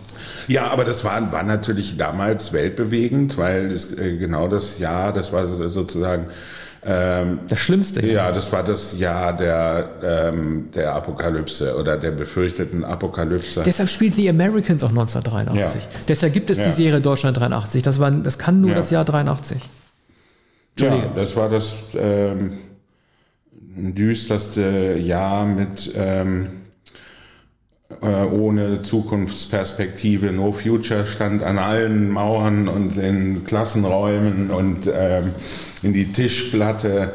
Ja, 0.48 0.68
aber 0.68 0.86
das 0.86 1.04
war, 1.04 1.30
war 1.34 1.44
natürlich 1.44 1.98
damals 1.98 2.54
weltbewegend, 2.54 3.38
weil 3.38 3.70
das, 3.70 3.92
äh, 3.98 4.16
genau 4.16 4.48
das 4.48 4.80
Jahr, 4.80 5.12
das 5.12 5.34
war 5.34 5.48
sozusagen 5.48 6.28
ähm, 6.86 7.40
das 7.48 7.60
Schlimmste. 7.60 8.06
Ja, 8.06 8.32
das 8.32 8.52
war 8.52 8.64
das 8.64 8.98
Jahr 8.98 9.36
der, 9.36 9.90
ähm, 10.04 10.70
der 10.74 10.94
Apokalypse 10.94 11.76
oder 11.78 11.98
der 11.98 12.12
befürchteten 12.12 12.84
Apokalypse. 12.84 13.64
Deshalb 13.64 13.90
spielt 13.90 14.16
The 14.16 14.30
Americans 14.30 14.84
auch 14.84 14.90
1983. 14.90 15.84
Ja. 15.84 15.90
Deshalb 16.08 16.34
gibt 16.34 16.50
es 16.50 16.58
ja. 16.58 16.66
die 16.66 16.72
Serie 16.72 17.02
Deutschland 17.02 17.38
83. 17.38 17.82
Das, 17.82 18.00
war, 18.00 18.12
das 18.12 18.38
kann 18.38 18.62
nur 18.62 18.72
ja. 18.72 18.76
das 18.76 18.92
Jahr 18.92 19.06
83. 19.06 19.62
Ja, 20.80 21.12
das 21.16 21.36
war 21.36 21.50
das 21.50 21.74
ähm, 21.96 22.58
düsterste 23.76 24.96
Jahr 24.98 25.46
mit, 25.46 25.92
ähm, 25.96 26.46
äh, 26.46 26.48
ohne 28.02 28.82
Zukunftsperspektive. 28.82 30.32
No 30.32 30.52
Future 30.52 31.06
stand 31.06 31.44
an 31.44 31.58
allen 31.58 32.10
Mauern 32.10 32.68
und 32.68 32.98
in 32.98 33.44
Klassenräumen 33.46 34.52
und 34.52 34.90
ähm, 34.94 35.32
in 35.82 35.94
die 35.94 36.12
Tischplatte 36.12 37.14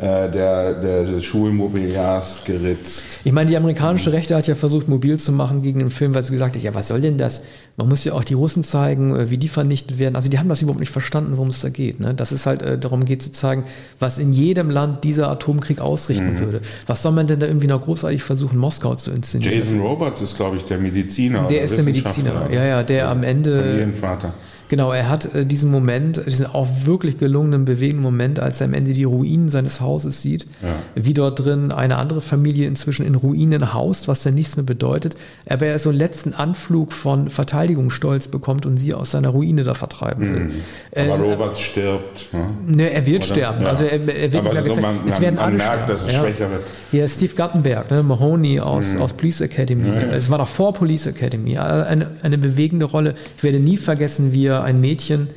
äh, 0.00 0.30
der, 0.30 0.74
der, 0.80 1.20
Schulmobiliars 1.20 2.42
geritzt. 2.46 3.04
Ich 3.22 3.32
meine, 3.32 3.50
die 3.50 3.56
amerikanische 3.56 4.12
Rechte 4.12 4.34
hat 4.34 4.46
ja 4.46 4.54
versucht, 4.54 4.88
mobil 4.88 5.20
zu 5.20 5.30
machen 5.30 5.60
gegen 5.60 5.78
den 5.78 5.90
Film, 5.90 6.14
weil 6.14 6.24
sie 6.24 6.32
gesagt 6.32 6.56
hat, 6.56 6.62
ja, 6.62 6.74
was 6.74 6.88
soll 6.88 7.02
denn 7.02 7.18
das? 7.18 7.42
Man 7.76 7.86
muss 7.86 8.04
ja 8.04 8.14
auch 8.14 8.24
die 8.24 8.32
Russen 8.32 8.64
zeigen, 8.64 9.14
äh, 9.14 9.28
wie 9.28 9.36
die 9.36 9.48
vernichtet 9.48 9.98
werden. 9.98 10.16
Also 10.16 10.30
die 10.30 10.38
haben 10.38 10.48
das 10.48 10.62
überhaupt 10.62 10.80
nicht 10.80 10.90
verstanden, 10.90 11.32
worum 11.36 11.48
es 11.48 11.60
da 11.60 11.68
geht. 11.68 12.00
Ne? 12.00 12.14
Dass 12.14 12.32
es 12.32 12.46
halt 12.46 12.62
äh, 12.62 12.78
darum 12.78 13.04
geht 13.04 13.22
zu 13.22 13.30
zeigen, 13.30 13.64
was 13.98 14.16
in 14.16 14.32
jedem 14.32 14.70
Land 14.70 15.04
dieser 15.04 15.30
Atomkrieg 15.30 15.82
ausrichten 15.82 16.34
mhm. 16.34 16.40
würde. 16.40 16.60
Was 16.86 17.02
soll 17.02 17.12
man 17.12 17.26
denn 17.26 17.38
da 17.38 17.46
irgendwie 17.46 17.66
noch 17.66 17.82
großartig 17.82 18.22
versuchen, 18.22 18.58
Moskau 18.58 18.94
zu 18.94 19.10
inszenieren? 19.10 19.54
Jason 19.54 19.80
Roberts 19.80 20.22
ist, 20.22 20.36
glaube 20.36 20.56
ich, 20.56 20.64
der 20.64 20.78
Mediziner. 20.78 21.46
Der 21.46 21.62
ist 21.62 21.76
der 21.76 21.84
Mediziner, 21.84 22.48
ja, 22.50 22.64
ja, 22.64 22.82
der 22.82 23.10
am 23.10 23.22
Ende... 23.22 23.60
Familienvater. 23.60 24.32
Genau, 24.70 24.92
er 24.92 25.08
hat 25.08 25.34
äh, 25.34 25.44
diesen 25.44 25.68
Moment, 25.72 26.22
diesen 26.26 26.46
auch 26.46 26.68
wirklich 26.84 27.18
gelungenen, 27.18 27.64
bewegenden 27.64 28.04
Moment, 28.04 28.38
als 28.38 28.60
er 28.60 28.68
am 28.68 28.74
Ende 28.74 28.92
die 28.92 29.02
Ruinen 29.02 29.48
seines 29.48 29.80
Hauses 29.80 30.22
sieht, 30.22 30.46
ja. 30.62 30.68
wie 30.94 31.12
dort 31.12 31.44
drin 31.44 31.72
eine 31.72 31.96
andere 31.96 32.20
Familie 32.20 32.68
inzwischen 32.68 33.04
in 33.04 33.16
Ruinen 33.16 33.74
haust, 33.74 34.06
was 34.06 34.22
dann 34.22 34.36
nichts 34.36 34.54
mehr 34.54 34.64
bedeutet, 34.64 35.16
aber 35.48 35.66
er 35.66 35.78
so 35.80 35.88
einen 35.88 35.98
letzten 35.98 36.34
Anflug 36.34 36.92
von 36.92 37.30
Verteidigungsstolz 37.30 38.28
bekommt 38.28 38.64
und 38.64 38.76
sie 38.76 38.94
aus 38.94 39.10
seiner 39.10 39.30
Ruine 39.30 39.64
da 39.64 39.74
vertreiben 39.74 40.32
will. 40.32 40.44
Mhm. 40.44 40.50
Aber 40.94 41.24
äh, 41.26 41.32
Robert 41.32 41.58
stirbt. 41.58 42.28
Ne? 42.32 42.50
ne 42.68 42.90
er 42.92 43.04
wird 43.06 43.24
Oder? 43.24 43.34
sterben. 43.34 43.62
Ja. 43.62 43.70
Also 43.70 43.82
er, 43.82 44.08
er 44.08 44.32
wird 44.32 44.46
aber 44.46 44.72
so 44.72 44.80
man, 44.80 45.00
es 45.04 45.20
werden 45.20 45.34
man 45.34 45.56
merkt, 45.56 45.82
sterben. 45.82 45.92
dass 45.92 46.02
er 46.04 46.12
ja. 46.12 46.20
schwächer 46.20 46.48
wird. 46.48 46.62
Ja, 46.92 47.08
Steve 47.08 47.34
Guttenberg, 47.34 47.90
ne? 47.90 48.04
Mahoney 48.04 48.60
aus, 48.60 48.94
mhm. 48.94 49.02
aus 49.02 49.14
Police 49.14 49.40
Academy. 49.40 49.88
Es 50.12 50.30
war 50.30 50.38
noch 50.38 50.46
vor 50.46 50.74
Police 50.74 51.08
Academy. 51.08 51.58
Eine, 51.58 52.06
eine 52.22 52.38
bewegende 52.38 52.86
Rolle. 52.86 53.14
Ich 53.36 53.42
werde 53.42 53.58
nie 53.58 53.76
vergessen, 53.76 54.32
wie 54.32 54.46
er 54.46 54.59
ein 54.62 54.80
Mädchen 54.80 55.28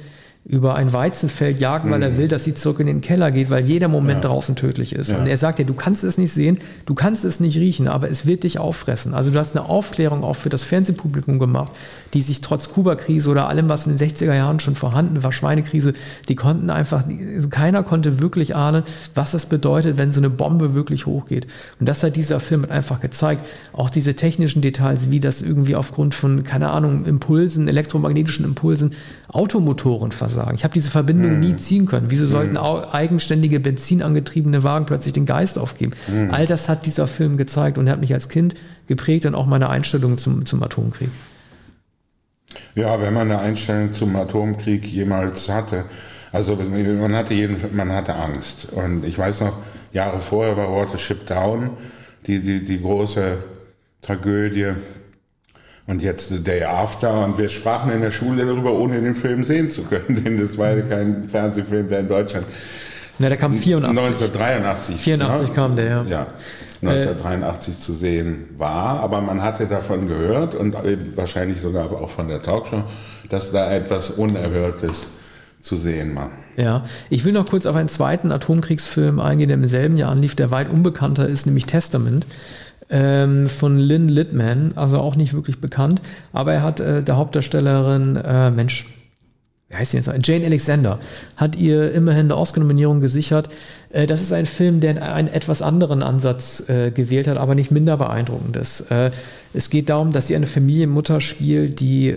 über 0.46 0.76
ein 0.76 0.92
Weizenfeld 0.92 1.62
jagen, 1.62 1.90
weil 1.90 2.00
mhm. 2.00 2.04
er 2.04 2.18
will, 2.18 2.28
dass 2.28 2.44
sie 2.44 2.54
zurück 2.54 2.82
in 2.82 2.88
den 2.88 3.00
Keller 3.00 3.32
geht, 3.32 3.50
weil 3.50 3.64
jeder 3.64 3.88
Moment 3.88 4.26
ja. 4.26 4.30
draußen 4.30 4.58
tödlich 4.58 4.94
ist. 4.94 5.12
Ja. 5.12 5.18
Und 5.18 5.28
er 5.28 5.38
sagt 5.38 5.60
ja, 5.60 5.66
du 5.66 5.74
kannst 5.74 6.04
es 6.04 6.18
nicht 6.18 6.34
sehen, 6.34 6.58
du 6.86 6.96
kannst 6.96 7.24
es 7.24 7.40
nicht 7.40 7.56
riechen, 7.56 7.88
aber 7.88 8.10
es 8.10 8.26
wird 8.26 8.44
dich 8.44 8.60
auffressen. 8.60 9.14
Also 9.14 9.32
du 9.32 9.40
hast 9.40 9.56
eine 9.56 9.70
Aufklärung 9.70 10.26
auch 10.26 10.36
für 10.36 10.50
das 10.50 10.62
Fernsehpublikum 10.62 11.40
gemacht, 11.40 11.72
die 12.14 12.22
sich 12.22 12.42
trotz 12.42 12.68
Kuba-Krise 12.68 13.30
oder 13.30 13.48
allem, 13.48 13.70
was 13.70 13.88
in 13.88 13.96
den 13.96 14.10
60er 14.10 14.34
Jahren 14.36 14.60
schon 14.60 14.76
vorhanden 14.76 15.24
war, 15.24 15.32
Schweinekrise, 15.32 15.94
die 16.28 16.36
konnten 16.36 16.70
einfach, 16.70 17.06
also 17.34 17.48
keiner 17.48 17.84
konnte 17.84 18.20
wirklich 18.20 18.54
ahnen, 18.54 18.84
was 19.16 19.32
das 19.32 19.46
bedeutet, 19.46 19.98
wenn 19.98 20.12
so 20.12 20.20
eine 20.20 20.30
Bombe 20.30 20.74
wirklich 20.74 21.06
hochgeht. 21.06 21.48
Und 21.80 21.88
das 21.88 22.04
hat 22.04 22.18
dieser 22.18 22.42
Film 22.42 22.66
einfach 22.70 23.00
gezeigt. 23.00 23.46
Auch 23.72 23.90
diese 23.90 24.14
technischen 24.16 24.62
Details, 24.62 25.10
wie 25.10 25.22
das 25.22 25.42
irgendwie 25.42 25.78
aufgrund 25.78 26.16
von, 26.16 26.44
keine 26.44 26.72
Ahnung, 26.72 27.06
Impulsen, 27.06 27.70
elektromagnetischen 27.70 28.44
Impulsen, 28.44 28.92
Automotoren 29.34 30.12
versucht 30.12 30.34
sagen. 30.34 30.56
Ich 30.56 30.64
habe 30.64 30.74
diese 30.74 30.92
Verbindung 30.92 31.34
mhm. 31.34 31.40
nie 31.40 31.56
ziehen 31.56 31.86
können. 31.86 32.08
Wieso 32.10 32.26
sollten 32.26 32.54
mhm. 32.54 32.86
eigenständige 32.92 33.60
benzinangetriebene 33.60 34.64
Wagen 34.64 34.86
plötzlich 34.86 35.14
den 35.14 35.26
Geist 35.26 35.58
aufgeben? 35.58 35.94
Mhm. 36.08 36.32
All 36.32 36.46
das 36.46 36.70
hat 36.70 36.86
dieser 36.86 37.08
Film 37.08 37.38
gezeigt 37.38 37.78
und 37.78 37.88
er 37.88 37.94
hat 37.94 38.02
mich 38.02 38.14
als 38.14 38.30
Kind 38.30 38.56
geprägt 38.88 39.26
und 39.26 39.36
auch 39.36 39.46
meine 39.46 39.70
Einstellung 39.70 40.18
zum, 40.18 40.46
zum 40.46 40.62
Atomkrieg. 40.64 41.10
Ja, 42.76 43.00
wenn 43.02 43.14
man 43.14 43.32
eine 43.32 43.40
Einstellung 43.40 43.94
zum 43.94 44.16
Atomkrieg 44.16 44.86
jemals 44.86 45.50
hatte, 45.50 45.86
also 46.32 46.56
man 46.56 47.16
hatte, 47.16 47.34
jeden, 47.34 47.58
man 47.76 47.92
hatte 47.92 48.16
Angst. 48.16 48.68
Und 48.72 49.06
ich 49.06 49.18
weiß 49.18 49.42
noch, 49.42 49.54
Jahre 49.92 50.20
vorher 50.20 50.58
war 50.58 50.72
Watership 50.72 51.26
Down, 51.28 51.72
die, 52.26 52.40
die, 52.40 52.64
die 52.64 52.82
große 52.82 53.38
Tragödie 54.02 54.74
und 55.88 56.02
jetzt 56.02 56.30
The 56.30 56.44
Day 56.44 56.64
After. 56.64 57.26
Und 57.26 57.38
wir 57.38 57.50
sprachen 57.50 57.92
in 57.92 58.02
der 58.02 58.12
Schule 58.12 58.46
darüber, 58.46 58.74
ohne 58.74 59.02
den 59.02 59.16
Film 59.16 59.44
sehen 59.44 59.72
zu 59.72 59.84
können, 59.84 60.24
denn 60.24 60.40
das 60.40 60.58
war 60.58 60.72
ja 60.72 60.82
kein 60.82 61.28
Fernsehfilm, 61.28 61.90
der 61.90 62.00
in 62.02 62.08
Deutschland. 62.08 62.46
Ja, 63.20 63.30
der 63.30 63.38
kam 63.38 63.54
84. 63.54 63.98
1983. 63.98 64.96
84 64.96 65.48
ja, 65.48 65.54
kam 65.54 65.76
der, 65.76 65.86
ja. 65.86 66.04
Ja, 66.04 66.28
1983 66.82 67.74
äh, 67.74 67.80
zu 67.80 67.94
sehen 67.94 68.50
war, 68.58 69.00
aber 69.02 69.22
man 69.22 69.44
hatte 69.44 69.68
davon 69.68 70.08
gehört 70.08 70.56
und 70.56 70.76
wahrscheinlich 71.16 71.62
sogar 71.62 71.92
auch 71.92 72.10
von 72.10 72.28
der 72.28 72.42
Talkshow, 72.42 72.84
dass 73.30 73.52
da 73.52 73.72
etwas 73.72 74.10
Unerhörtes 74.10 75.06
zu 75.62 75.78
sehen 75.78 76.16
war. 76.16 76.30
Ja, 76.58 76.84
ich 77.10 77.24
will 77.24 77.34
noch 77.34 77.48
kurz 77.48 77.66
auf 77.66 77.76
einen 77.76 77.88
zweiten 77.88 78.32
Atomkriegsfilm 78.32 79.20
eingehen, 79.20 79.48
der 79.48 79.58
im 79.58 79.66
selben 79.66 79.96
Jahr 79.96 80.12
anlief, 80.12 80.36
der 80.36 80.52
weit 80.52 80.70
unbekannter 80.70 81.28
ist, 81.28 81.46
nämlich 81.46 81.66
Testament 81.66 82.26
ähm, 82.90 83.50
von 83.50 83.78
Lynn 83.78 84.10
Littman, 84.10 84.74
also 84.76 85.00
auch 85.00 85.16
nicht 85.16 85.34
wirklich 85.34 85.60
bekannt, 85.60 86.02
aber 86.32 86.54
er 86.54 86.64
hat 86.64 86.80
äh, 86.80 87.04
der 87.04 87.18
Hauptdarstellerin, 87.18 88.16
äh, 88.18 88.52
Mensch, 88.52 88.86
wie 89.74 89.78
heißt 89.78 89.92
sie 89.92 89.98
jetzt? 89.98 90.12
Jane 90.24 90.46
Alexander 90.46 91.00
hat 91.36 91.56
ihr 91.56 91.92
immerhin 91.94 92.28
eine 92.28 92.38
Oscar-Nominierung 92.38 93.00
gesichert. 93.00 93.50
Äh, 93.90 94.06
das 94.06 94.22
ist 94.22 94.32
ein 94.32 94.46
Film, 94.46 94.80
der 94.80 95.14
einen 95.14 95.28
etwas 95.28 95.62
anderen 95.62 96.04
Ansatz 96.04 96.70
äh, 96.70 96.92
gewählt 96.92 97.28
hat, 97.28 97.38
aber 97.38 97.56
nicht 97.56 97.72
minder 97.72 97.98
beeindruckend 97.98 98.56
ist. 98.56 98.92
Äh, 98.92 99.12
es 99.54 99.70
geht 99.70 99.90
darum, 99.90 100.12
dass 100.12 100.28
sie 100.28 100.36
eine 100.36 100.48
Familienmutter 100.48 101.22
spielt, 101.22 101.80
die 101.80 102.16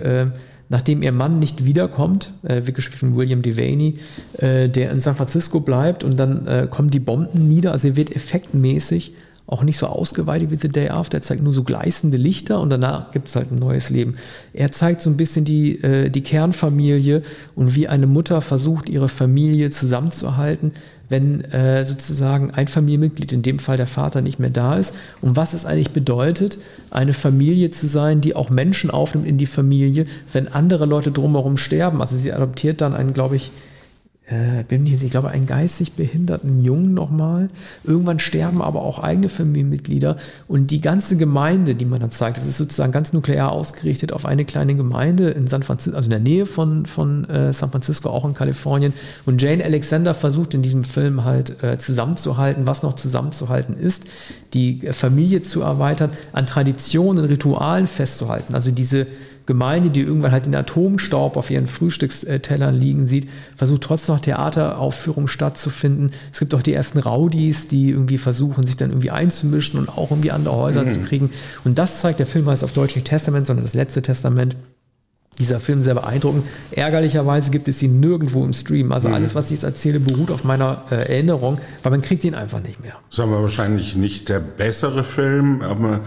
nachdem 0.69 1.03
ihr 1.03 1.13
Mann 1.13 1.39
nicht 1.39 1.65
wiederkommt, 1.65 2.33
äh, 2.43 2.61
gespielt 2.61 2.99
von 2.99 3.17
William 3.17 3.41
Devaney, 3.41 3.95
der 4.41 4.91
in 4.91 5.01
San 5.01 5.15
Francisco 5.15 5.61
bleibt 5.61 6.03
und 6.03 6.19
dann 6.19 6.69
kommen 6.71 6.91
die 6.91 6.99
Bomben 6.99 7.47
nieder, 7.47 7.73
also 7.73 7.89
er 7.89 7.97
wird 7.97 8.15
effektmäßig 8.15 9.13
auch 9.47 9.63
nicht 9.63 9.79
so 9.79 9.87
ausgeweitet 9.87 10.51
wie 10.51 10.57
The 10.57 10.69
Day 10.69 10.89
After. 10.89 11.19
Er 11.19 11.23
zeigt 11.23 11.43
nur 11.43 11.53
so 11.53 11.63
gleißende 11.63 12.17
Lichter 12.17 12.61
und 12.61 12.71
danach 12.71 13.13
gibt 13.13 13.29
es 13.29 13.37
halt 13.37 13.53
ein 13.53 13.59
neues 13.59 13.91
Leben. 13.91 14.17
Er 14.53 14.73
zeigt 14.73 15.01
so 15.01 15.11
ein 15.11 15.17
bisschen 15.17 15.45
die, 15.45 15.83
äh, 15.83 16.11
die 16.11 16.23
Kernfamilie 16.23 17.23
und 17.55 17.77
wie 17.77 17.87
eine 17.87 18.07
Mutter 18.07 18.41
versucht, 18.41 18.89
ihre 18.89 19.09
Familie 19.09 19.71
zusammenzuhalten, 19.71 20.73
wenn 21.09 21.43
äh, 21.45 21.85
sozusagen 21.85 22.51
ein 22.51 22.67
Familienmitglied, 22.67 23.33
in 23.33 23.43
dem 23.43 23.61
Fall 23.61 23.77
der 23.77 23.87
Vater, 23.87 24.21
nicht 24.21 24.41
mehr 24.41 24.51
da 24.51 24.77
ist. 24.77 24.95
Und 25.21 25.37
was 25.37 25.55
es 25.55 25.65
eigentlich 25.65 25.91
bedeutet, 25.91 26.59
eine 26.91 27.13
Familie 27.13 27.71
zu 27.71 27.87
sein, 27.87 28.21
die 28.21 28.35
auch 28.35 28.51
Menschen 28.51 28.91
aufnimmt 28.91 29.27
in 29.27 29.39
die 29.39 29.47
Familie, 29.47 30.07
wenn 30.33 30.49
andere 30.49 30.87
Leute 30.87 31.13
drumherum 31.13 31.57
sterben. 31.57 32.01
Also 32.01 32.17
sie 32.17 32.33
adoptiert 32.33 32.81
dann 32.81 32.95
einen, 32.95 33.13
glaube 33.13 33.37
ich, 33.37 33.53
äh, 34.27 34.65
bin 34.65 34.83
mir 34.83 34.97
ich 35.01 35.11
glaube, 35.11 35.29
einen 35.29 35.47
geistig 35.47 35.93
behinderten 35.93 36.63
Jungen 36.63 36.95
nochmal. 36.95 37.49
Irgendwann 37.85 38.19
sterben 38.19 38.61
aber 38.61 38.83
auch 38.83 38.99
eigene 38.99 39.29
Familienmitglieder 39.29 40.17
und 40.49 40.71
die 40.71 40.81
ganze 40.81 41.17
Gemeinde, 41.17 41.75
die 41.75 41.85
man 41.85 42.01
dann 42.01 42.11
zeigt, 42.11 42.37
das 42.37 42.47
ist 42.47 42.57
sozusagen 42.57 42.93
ganz 42.93 43.13
nuklear 43.13 43.53
ausgerichtet 43.53 44.13
auf 44.13 44.27
eine 44.27 44.45
kleine 44.45 44.75
Gemeinde 44.75 45.31
in 45.31 45.47
San 45.47 45.63
Francisco, 45.63 45.97
also 45.97 46.07
in 46.07 46.11
der 46.11 46.21
Nähe 46.21 46.47
von, 46.47 46.87
von 46.87 47.25
äh, 47.27 47.53
San 47.53 47.71
Francisco, 47.71 48.11
auch 48.11 48.25
in 48.25 48.35
Kalifornien. 48.35 48.93
Und 49.27 49.41
Jane 49.41 49.65
Alexander 49.65 50.15
versucht 50.15 50.55
in 50.55 50.63
diesem 50.63 50.83
Film 50.83 51.25
halt 51.25 51.63
äh, 51.63 51.79
zusammenzuhalten, 51.79 52.67
was 52.67 52.83
noch 52.83 52.97
zusammenzuhalten 52.97 53.77
ist, 53.77 54.07
die 54.55 54.81
Familie 54.91 55.43
zu 55.43 55.61
erweitern, 55.61 56.11
an 56.33 56.47
Traditionen, 56.47 57.25
Ritualen 57.25 57.87
festzuhalten. 57.87 58.55
Also 58.55 58.71
diese 58.71 59.07
Gemeinde, 59.47 59.91
die 59.91 60.01
irgendwann 60.01 60.33
halt 60.33 60.47
den 60.47 60.55
Atomstaub 60.55 61.37
auf 61.37 61.51
ihren 61.51 61.69
Frühstückstellern 61.69 62.75
liegen 62.75 63.07
sieht, 63.07 63.31
versucht 63.55 63.83
trotzdem 63.83 64.17
noch 64.17 64.21
Theateraufführungen 64.21 65.29
stattzufinden. 65.29 66.11
Es 66.33 66.41
gibt 66.41 66.53
auch 66.55 66.63
die 66.63 66.75
ersten 66.75 66.99
Rowdies, 66.99 67.69
die 67.69 67.91
irgendwie 67.91 68.19
versuchen, 68.19 68.67
sich 68.67 68.77
dann 68.77 68.91
irgendwie 68.91 69.11
einzumischen 69.11 69.79
und 69.79 69.89
auch 69.89 70.11
irgendwie 70.11 70.33
andere 70.33 70.57
Häuser 70.57 70.83
mhm. 70.83 70.89
zu 70.89 71.01
kriegen. 71.01 71.31
Und 71.65 71.79
das 71.79 72.01
zeigt 72.01 72.19
der 72.19 72.27
Film 72.27 72.49
heißt 72.49 72.65
auf 72.65 72.73
Deutsch 72.73 72.97
nicht 72.97 73.07
Testament, 73.07 73.47
sondern 73.47 73.65
das 73.65 73.75
letzte 73.75 74.03
Testament. 74.03 74.57
Dieser 75.39 75.61
Film 75.61 75.83
sehr 75.83 75.95
beeindruckend. 75.95 76.45
Ärgerlicherweise 76.71 77.51
gibt 77.51 77.69
es 77.69 77.83
ihn 77.83 78.01
nirgendwo 78.01 78.43
im 78.43 78.55
Stream. 78.55 78.91
Also 78.91 79.09
mhm. 79.09 79.15
alles, 79.15 79.35
was 79.35 79.47
ich 79.47 79.53
jetzt 79.53 79.65
erzähle, 79.65 80.01
beruht 80.01 80.31
auf 80.31 80.45
meiner 80.45 80.85
äh, 80.91 80.95
Erinnerung, 80.95 81.59
weil 81.83 81.91
man 81.91 82.01
kriegt 82.01 82.25
ihn 82.25 82.35
einfach 82.35 82.63
nicht 82.63 82.81
mehr. 82.83 82.95
Das 83.11 83.19
ist 83.19 83.21
aber 83.21 83.43
wahrscheinlich 83.43 83.97
nicht 83.97 84.31
der 84.31 84.41
bessere 84.41 85.05
Film, 85.05 85.61
aber 85.61 86.01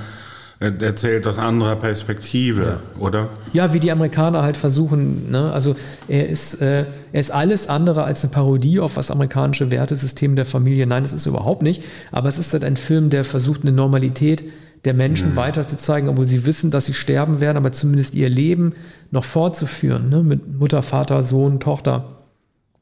erzählt 0.59 1.25
aus 1.25 1.37
anderer 1.37 1.77
Perspektive, 1.77 2.63
ja. 2.63 2.79
oder? 2.99 3.29
Ja, 3.53 3.73
wie 3.73 3.79
die 3.79 3.91
Amerikaner 3.91 4.43
halt 4.43 4.57
versuchen. 4.57 5.31
Ne? 5.31 5.51
Also 5.53 5.75
er 6.09 6.27
ist, 6.27 6.61
äh, 6.61 6.85
er 7.13 7.19
ist 7.19 7.31
alles 7.31 7.69
andere 7.69 8.03
als 8.03 8.23
eine 8.23 8.33
Parodie 8.33 8.79
auf 8.81 8.95
das 8.95 9.09
amerikanische 9.09 9.71
Wertesystem 9.71 10.35
der 10.35 10.45
Familie. 10.45 10.85
Nein, 10.85 11.03
das 11.03 11.13
ist 11.13 11.25
überhaupt 11.25 11.61
nicht. 11.61 11.83
Aber 12.11 12.27
es 12.27 12.37
ist 12.37 12.51
halt 12.51 12.65
ein 12.65 12.75
Film, 12.75 13.09
der 13.09 13.23
versucht, 13.23 13.61
eine 13.61 13.71
Normalität 13.71 14.43
der 14.85 14.93
Menschen 14.93 15.31
mhm. 15.31 15.35
weiterzuzeigen, 15.37 16.09
obwohl 16.09 16.27
sie 16.27 16.45
wissen, 16.45 16.71
dass 16.71 16.85
sie 16.85 16.93
sterben 16.93 17.39
werden, 17.39 17.57
aber 17.57 17.71
zumindest 17.71 18.13
ihr 18.15 18.29
Leben 18.29 18.73
noch 19.11 19.25
fortzuführen. 19.25 20.09
Ne? 20.09 20.23
Mit 20.23 20.59
Mutter, 20.59 20.81
Vater, 20.81 21.23
Sohn, 21.23 21.59
Tochter 21.61 22.18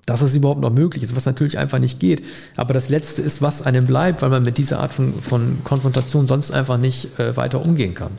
dass 0.07 0.21
es 0.21 0.33
überhaupt 0.33 0.61
noch 0.61 0.71
möglich 0.71 1.03
ist, 1.03 1.15
was 1.15 1.25
natürlich 1.25 1.59
einfach 1.59 1.77
nicht 1.77 1.99
geht. 1.99 2.23
Aber 2.55 2.73
das 2.73 2.89
Letzte 2.89 3.21
ist, 3.21 3.41
was 3.43 3.61
einem 3.61 3.85
bleibt, 3.85 4.23
weil 4.23 4.29
man 4.29 4.41
mit 4.41 4.57
dieser 4.57 4.79
Art 4.79 4.93
von, 4.93 5.13
von 5.21 5.59
Konfrontation 5.63 6.25
sonst 6.25 6.49
einfach 6.49 6.77
nicht 6.77 7.19
äh, 7.19 7.37
weiter 7.37 7.63
umgehen 7.63 7.93
kann. 7.93 8.11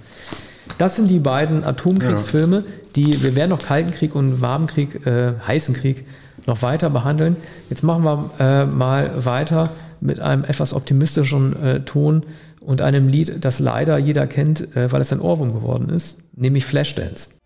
Das 0.76 0.96
sind 0.96 1.08
die 1.10 1.18
beiden 1.18 1.64
Atomkriegsfilme, 1.64 2.64
die 2.94 3.22
wir 3.22 3.34
werden 3.34 3.50
noch 3.50 3.62
Kalten 3.62 3.90
Krieg 3.90 4.14
und 4.14 4.42
Warmen 4.42 4.66
Krieg, 4.66 5.06
äh, 5.06 5.32
heißen 5.46 5.74
Krieg 5.74 6.04
noch 6.46 6.60
weiter 6.60 6.90
behandeln. 6.90 7.36
Jetzt 7.70 7.82
machen 7.82 8.04
wir 8.04 8.30
äh, 8.38 8.66
mal 8.66 9.24
weiter 9.24 9.70
mit 10.00 10.20
einem 10.20 10.44
etwas 10.44 10.74
optimistischeren 10.74 11.62
äh, 11.62 11.80
Ton 11.80 12.22
und 12.60 12.82
einem 12.82 13.08
Lied, 13.08 13.44
das 13.44 13.60
leider 13.60 13.96
jeder 13.96 14.26
kennt, 14.26 14.76
äh, 14.76 14.92
weil 14.92 15.00
es 15.00 15.10
ein 15.10 15.20
Ohrwurm 15.20 15.54
geworden 15.54 15.88
ist, 15.88 16.18
nämlich 16.36 16.66
Flashdance. 16.66 17.37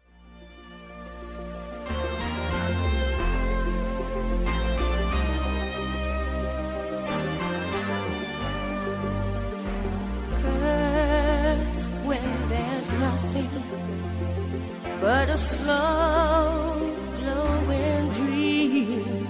But 15.03 15.29
a 15.29 15.37
slow 15.37 16.81
glowing 17.21 18.09
dream 18.15 19.27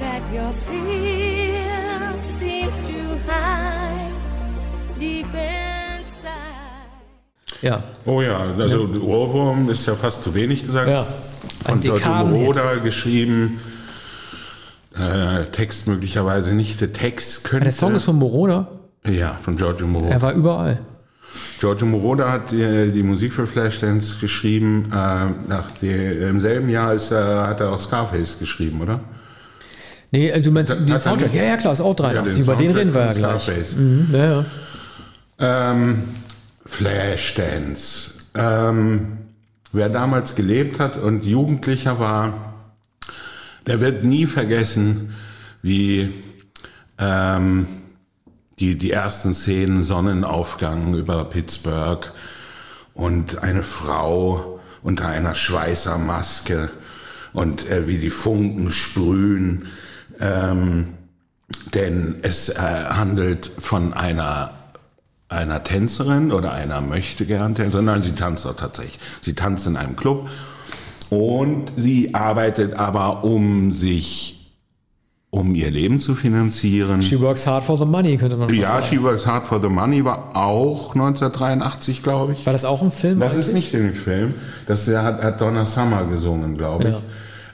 that 0.00 0.20
your 0.34 0.52
fear 0.52 2.14
seems 2.20 2.82
to 2.82 2.92
hide 3.28 4.12
deep 4.98 5.26
inside. 5.34 6.90
Ja, 7.62 7.82
Oh 8.06 8.20
ja, 8.22 8.38
also 8.58 8.88
Ohrwurm 9.02 9.68
ist 9.70 9.86
ja 9.86 9.94
fast 9.94 10.22
zu 10.24 10.34
wenig 10.34 10.62
gesagt. 10.62 10.88
ja. 10.90 11.06
Von 11.64 11.80
Giorgio. 11.80 12.24
Moroder 12.24 12.78
geschrieben. 12.78 13.60
Äh, 14.96 15.44
Text 15.52 15.86
möglicherweise 15.86 16.54
nicht. 16.54 16.80
Der 16.80 16.92
Text 16.92 17.44
könnte. 17.44 17.64
Der 17.64 17.72
Song 17.72 17.94
ist 17.94 18.04
von 18.04 18.16
Moroder. 18.16 18.68
ja, 19.06 19.34
von 19.40 19.56
Giorgio 19.56 19.86
Moroder. 19.86 20.10
Er 20.12 20.22
war 20.22 20.32
überall. 20.32 20.78
Giorgio 21.58 21.86
Moroder 21.86 22.30
hat 22.30 22.50
die, 22.52 22.90
die 22.92 23.02
Musik 23.02 23.32
für 23.32 23.46
Flashdance 23.46 24.18
geschrieben. 24.20 24.84
Äh, 24.92 24.94
nach 25.48 25.70
der, 25.82 26.28
Im 26.30 26.40
selben 26.40 26.68
Jahr 26.68 26.94
ist, 26.94 27.10
er 27.10 27.48
hat 27.48 27.60
er 27.60 27.72
auch 27.72 27.80
Scarface 27.80 28.38
geschrieben, 28.38 28.80
oder? 28.80 29.00
Nee, 30.10 30.28
äh, 30.30 30.40
du 30.40 30.50
meinst 30.52 30.72
Hat- 30.72 30.88
den 30.88 31.00
Soundtrack? 31.00 31.34
Ja, 31.34 31.42
ja, 31.44 31.56
klar, 31.56 31.72
ist 31.72 31.80
auch 31.80 31.96
83. 31.96 32.36
Ja, 32.38 32.42
Über 32.44 32.56
den 32.56 32.70
reden 32.70 32.94
wir 32.94 33.06
ja 33.06 33.12
gleich. 33.12 33.42
Scarface. 33.42 33.76
Mhm, 33.76 34.08
ja, 34.12 34.44
ja. 35.40 35.72
Ähm, 35.72 36.02
Flashdance. 36.64 38.12
Ähm, 38.34 39.18
wer 39.72 39.88
damals 39.88 40.34
gelebt 40.34 40.78
hat 40.78 40.96
und 40.96 41.24
Jugendlicher 41.24 41.98
war, 41.98 42.54
der 43.66 43.80
wird 43.80 44.04
nie 44.04 44.26
vergessen, 44.26 45.12
wie 45.62 46.12
ähm, 46.98 47.66
die, 48.60 48.76
die 48.76 48.90
ersten 48.90 49.34
Szenen 49.34 49.84
Sonnenaufgang 49.84 50.94
über 50.94 51.24
Pittsburgh 51.24 52.10
und 52.94 53.42
eine 53.42 53.62
Frau 53.62 54.60
unter 54.82 55.08
einer 55.08 55.34
Schweißermaske 55.34 56.70
und 57.32 57.68
äh, 57.68 57.88
wie 57.88 57.98
die 57.98 58.10
Funken 58.10 58.72
sprühen. 58.72 59.66
Ähm, 60.20 60.94
denn 61.74 62.16
es 62.22 62.48
äh, 62.48 62.56
handelt 62.58 63.50
von 63.58 63.94
einer 63.94 64.52
einer 65.28 65.62
Tänzerin 65.62 66.32
oder 66.32 66.52
einer 66.52 66.80
möchte 66.80 67.26
gern 67.26 67.54
Tänzerin, 67.54 67.84
nein, 67.84 68.02
sie 68.02 68.14
tanzt 68.14 68.46
auch 68.46 68.56
tatsächlich. 68.56 68.98
Sie 69.20 69.34
tanzt 69.34 69.66
in 69.66 69.76
einem 69.76 69.94
Club 69.94 70.28
und 71.10 71.72
sie 71.76 72.14
arbeitet 72.14 72.74
aber, 72.74 73.24
um 73.24 73.70
sich, 73.70 74.37
um 75.30 75.54
ihr 75.54 75.70
Leben 75.70 75.98
zu 75.98 76.14
finanzieren. 76.14 77.02
She 77.02 77.20
works 77.20 77.46
hard 77.46 77.62
for 77.62 77.76
the 77.78 77.84
money, 77.84 78.16
könnte 78.16 78.36
man 78.36 78.52
ja, 78.54 78.68
sagen. 78.80 78.86
She 78.88 79.02
Works 79.02 79.26
Hard 79.26 79.46
for 79.46 79.60
the 79.60 79.68
Money 79.68 80.04
war 80.04 80.34
auch 80.34 80.94
1983, 80.94 82.02
glaube 82.02 82.32
ich. 82.32 82.46
War 82.46 82.52
das 82.54 82.64
auch 82.64 82.80
ein 82.80 82.90
Film? 82.90 83.20
Das 83.20 83.36
ist 83.36 83.52
nicht 83.52 83.74
in 83.74 83.82
dem 83.88 83.94
Film. 83.94 84.34
Das 84.66 84.88
hat, 84.88 85.22
hat 85.22 85.40
Donna 85.40 85.64
Summer 85.66 86.04
gesungen, 86.04 86.56
glaube 86.56 86.84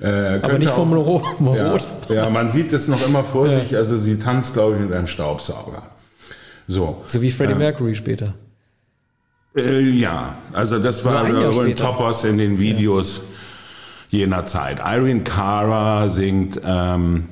ich. 0.01 0.07
Äh, 0.07 0.39
könnte 0.41 0.59
nicht 0.61 0.71
vom 0.71 0.93
auch- 0.93 0.95
Moro- 0.97 1.23
Morot. 1.41 1.87
Ja, 2.09 2.15
ja, 2.15 2.31
man 2.31 2.51
sieht 2.51 2.73
es 2.73 2.87
noch 2.89 3.05
immer 3.07 3.25
vor 3.25 3.49
sich. 3.51 3.75
Also 3.77 3.99
sie 3.99 4.19
tanzt, 4.19 4.55
glaube 4.55 4.77
ich, 4.77 4.83
mit 4.83 4.93
einem 4.93 5.07
Staubsauger. 5.07 5.83
So. 6.69 7.03
So 7.07 7.23
wie 7.23 7.31
Freddie 7.31 7.55
Mercury 7.55 7.95
später. 7.95 8.35
Äh, 9.57 9.81
ja, 9.91 10.35
also 10.53 10.79
das 10.79 11.05
war 11.05 11.25
ein 11.25 11.35
Jahr 11.35 11.53
so 11.53 11.61
ein 11.61 11.67
später. 11.71 11.85
Toppers 11.85 12.25
in 12.25 12.39
den 12.39 12.59
Videos 12.59 13.23
jener 14.11 14.47
Zeit. 14.47 14.79
Irene 14.85 15.23
Cara 15.25 16.09
singt 16.09 16.61
ähm, 16.65 17.25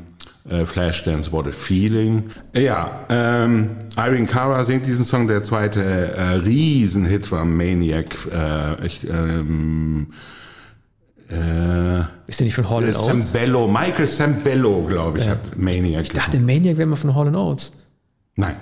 äh, 0.48 0.66
Flashdance 0.66 1.32
What 1.32 1.46
a 1.48 1.52
Feeling. 1.52 2.24
Ja, 2.54 3.04
ähm, 3.08 3.70
Irene 3.96 4.26
Cara 4.26 4.64
singt 4.64 4.86
diesen 4.86 5.04
Song. 5.04 5.28
Der 5.28 5.42
zweite 5.42 5.82
äh, 5.82 6.34
Riesenhit 6.36 7.30
war 7.30 7.44
Maniac. 7.44 8.16
Äh, 8.32 8.86
ich, 8.86 9.08
ähm, 9.08 10.08
äh, 11.30 12.00
Ist 12.26 12.40
der 12.40 12.44
nicht 12.46 12.54
von 12.54 12.68
Hall 12.68 12.84
Oates? 12.84 13.04
Sambello, 13.32 13.68
Michael 13.68 14.06
Sambello, 14.06 14.84
glaube 14.84 15.18
ich, 15.18 15.28
hat 15.28 15.56
Maniac 15.56 16.04
Ich 16.04 16.10
dachte, 16.10 16.38
Maniac 16.40 16.76
wäre 16.76 16.88
mal 16.88 16.96
von 16.96 17.14
Hall 17.14 17.34
Oates. 17.34 17.72
Nein. 18.36 18.56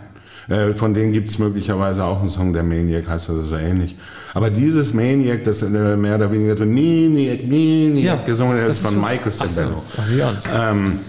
Äh, 0.48 0.74
Von 0.74 0.94
denen 0.94 1.12
gibt 1.12 1.30
es 1.30 1.38
möglicherweise 1.38 2.04
auch 2.04 2.20
einen 2.20 2.30
Song, 2.30 2.52
der 2.52 2.64
Maniac 2.64 3.06
heißt, 3.08 3.28
das 3.28 3.36
ist 3.36 3.48
so 3.50 3.56
ähnlich. 3.56 3.96
Aber 4.34 4.50
dieses 4.50 4.92
Maniac, 4.92 5.44
das 5.44 5.62
äh, 5.62 5.68
mehr 5.68 6.16
oder 6.16 6.30
weniger 6.32 6.56
so 6.56 6.64
Maniac, 6.64 7.46
Maniac 7.46 8.26
gesungen, 8.26 8.58
das, 8.58 8.78
ist 8.78 8.86
von 8.86 9.00
Michael 9.00 9.20
Ach 9.26 9.32
so, 9.32 9.46
Sambello. 9.48 9.82
ach, 9.96 10.04
sieh 10.04 10.22
an. 10.22 10.36
Ähm, 10.52 11.00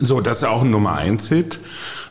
so, 0.00 0.20
das 0.20 0.38
ist 0.38 0.44
auch 0.44 0.62
ein 0.62 0.70
Nummer 0.70 0.94
1 0.94 1.28
Hit. 1.28 1.60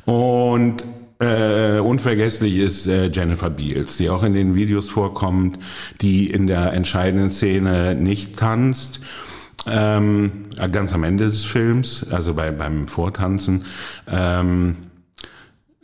Und 0.05 0.83
äh, 1.19 1.79
unvergesslich 1.79 2.57
ist 2.57 2.87
äh, 2.87 3.07
Jennifer 3.07 3.49
Beals, 3.49 3.97
die 3.97 4.09
auch 4.09 4.23
in 4.23 4.33
den 4.33 4.55
Videos 4.55 4.89
vorkommt, 4.89 5.59
die 6.01 6.29
in 6.29 6.47
der 6.47 6.73
entscheidenden 6.73 7.29
Szene 7.29 7.95
nicht 7.95 8.37
tanzt. 8.37 9.01
Ähm, 9.67 10.43
ganz 10.71 10.93
am 10.93 11.03
Ende 11.03 11.25
des 11.25 11.43
Films, 11.43 12.07
also 12.09 12.33
bei, 12.33 12.51
beim 12.51 12.87
Vortanzen. 12.87 13.65
Ähm, 14.07 14.77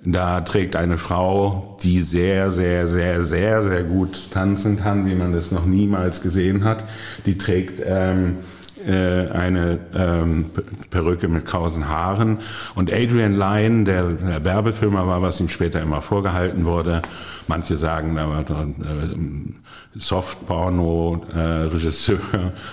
da 0.05 0.41
trägt 0.41 0.75
eine 0.75 0.97
Frau, 0.97 1.77
die 1.81 1.99
sehr, 1.99 2.51
sehr, 2.51 2.85
sehr, 2.85 3.23
sehr, 3.23 3.63
sehr 3.63 3.83
gut 3.83 4.29
tanzen 4.31 4.79
kann, 4.79 5.07
wie 5.07 5.15
man 5.15 5.33
das 5.33 5.51
noch 5.51 5.65
niemals 5.65 6.21
gesehen 6.21 6.63
hat. 6.63 6.85
Die 7.25 7.37
trägt 7.37 7.81
ähm, 7.83 8.37
äh, 8.85 9.29
eine 9.31 9.79
ähm, 9.95 10.51
Perücke 10.89 11.27
mit 11.27 11.45
krausen 11.45 11.87
Haaren. 11.87 12.39
Und 12.75 12.91
Adrian 12.91 13.35
Lyne, 13.35 13.83
der, 13.83 14.09
der 14.13 14.43
Werbefilmer 14.43 15.07
war, 15.07 15.21
was 15.21 15.39
ihm 15.39 15.49
später 15.49 15.81
immer 15.81 16.01
vorgehalten 16.01 16.65
wurde. 16.65 17.01
Manche 17.47 17.77
sagen, 17.77 18.15
war 18.15 18.41
äh, 18.41 18.45
Softporno-Regisseur. 19.97 22.19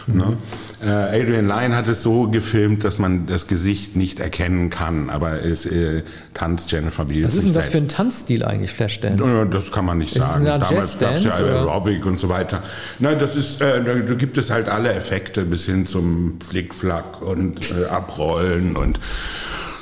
Ne? 0.07 0.37
Äh, 0.83 0.89
Adrian 0.89 1.47
Lyne 1.47 1.77
hat 1.77 1.89
es 1.89 2.03
so 2.03 2.29
gefilmt, 2.29 2.85
dass 2.85 2.99
man 2.99 3.27
das 3.27 3.47
Gesicht 3.47 3.97
nicht 3.97 4.19
erkennen 4.19 4.71
kann, 4.71 5.11
aber 5.11 5.45
es 5.45 5.67
äh, 5.67 6.03
tanzt 6.35 6.73
Jennifer 6.73 7.05
Beals. 7.05 7.29
Was 7.29 7.35
ist 7.37 7.45
denn 7.45 7.55
das 7.55 7.69
für 7.69 7.79
ein 7.79 7.89
Tanzstil 7.89 8.45
eigentlich, 8.45 8.73
Flashdance? 8.73 9.47
Das 9.51 9.71
kann 9.71 9.85
man 9.85 9.99
nicht 9.99 10.17
Ist 10.17 10.23
es 10.23 10.29
sagen. 10.29 10.47
eine 10.47 10.55
Art 10.55 10.71
Damals 10.71 10.99
gab 10.99 11.15
es 11.15 11.25
ja? 11.25 11.33
Aerobic 11.33 12.05
und 12.07 12.19
so 12.19 12.29
weiter. 12.29 12.63
Nein, 12.99 13.19
das 13.19 13.37
ist, 13.37 13.61
äh, 13.61 13.83
da 13.85 13.95
da 13.95 14.15
gibt 14.15 14.39
es 14.39 14.51
halt 14.51 14.69
alle 14.69 14.93
Effekte 14.93 15.45
bis 15.45 15.67
hin 15.67 15.87
zum 15.87 16.39
Flickflack 16.41 17.23
und 17.23 17.73
äh, 17.73 17.87
Abrollen 17.87 18.77
und 18.77 18.99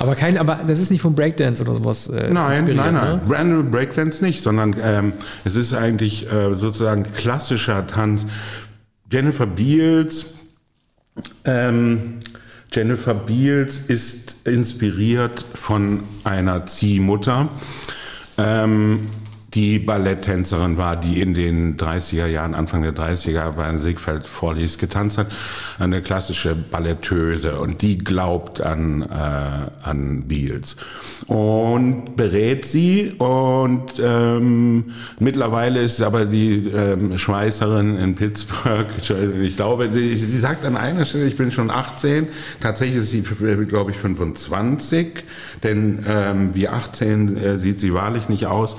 Aber 0.00 0.14
kein, 0.14 0.38
aber 0.38 0.60
das 0.66 0.78
ist 0.78 0.90
nicht 0.90 1.02
von 1.02 1.14
Breakdance 1.14 1.62
oder 1.62 1.74
sowas. 1.74 2.08
Äh, 2.08 2.30
Nein, 2.32 2.60
inspiriert, 2.60 2.76
nein, 2.76 2.94
nein. 2.94 3.18
Ne? 3.18 3.22
Breakdance 3.64 4.24
nicht, 4.24 4.42
sondern 4.42 4.74
ähm, 4.82 5.12
es 5.44 5.56
ist 5.56 5.74
eigentlich 5.74 6.30
äh, 6.32 6.54
sozusagen 6.54 7.02
klassischer 7.02 7.86
Tanz. 7.86 8.26
Jennifer 9.12 9.46
Beals, 9.46 10.36
ähm, 11.44 12.20
Jennifer 12.72 13.12
Beals 13.12 13.78
ist 13.78 14.46
inspiriert 14.46 15.44
von 15.54 16.04
einer 16.24 16.64
Ziehmutter, 16.64 17.50
ähm, 18.38 19.02
die 19.54 19.78
Balletttänzerin 19.78 20.76
war, 20.76 20.96
die 20.96 21.20
in 21.20 21.34
den 21.34 21.76
30er 21.76 22.26
Jahren, 22.26 22.54
Anfang 22.54 22.82
der 22.82 22.94
30er 22.94 23.52
bei 23.52 23.76
Siegfried 23.76 24.24
Vorlies 24.26 24.78
getanzt 24.78 25.18
hat, 25.18 25.26
eine 25.78 26.02
klassische 26.02 26.54
Balletteuse. 26.54 27.58
Und 27.58 27.82
die 27.82 27.98
glaubt 27.98 28.60
an, 28.60 29.02
äh, 29.02 29.86
an 29.88 30.24
Beals 30.28 30.76
und 31.26 32.16
berät 32.16 32.64
sie. 32.64 33.12
Und 33.18 34.00
ähm, 34.02 34.92
mittlerweile 35.18 35.82
ist 35.82 36.00
aber 36.02 36.26
die 36.26 36.68
ähm, 36.68 37.18
Schweißerin 37.18 37.98
in 37.98 38.14
Pittsburgh, 38.14 38.86
ich 39.42 39.56
glaube, 39.56 39.92
sie, 39.92 40.14
sie 40.14 40.38
sagt 40.38 40.64
an 40.64 40.76
einer 40.76 41.04
Stelle, 41.04 41.26
ich 41.26 41.36
bin 41.36 41.50
schon 41.50 41.70
18, 41.70 42.28
tatsächlich 42.60 42.98
ist 42.98 43.10
sie, 43.10 43.22
glaube 43.22 43.90
ich, 43.90 43.96
25, 43.96 45.24
denn 45.62 46.04
ähm, 46.06 46.54
wie 46.54 46.68
18 46.68 47.36
äh, 47.36 47.58
sieht 47.58 47.80
sie 47.80 47.94
wahrlich 47.94 48.28
nicht 48.28 48.46
aus. 48.46 48.76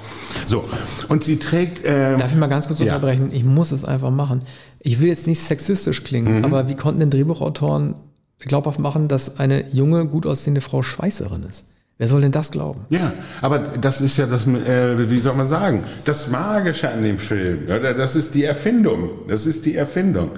So, 0.47 0.60
und 1.09 1.23
sie 1.23 1.37
trägt... 1.37 1.81
Ähm, 1.85 2.17
Darf 2.17 2.31
ich 2.31 2.37
mal 2.37 2.47
ganz 2.47 2.67
kurz 2.67 2.79
Ja. 2.79 2.95
unterbrechen? 2.95 3.29
Ich 3.31 3.43
muss 3.43 3.71
es 3.71 3.85
einfach 3.85 4.11
machen. 4.11 4.43
Ich 4.79 4.99
will 5.01 5.09
jetzt 5.09 5.27
nicht 5.27 5.39
sexistisch 5.41 6.03
klingen, 6.03 6.39
Mhm. 6.39 6.45
aber 6.45 6.69
wie 6.69 6.75
konnten 6.75 6.99
denn 6.99 7.09
Drehbuchautoren 7.09 7.95
glaubhaft 8.39 8.79
machen, 8.79 9.07
dass 9.07 9.39
eine 9.39 9.69
junge, 9.71 10.05
gut 10.05 10.25
aussehende 10.25 10.61
Frau 10.61 10.81
Schweißerin 10.81 11.43
ist? 11.49 11.65
Wer 11.97 12.07
soll 12.07 12.21
denn 12.21 12.31
das 12.31 12.49
glauben? 12.49 12.81
Ja, 12.89 13.13
aber 13.41 13.59
das 13.59 14.01
ist 14.01 14.17
ja 14.17 14.25
das, 14.25 14.47
äh, 14.47 15.09
wie 15.11 15.19
soll 15.19 15.35
man 15.35 15.47
sagen, 15.49 15.83
das 16.03 16.29
Magische 16.29 16.89
an 16.91 17.03
dem 17.03 17.19
Film. 17.19 17.65
Oder? 17.65 17.93
Das 17.93 18.15
ist 18.15 18.33
die 18.33 18.43
Erfindung. 18.43 19.09
Das 19.27 19.45
ist 19.45 19.67
die 19.67 19.75
Erfindung. 19.75 20.31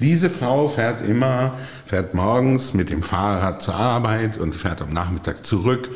Diese 0.00 0.28
Frau 0.28 0.68
fährt 0.68 1.00
immer, 1.08 1.54
fährt 1.86 2.12
morgens 2.14 2.74
mit 2.74 2.90
dem 2.90 3.02
Fahrrad 3.02 3.62
zur 3.62 3.74
Arbeit 3.74 4.36
und 4.36 4.54
fährt 4.54 4.82
am 4.82 4.90
Nachmittag 4.90 5.46
zurück 5.46 5.88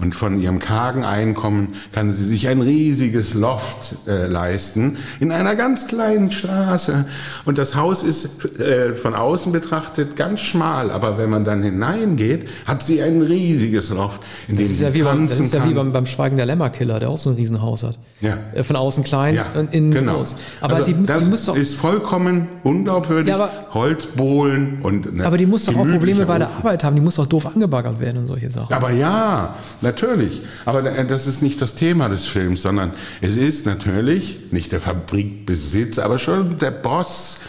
Und 0.00 0.14
von 0.14 0.40
ihrem 0.40 0.58
kargen 0.60 1.04
Einkommen 1.04 1.74
kann 1.92 2.10
sie 2.10 2.24
sich 2.24 2.48
ein 2.48 2.62
riesiges 2.62 3.34
Loft 3.34 3.96
äh, 4.06 4.26
leisten 4.26 4.96
in 5.20 5.30
einer 5.30 5.54
ganz 5.56 5.86
kleinen 5.88 6.30
Straße. 6.30 7.04
Und 7.44 7.58
das 7.58 7.74
Haus 7.74 8.02
ist 8.02 8.44
äh, 8.58 8.94
von 8.94 9.14
außen 9.14 9.52
betrachtet 9.52 10.16
ganz 10.16 10.40
schmal, 10.40 10.90
aber 10.90 11.18
wenn 11.18 11.28
man 11.28 11.44
dann 11.44 11.62
hineingeht, 11.62 12.48
hat 12.66 12.82
sie 12.82 13.02
ein 13.02 13.20
riesiges 13.22 13.90
Loft, 13.90 14.22
in 14.48 14.56
dem 14.56 14.62
Das 14.64 14.70
ist 14.72 14.78
sie 14.78 14.84
ja 14.84 14.94
wie, 14.94 15.02
beim, 15.02 15.26
das 15.26 15.36
tanzen 15.36 15.44
ist 15.46 15.54
ja 15.54 15.68
wie 15.68 15.74
beim, 15.74 15.92
beim 15.92 16.06
Schweigen 16.06 16.36
der 16.36 16.46
Lämmerkiller, 16.46 16.98
der 16.98 17.10
auch 17.10 17.18
so 17.18 17.30
ein 17.30 17.36
Riesenhaus 17.36 17.82
hat. 17.84 17.98
Ja. 18.20 18.38
Äh, 18.54 18.62
Von 18.62 18.76
außen 18.76 19.04
klein 19.04 19.34
Ja, 19.34 19.46
und 19.54 19.74
innen 19.74 19.90
genau. 19.92 20.16
groß. 20.18 20.36
Aber 20.62 20.74
also 20.76 20.86
die, 20.86 20.94
muss, 20.94 21.08
das 21.08 21.24
die 21.24 21.30
muss 21.30 21.44
doch, 21.44 21.56
ist 21.56 21.74
vollkommen 21.74 22.48
unglaubwürdig. 22.62 23.28
Ja, 23.28 23.34
aber- 23.36 23.50
Holzbohlen 23.74 24.78
und 24.82 25.08
eine 25.08 25.26
aber 25.26 25.36
die 25.36 25.46
muss 25.46 25.64
doch 25.66 25.76
auch 25.76 25.86
Probleme 25.86 26.24
bei 26.26 26.38
der. 26.38 26.48
Arbeit 26.48 26.84
haben. 26.84 26.94
Die 26.96 27.02
muss 27.02 27.16
doch 27.16 27.26
doof 27.26 27.46
angebaggert 27.54 28.00
werden 28.00 28.18
und 28.18 28.26
solche 28.26 28.50
Sachen. 28.50 28.72
Aber 28.74 28.90
ja, 28.90 29.54
natürlich. 29.90 30.42
Aber 30.64 30.84
äh, 30.84 31.06
das 31.06 31.26
ist 31.26 31.42
nicht 31.42 31.60
das 31.60 31.74
Thema 31.74 32.08
des 32.08 32.26
Films, 32.26 32.62
sondern 32.62 32.92
es 33.20 33.36
ist 33.36 33.66
natürlich 33.66 34.52
nicht 34.52 34.72
der 34.72 34.80
Fabrikbesitz, 34.80 35.98
aber 35.98 36.18
schon 36.18 36.58
der 36.58 36.70
Boss, 36.70 37.40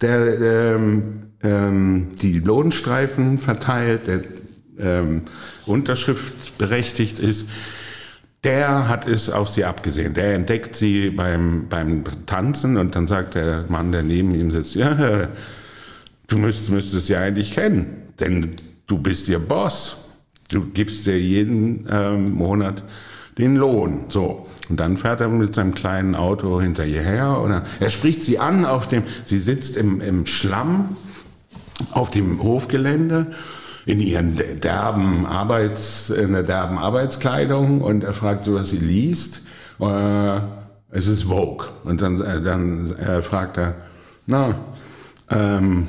der 0.00 0.40
ähm, 0.40 1.22
ähm, 1.42 2.08
die 2.20 2.38
Lohnstreifen 2.38 3.38
verteilt, 3.38 4.06
der 4.06 4.22
ähm, 4.78 5.22
unterschriftsberechtigt 5.66 7.18
ist. 7.18 7.48
Der 8.42 8.88
hat 8.88 9.06
es 9.06 9.28
auf 9.28 9.50
sie 9.50 9.66
abgesehen. 9.66 10.14
Der 10.14 10.34
entdeckt 10.34 10.74
sie 10.74 11.10
beim, 11.10 11.66
beim 11.68 12.04
Tanzen 12.24 12.78
und 12.78 12.96
dann 12.96 13.06
sagt 13.06 13.34
der 13.34 13.66
Mann, 13.68 13.92
der 13.92 14.02
neben 14.02 14.34
ihm 14.34 14.50
sitzt, 14.50 14.74
ja, 14.74 15.28
du 16.26 16.38
müsstest, 16.38 16.70
müsstest 16.70 17.06
sie 17.08 17.16
eigentlich 17.16 17.52
kennen, 17.52 18.14
denn 18.18 18.52
du 18.86 18.96
bist 18.96 19.28
ihr 19.28 19.38
Boss. 19.38 19.99
Du 20.50 20.64
gibst 20.64 21.06
dir 21.06 21.18
jeden 21.18 21.86
ähm, 21.90 22.32
Monat 22.32 22.82
den 23.38 23.56
Lohn. 23.56 24.04
So. 24.08 24.46
Und 24.68 24.78
dann 24.78 24.96
fährt 24.96 25.20
er 25.20 25.28
mit 25.28 25.54
seinem 25.54 25.74
kleinen 25.74 26.14
Auto 26.14 26.60
hinter 26.60 26.84
ihr 26.84 27.02
her 27.02 27.40
oder 27.42 27.64
er 27.80 27.90
spricht 27.90 28.22
sie 28.22 28.38
an 28.38 28.64
auf 28.64 28.88
dem, 28.88 29.02
sie 29.24 29.38
sitzt 29.38 29.76
im, 29.76 30.00
im 30.00 30.26
Schlamm 30.26 30.96
auf 31.92 32.10
dem 32.10 32.42
Hofgelände 32.42 33.26
in 33.86 34.00
ihren 34.00 34.36
derben 34.60 35.26
Arbeits, 35.26 36.10
in 36.10 36.32
der 36.32 36.42
derben 36.42 36.78
Arbeitskleidung 36.78 37.80
und 37.80 38.04
er 38.04 38.14
fragt 38.14 38.42
sie, 38.42 38.54
was 38.54 38.70
sie 38.70 38.78
liest. 38.78 39.42
Äh, 39.80 40.40
es 40.92 41.06
ist 41.06 41.24
Vogue. 41.24 41.68
Und 41.84 42.02
dann, 42.02 42.20
äh, 42.20 42.42
dann 42.42 42.92
äh, 42.96 43.22
fragt 43.22 43.56
er, 43.56 43.74
na, 44.26 44.54
ähm, 45.30 45.88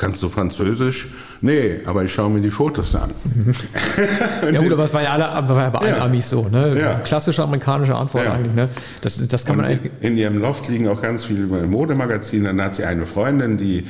kannst 0.00 0.22
du 0.22 0.28
Französisch? 0.28 1.08
Nee, 1.42 1.80
aber 1.84 2.02
ich 2.04 2.12
schaue 2.12 2.30
mir 2.30 2.40
die 2.40 2.50
Fotos 2.50 2.94
an. 2.94 3.10
Ja 4.52 4.60
gut, 4.60 4.72
aber 4.72 4.84
es 4.84 4.94
war 4.94 5.02
ja, 5.02 5.12
alle, 5.12 5.48
war 5.48 5.62
ja 5.62 5.70
bei 5.70 5.78
allen 5.80 5.96
Ja. 5.96 6.04
Amis 6.04 6.30
so. 6.30 6.48
Ne? 6.48 6.80
Ja. 6.80 6.94
Klassische 7.00 7.42
amerikanische 7.42 7.94
Antwort 7.94 8.24
Ja. 8.24 8.32
eigentlich. 8.32 8.54
Ne? 8.54 8.68
Das, 9.02 9.16
das 9.28 9.44
kann 9.44 9.56
man 9.56 9.66
Und 9.66 9.72
eigentlich... 9.72 9.92
in 10.00 10.16
ihrem 10.16 10.38
Loft 10.38 10.68
liegen 10.68 10.88
auch 10.88 11.00
ganz 11.02 11.24
viele 11.24 11.46
Modemagazine. 11.66 12.48
Dann 12.48 12.62
hat 12.62 12.76
sie 12.76 12.84
eine 12.84 13.04
Freundin, 13.06 13.58
die 13.58 13.84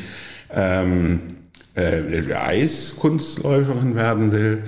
ähm, 0.55 1.21
äh, 1.77 2.35
Eiskunstläuferin 2.35 3.95
werden 3.95 4.33
will. 4.33 4.65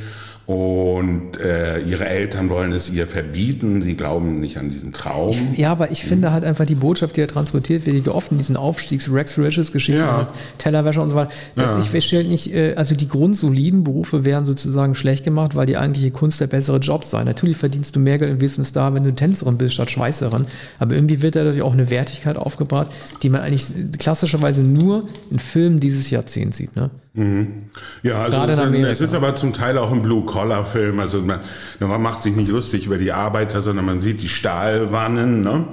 Und 0.46 1.38
äh, 1.40 1.78
ihre 1.80 2.04
Eltern 2.06 2.48
wollen 2.50 2.72
es 2.72 2.90
ihr 2.90 3.06
verbieten. 3.06 3.80
Sie 3.80 3.94
glauben 3.94 4.40
nicht 4.40 4.56
an 4.58 4.70
diesen 4.70 4.92
Traum. 4.92 5.34
Ja, 5.56 5.70
aber 5.70 5.92
ich 5.92 6.04
finde 6.04 6.32
halt 6.32 6.44
einfach 6.44 6.66
die 6.66 6.74
Botschaft, 6.74 7.16
die 7.16 7.20
da 7.20 7.26
transportiert 7.28 7.86
wird, 7.86 7.96
die 7.96 8.00
du 8.00 8.12
oft 8.12 8.32
in 8.32 8.38
diesen 8.38 8.56
Aufstiegs-Rex 8.56 9.38
Riches-Geschichten 9.38 10.00
Ja. 10.00 10.16
hast, 10.18 10.32
Tellerwäscher 10.58 11.02
und 11.02 11.10
so 11.10 11.16
weiter, 11.16 11.30
dass 11.54 11.72
Ja. 11.72 11.78
ich 11.78 11.90
feststelle 11.90 12.28
nicht, 12.28 12.52
äh, 12.54 12.74
also 12.74 12.94
die 12.96 13.08
grundsoliden 13.08 13.84
Berufe 13.84 14.24
werden 14.24 14.44
sozusagen 14.44 14.94
schlecht 14.96 15.22
gemacht, 15.24 15.54
weil 15.54 15.66
die 15.66 15.76
eigentliche 15.76 16.10
Kunst 16.10 16.40
der 16.40 16.48
bessere 16.48 16.78
Job 16.78 17.04
sei. 17.04 17.22
Natürlich 17.22 17.56
verdienst 17.56 17.94
du 17.94 18.00
mehr 18.00 18.18
Geld 18.18 18.32
und 18.32 18.40
wirst 18.40 18.58
ein 18.58 18.64
Star, 18.64 18.94
wenn 18.94 19.04
du 19.04 19.14
Tänzerin 19.14 19.58
bist 19.58 19.74
statt 19.74 19.90
Schweißerin, 19.90 20.46
aber 20.80 20.94
irgendwie 20.94 21.22
wird 21.22 21.36
dadurch 21.36 21.62
auch 21.62 21.72
eine 21.72 21.88
Wertigkeit 21.88 22.36
aufgebracht, 22.36 22.90
die 23.22 23.28
man 23.28 23.42
eigentlich 23.42 23.66
klassischerweise 23.98 24.62
nur 24.62 25.08
in 25.30 25.38
Filmen 25.38 25.78
dieses 25.78 26.10
Jahrzehnts 26.10 26.56
sieht. 26.56 26.74
Ne? 26.76 26.90
Ja, 27.14 28.22
also 28.22 28.40
es, 28.40 28.58
Amerika. 28.58 28.88
es 28.88 29.00
ist 29.02 29.12
aber 29.14 29.36
zum 29.36 29.52
Teil 29.52 29.76
auch 29.76 29.92
ein 29.92 30.00
Blue-Collar-Film. 30.00 30.98
Also 30.98 31.20
man, 31.20 31.40
man 31.78 32.00
macht 32.00 32.22
sich 32.22 32.34
nicht 32.36 32.50
lustig 32.50 32.86
über 32.86 32.96
die 32.96 33.12
Arbeiter, 33.12 33.60
sondern 33.60 33.84
man 33.84 34.00
sieht 34.00 34.22
die 34.22 34.30
Stahlwannen, 34.30 35.42
ne? 35.42 35.66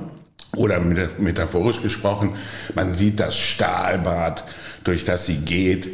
Oder 0.58 0.80
meta- 0.80 1.20
metaphorisch 1.20 1.82
gesprochen, 1.82 2.32
man 2.76 2.96
sieht 2.96 3.20
das 3.20 3.38
Stahlbad, 3.38 4.44
durch 4.84 5.06
das 5.06 5.28
sie 5.28 5.38
geht, 5.38 5.88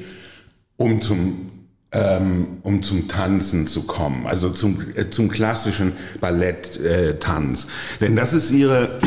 um 0.77 1.01
zum 1.01 1.51
ähm, 1.91 2.57
um 2.63 2.81
zum 2.83 3.07
Tanzen 3.07 3.67
zu 3.67 3.83
kommen, 3.83 4.25
also 4.27 4.49
zum, 4.49 4.81
äh, 4.95 5.09
zum 5.09 5.29
klassischen 5.29 5.93
Balletttanz. 6.19 7.63
Äh. 7.65 7.67
Denn 8.01 8.15
das 8.17 8.33
ist 8.33 8.51
ihre, 8.51 8.99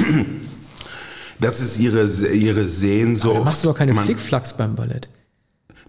das 1.41 1.61
ist 1.61 1.79
ihre, 1.79 2.05
ihre 2.05 2.65
Sehnsucht. 2.65 3.37
Da 3.37 3.45
machst 3.45 3.65
du 3.65 3.69
doch 3.69 3.77
keine 3.77 3.95
Flickflacks 3.95 4.55
beim 4.55 4.75
Ballett. 4.75 5.09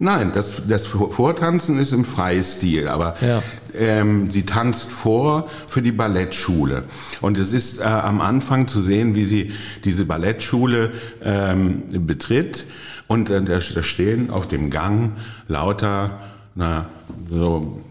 Nein, 0.01 0.31
das, 0.33 0.53
das 0.67 0.85
Vortanzen 0.87 1.77
ist 1.77 1.91
im 1.91 2.05
Freistil, 2.05 2.87
aber 2.87 3.15
Ja. 3.21 3.43
ähm, 3.77 4.31
sie 4.31 4.45
tanzt 4.45 4.89
vor 4.89 5.49
für 5.67 5.81
die 5.81 5.91
Ballettschule. 5.91 6.83
Und 7.19 7.37
es 7.37 7.51
ist 7.51 7.81
äh, 7.81 7.83
am 7.83 8.21
Anfang 8.21 8.69
zu 8.69 8.79
sehen, 8.81 9.13
wie 9.13 9.25
sie 9.25 9.51
diese 9.83 10.05
Ballettschule 10.05 10.91
ähm, 11.21 11.83
betritt. 12.07 12.65
Und 13.07 13.29
äh, 13.29 13.41
da, 13.41 13.59
da 13.59 13.83
stehen 13.83 14.29
auf 14.29 14.47
dem 14.47 14.69
Gang 14.69 15.17
lauter, 15.49 16.19
na, 16.55 16.87
so 17.29 17.81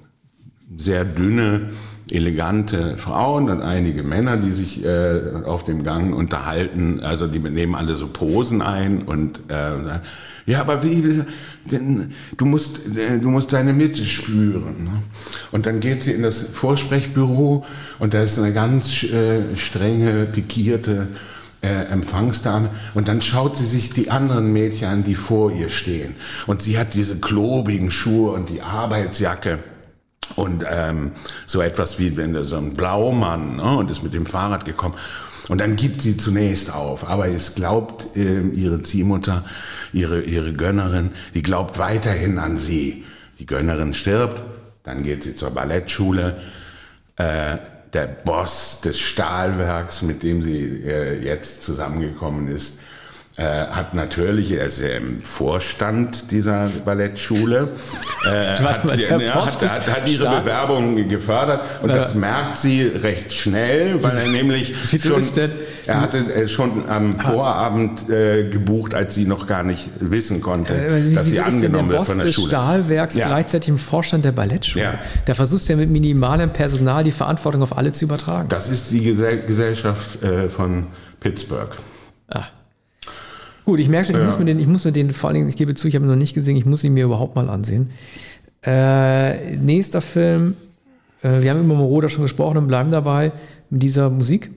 sehr 0.78 1.04
dünne, 1.04 1.68
elegante 2.12 2.96
Frauen 2.96 3.50
und 3.50 3.62
einige 3.62 4.02
Männer, 4.02 4.36
die 4.36 4.50
sich 4.50 4.84
äh, 4.84 5.20
auf 5.44 5.64
dem 5.64 5.84
Gang 5.84 6.14
unterhalten. 6.14 7.00
Also 7.00 7.26
die 7.26 7.38
nehmen 7.38 7.74
alle 7.74 7.94
so 7.94 8.08
Posen 8.08 8.62
ein 8.62 9.02
und 9.02 9.40
äh, 9.48 10.00
ja, 10.46 10.60
aber 10.60 10.82
wie, 10.82 11.22
denn 11.70 12.12
du 12.36 12.46
musst, 12.46 12.96
äh, 12.96 13.18
du 13.18 13.28
musst 13.28 13.52
deine 13.52 13.72
Mitte 13.72 14.06
spüren. 14.06 14.84
ne? 14.84 15.02
Und 15.52 15.66
dann 15.66 15.80
geht 15.80 16.02
sie 16.02 16.12
in 16.12 16.22
das 16.22 16.40
Vorsprechbüro 16.40 17.66
und 17.98 18.14
da 18.14 18.22
ist 18.22 18.38
eine 18.38 18.52
ganz 18.52 19.02
äh, 19.02 19.56
strenge, 19.56 20.24
pikierte 20.24 21.08
äh, 21.60 21.92
Empfangsdame 21.92 22.70
und 22.94 23.08
dann 23.08 23.20
schaut 23.20 23.56
sie 23.56 23.66
sich 23.66 23.90
die 23.90 24.10
anderen 24.10 24.52
Mädchen 24.52 24.88
an, 24.88 25.04
die 25.04 25.16
vor 25.16 25.52
ihr 25.52 25.68
stehen. 25.68 26.14
Und 26.46 26.62
sie 26.62 26.78
hat 26.78 26.94
diese 26.94 27.18
klobigen 27.18 27.90
Schuhe 27.90 28.32
und 28.32 28.48
die 28.48 28.62
Arbeitsjacke. 28.62 29.58
Und 30.36 30.64
ähm, 30.68 31.12
so 31.46 31.60
etwas 31.60 31.98
wie 31.98 32.16
wenn 32.16 32.34
so 32.44 32.56
ein 32.56 32.74
Blaumann 32.74 33.56
ne, 33.56 33.76
und 33.78 33.90
ist 33.90 34.02
mit 34.02 34.14
dem 34.14 34.26
Fahrrad 34.26 34.64
gekommen. 34.64 34.94
Und 35.48 35.58
dann 35.58 35.76
gibt 35.76 36.02
sie 36.02 36.16
zunächst 36.16 36.74
auf, 36.74 37.08
aber 37.08 37.28
es 37.28 37.54
glaubt 37.54 38.16
äh, 38.16 38.40
ihre 38.40 38.82
Ziehmutter, 38.82 39.44
ihre, 39.92 40.20
ihre 40.20 40.52
Gönnerin, 40.52 41.10
die 41.34 41.42
glaubt 41.42 41.78
weiterhin 41.78 42.38
an 42.38 42.58
sie. 42.58 43.04
Die 43.38 43.46
Gönnerin 43.46 43.94
stirbt, 43.94 44.42
dann 44.84 45.04
geht 45.04 45.24
sie 45.24 45.34
zur 45.34 45.50
Ballettschule. 45.50 46.40
Äh, 47.16 47.56
der 47.92 48.06
Boss 48.06 48.80
des 48.82 49.00
Stahlwerks, 49.00 50.02
mit 50.02 50.22
dem 50.22 50.42
sie 50.42 50.82
äh, 50.84 51.22
jetzt 51.22 51.62
zusammengekommen 51.62 52.48
ist, 52.48 52.80
äh, 53.38 53.42
hat 53.68 53.94
natürlich, 53.94 54.50
er 54.52 54.64
ist 54.66 54.80
ja 54.80 54.88
im 54.96 55.22
Vorstand 55.22 56.32
dieser 56.32 56.68
Ballettschule, 56.84 57.68
äh, 58.26 58.28
hat, 58.62 58.84
mal, 58.84 58.96
sie, 58.98 59.04
ja, 59.04 59.16
Boss 59.16 59.54
hat, 59.60 59.62
hat, 59.70 59.86
hat 59.96 60.08
ihre 60.08 60.22
Stahl- 60.22 60.40
Bewerbung 60.40 61.08
gefördert 61.08 61.62
und 61.82 61.88
das 61.94 62.14
merkt 62.14 62.56
sie 62.56 62.82
recht 62.82 63.32
schnell, 63.32 64.02
weil 64.02 64.16
er 64.18 64.28
nämlich 64.28 64.74
Wieso 64.92 65.20
schon, 65.20 65.50
er 65.86 66.00
hatte 66.00 66.18
äh, 66.18 66.48
schon 66.48 66.88
am 66.88 67.20
Vorabend 67.20 68.10
äh, 68.10 68.48
gebucht, 68.48 68.92
als 68.94 69.14
sie 69.14 69.24
noch 69.24 69.46
gar 69.46 69.62
nicht 69.62 69.88
wissen 70.00 70.40
konnte, 70.42 70.74
Äh, 70.74 71.14
dass 71.14 71.26
sie 71.26 71.40
angenommen 71.40 71.90
wird 71.90 72.06
von 72.06 72.16
der 72.16 72.26
des 72.26 72.34
Schule. 72.34 72.48
Stahlwerks 72.48 73.14
Ja. 73.16 73.26
gleichzeitig 73.28 73.68
im 73.68 73.78
Vorstand 73.78 74.24
der 74.24 74.32
Ballettschule? 74.32 74.84
Ja. 74.84 74.98
Da 75.26 75.34
versuchst 75.34 75.68
du 75.68 75.74
ja 75.74 75.78
mit 75.78 75.90
minimalem 75.90 76.50
Personal 76.50 77.04
die 77.04 77.12
Verantwortung 77.12 77.62
auf 77.62 77.78
alle 77.78 77.92
zu 77.92 78.04
übertragen. 78.04 78.48
Das 78.48 78.68
ist 78.68 78.90
die 78.90 79.02
Gesell 79.02 79.42
Gesellschaft 79.46 80.22
äh, 80.24 80.48
von 80.48 80.88
Pittsburgh. 81.20 81.70
Ah. 82.28 82.44
Gut, 83.68 83.80
ich 83.80 83.90
merke 83.90 84.06
schon, 84.06 84.14
ich, 84.14 84.20
Ja. 84.22 84.24
muss 84.24 84.38
mir 84.38 84.46
den, 84.46 84.58
ich 84.60 84.66
muss 84.66 84.86
mir 84.86 84.92
den, 84.92 85.12
vor 85.12 85.28
allen 85.28 85.34
Dingen, 85.34 85.48
ich 85.50 85.58
gebe 85.58 85.74
zu, 85.74 85.88
ich 85.88 85.94
habe 85.94 86.06
ihn 86.06 86.08
noch 86.08 86.16
nicht 86.16 86.32
gesehen, 86.32 86.56
ich 86.56 86.64
muss 86.64 86.84
ihn 86.84 86.94
mir 86.94 87.04
überhaupt 87.04 87.36
mal 87.36 87.50
ansehen. 87.50 87.90
Äh, 88.64 89.56
nächster 89.56 90.00
Film, 90.00 90.54
äh, 91.22 91.42
wir 91.42 91.50
haben 91.50 91.60
über 91.62 91.74
Moroder 91.74 92.08
schon 92.08 92.22
gesprochen 92.22 92.56
und 92.56 92.66
bleiben 92.66 92.90
dabei 92.90 93.30
mit 93.68 93.82
dieser 93.82 94.08
Musik. 94.08 94.50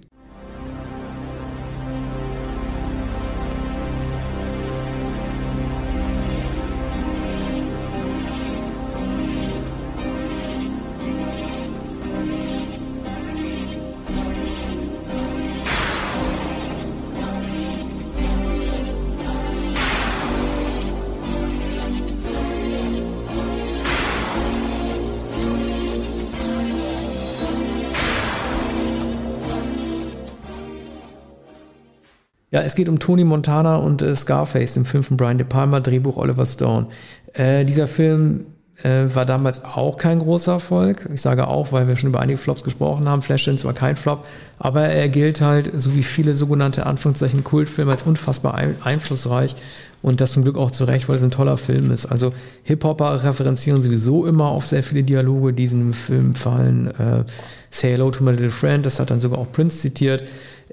Es 32.63 32.75
geht 32.75 32.89
um 32.89 32.99
Tony 32.99 33.23
Montana 33.23 33.77
und 33.77 34.01
äh, 34.01 34.15
Scarface, 34.15 34.77
im 34.77 34.85
von 34.85 35.17
Brian 35.17 35.37
De 35.37 35.47
Palma, 35.47 35.79
Drehbuch 35.79 36.17
Oliver 36.17 36.45
Stone. 36.45 36.87
Äh, 37.33 37.65
dieser 37.65 37.87
Film 37.87 38.45
äh, 38.83 39.05
war 39.13 39.25
damals 39.25 39.63
auch 39.63 39.97
kein 39.97 40.19
großer 40.19 40.53
Erfolg. 40.53 41.09
Ich 41.13 41.21
sage 41.21 41.47
auch, 41.47 41.71
weil 41.71 41.87
wir 41.87 41.97
schon 41.97 42.09
über 42.09 42.19
einige 42.19 42.37
Flops 42.37 42.63
gesprochen 42.63 43.07
haben. 43.07 43.21
Flashdance 43.21 43.65
war 43.65 43.73
kein 43.73 43.95
Flop, 43.95 44.27
aber 44.57 44.83
er 44.83 45.09
gilt 45.09 45.41
halt, 45.41 45.71
so 45.77 45.95
wie 45.95 46.03
viele 46.03 46.35
sogenannte 46.35 46.85
Anführungszeichen 46.85 47.43
Kultfilme, 47.43 47.91
als 47.91 48.03
unfassbar 48.03 48.55
ein 48.55 48.75
einflussreich 48.83 49.55
und 50.01 50.21
das 50.21 50.31
zum 50.31 50.43
Glück 50.43 50.57
auch 50.57 50.71
zu 50.71 50.85
Recht, 50.85 51.07
weil 51.09 51.17
es 51.17 51.23
ein 51.23 51.31
toller 51.31 51.57
Film 51.57 51.91
ist. 51.91 52.05
Also 52.05 52.31
Hip-Hopper 52.63 53.23
referenzieren 53.23 53.83
sowieso 53.83 54.25
immer 54.25 54.45
auf 54.45 54.65
sehr 54.65 54.83
viele 54.83 55.03
Dialoge, 55.03 55.53
die 55.53 55.63
in 55.63 55.69
diesem 55.69 55.93
Film 55.93 56.35
fallen. 56.35 56.87
Äh, 56.87 57.23
Say 57.69 57.91
Hello 57.91 58.11
to 58.11 58.23
My 58.23 58.31
Little 58.31 58.51
Friend, 58.51 58.85
das 58.85 58.99
hat 58.99 59.11
dann 59.11 59.19
sogar 59.19 59.39
auch 59.39 59.51
Prince 59.51 59.79
zitiert. 59.79 60.23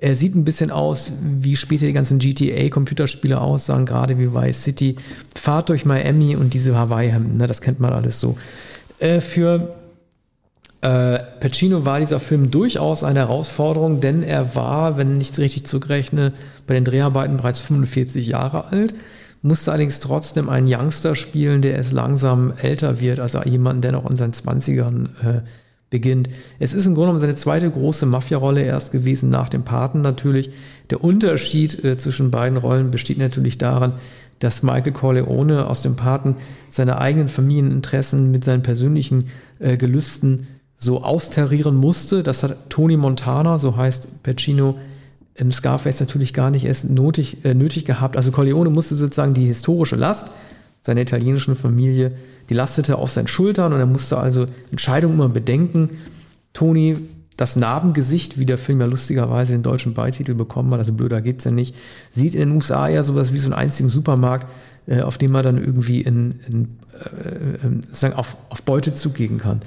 Er 0.01 0.15
sieht 0.15 0.35
ein 0.35 0.45
bisschen 0.45 0.71
aus, 0.71 1.13
wie 1.23 1.57
später 1.57 1.87
die 1.87 1.93
ganzen 1.93 2.19
GTA-Computerspiele 2.19 3.41
aussahen, 3.41 3.85
gerade 3.85 4.19
wie 4.19 4.33
Vice 4.33 4.63
City. 4.63 4.97
Fahrt 5.35 5.69
durch 5.69 5.85
Miami 5.85 6.37
und 6.37 6.55
diese 6.55 6.77
Hawaii-Hemden, 6.77 7.37
ne, 7.37 7.47
das 7.47 7.61
kennt 7.61 7.81
man 7.81 7.93
alles 7.93 8.21
so. 8.21 8.37
Äh, 8.99 9.21
für 9.21 9.75
äh, 10.81 11.19
Pacino 11.41 11.85
war 11.85 11.99
dieser 11.99 12.21
Film 12.21 12.51
durchaus 12.53 13.03
eine 13.03 13.21
Herausforderung, 13.21 14.01
denn 14.01 14.23
er 14.23 14.55
war, 14.55 14.97
wenn 14.97 15.21
ich 15.21 15.33
es 15.33 15.39
richtig 15.39 15.67
zurückrechne, 15.67 16.33
bei 16.69 16.75
den 16.75 16.85
Dreharbeiten 16.85 17.37
bereits 17.37 17.59
45 17.61 18.29
Jahre 18.29 18.67
alt, 18.67 18.95
musste 19.43 19.71
allerdings 19.71 20.01
trotzdem 20.01 20.49
einen 20.49 20.67
Youngster 20.69 21.15
spielen, 21.15 21.63
der 21.63 21.79
es 21.79 21.93
langsam 21.93 22.53
älter 22.61 23.01
wird, 23.01 23.21
also 23.21 23.43
jemanden, 23.43 23.83
der 23.83 23.93
noch 23.93 24.09
in 24.11 24.17
seinen 24.17 24.33
20ern 24.33 25.07
äh, 25.23 25.43
beginnt. 25.91 26.29
Es 26.59 26.75
ist 26.75 26.87
im 26.87 26.95
Grunde 26.95 27.09
genommen 27.09 27.21
seine 27.21 27.35
zweite 27.37 27.71
große 27.71 28.07
Mafia-Rolle 28.07 28.63
erst 28.63 28.93
gewesen, 28.93 29.31
nach 29.31 29.49
dem 29.49 29.63
Paten 29.63 30.01
natürlich. 30.01 30.51
Der 30.91 31.03
Unterschied 31.03 31.85
äh, 31.85 31.97
zwischen 31.97 32.31
beiden 32.31 32.59
Rollen 32.59 32.91
besteht 32.91 33.19
natürlich 33.19 33.59
darin, 33.59 33.93
dass 34.39 34.63
Michael 34.63 34.93
Corleone 34.93 35.67
aus 35.67 35.83
dem 35.83 35.97
Paten 35.97 36.37
seine 36.71 37.01
eigenen 37.01 37.29
Familieninteressen 37.29 38.31
mit 38.31 38.45
seinen 38.45 38.63
persönlichen 38.63 39.29
äh, 39.59 39.77
Gelüsten 39.77 40.47
so 40.77 41.03
austarieren 41.03 41.77
musste. 41.77 42.23
Das 42.23 42.43
hat 42.43 42.71
Tony 42.71 42.97
Montana, 42.97 43.59
so 43.59 43.77
heißt 43.77 44.23
Pacino, 44.23 44.79
im 45.39 45.51
Scarface 45.51 46.01
natürlich 46.01 46.35
gar 46.35 46.51
nicht 46.51 46.65
erst 46.65 46.91
nötig, 46.91 47.45
äh, 47.45 47.55
nötig 47.55 47.85
gehabt. 47.85 48.17
Also 48.17 48.33
Corleone 48.33 48.71
musste 48.71 48.97
sozusagen 48.97 49.35
die 49.35 49.47
historische 49.47 49.97
Last 49.97 50.31
seiner 50.83 51.01
italienischen 51.01 51.55
Familie, 51.55 52.13
die 52.49 52.55
lastete 52.55 52.99
auf 52.99 53.11
seinen 53.11 53.27
Schultern 53.27 53.73
und 53.73 53.79
er 53.79 53.87
musste 53.87 54.19
also 54.19 54.47
Entscheidungen 54.71 55.15
immer 55.15 55.29
bedenken. 55.29 55.91
Tony, 56.53 56.97
das 57.37 57.57
Narbengesicht, 57.57 58.39
wie 58.39 58.47
der 58.47 58.59
Film 58.59 58.81
ja 58.81 58.87
lustigerweise 58.87 59.53
den 59.53 59.63
deutschen 59.63 59.95
Beititel 59.95 60.35
bekommen 60.35 60.73
hat, 60.73 60.81
also 60.81 60.93
blöder 60.93 61.21
geht's 61.21 61.45
ja 61.45 61.53
nicht, 61.53 61.75
sieht 62.11 62.35
in 62.35 62.41
den 62.41 62.53
USA 62.53 62.89
ja 62.89 63.05
sowas 63.05 63.33
wie 63.33 63.39
so 63.39 63.47
einen 63.47 63.55
einzigen 63.55 63.91
Supermarkt, 63.91 64.49
äh, 64.87 65.03
auf 65.03 65.19
dem 65.19 65.31
man 65.33 65.45
dann 65.45 65.59
irgendwie 65.59 66.01
in, 66.01 66.41
in, 66.49 66.79
äh, 66.95 67.67
äh 67.67 67.81
sozusagen 67.87 68.15
auf, 68.15 68.37
auf 68.49 68.63
Beute 68.63 68.93
zugehen 68.95 69.39
kann. 69.39 69.61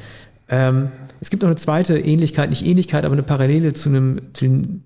Ähm, 0.49 0.89
es 1.21 1.29
gibt 1.29 1.43
noch 1.43 1.49
eine 1.49 1.55
zweite 1.55 1.97
Ähnlichkeit, 1.97 2.49
nicht 2.49 2.65
Ähnlichkeit, 2.65 3.05
aber 3.05 3.13
eine 3.13 3.23
Parallele 3.23 3.73
zu 3.73 3.89
einem, 3.89 4.19
zu 4.33 4.45
dem 4.45 4.83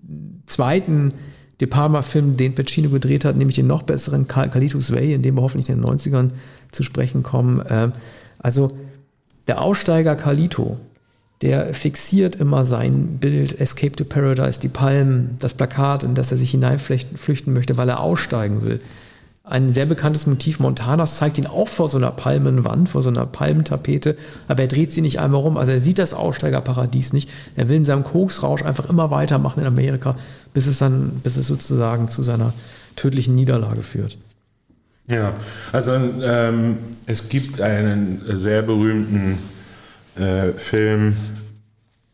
zweiten 0.48 1.14
De 1.62 1.68
Palma-Film, 1.68 2.36
den 2.36 2.54
Pacino 2.54 2.90
gedreht 2.90 3.24
hat, 3.24 3.38
nämlich 3.38 3.56
den 3.56 3.68
noch 3.68 3.84
besseren 3.84 4.28
Kalitus 4.28 4.92
Way, 4.92 5.14
in 5.14 5.22
dem 5.22 5.38
wir 5.38 5.42
hoffentlich 5.42 5.70
in 5.70 5.82
den 5.82 5.86
90ern 5.86 6.32
zu 6.70 6.84
sprechen 6.84 7.24
kommen. 7.24 7.64
Ähm, 7.70 7.94
also 8.40 8.72
der 9.48 9.62
Aussteiger 9.62 10.16
Carlito, 10.16 10.78
der 11.42 11.74
fixiert 11.74 12.36
immer 12.36 12.66
sein 12.66 13.20
Bild 13.20 13.60
Escape 13.60 13.94
to 13.94 14.04
Paradise, 14.04 14.60
die 14.60 14.68
Palmen, 14.68 15.38
das 15.40 15.54
Plakat, 15.54 16.04
in 16.04 16.16
das 16.16 16.32
er 16.32 16.38
sich 16.38 16.52
hineinflüchten 16.52 17.54
möchte, 17.54 17.78
weil 17.78 17.90
er 17.90 18.02
aussteigen 18.02 18.64
will. 18.64 18.80
Ein 19.48 19.70
sehr 19.70 19.86
bekanntes 19.86 20.26
Motiv 20.26 20.60
Montanas 20.60 21.18
zeigt 21.18 21.38
ihn 21.38 21.46
auch 21.46 21.68
vor 21.68 21.88
so 21.88 21.98
einer 21.98 22.10
Palmenwand, 22.10 22.90
vor 22.90 23.04
so 23.04 23.10
einer 23.10 23.28
Palmentapete, 23.28 24.18
aber 24.48 24.64
er 24.64 24.68
dreht 24.68 24.92
sie 24.92 25.02
nicht 25.02 25.20
einmal 25.20 25.42
rum. 25.42 25.56
Also 25.58 25.72
er 25.72 25.82
sieht 25.82 26.00
das 26.00 26.16
Aussteigerparadies 26.16 27.14
nicht. 27.14 27.30
Er 27.56 27.70
will 27.70 27.78
in 27.78 27.86
seinem 27.86 28.04
Koksrausch 28.04 28.64
einfach 28.64 28.90
immer 28.90 29.12
weitermachen 29.12 29.60
in 29.60 29.68
Amerika, 29.68 30.16
bis 30.54 30.66
es 30.66 30.80
dann, 30.80 31.22
bis 31.24 31.38
es 31.38 31.46
sozusagen 31.46 32.10
zu 32.10 32.24
seiner 32.24 32.54
tödlichen 32.96 33.36
Niederlage 33.36 33.84
führt. 33.84 34.18
Ja, 35.08 35.34
also 35.72 35.94
ähm, 35.94 36.78
es 37.06 37.30
gibt 37.30 37.62
einen 37.62 38.24
sehr 38.26 38.64
berühmten 38.64 39.38
äh, 40.16 40.54
Film 40.54 41.18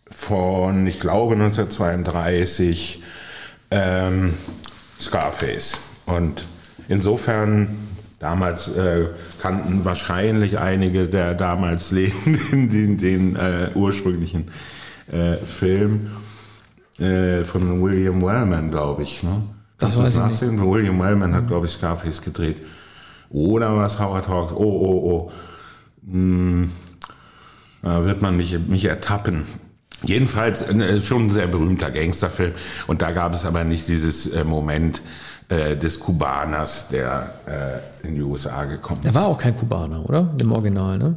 von, 0.10 0.86
ich 0.86 0.99
glaube, 0.99 1.36
1932, 1.36 3.02
ähm, 3.72 4.34
Scarface. 4.99 5.80
Und 6.06 6.44
Insofern, 6.88 7.78
damals 8.20 8.68
äh, 8.70 9.06
kannten 9.41 9.86
wahrscheinlich 9.86 10.60
einige 10.60 11.08
der 11.08 11.36
damals 11.36 11.91
Lebenden 11.91 12.70
den, 12.70 12.98
den 12.98 13.36
äh, 13.36 13.72
ursprünglichen 13.76 14.45
äh, 15.12 15.36
Film 15.38 16.12
äh, 16.99 17.44
von 17.44 17.82
William 17.82 18.22
Wellman, 18.22 18.72
glaube 18.72 19.03
ich. 19.03 19.24
Ne? 19.24 19.44
Das, 19.78 19.95
das 19.95 20.03
weiß 20.03 20.14
ich 20.14 20.20
nachsehen? 20.20 20.56
nicht. 20.56 20.66
William 20.66 20.99
Wellman 20.99 21.34
hat, 21.34 21.48
glaube 21.48 21.66
ich, 21.66 21.74
Scarface 21.74 22.22
gedreht. 22.22 22.62
Oder 23.30 23.76
was 23.76 23.99
Howard 23.99 24.28
Hawks? 24.28 24.53
Oh, 24.53 24.58
oh, 24.58 25.12
oh. 25.12 25.32
Hm, 26.06 26.72
da 27.82 28.06
wird 28.06 28.22
man 28.22 28.38
mich, 28.38 28.58
mich 28.68 28.86
ertappen. 28.86 29.45
Jedenfalls 30.03 30.64
äh, 30.64 30.99
schon 30.99 31.28
ein 31.28 31.32
sehr 31.32 31.48
berühmter 31.48 31.91
Gangsterfilm. 31.91 32.53
Und 32.88 33.02
da 33.02 33.12
gab 33.12 33.34
es 33.34 33.45
aber 33.45 33.64
nicht 33.64 33.88
dieses 33.88 34.28
äh, 34.28 34.44
Moment, 34.44 35.02
äh, 35.52 35.76
des 35.76 35.99
Kubaners, 35.99 36.88
der 36.88 37.34
äh, 37.45 38.07
in 38.07 38.15
die 38.15 38.22
USA 38.22 38.64
gekommen 38.64 38.99
ist. 38.99 39.06
Der 39.06 39.14
war 39.14 39.26
auch 39.26 39.38
kein 39.38 39.53
Kubaner, 39.53 40.07
oder? 40.07 40.34
Im 40.38 40.53
Original, 40.53 40.98
ne? 40.98 41.15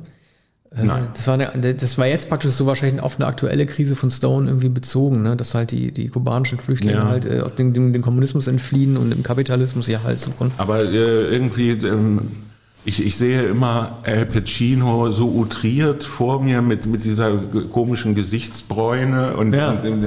Äh, 0.77 0.82
Nein. 0.82 1.09
Das 1.15 1.28
war, 1.28 1.35
eine, 1.35 1.74
das 1.74 1.98
war 1.98 2.06
jetzt 2.06 2.28
praktisch 2.28 2.51
so 2.51 2.66
wahrscheinlich 2.66 3.01
auf 3.01 3.15
eine 3.15 3.28
aktuelle 3.28 3.65
Krise 3.65 3.94
von 3.94 4.11
Stone 4.11 4.48
irgendwie 4.48 4.70
bezogen, 4.70 5.23
ne? 5.23 5.36
dass 5.36 5.55
halt 5.55 5.70
die, 5.70 5.93
die 5.93 6.09
kubanischen 6.09 6.59
Flüchtlinge 6.59 6.98
ja. 6.98 7.06
halt 7.06 7.27
äh, 7.27 7.43
aus 7.43 7.55
dem, 7.55 7.73
dem, 7.74 7.93
dem, 7.93 8.02
Kommunismus 8.02 8.48
entfliehen 8.48 8.97
und 8.97 9.12
im 9.12 9.23
Kapitalismus 9.23 9.89
ihr 9.89 10.02
Halt 10.02 10.19
suchen. 10.19 10.51
Aber 10.56 10.82
irgendwie, 10.82 11.70
ähm, 11.70 12.23
ich, 12.85 13.05
ich 13.05 13.16
sehe 13.16 13.43
immer 13.44 13.98
Al 14.05 14.27
Pacino 14.27 15.11
so 15.11 15.28
outriert 15.39 16.05
vor 16.05 16.43
mir 16.43 16.61
mit, 16.61 16.86
mit 16.86 17.05
dieser 17.05 17.32
komischen 17.73 18.15
Gesichtsbräune 18.15 19.36
und, 19.36 19.55
ja. 19.55 19.70
und 19.70 20.06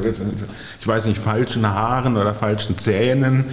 ich 0.79 0.87
weiß 0.87 1.05
nicht, 1.07 1.17
falschen 1.17 1.67
Haaren 1.67 2.17
oder 2.17 2.33
falschen 2.35 2.77
Zähnen 2.77 3.45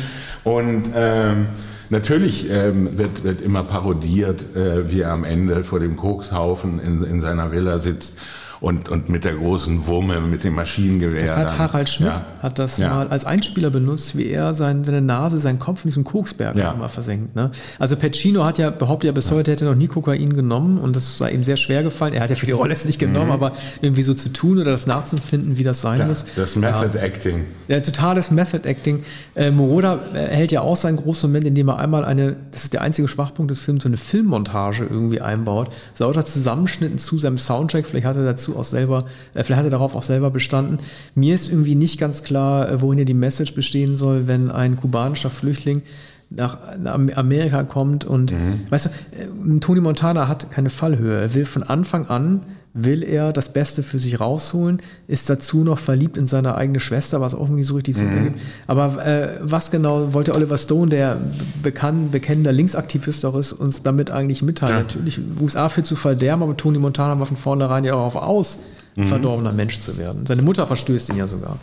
und 0.44 0.90
ähm, 0.94 1.46
natürlich 1.88 2.50
ähm, 2.50 2.98
wird, 2.98 3.24
wird 3.24 3.40
immer 3.40 3.62
parodiert, 3.64 4.54
äh, 4.56 4.90
wie 4.90 5.00
er 5.00 5.12
am 5.12 5.24
Ende 5.24 5.64
vor 5.64 5.80
dem 5.80 5.96
Kokshaufen 5.96 6.78
in, 6.78 7.02
in 7.02 7.20
seiner 7.20 7.50
Villa 7.50 7.78
sitzt 7.78 8.18
und, 8.60 8.88
und 8.88 9.08
mit 9.08 9.24
der 9.24 9.34
großen 9.34 9.86
Wumme, 9.86 10.20
mit 10.20 10.44
dem 10.44 10.54
Maschinengewehr. 10.54 11.20
Das 11.20 11.36
hat 11.36 11.50
dann. 11.50 11.58
Harald 11.58 11.88
Schmidt 11.88 12.14
ja. 12.14 12.24
hat 12.42 12.58
das 12.58 12.78
ja. 12.78 12.90
mal 12.90 13.08
als 13.08 13.24
Einspieler 13.24 13.70
benutzt, 13.70 14.16
wie 14.16 14.26
er 14.26 14.54
sein, 14.54 14.84
seine 14.84 15.00
Nase, 15.00 15.38
seinen 15.38 15.58
Kopf 15.58 15.84
in 15.84 15.90
diesem 15.90 16.04
Koksberg 16.04 16.56
ja. 16.56 16.72
immer 16.72 16.88
versenkt. 16.88 17.34
Ne? 17.34 17.50
Also 17.78 17.96
Pacino 17.96 18.44
hat 18.44 18.58
ja 18.58 18.70
behauptet 18.70 19.08
ja 19.08 19.12
bis 19.12 19.30
heute 19.30 19.52
hätte 19.52 19.64
er 19.64 19.70
noch 19.70 19.78
nie 19.78 19.88
Kokain 19.88 20.34
genommen 20.34 20.78
und 20.78 20.96
das 20.96 21.18
sei 21.18 21.30
ihm 21.32 21.44
sehr 21.44 21.56
schwer 21.56 21.82
gefallen. 21.82 22.14
Er 22.14 22.22
hat 22.22 22.30
ja 22.30 22.36
für 22.36 22.46
die 22.46 22.52
Rolle 22.52 22.72
es 22.72 22.84
nicht 22.84 22.98
genommen, 22.98 23.26
mhm. 23.26 23.32
aber 23.32 23.52
irgendwie 23.80 24.02
so 24.02 24.14
zu 24.14 24.30
tun 24.30 24.58
oder 24.58 24.72
das 24.72 24.86
nachzufinden, 24.86 25.58
wie 25.58 25.62
das 25.62 25.80
sein 25.80 26.06
muss. 26.06 26.24
Das 26.36 26.56
Method 26.56 26.98
Acting. 26.98 27.44
Ja, 27.68 27.80
totales 27.80 28.30
Method 28.30 28.68
Acting. 28.68 29.04
Äh, 29.34 29.50
Moroda 29.50 30.00
hält 30.12 30.52
ja 30.52 30.60
auch 30.60 30.76
seinen 30.76 30.96
großen 30.96 31.30
Moment, 31.30 31.46
indem 31.46 31.68
er 31.68 31.78
einmal 31.78 32.04
eine, 32.04 32.36
das 32.50 32.64
ist 32.64 32.72
der 32.72 32.82
einzige 32.82 33.08
Schwachpunkt 33.08 33.50
des 33.50 33.60
Films, 33.60 33.82
so 33.82 33.88
eine 33.88 33.96
Filmmontage 33.96 34.84
irgendwie 34.88 35.20
einbaut. 35.20 35.74
So 35.94 36.04
lauter 36.04 36.24
Zusammenschnitten 36.24 36.98
zu 36.98 37.18
seinem 37.18 37.38
Soundtrack, 37.38 37.86
vielleicht 37.86 38.06
hat 38.06 38.16
er 38.16 38.24
dazu 38.24 38.43
auch 38.52 38.64
selber, 38.64 39.04
äh, 39.34 39.42
vielleicht 39.42 39.58
hat 39.58 39.66
er 39.66 39.70
darauf 39.70 39.96
auch 39.96 40.02
selber 40.02 40.30
bestanden. 40.30 40.78
Mir 41.14 41.34
ist 41.34 41.50
irgendwie 41.50 41.74
nicht 41.74 41.98
ganz 41.98 42.22
klar, 42.22 42.68
äh, 42.68 42.80
worin 42.80 42.98
hier 42.98 43.04
die 43.04 43.14
Message 43.14 43.54
bestehen 43.54 43.96
soll, 43.96 44.26
wenn 44.26 44.50
ein 44.50 44.76
kubanischer 44.76 45.30
Flüchtling 45.30 45.82
nach, 46.30 46.58
Amerika 46.84 47.62
kommt 47.62 48.04
und 48.04 48.32
mhm. 48.32 48.60
weißt 48.70 48.86
du, 48.86 48.90
äh, 48.90 49.58
Tony 49.60 49.80
Montana 49.80 50.28
hat 50.28 50.50
keine 50.50 50.70
Fallhöhe. 50.70 51.20
Er 51.20 51.34
will 51.34 51.44
von 51.44 51.62
Anfang 51.62 52.06
an 52.06 52.40
will 52.74 53.04
er 53.04 53.32
das 53.32 53.52
Beste 53.52 53.84
für 53.84 54.00
sich 54.00 54.18
rausholen, 54.18 54.82
ist 55.06 55.30
dazu 55.30 55.62
noch 55.62 55.78
verliebt 55.78 56.18
in 56.18 56.26
seine 56.26 56.56
eigene 56.56 56.80
Schwester, 56.80 57.20
was 57.20 57.34
auch 57.34 57.42
irgendwie 57.42 57.62
so 57.62 57.76
richtig 57.76 57.96
Sinn 57.96 58.10
mhm. 58.10 58.16
ergibt. 58.16 58.42
Aber 58.66 59.06
äh, 59.06 59.38
was 59.40 59.70
genau 59.70 60.12
wollte 60.12 60.34
Oliver 60.34 60.58
Stone, 60.58 60.90
der 60.90 61.18
bekannt, 61.62 62.10
bekennender 62.10 62.50
Linksaktivist 62.50 63.24
auch 63.24 63.36
ist, 63.36 63.52
uns 63.52 63.84
damit 63.84 64.10
eigentlich 64.10 64.42
mitteilen? 64.42 64.74
Ja. 64.74 64.82
Natürlich 64.82 65.20
USA 65.40 65.68
für 65.68 65.84
zu 65.84 65.94
verderben, 65.94 66.42
aber 66.42 66.56
Tony 66.56 66.78
Montana 66.78 67.18
war 67.18 67.26
von 67.26 67.36
vornherein 67.36 67.84
ja 67.84 67.94
auch 67.94 68.06
auf 68.06 68.16
aus, 68.16 68.58
mhm. 68.96 69.04
verdorbener 69.04 69.52
Mensch 69.52 69.78
zu 69.78 69.96
werden. 69.96 70.26
Seine 70.26 70.42
Mutter 70.42 70.66
verstößt 70.66 71.10
ihn 71.10 71.16
ja 71.16 71.28
sogar. 71.28 71.58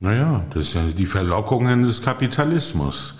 Naja, 0.00 0.44
das 0.52 0.74
ja 0.74 0.82
die 0.96 1.06
Verlockungen 1.06 1.84
des 1.84 2.02
Kapitalismus 2.02 3.14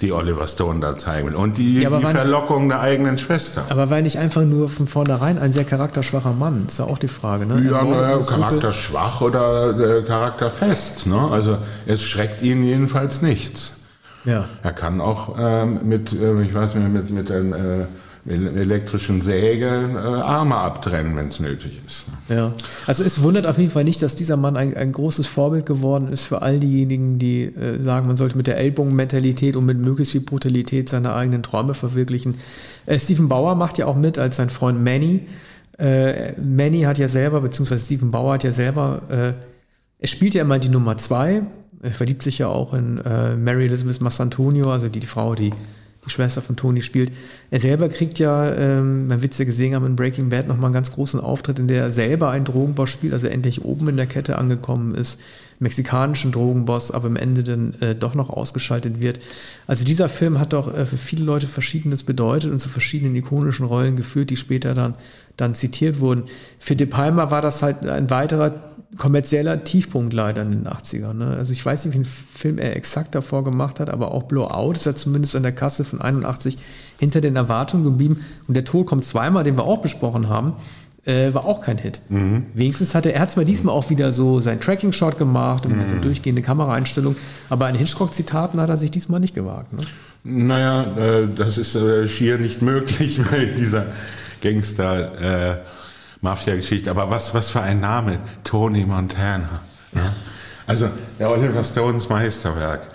die 0.00 0.12
Oliver 0.12 0.46
Stone 0.46 0.80
da 0.80 0.96
zeigen 0.96 1.28
will. 1.28 1.34
Und 1.34 1.58
die, 1.58 1.80
ja, 1.80 1.90
die 1.90 2.04
Verlockung 2.04 2.62
nicht, 2.62 2.72
der 2.72 2.80
eigenen 2.80 3.18
Schwester. 3.18 3.64
Aber 3.68 3.90
war 3.90 4.00
nicht 4.00 4.18
einfach 4.18 4.42
nur 4.42 4.68
von 4.68 4.86
vornherein 4.86 5.38
ein 5.38 5.52
sehr 5.52 5.64
charakterschwacher 5.64 6.32
Mann? 6.32 6.66
Ist 6.68 6.78
ja 6.78 6.84
auch 6.84 6.98
die 6.98 7.08
Frage, 7.08 7.46
ne? 7.46 7.60
Ja, 7.60 7.84
naja, 7.84 8.18
charakterschwach 8.18 9.20
oder 9.20 9.98
äh, 9.98 10.02
charakterfest. 10.02 11.06
Ne? 11.06 11.28
Also 11.30 11.58
es 11.86 12.02
schreckt 12.02 12.42
ihn 12.42 12.62
jedenfalls 12.62 13.22
nichts. 13.22 13.78
Ja. 14.24 14.44
Er 14.62 14.72
kann 14.72 15.00
auch 15.00 15.36
ähm, 15.38 15.80
mit, 15.84 16.12
äh, 16.12 16.42
ich 16.42 16.54
weiß 16.54 16.74
nicht, 16.74 16.88
mit, 16.88 17.10
mit 17.10 17.30
einem 17.30 17.52
äh, 17.52 17.86
elektrischen 18.28 19.22
Säge 19.22 19.66
äh, 19.66 19.96
Arme 19.96 20.56
abtrennen, 20.56 21.16
wenn 21.16 21.28
es 21.28 21.40
nötig 21.40 21.80
ist. 21.86 22.06
Ja, 22.28 22.52
also 22.86 23.02
es 23.02 23.22
wundert 23.22 23.46
auf 23.46 23.58
jeden 23.58 23.70
Fall 23.70 23.84
nicht, 23.84 24.02
dass 24.02 24.16
dieser 24.16 24.36
Mann 24.36 24.56
ein, 24.56 24.76
ein 24.76 24.92
großes 24.92 25.26
Vorbild 25.26 25.66
geworden 25.66 26.12
ist 26.12 26.24
für 26.24 26.42
all 26.42 26.60
diejenigen, 26.60 27.18
die 27.18 27.44
äh, 27.44 27.80
sagen, 27.80 28.06
man 28.06 28.16
sollte 28.16 28.36
mit 28.36 28.46
der 28.46 28.58
Ellbogenmentalität 28.58 29.56
und 29.56 29.64
mit 29.64 29.78
möglichst 29.78 30.12
viel 30.12 30.20
Brutalität 30.20 30.88
seine 30.88 31.14
eigenen 31.14 31.42
Träume 31.42 31.74
verwirklichen. 31.74 32.34
Äh, 32.86 32.98
Stephen 32.98 33.28
Bauer 33.28 33.54
macht 33.54 33.78
ja 33.78 33.86
auch 33.86 33.96
mit 33.96 34.18
als 34.18 34.36
sein 34.36 34.50
Freund 34.50 34.82
Manny. 34.82 35.26
Äh, 35.78 36.32
Manny 36.40 36.82
hat 36.82 36.98
ja 36.98 37.08
selber, 37.08 37.40
beziehungsweise 37.40 37.84
Stephen 37.84 38.10
Bauer 38.10 38.34
hat 38.34 38.44
ja 38.44 38.52
selber, 38.52 39.02
äh, 39.08 39.32
er 40.00 40.08
spielt 40.08 40.34
ja 40.34 40.42
immer 40.42 40.58
die 40.58 40.68
Nummer 40.68 40.96
zwei. 40.96 41.42
Er 41.80 41.92
verliebt 41.92 42.22
sich 42.22 42.38
ja 42.38 42.48
auch 42.48 42.74
in 42.74 42.98
äh, 42.98 43.36
Mary 43.36 43.66
Elizabeth 43.66 44.00
Massantonio, 44.00 44.70
also 44.70 44.88
die, 44.88 45.00
die 45.00 45.06
Frau, 45.06 45.34
die 45.34 45.52
die 46.08 46.14
Schwester 46.14 46.42
von 46.42 46.56
Tony 46.56 46.82
spielt. 46.82 47.12
Er 47.50 47.60
selber 47.60 47.88
kriegt 47.88 48.18
ja, 48.18 48.52
ähm, 48.52 49.06
man 49.06 49.22
wird 49.22 49.32
es 49.32 49.38
gesehen 49.38 49.74
haben 49.74 49.86
in 49.86 49.96
Breaking 49.96 50.30
Bad, 50.30 50.48
nochmal 50.48 50.66
einen 50.66 50.74
ganz 50.74 50.92
großen 50.92 51.20
Auftritt, 51.20 51.58
in 51.58 51.68
der 51.68 51.82
er 51.82 51.90
selber 51.90 52.30
einen 52.30 52.44
Drogenboss 52.44 52.90
spielt, 52.90 53.12
also 53.12 53.26
endlich 53.26 53.64
oben 53.64 53.88
in 53.88 53.96
der 53.96 54.06
Kette 54.06 54.36
angekommen 54.36 54.94
ist, 54.94 55.20
mexikanischen 55.60 56.32
Drogenboss, 56.32 56.90
aber 56.90 57.06
am 57.06 57.16
Ende 57.16 57.42
dann 57.42 57.74
äh, 57.80 57.94
doch 57.94 58.14
noch 58.14 58.30
ausgeschaltet 58.30 59.00
wird. 59.00 59.20
Also 59.66 59.84
dieser 59.84 60.08
Film 60.08 60.38
hat 60.38 60.52
doch 60.52 60.72
äh, 60.72 60.86
für 60.86 60.98
viele 60.98 61.24
Leute 61.24 61.48
Verschiedenes 61.48 62.04
bedeutet 62.04 62.50
und 62.52 62.60
zu 62.60 62.68
verschiedenen 62.68 63.16
ikonischen 63.16 63.66
Rollen 63.66 63.96
geführt, 63.96 64.30
die 64.30 64.36
später 64.36 64.74
dann, 64.74 64.94
dann 65.36 65.54
zitiert 65.54 66.00
wurden. 66.00 66.24
Für 66.58 66.76
De 66.76 66.86
Palma 66.86 67.30
war 67.30 67.42
das 67.42 67.62
halt 67.62 67.84
ein 67.86 68.10
weiterer 68.10 68.54
kommerzieller 68.96 69.64
Tiefpunkt 69.64 70.12
leider 70.12 70.42
in 70.42 70.50
den 70.50 70.66
80ern. 70.66 71.12
Ne? 71.12 71.26
Also 71.26 71.52
ich 71.52 71.64
weiß 71.64 71.84
nicht, 71.84 71.94
welchen 71.94 72.10
Film 72.10 72.58
er 72.58 72.74
exakt 72.76 73.14
davor 73.14 73.44
gemacht 73.44 73.80
hat, 73.80 73.90
aber 73.90 74.12
auch 74.12 74.24
Blowout 74.24 74.72
ist 74.72 74.86
ja 74.86 74.94
zumindest 74.94 75.36
an 75.36 75.42
der 75.42 75.52
Kasse 75.52 75.84
von 75.84 76.00
81 76.00 76.56
hinter 76.98 77.20
den 77.20 77.36
Erwartungen 77.36 77.84
geblieben. 77.84 78.24
Und 78.46 78.54
der 78.54 78.64
Tod 78.64 78.86
kommt 78.86 79.04
zweimal, 79.04 79.44
den 79.44 79.56
wir 79.56 79.64
auch 79.64 79.82
besprochen 79.82 80.28
haben, 80.28 80.54
äh, 81.04 81.32
war 81.34 81.44
auch 81.44 81.60
kein 81.60 81.78
Hit. 81.78 82.00
Mhm. 82.08 82.46
Wenigstens 82.54 82.94
hatte 82.94 83.12
er 83.12 83.28
zwar 83.28 83.44
diesmal 83.44 83.74
auch 83.74 83.90
wieder 83.90 84.12
so 84.12 84.40
sein 84.40 84.60
Tracking-Shot 84.60 85.18
gemacht 85.18 85.66
und 85.66 85.86
so 85.88 85.96
durchgehende 85.96 86.42
Kameraeinstellung, 86.42 87.16
aber 87.50 87.66
an 87.66 87.74
Hitchcock-Zitaten 87.74 88.60
hat 88.60 88.68
er 88.68 88.76
sich 88.76 88.90
diesmal 88.90 89.20
nicht 89.20 89.34
gewagt. 89.34 89.72
Ne? 89.72 89.80
Naja, 90.24 90.96
äh, 90.96 91.28
das 91.34 91.58
ist 91.58 91.74
äh, 91.74 92.08
schier 92.08 92.38
nicht 92.38 92.62
möglich 92.62 93.20
bei 93.30 93.44
dieser 93.46 93.86
Gangster- 94.42 95.52
äh, 95.54 95.56
Mafia-Geschichte. 96.20 96.90
Aber 96.90 97.10
was, 97.10 97.32
was 97.34 97.50
für 97.50 97.60
ein 97.60 97.80
Name. 97.80 98.18
Tony 98.44 98.84
Montana. 98.84 99.60
Ja. 99.94 100.12
Also 100.66 100.88
der 101.18 101.30
Oliver 101.30 101.62
Stones 101.62 102.08
Meisterwerk. 102.08 102.88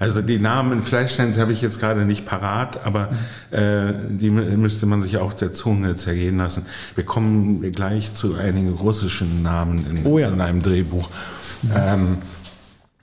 Also 0.00 0.22
die 0.22 0.38
Namen 0.38 0.72
in 0.72 0.80
Flashdance 0.80 1.38
habe 1.40 1.52
ich 1.52 1.60
jetzt 1.60 1.78
gerade 1.78 2.06
nicht 2.06 2.24
parat, 2.26 2.84
aber 2.86 3.10
äh, 3.50 3.92
die 4.08 4.30
mü- 4.30 4.56
müsste 4.56 4.86
man 4.86 5.02
sich 5.02 5.18
auch 5.18 5.34
der 5.34 5.52
Zunge 5.52 5.94
zergehen 5.94 6.38
lassen. 6.38 6.64
Wir 6.94 7.04
kommen 7.04 7.60
gleich 7.70 8.14
zu 8.14 8.34
einigen 8.34 8.70
russischen 8.72 9.42
Namen 9.42 9.84
in, 9.90 10.06
Oh 10.06 10.18
ja. 10.18 10.28
in 10.28 10.40
einem 10.40 10.62
Drehbuch. 10.62 11.08
Ähm, 11.76 12.16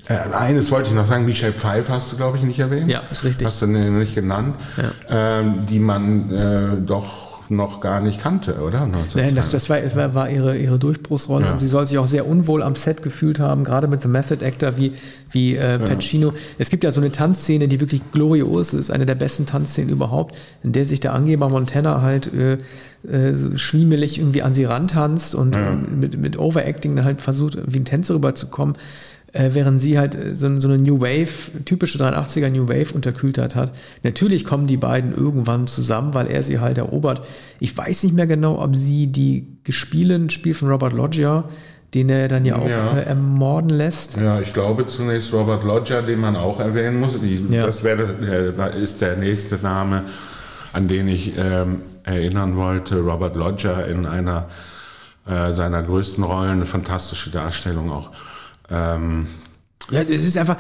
äh, 0.08 0.14
eines 0.34 0.72
wollte 0.72 0.90
ich 0.90 0.96
noch 0.96 1.06
sagen, 1.06 1.26
Michelle 1.26 1.54
Pfeiffer 1.54 1.94
hast 1.94 2.12
du, 2.12 2.18
glaube 2.18 2.38
ich, 2.38 2.44
nicht 2.44 2.60
erwähnt. 2.60 2.90
Ja, 2.90 3.02
ist 3.12 3.24
richtig. 3.24 3.46
Hast 3.46 3.62
du 3.62 3.68
nicht 3.68 4.16
genannt. 4.16 4.56
Ähm, 5.10 5.66
die 5.70 5.80
man 5.80 6.32
äh, 6.32 6.78
doch 6.84 7.27
noch 7.50 7.82
gar 7.82 8.02
nicht 8.02 8.22
kannte, 8.22 8.62
oder? 8.62 8.90
Nein, 9.16 9.36
das, 9.36 9.50
das 9.50 9.70
war, 9.70 9.78
war, 9.96 10.14
war 10.16 10.30
ihre, 10.30 10.58
ihre 10.58 10.80
Durchbruchsrolle 10.80 11.46
Ja. 11.46 11.52
und 11.52 11.58
sie 11.60 11.68
soll 11.68 11.86
sich 11.86 11.98
auch 11.98 12.06
sehr 12.06 12.28
unwohl 12.28 12.62
am 12.64 12.76
Set 12.76 13.04
gefühlt 13.04 13.40
haben, 13.40 13.64
gerade 13.64 13.88
mit 13.88 14.02
so 14.02 14.06
einem 14.08 14.14
Method 14.14 14.44
Actor 14.46 14.78
wie, 14.78 14.94
wie 15.32 15.56
äh, 15.56 15.80
Pacino. 15.80 16.34
Es 16.58 16.70
gibt 16.70 16.84
ja 16.84 16.92
so 16.92 17.02
eine 17.02 17.12
Tanzszene, 17.12 17.68
die 17.68 17.80
wirklich 17.80 18.02
glorios 18.12 18.74
ist, 18.74 18.92
eine 18.92 19.06
der 19.06 19.16
besten 19.16 19.46
Tanzszenen 19.46 19.92
überhaupt, 19.92 20.36
in 20.64 20.72
der 20.72 20.86
sich 20.86 21.00
der 21.00 21.14
Angeber 21.14 21.50
Montana 21.50 22.02
halt 22.02 22.32
äh, 22.34 22.58
äh, 23.10 23.36
so 23.36 23.58
schwiemelig 23.58 24.20
irgendwie 24.20 24.42
an 24.42 24.54
sie 24.54 24.66
rantanzt 24.66 25.36
und 25.36 25.56
ähm, 25.56 26.00
mit, 26.00 26.18
mit 26.20 26.38
Overacting 26.38 27.04
halt 27.04 27.22
versucht, 27.22 27.58
wie 27.66 27.80
ein 27.80 27.86
Tänzer 27.86 28.16
rüberzukommen. 28.16 28.76
Äh, 29.34 29.50
während 29.54 29.80
sie 29.80 30.00
halt 30.00 30.16
äh, 30.16 30.36
so, 30.36 30.58
so 30.58 30.70
eine 30.70 30.78
New 30.78 31.02
Wave, 31.02 31.64
typische 31.66 31.98
83er 31.98 32.50
New 32.50 32.70
Wave 32.70 32.94
Unterkühltheit 32.94 33.56
hat. 33.56 33.74
Natürlich 34.04 34.46
kommen 34.46 34.68
die 34.68 34.78
beiden 34.78 35.14
irgendwann 35.14 35.68
zusammen, 35.68 36.14
weil 36.14 36.28
er 36.28 36.44
sie 36.44 36.60
halt 36.60 36.78
erobert. 36.78 37.28
Ich 37.60 37.78
weiß 37.78 38.04
nicht 38.04 38.16
mehr 38.16 38.28
genau, 38.28 38.62
ob 38.62 38.76
sie 38.76 39.08
die 39.08 39.46
gespielen, 39.64 40.30
Spiel 40.30 40.54
von 40.54 40.70
Robert 40.70 40.94
Loggia, 40.94 41.44
den 41.94 42.10
er 42.10 42.30
dann 42.30 42.46
ja 42.46 42.56
auch 42.56 42.70
Ja. 42.70 42.98
Äh, 42.98 43.04
ermorden 43.04 43.70
lässt. 43.70 44.16
Ja, 44.16 44.40
ich 44.40 44.54
glaube 44.54 44.88
zunächst 44.88 45.34
Robert 45.34 45.66
Lodger, 45.66 46.02
den 46.02 46.20
man 46.20 46.38
auch 46.38 46.62
erwähnen 46.62 47.00
muss. 47.00 47.20
Die, 47.20 47.46
Ja. 47.50 47.66
Das 47.66 47.84
wäre, 47.84 48.54
äh, 48.56 48.82
ist 48.82 49.02
der 49.02 49.18
nächste 49.18 49.58
Name, 49.58 50.04
an 50.72 50.88
den 50.88 51.10
ich 51.10 51.34
ähm, 51.38 51.82
erinnern 52.04 52.56
wollte. 52.56 53.02
Robert 53.02 53.36
Lodger 53.36 53.88
in 53.88 54.06
einer 54.06 54.48
seiner 55.52 55.84
größten 55.84 56.24
Rollen, 56.24 56.52
eine 56.52 56.66
fantastische 56.66 57.30
Darstellung 57.30 57.92
auch. 57.92 58.12
Ähm, 58.70 59.28
Ja, 59.90 60.02
es 60.02 60.26
ist 60.26 60.38
einfach, 60.38 60.58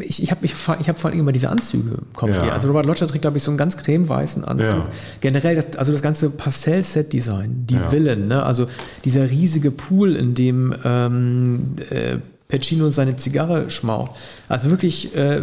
ich, 0.00 0.22
ich 0.22 0.30
habe 0.30 0.44
ich, 0.46 0.54
ich 0.80 0.88
hab 0.88 0.98
vor 0.98 1.10
allem 1.10 1.20
immer 1.20 1.32
diese 1.32 1.50
Anzüge 1.50 1.90
im 1.90 2.12
Kopf. 2.14 2.30
Ja. 2.30 2.52
Also 2.52 2.68
Robert 2.68 2.86
Lodger 2.86 3.06
trägt, 3.06 3.22
glaube 3.22 3.36
ich, 3.36 3.42
so 3.42 3.50
einen 3.50 3.58
ganz 3.58 3.76
cremeweißen 3.76 4.44
Anzug. 4.44 4.66
Ja. 4.66 4.88
Generell, 5.20 5.56
das, 5.56 5.76
also 5.76 5.92
das 5.92 6.00
ganze 6.00 6.30
Pastell-Set-Design, 6.30 7.66
die 7.68 7.74
Ja. 7.74 7.88
Villen, 7.90 8.28
ne? 8.28 8.42
also 8.42 8.66
dieser 9.04 9.30
riesige 9.30 9.70
Pool, 9.70 10.16
in 10.16 10.34
dem 10.34 10.74
ähm, 10.82 11.74
äh, 11.90 12.16
Pacino 12.48 12.90
seine 12.90 13.16
Zigarre 13.16 13.70
schmaucht. 13.70 14.12
Also 14.48 14.70
wirklich 14.70 15.14
äh, 15.14 15.40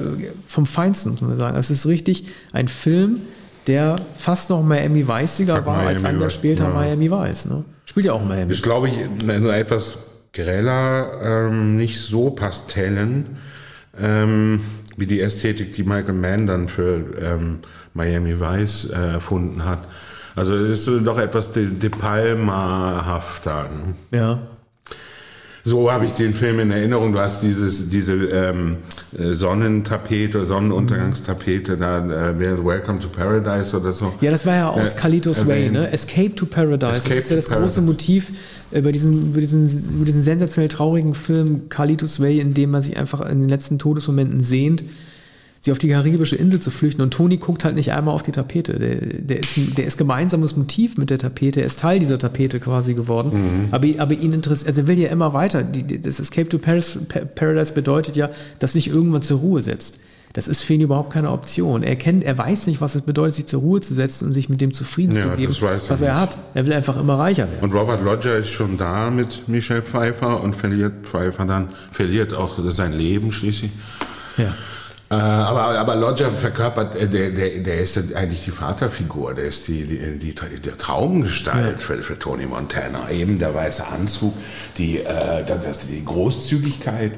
vom 0.47 0.65
Feinsten, 0.65 1.11
muss 1.11 1.21
man 1.21 1.37
sagen. 1.37 1.57
Es 1.57 1.69
ist 1.69 1.85
richtig 1.85 2.25
ein 2.53 2.67
Film, 2.67 3.21
der 3.67 3.97
fast 4.15 4.49
noch 4.49 4.63
Miami 4.63 5.07
Weißiger 5.07 5.63
war, 5.65 5.77
als 5.85 6.01
Miami 6.01 6.15
ein 6.15 6.21
Jahr 6.21 6.29
Vice, 6.29 6.33
später 6.33 6.63
ja. 6.63 6.69
Miami 6.71 7.11
Weiß. 7.11 7.45
Ne? 7.45 7.63
Spielt 7.85 8.07
ja 8.07 8.13
auch 8.13 8.25
Miami. 8.25 8.51
ist, 8.51 8.63
glaube 8.63 8.89
ich, 8.89 8.95
nur 9.23 9.53
etwas 9.55 9.99
greller, 10.37 11.19
ähm, 11.21 11.75
nicht 11.75 11.99
so 11.99 12.29
Pastellen, 12.29 13.37
ähm, 13.99 14.61
wie 14.95 15.07
die 15.07 15.19
Ästhetik, 15.19 15.73
die 15.73 15.83
Michael 15.83 16.13
Mann 16.13 16.47
dann 16.47 16.67
für 16.67 17.03
ähm, 17.19 17.59
Miami 17.93 18.39
Vice 18.39 18.91
äh, 18.91 19.13
erfunden 19.13 19.65
hat. 19.65 19.79
Also 20.35 20.55
es 20.55 20.87
ist 20.87 21.05
doch 21.05 21.17
etwas 21.17 21.51
De, 21.51 21.65
De 21.65 21.89
Palma-hafter. 21.89 23.69
Ne? 23.69 23.95
Ja. 24.11 24.39
So 25.67 25.91
habe 25.91 26.05
ich 26.05 26.13
den 26.13 26.33
Film 26.33 26.61
in 26.61 26.71
Erinnerung. 26.71 27.11
Du 27.11 27.19
hast 27.19 27.43
dieses, 27.43 27.89
diese 27.89 28.13
ähm, 28.13 28.77
äh, 29.19 29.33
Sonnentapete, 29.33 30.45
Sonnenuntergangstapete, 30.45 31.75
da 31.75 32.29
äh, 32.29 32.39
Welcome 32.39 32.99
to 32.99 33.09
Paradise 33.09 33.75
oder 33.75 33.91
so. 33.91 34.13
Ja, 34.21 34.31
das 34.31 34.45
war 34.45 34.55
ja 34.55 34.69
aus 34.69 34.93
Ja, 34.93 34.99
Carlitos 35.01 35.45
Way, 35.45 35.71
ne? 35.71 35.91
Escape 35.91 36.33
to 36.33 36.45
Paradise. 36.45 36.99
Escape 36.99 37.15
das 37.15 37.25
ist 37.25 37.29
ja 37.31 37.35
das 37.35 37.49
große 37.49 37.81
Paradise. 37.81 37.81
Motiv 37.81 38.31
über 38.71 38.93
diesen, 38.93 39.31
über, 39.31 39.41
diesen, 39.41 39.65
über 39.93 40.05
diesen 40.05 40.23
sensationell 40.23 40.69
traurigen 40.69 41.13
Film 41.13 41.67
Carlitos 41.67 42.21
Way, 42.21 42.39
in 42.39 42.53
dem 42.53 42.71
man 42.71 42.81
sich 42.81 42.95
einfach 42.95 43.19
in 43.29 43.41
den 43.41 43.49
letzten 43.49 43.77
Todesmomenten 43.77 44.39
sehnt, 44.39 44.85
sie 45.67 45.71
auf 45.71 45.77
die 45.77 45.89
karibische 45.89 46.35
Insel 46.35 46.59
zu 46.59 46.71
flüchten. 46.71 47.01
Und 47.03 47.11
Toni 47.13 47.37
guckt 47.37 47.63
halt 47.63 47.75
nicht 47.75 47.91
einmal 47.93 48.15
auf 48.15 48.23
die 48.23 48.31
Tapete. 48.31 48.79
Der, 48.79 48.95
der, 48.95 49.39
ist, 49.41 49.51
der 49.77 49.85
ist 49.85 49.97
gemeinsames 49.97 50.55
Motiv 50.55 50.97
mit 50.97 51.09
der 51.11 51.19
Tapete. 51.19 51.59
Er 51.59 51.67
ist 51.67 51.79
Teil 51.79 51.99
dieser 51.99 52.17
Tapete 52.17 52.59
quasi 52.59 52.93
geworden. 52.95 53.31
Mhm. 53.33 53.67
Aber, 53.71 53.85
aber 53.99 54.13
ihn 54.13 54.33
interessiert, 54.33 54.69
also 54.69 54.81
er 54.81 54.87
will 54.87 54.97
ja 54.97 55.09
immer 55.09 55.33
weiter. 55.33 55.61
Die, 55.63 55.99
das 55.99 56.19
Escape 56.19 56.49
to 56.49 56.57
Paris, 56.57 56.97
Pa- 57.07 57.19
Paradise 57.25 57.73
bedeutet 57.73 58.15
ja, 58.15 58.29
dass 58.59 58.73
sich 58.73 58.87
irgendwann 58.89 59.21
zur 59.21 59.39
Ruhe 59.39 59.61
setzt. 59.61 59.99
Das 60.33 60.47
ist 60.47 60.61
für 60.61 60.73
ihn 60.75 60.81
überhaupt 60.81 61.11
keine 61.11 61.31
Option. 61.31 61.81
Er 61.83 61.95
kennt, 61.95 62.23
er 62.23 62.37
weiß 62.37 62.67
nicht, 62.67 62.79
was 62.79 62.93
es 62.95 63.01
bedeutet, 63.01 63.35
sich 63.35 63.45
zur 63.47 63.61
Ruhe 63.61 63.81
zu 63.81 63.93
setzen 63.95 64.25
und 64.27 64.33
sich 64.33 64.49
mit 64.49 64.61
dem 64.61 64.71
zufrieden 64.71 65.15
Ja, 65.15 65.23
zu 65.23 65.29
geben, 65.37 65.55
er 65.61 65.73
was 65.89 65.89
er 66.01 66.09
nicht. 66.11 66.21
hat. 66.21 66.37
Er 66.53 66.65
will 66.65 66.73
einfach 66.73 66.99
immer 66.99 67.17
reicher 67.17 67.43
werden. 67.49 67.59
Und 67.61 67.73
Robert 67.73 68.03
Lodger 68.03 68.37
ist 68.37 68.49
schon 68.49 68.77
da 68.77 69.09
mit 69.09 69.47
Michelle 69.47 69.81
Pfeiffer 69.81 70.43
und 70.43 70.55
verliert 70.55 71.07
Pfeiffer 71.07 71.45
dann, 71.45 71.69
verliert 71.91 72.33
auch 72.33 72.57
sein 72.71 72.93
Leben 72.95 73.31
schließlich. 73.31 73.71
Ja. 74.37 74.53
Äh, 75.09 75.15
aber, 75.15 75.79
aber 75.79 75.95
Lodger 75.95 76.31
verkörpert, 76.31 76.95
äh, 76.95 77.07
der, 77.07 77.31
der, 77.31 77.59
der 77.59 77.79
ist 77.79 78.13
eigentlich 78.13 78.43
die 78.43 78.51
Vaterfigur, 78.51 79.33
der 79.33 79.45
ist 79.45 79.67
die, 79.67 79.85
die, 79.85 80.19
die, 80.19 80.35
die 80.35 80.69
Traumgestalt 80.71 81.79
für, 81.79 82.01
für 82.03 82.19
Tony 82.19 82.45
Montana. 82.45 83.09
Eben 83.09 83.39
der 83.39 83.53
weiße 83.55 83.87
Anzug, 83.87 84.33
die, 84.77 84.99
äh, 84.99 85.45
das, 85.45 85.87
die 85.87 86.03
Großzügigkeit, 86.03 87.13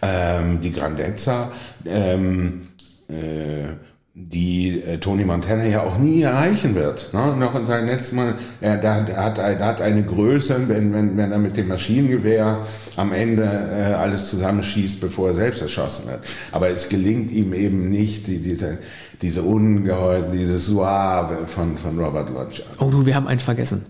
ähm, 0.00 0.60
die 0.60 0.72
Grandezza, 0.72 1.52
ähm, 1.84 2.68
äh, 3.08 3.74
die 4.18 4.80
äh, 4.80 4.96
Tony 4.96 5.26
Montana 5.26 5.66
ja 5.66 5.82
auch 5.82 5.98
nie 5.98 6.22
erreichen 6.22 6.74
wird. 6.74 7.12
Ne? 7.12 7.36
Noch 7.36 7.54
in 7.54 7.66
seinem 7.66 7.86
letzten 7.86 8.16
Mal, 8.16 8.34
er, 8.62 8.78
der, 8.78 9.02
der, 9.02 9.22
hat, 9.22 9.36
der 9.36 9.58
hat 9.58 9.82
eine 9.82 10.02
Größe, 10.04 10.68
wenn, 10.68 10.94
wenn, 10.94 11.18
wenn 11.18 11.32
er 11.32 11.38
mit 11.38 11.58
dem 11.58 11.68
Maschinengewehr 11.68 12.62
am 12.96 13.12
Ende 13.12 13.42
äh, 13.42 13.92
alles 13.92 14.30
zusammenschießt, 14.30 15.02
bevor 15.02 15.28
er 15.28 15.34
selbst 15.34 15.60
erschossen 15.60 16.06
wird. 16.08 16.20
Aber 16.50 16.70
es 16.70 16.88
gelingt 16.88 17.30
ihm 17.30 17.52
eben 17.52 17.90
nicht, 17.90 18.26
die, 18.26 18.40
diese, 18.40 18.78
diese 19.20 19.42
Ungeheuer, 19.42 20.22
diese 20.22 20.56
Suave 20.56 21.46
von, 21.46 21.76
von 21.76 21.98
Robert 21.98 22.30
Lodger. 22.30 22.62
Oh 22.78 22.88
du, 22.90 23.04
wir 23.04 23.14
haben 23.14 23.26
einen 23.26 23.40
vergessen. 23.40 23.84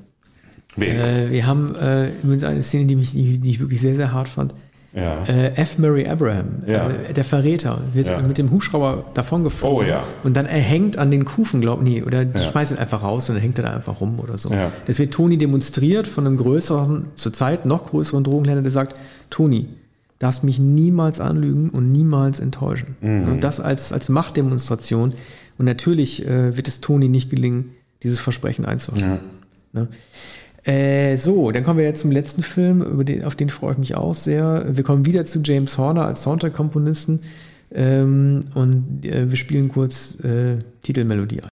Wen? 0.75 0.97
Äh, 0.97 1.31
wir 1.31 1.47
haben 1.47 1.73
äh, 1.77 2.09
übrigens 2.09 2.43
eine 2.43 2.65
Szene, 2.65 2.87
die, 2.87 2.97
mich, 2.97 3.13
die 3.13 3.49
ich 3.49 3.61
wirklich 3.61 3.81
sehr, 3.81 3.95
sehr 3.95 4.13
hart 4.13 4.29
fand. 4.29 4.55
Ja. 4.97 5.23
Äh, 5.25 5.55
F. 5.57 5.79
Murray 5.79 6.09
Abraham, 6.09 6.63
Ja. 6.67 6.89
äh, 6.89 7.13
der 7.13 7.25
Verräter, 7.25 7.81
wird 7.93 8.09
Ja. 8.09 8.19
mit 8.21 8.39
dem 8.39 8.51
Hubschrauber 8.51 9.05
davongeflogen. 9.13 9.91
Oh. 9.91 10.03
Und 10.27 10.35
dann 10.37 10.47
er 10.47 10.59
hängt 10.61 10.97
an 10.97 11.11
den 11.11 11.27
Kufen, 11.27 11.61
glaub 11.61 11.83
nee, 11.83 12.03
oder 12.03 12.25
die 12.25 12.39
Ja. 12.39 12.49
schmeißen 12.51 12.77
ihn 12.77 12.81
einfach 12.81 13.03
raus 13.03 13.29
und 13.29 13.35
dann 13.37 13.43
hängt 13.43 13.59
er 13.59 13.65
da 13.65 13.75
einfach 13.75 14.01
rum 14.01 14.19
oder 14.19 14.39
so. 14.39 14.51
Das 14.87 14.99
wird 14.99 15.13
Toni 15.13 15.37
demonstriert 15.37 16.09
von 16.09 16.27
einem 16.27 16.39
größeren, 16.39 17.07
zurzeit 17.15 17.67
noch 17.67 17.85
größeren 17.85 18.25
Drogenhändler, 18.25 18.63
der 18.63 18.73
sagt, 18.73 18.99
Toni, 19.29 19.69
darfst 20.19 20.45
mich 20.45 20.59
niemals 20.59 21.21
anlügen 21.21 21.69
und 21.69 21.93
niemals 21.93 22.41
enttäuschen. 22.41 22.97
Mhm. 23.03 23.29
Und 23.29 23.45
das 23.45 23.61
als, 23.61 23.93
als 23.93 24.09
Machtdemonstration. 24.09 25.13
Und 25.59 25.65
natürlich 25.67 26.27
äh, 26.27 26.57
wird 26.57 26.69
es 26.69 26.81
Toni 26.81 27.09
nicht 27.11 27.29
gelingen, 27.29 27.75
dieses 28.03 28.21
Versprechen 28.21 28.65
einzuhalten. 28.65 29.21
Ne? 29.75 29.89
Äh, 30.67 31.17
so, 31.17 31.53
dann 31.53 31.63
kommen 31.63 31.79
wir 31.79 31.87
jetzt 31.87 32.01
zum 32.01 32.11
letzten 32.11 32.43
Film, 32.43 33.05
den, 33.05 33.25
auf 33.25 33.37
den 33.37 33.51
freue 33.51 33.73
ich 33.73 33.79
mich 33.79 33.95
auch 33.95 34.15
sehr. 34.15 34.67
Wir 34.69 34.83
kommen 34.83 35.07
wieder 35.07 35.25
zu 35.25 35.41
James 35.45 35.79
Horner 35.79 36.07
als 36.07 36.25
Soundtrack-Komponisten 36.25 37.21
ähm, 37.73 38.41
und 38.55 39.05
äh, 39.05 39.31
wir 39.31 39.37
spielen 39.37 39.69
kurz 39.69 40.19
äh, 40.25 40.59
Titelmelodie 40.83 41.43
ein. 41.43 41.56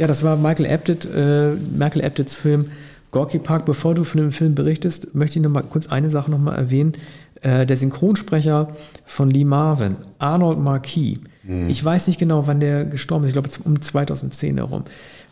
Ja, 0.00 0.06
das 0.06 0.22
war 0.22 0.38
Michael 0.38 0.64
Apted, 0.64 1.06
äh, 1.14 1.50
Michael 1.76 2.02
Apteds 2.02 2.34
Film 2.34 2.70
Gorky 3.10 3.38
Park. 3.38 3.66
Bevor 3.66 3.94
du 3.94 4.02
von 4.04 4.18
dem 4.18 4.32
Film 4.32 4.54
berichtest, 4.54 5.14
möchte 5.14 5.38
ich 5.38 5.42
noch 5.42 5.50
mal 5.50 5.60
kurz 5.60 5.88
eine 5.88 6.08
Sache 6.08 6.30
noch 6.30 6.38
mal 6.38 6.54
erwähnen. 6.54 6.94
Äh, 7.42 7.66
der 7.66 7.76
Synchronsprecher 7.76 8.74
von 9.04 9.28
Lee 9.28 9.44
Marvin, 9.44 9.96
Arnold 10.18 10.58
Marquis. 10.58 11.18
Ich 11.68 11.84
weiß 11.84 12.06
nicht 12.06 12.18
genau, 12.18 12.46
wann 12.46 12.60
der 12.60 12.86
gestorben 12.86 13.24
ist. 13.24 13.30
Ich 13.30 13.34
glaube, 13.34 13.48
es 13.48 13.58
um 13.58 13.78
2010 13.78 14.56
herum. 14.56 14.84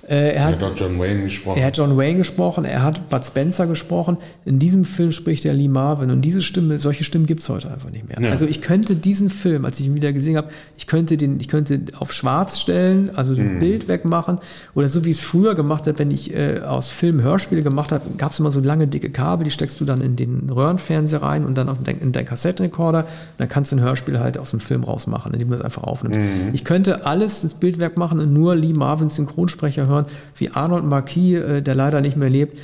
Äh, 0.08 0.14
er 0.30 0.34
Er 0.34 0.44
hat 0.46 0.52
hat 0.54 0.62
dort 0.62 0.80
John 0.80 0.98
Wayne 0.98 1.22
gesprochen. 1.22 1.58
er 1.58 1.66
hat 1.66 1.76
John 1.76 1.96
Wayne 1.96 2.16
gesprochen, 2.18 2.64
er 2.64 2.82
hat 2.82 3.08
Bud 3.10 3.24
Spencer 3.24 3.66
gesprochen. 3.66 4.16
In 4.44 4.58
diesem 4.58 4.84
Film 4.84 5.12
spricht 5.12 5.44
er 5.44 5.52
Lee 5.54 5.68
Marvin 5.68 6.10
und 6.10 6.22
diese 6.22 6.40
Stimme, 6.40 6.78
solche 6.78 7.04
Stimmen 7.04 7.26
gibt 7.26 7.40
es 7.40 7.48
heute 7.48 7.70
einfach 7.70 7.90
nicht 7.90 8.08
mehr. 8.08 8.18
Ja. 8.20 8.30
Also 8.30 8.46
ich 8.46 8.62
könnte 8.62 8.96
diesen 8.96 9.28
Film, 9.30 9.64
als 9.64 9.78
ich 9.80 9.86
ihn 9.86 9.94
wieder 9.94 10.12
gesehen 10.12 10.36
habe, 10.36 10.48
ich 10.76 10.86
könnte 10.86 11.16
den, 11.16 11.40
ich 11.40 11.48
könnte 11.48 11.80
auf 11.98 12.12
Schwarz 12.12 12.58
stellen, 12.58 13.10
also 13.14 13.34
so 13.34 13.40
ein 13.42 13.56
Mhm. 13.56 13.58
Bild 13.60 13.88
wegmachen 13.88 14.38
oder 14.74 14.88
so 14.88 15.04
wie 15.04 15.10
ich 15.10 15.18
es 15.18 15.22
früher 15.22 15.54
gemacht 15.54 15.86
habe, 15.86 15.98
wenn 15.98 16.10
ich 16.10 16.34
äh, 16.34 16.60
aus 16.60 16.88
Film 16.90 17.22
Hörspiele 17.22 17.62
gemacht 17.62 17.92
habe, 17.92 18.04
gab 18.16 18.32
es 18.32 18.38
immer 18.40 18.50
so 18.50 18.60
lange 18.60 18.86
dicke 18.86 19.10
Kabel, 19.10 19.44
die 19.44 19.50
steckst 19.50 19.80
du 19.80 19.84
dann 19.84 20.00
in 20.00 20.16
den 20.16 20.48
Röhrenfernseher 20.50 21.22
rein 21.22 21.44
und 21.44 21.56
dann 21.58 21.68
auf 21.68 21.78
dein, 21.84 21.98
in 22.00 22.12
deinen 22.12 22.24
Kassettenrekorder. 22.26 23.00
Und 23.00 23.06
dann 23.38 23.48
kannst 23.48 23.72
du 23.72 23.76
ein 23.76 23.82
Hörspiel 23.82 24.20
halt 24.20 24.38
aus 24.38 24.50
dem 24.52 24.60
Film 24.60 24.84
rausmachen, 24.84 25.32
indem 25.32 25.48
du 25.48 25.56
das 25.56 25.64
einfach 25.64 25.82
aufnimmst. 25.82 26.20
Mhm. 26.20 26.26
Ich 26.54 26.64
könnte 26.64 27.04
alles 27.06 27.42
das 27.42 27.54
Bildwerk 27.54 27.96
machen 27.98 28.20
und 28.20 28.32
nur 28.32 28.56
Lee 28.56 28.72
Marvins 28.72 29.16
Synchronsprecher 29.16 29.86
hören, 29.86 29.97
wie 30.36 30.50
Arnold 30.50 30.84
Marquis, 30.84 31.34
äh, 31.38 31.62
der 31.62 31.74
leider 31.74 32.00
nicht 32.00 32.16
mehr 32.16 32.30
lebt, 32.30 32.60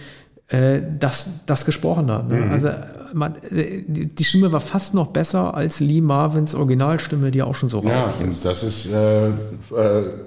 äh, 0.48 0.80
das, 0.98 1.28
das 1.46 1.64
gesprochen 1.64 2.10
hat. 2.10 2.28
Mhm. 2.28 2.38
Ne? 2.38 2.50
Also 2.50 2.68
man, 3.12 3.34
äh, 3.50 3.82
die 3.86 4.24
Stimme 4.24 4.52
war 4.52 4.60
fast 4.60 4.92
noch 4.94 5.08
besser 5.08 5.54
als 5.54 5.80
Lee 5.80 6.00
Marvins 6.00 6.54
Originalstimme, 6.54 7.30
die 7.30 7.42
auch 7.42 7.54
schon 7.54 7.68
so 7.70 7.82
Ja, 7.82 8.06
rauchig 8.06 8.24
und 8.24 8.30
ist. 8.30 8.44
das 8.44 8.62
ist 8.62 8.92
äh, 8.92 9.28
äh, 9.28 9.32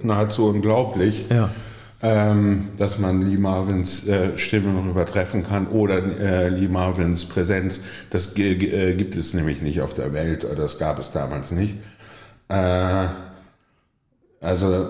nahezu 0.02 0.48
unglaublich, 0.48 1.26
Ja. 1.30 1.50
ähm, 2.02 2.70
dass 2.78 2.98
man 2.98 3.28
Lee 3.28 3.38
Marvins 3.38 4.08
äh, 4.08 4.38
Stimme 4.38 4.72
noch 4.74 4.86
übertreffen 4.90 5.44
kann 5.44 5.68
oder 5.68 5.98
äh, 6.20 6.50
Lee 6.50 6.68
Marvins 6.68 7.26
Präsenz. 7.26 7.82
Das 8.10 8.36
äh, 8.38 8.96
gibt 8.96 9.16
es 9.16 9.34
nämlich 9.34 9.62
nicht 9.62 9.82
auf 9.82 9.94
der 9.94 10.14
Welt 10.14 10.46
oder 10.46 10.56
das 10.56 10.80
gab 10.80 10.98
es 11.00 11.12
damals 11.12 11.52
nicht. 11.52 11.78
Äh, 12.50 13.06
also 14.42 14.90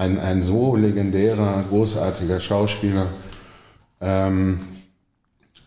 ein, 0.00 0.18
ein 0.18 0.42
so 0.42 0.76
legendärer, 0.76 1.64
großartiger 1.68 2.40
Schauspieler. 2.40 3.06
Ähm, 4.00 4.60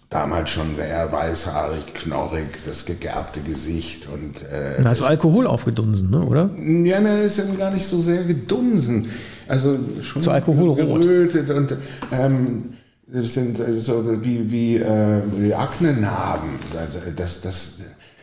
damals 0.09 0.49
schon 0.49 0.75
sehr 0.75 1.11
weißhaarig, 1.11 1.93
knorrig, 1.93 2.47
das 2.65 2.85
gegerbte 2.85 3.41
Gesicht 3.41 4.07
und 4.07 4.41
äh, 4.43 4.81
du 4.81 5.05
Alkohol 5.05 5.47
aufgedunsen, 5.47 6.09
ne, 6.11 6.23
oder? 6.23 6.49
ja, 6.57 6.99
ne, 6.99 7.21
ist 7.23 7.37
ja 7.37 7.45
gar 7.57 7.71
nicht 7.71 7.85
so 7.85 7.99
sehr 7.99 8.23
gedunsen. 8.23 9.09
Also 9.47 9.77
schon 10.01 10.21
So 10.21 10.31
alkoholrot. 10.31 11.01
gerötet 11.01 11.49
und 11.49 11.75
ähm, 12.11 12.73
das 13.07 13.33
sind 13.33 13.59
äh, 13.59 13.79
so 13.79 14.23
wie, 14.23 14.51
wie, 14.51 14.77
äh, 14.77 15.21
wie 15.35 15.53
Aknenarben. 15.53 16.49
Also 16.79 16.99
das, 17.15 17.41
das, 17.41 17.79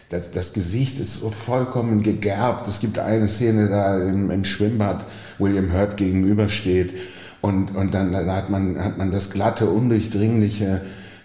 das, 0.08 0.30
das 0.32 0.52
Gesicht 0.52 0.98
ist 0.98 1.20
so 1.20 1.30
vollkommen 1.30 2.02
gegerbt. 2.02 2.66
Es 2.68 2.80
gibt 2.80 2.98
eine 2.98 3.28
Szene 3.28 3.68
da 3.68 4.02
im, 4.02 4.30
im 4.30 4.44
Schwimmbad, 4.44 5.04
William 5.40 5.72
Hurt 5.72 5.96
gegenübersteht. 5.96 6.94
Und, 7.40 7.74
und 7.74 7.94
dann, 7.94 8.12
dann 8.12 8.30
hat, 8.30 8.50
man, 8.50 8.78
hat 8.82 8.98
man 8.98 9.10
das 9.10 9.30
glatte, 9.30 9.70
undurchdringliche, 9.70 10.82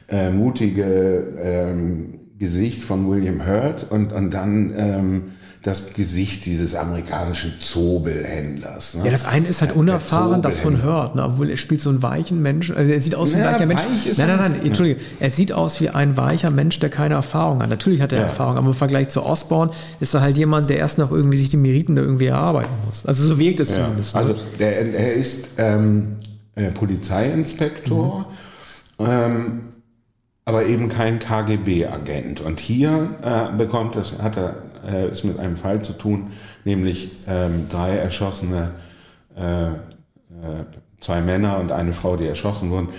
äh, 0.08 0.30
mutige 0.30 1.34
ähm, 1.42 2.20
Gesicht 2.40 2.84
von 2.84 3.10
William 3.10 3.46
Hurt. 3.46 3.86
Und, 3.90 4.12
und 4.12 4.34
dann 4.34 4.74
ähm, 4.78 5.22
das 5.66 5.94
Gesicht 5.96 6.46
dieses 6.46 6.76
amerikanischen 6.76 7.54
Zobelhändlers. 7.60 8.98
Ne? 8.98 9.06
Ja, 9.06 9.12
das 9.12 9.26
eine 9.26 9.48
ist 9.48 9.62
halt 9.62 9.76
unerfahren, 9.76 10.44
das 10.44 10.60
von. 10.60 10.84
Hurt, 10.84 11.16
ne? 11.16 11.24
obwohl 11.24 11.50
er 11.50 11.58
spielt 11.58 11.82
so 11.82 11.90
einen 11.90 12.04
weichen 12.04 12.40
Menschen. 12.44 12.76
Also 12.78 12.92
er 12.92 13.02
sieht 13.02 13.16
aus 13.16 13.32
wie 13.32 13.38
ein 13.38 13.42
Ja, 13.46 13.54
weicher 13.54 13.66
Mensch. 13.66 13.82
weich 13.82 14.06
ist 14.06 14.18
Nein, 14.20 14.28
nein, 14.28 14.52
nein, 14.52 14.66
Entschuldige. 14.66 15.02
Er 15.20 15.32
sieht 15.32 15.52
aus 15.52 15.82
wie 15.82 15.90
ein 15.90 16.16
weicher 16.18 16.52
Mensch, 16.52 16.78
der 16.80 16.90
keine 16.90 17.16
Erfahrung 17.16 17.64
hat. 17.64 17.70
Natürlich 17.72 18.00
hat 18.02 18.12
er 18.12 18.20
Ja. 18.20 18.24
Erfahrung, 18.26 18.58
aber 18.58 18.68
im 18.68 18.74
Vergleich 18.76 19.08
zu 19.10 19.26
Osborne 19.26 19.72
ist 20.00 20.14
er 20.14 20.22
halt 20.22 20.38
jemand, 20.38 20.70
der 20.70 20.78
erst 20.78 21.00
noch 21.00 21.12
irgendwie 21.12 21.40
sich 21.40 21.50
die 21.50 21.58
Meriten 21.58 21.96
da 21.96 22.04
irgendwie 22.04 22.28
erarbeiten 22.28 22.70
muss. 22.86 23.04
Also 23.06 23.26
so 23.26 23.40
wirkt 23.40 23.60
es 23.60 23.72
Ja, 23.76 23.86
zumindest. 23.86 24.14
ne? 24.14 24.22
also 24.22 24.36
der, 24.60 24.94
er 24.94 25.14
ist 25.14 25.48
ähm, 25.58 26.18
äh, 26.54 26.70
Polizeiinspektor, 26.70 28.28
ähm, 29.00 29.62
aber 30.46 30.66
eben 30.68 30.90
kein 30.90 31.18
KGB-Agent. 31.18 32.42
Und 32.42 32.60
hier 32.60 33.10
äh, 33.24 33.58
bekommt 33.58 33.96
es, 33.96 34.20
hat 34.22 34.38
er 34.38 34.58
äh, 34.86 35.06
es 35.06 35.24
mit 35.24 35.40
einem 35.40 35.58
Fall 35.58 35.82
zu 35.82 35.94
tun, 35.94 36.32
nämlich 36.64 37.12
ähm, 37.28 37.68
drei 37.70 37.98
erschossene, 37.98 38.72
äh, 39.38 39.68
äh, 39.68 39.74
zwei 41.02 41.22
Männer 41.22 41.60
und 41.60 41.72
eine 41.72 41.94
Frau, 41.94 42.18
die 42.18 42.28
erschossen 42.28 42.70
wurden 42.72 42.90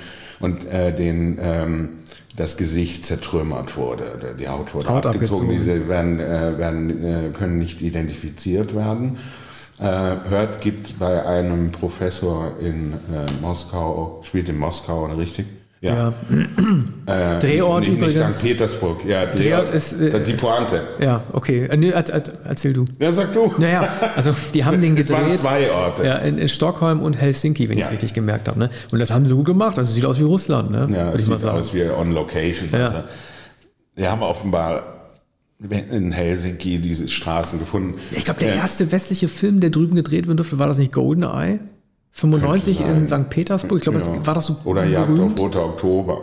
und 0.41 0.67
äh, 0.67 0.95
den 0.95 1.39
ähm, 1.41 1.89
das 2.37 2.57
Gesicht 2.57 3.07
zertrümmert 3.07 3.77
wurde. 3.77 4.37
Die 4.39 4.49
Haut 4.49 4.75
wurde 4.75 4.89
Haut 4.89 5.07
abgezogen. 5.07 5.45
abgezogen. 5.45 5.59
Diese 5.59 5.89
werden, 5.89 6.21
äh, 6.21 6.59
werden, 6.59 7.05
äh, 7.05 7.31
können 7.31 7.59
nicht 7.59 7.81
identifiziert 7.81 8.75
werden. 8.75 9.19
Äh, 9.79 9.85
Hört 9.85 10.61
gibt 10.61 10.99
bei 10.99 11.25
einem 11.25 11.73
Professor 11.73 12.53
in 12.61 12.93
äh, 12.93 13.31
Moskau, 13.41 14.23
spielt 14.23 14.49
in 14.49 14.59
Moskau, 14.59 15.07
richtig? 15.07 15.47
Ja. 15.87 16.09
Äh, 17.37 17.39
Drehort 17.41 17.81
nicht, 17.81 17.93
nicht 18.01 18.03
übrigens. 18.17 18.39
St. 18.39 18.43
Petersburg. 18.45 19.05
Ja, 19.05 19.27
Drehort 19.27 19.69
ist, 19.69 19.93
äh, 20.01 20.23
die 20.25 20.33
Pointe. 20.35 20.83
ja, 21.01 21.23
okay. 21.33 21.67
Äh, 21.67 21.77
nee, 21.77 21.91
er- 21.91 22.09
er- 22.09 22.23
erzähl 22.45 22.73
du. 22.73 22.85
Ja, 23.01 23.13
sag 23.13 23.33
du. 23.33 23.53
Naja, 23.59 23.89
also 24.17 24.33
die 24.55 24.65
haben 24.65 24.81
den 24.81 24.97
Es 24.97 25.09
waren 25.11 25.23
gedreht. 25.25 25.41
zwei 25.41 25.71
Orte. 25.73 26.05
Ja, 26.05 26.15
in, 26.17 26.39
in 26.39 26.49
Stockholm 26.49 27.01
und 27.01 27.15
Helsinki, 27.17 27.69
wenn 27.69 27.75
ich 27.79 27.81
Ja. 27.81 27.87
es 27.87 27.93
richtig 27.93 28.15
gemerkt 28.15 28.49
habe. 28.49 28.59
Ne? 28.59 28.71
Und 28.91 28.99
das 28.99 29.11
haben 29.11 29.27
sie 29.27 29.35
gut 29.35 29.47
gemacht. 29.47 29.79
Also 29.79 29.93
sieht 29.93 30.05
aus 30.05 30.19
wie 30.19 30.25
Russland, 30.25 30.71
ne? 30.71 30.89
Ja, 30.91 31.07
Würde 31.07 31.17
ich 31.19 31.25
sieht 31.27 31.41
sagen. 31.41 31.59
aus 31.59 31.73
wie 31.75 31.83
on 31.85 32.13
location. 32.13 32.69
Ja. 32.73 32.87
Also, 32.89 32.99
wir 33.95 34.11
haben 34.11 34.23
offenbar 34.23 34.83
in 35.91 36.13
Helsinki 36.13 36.79
diese 36.79 37.09
Straßen 37.09 37.59
gefunden. 37.59 37.95
Ich 38.13 38.25
glaube, 38.27 38.41
der 38.41 38.55
Äh, 38.55 38.59
erste 38.59 38.93
westliche 38.93 39.27
Film, 39.29 39.61
der 39.61 39.71
drüben 39.71 39.95
gedreht 39.95 40.27
werden 40.27 40.37
durfte, 40.37 40.59
war 40.59 40.67
das 40.69 40.77
nicht 40.77 40.93
Goldeneye? 40.93 41.61
95 42.17 42.79
Könnte 42.79 42.93
in. 42.93 43.07
St. 43.07 43.29
Petersburg. 43.29 43.79
Ich 43.79 43.83
glaube, 43.83 43.99
das 43.99 44.11
war 44.27 44.35
das 44.35 44.47
so 44.47 44.57
Oder 44.65 44.85
Jagd 44.87 45.11
auf 45.11 45.17
berühmt. 45.17 45.39
Roter 45.39 45.65
Oktober. 45.67 46.23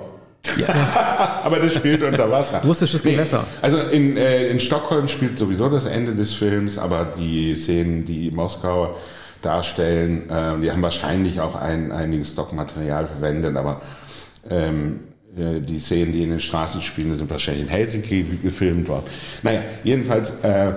Ja, 0.57 0.67
ja. 0.67 1.41
Aber 1.43 1.59
das 1.59 1.73
spielt 1.73 2.01
unter 2.01 2.29
Wasser. 2.31 2.61
Russisches 2.65 3.03
Gewässer. 3.03 3.45
Also 3.61 3.77
in, 3.77 4.17
äh, 4.17 4.47
in 4.47 4.59
Stockholm 4.59 5.07
spielt 5.07 5.37
sowieso 5.37 5.69
das 5.69 5.85
Ende 5.85 6.15
des 6.15 6.33
Films, 6.33 6.79
aber 6.79 7.13
die 7.17 7.55
Szenen, 7.55 8.05
die 8.05 8.31
Moskau 8.31 8.95
darstellen, 9.41 10.29
äh, 10.29 10.59
die 10.61 10.71
haben 10.71 10.81
wahrscheinlich 10.81 11.39
auch 11.39 11.55
ein, 11.55 11.91
einiges 11.91 12.31
Stockmaterial 12.31 13.07
verwendet, 13.07 13.55
aber 13.55 13.81
ähm, 14.49 15.01
äh, 15.37 15.61
die 15.61 15.79
Szenen, 15.79 16.11
die 16.11 16.23
in 16.23 16.31
den 16.31 16.39
Straßen 16.39 16.81
spielen, 16.81 17.15
sind 17.15 17.29
wahrscheinlich 17.29 17.63
in 17.63 17.69
Helsinki 17.69 18.23
gefilmt 18.41 18.87
worden. 18.89 19.05
Naja, 19.43 19.61
jedenfalls, 19.83 20.31
äh, 20.43 20.73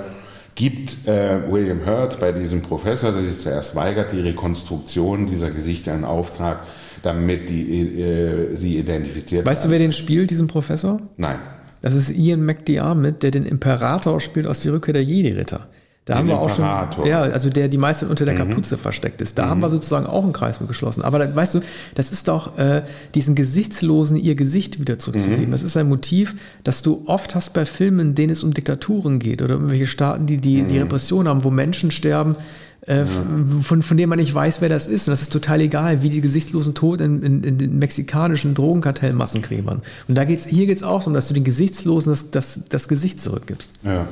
gibt 0.56 1.06
äh, 1.06 1.38
William 1.48 1.86
Hurt 1.86 2.18
bei 2.18 2.32
diesem 2.32 2.62
Professor, 2.62 3.12
der 3.12 3.22
sich 3.22 3.38
zuerst 3.38 3.76
weigert, 3.76 4.10
die 4.10 4.20
Rekonstruktion 4.20 5.26
dieser 5.26 5.50
Gesichter 5.50 5.94
in 5.94 6.04
Auftrag, 6.04 6.64
damit 7.02 7.48
die, 7.50 8.00
äh, 8.00 8.56
sie 8.56 8.78
identifiziert 8.78 9.46
Weißt 9.46 9.66
du, 9.66 9.70
wer 9.70 9.78
den 9.78 9.92
spielt, 9.92 10.30
diesen 10.30 10.48
Professor? 10.48 11.00
Nein. 11.16 11.38
Das 11.82 11.94
ist 11.94 12.10
Ian 12.10 12.44
McDiarmid, 12.44 13.22
der 13.22 13.30
den 13.30 13.44
Imperator 13.44 14.20
spielt 14.20 14.46
aus 14.46 14.60
Die 14.60 14.70
Rückkehr 14.70 14.94
der 14.94 15.04
Jedi-Ritter. 15.04 15.68
Da 16.06 16.14
Den 16.14 16.18
haben 16.18 16.28
wir 16.28 16.38
auch 16.38 16.48
Imperator. 16.48 17.04
schon, 17.04 17.10
ja, 17.10 17.22
also 17.22 17.50
der 17.50 17.66
die 17.66 17.78
meiste 17.78 18.06
unter 18.06 18.24
der 18.24 18.36
Kapuze 18.36 18.78
versteckt 18.78 19.20
ist. 19.20 19.38
Da 19.38 19.48
haben 19.48 19.60
wir 19.60 19.68
sozusagen 19.68 20.06
auch 20.06 20.22
einen 20.22 20.32
Kreis 20.32 20.60
mit 20.60 20.68
geschlossen. 20.68 21.02
Aber 21.02 21.18
da, 21.18 21.34
weißt 21.34 21.56
du, 21.56 21.60
das 21.96 22.12
ist 22.12 22.28
doch 22.28 22.56
äh, 22.58 22.82
diesen 23.16 23.34
Gesichtslosen 23.34 24.16
ihr 24.16 24.36
Gesicht 24.36 24.78
wieder 24.78 25.00
zurückzugeben. 25.00 25.50
Das 25.50 25.64
ist 25.64 25.76
ein 25.76 25.88
Motiv, 25.88 26.36
das 26.62 26.82
du 26.82 27.02
oft 27.06 27.34
hast 27.34 27.54
bei 27.54 27.66
Filmen, 27.66 27.98
in 27.98 28.14
denen 28.14 28.32
es 28.32 28.44
um 28.44 28.54
Diktaturen 28.54 29.18
geht 29.18 29.42
oder 29.42 29.54
irgendwelche 29.54 29.88
Staaten, 29.88 30.26
die 30.26 30.36
die, 30.36 30.62
die 30.62 30.78
Repression 30.78 31.26
haben, 31.26 31.42
wo 31.42 31.50
Menschen 31.50 31.90
sterben, 31.90 32.36
äh, 32.82 33.04
von, 33.04 33.82
von 33.82 33.96
denen 33.96 34.08
man 34.08 34.20
nicht 34.20 34.32
weiß, 34.32 34.60
wer 34.60 34.68
das 34.68 34.86
ist. 34.86 35.08
Und 35.08 35.10
das 35.10 35.22
ist 35.22 35.32
total 35.32 35.60
egal, 35.60 36.04
wie 36.04 36.08
die 36.08 36.20
gesichtslosen 36.20 36.74
Tod 36.74 37.00
in, 37.00 37.20
in, 37.24 37.42
in 37.42 37.58
den 37.58 37.80
mexikanischen 37.80 38.54
Drogenkartellmassengräbern. 38.54 39.82
Und 40.06 40.14
da 40.14 40.22
geht's, 40.22 40.46
hier 40.46 40.66
geht 40.66 40.76
es 40.76 40.82
auch 40.84 41.00
darum, 41.00 41.14
dass 41.14 41.26
du 41.26 41.34
den 41.34 41.42
Gesichtslosen 41.42 42.12
das, 42.12 42.30
das, 42.30 42.62
das 42.68 42.86
Gesicht 42.86 43.20
zurückgibst. 43.20 43.72
Ja. 43.82 44.06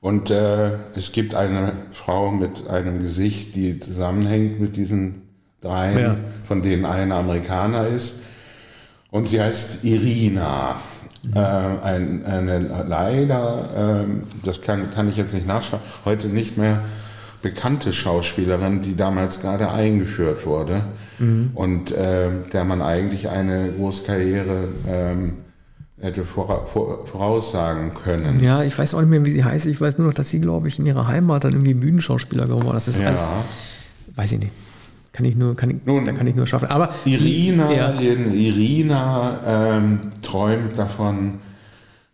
Und 0.00 0.30
äh, 0.30 0.72
es 0.94 1.12
gibt 1.12 1.34
eine 1.34 1.72
Frau 1.92 2.30
mit 2.30 2.68
einem 2.68 3.00
Gesicht, 3.00 3.54
die 3.56 3.78
zusammenhängt 3.80 4.60
mit 4.60 4.76
diesen 4.76 5.22
dreien, 5.60 5.98
Ja. 5.98 6.16
von 6.46 6.62
denen 6.62 6.84
einer 6.84 7.16
Amerikaner 7.16 7.88
ist. 7.88 8.16
Und 9.10 9.28
sie 9.28 9.40
heißt 9.40 9.84
Irina. 9.84 10.76
Äh, 11.34 11.38
ein, 11.38 12.24
eine 12.24 12.58
leider, 12.86 14.04
ähm, 14.04 14.22
das 14.44 14.60
kann, 14.62 14.92
kann 14.94 15.08
ich 15.08 15.16
jetzt 15.16 15.34
nicht 15.34 15.46
nachschauen, 15.46 15.80
heute 16.04 16.28
nicht 16.28 16.56
mehr 16.56 16.82
bekannte 17.42 17.92
Schauspielerin, 17.92 18.80
die 18.82 18.94
damals 18.96 19.40
gerade 19.40 19.70
eingeführt 19.70 20.46
wurde 20.46 20.84
und 21.54 21.90
äh, 21.92 22.28
der 22.52 22.64
man 22.64 22.80
eigentlich 22.82 23.28
eine 23.28 23.70
große 23.72 24.04
Karriere 24.04 24.68
ähm, 24.88 25.32
hätte 26.00 26.24
vora, 26.24 26.64
vor, 26.66 27.06
voraussagen 27.06 27.94
können. 27.94 28.40
Ja, 28.42 28.62
ich 28.62 28.76
weiß 28.78 28.94
auch 28.94 29.00
nicht 29.00 29.10
mehr, 29.10 29.24
wie 29.24 29.30
sie 29.30 29.44
heißt. 29.44 29.66
Ich 29.66 29.80
weiß 29.80 29.98
nur 29.98 30.08
noch, 30.08 30.14
dass 30.14 30.28
sie, 30.30 30.40
glaube 30.40 30.68
ich, 30.68 30.78
in 30.78 30.86
ihrer 30.86 31.06
Heimat 31.06 31.44
dann 31.44 31.52
irgendwie 31.52 31.74
Bühnenschauspieler 31.74 32.46
geworden 32.46 32.66
war. 32.66 32.74
Das 32.74 32.88
ist 32.88 33.00
Ja. 33.00 33.08
alles, 33.08 33.28
weiß 34.14 34.32
ich 34.32 34.38
nicht. 34.40 34.52
Kann 35.12 35.24
ich 35.24 35.34
nur, 35.36 35.56
kann 35.56 35.70
ich, 35.70 35.76
Nun, 35.86 36.04
da 36.04 36.12
kann 36.12 36.26
ich 36.26 36.34
nur 36.34 36.46
schaffen. 36.46 36.68
Aber 36.68 36.90
die- 37.06 37.14
Irina, 37.14 37.72
ja, 37.72 37.94
Irina 37.98 39.76
ähm, 39.78 40.00
träumt 40.22 40.78
davon, 40.78 41.34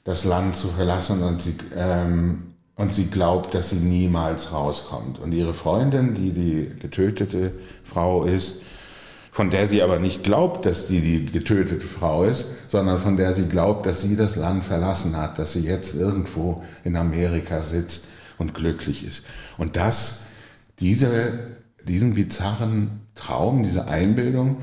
das 0.04 0.24
Land 0.24 0.56
zu 0.56 0.68
verlassen 0.68 1.22
und 1.22 1.40
sie, 1.40 1.54
ähm, 1.76 2.42
und 2.76 2.92
sie 2.92 3.06
glaubt, 3.06 3.54
dass 3.54 3.70
sie 3.70 3.76
niemals 3.76 4.52
rauskommt. 4.52 5.18
Und 5.20 5.32
ihre 5.32 5.54
Freundin, 5.54 6.14
die 6.14 6.30
die 6.30 6.70
getötete 6.80 7.52
Frau 7.84 8.24
ist, 8.24 8.62
von 9.32 9.48
der 9.48 9.66
sie 9.66 9.82
aber 9.82 9.98
nicht 9.98 10.24
glaubt, 10.24 10.66
dass 10.66 10.86
die 10.86 11.00
die 11.00 11.24
getötete 11.32 11.86
Frau 11.86 12.24
ist, 12.24 12.46
sondern 12.68 12.98
von 12.98 13.16
der 13.16 13.32
sie 13.32 13.48
glaubt, 13.48 13.86
dass 13.86 14.02
sie 14.02 14.14
das 14.14 14.36
Land 14.36 14.62
verlassen 14.62 15.16
hat, 15.16 15.38
dass 15.38 15.54
sie 15.54 15.66
jetzt 15.66 15.94
irgendwo 15.94 16.62
in 16.84 16.96
Amerika 16.96 17.62
sitzt 17.62 18.04
und 18.36 18.54
glücklich 18.54 19.06
ist. 19.06 19.24
Und 19.56 19.76
das, 19.76 20.24
diese, 20.80 21.38
diesen 21.88 22.12
bizarren 22.12 23.00
Traum, 23.14 23.62
diese 23.62 23.88
Einbildung, 23.88 24.58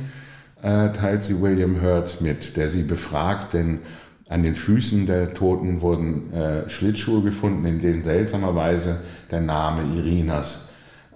äh, 0.61 0.91
teilt 0.91 1.23
sie 1.23 1.41
William 1.41 1.81
Hurt 1.81 2.21
mit, 2.21 2.55
der 2.55 2.69
sie 2.69 2.83
befragt, 2.83 3.55
denn 3.55 3.79
an 4.27 4.43
den 4.43 4.53
Füßen 4.53 5.07
der 5.07 5.33
Toten 5.33 5.81
wurden 5.81 6.31
äh, 6.31 6.69
Schlittschuhe 6.69 7.23
gefunden, 7.23 7.65
in 7.65 7.79
denen 7.79 8.03
seltsamerweise 8.03 8.99
der 9.31 9.41
Name 9.41 9.81
Irinas 9.97 10.67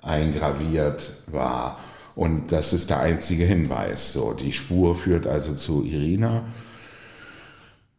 eingraviert 0.02 1.12
war. 1.28 1.78
Und 2.16 2.52
das 2.52 2.74
ist 2.74 2.90
der 2.90 3.00
einzige 3.00 3.46
Hinweis. 3.46 4.14
So, 4.14 4.34
die 4.34 4.54
Spur 4.54 4.96
führt 4.96 5.26
also 5.28 5.54
zu 5.56 5.84
Irina. 5.84 6.44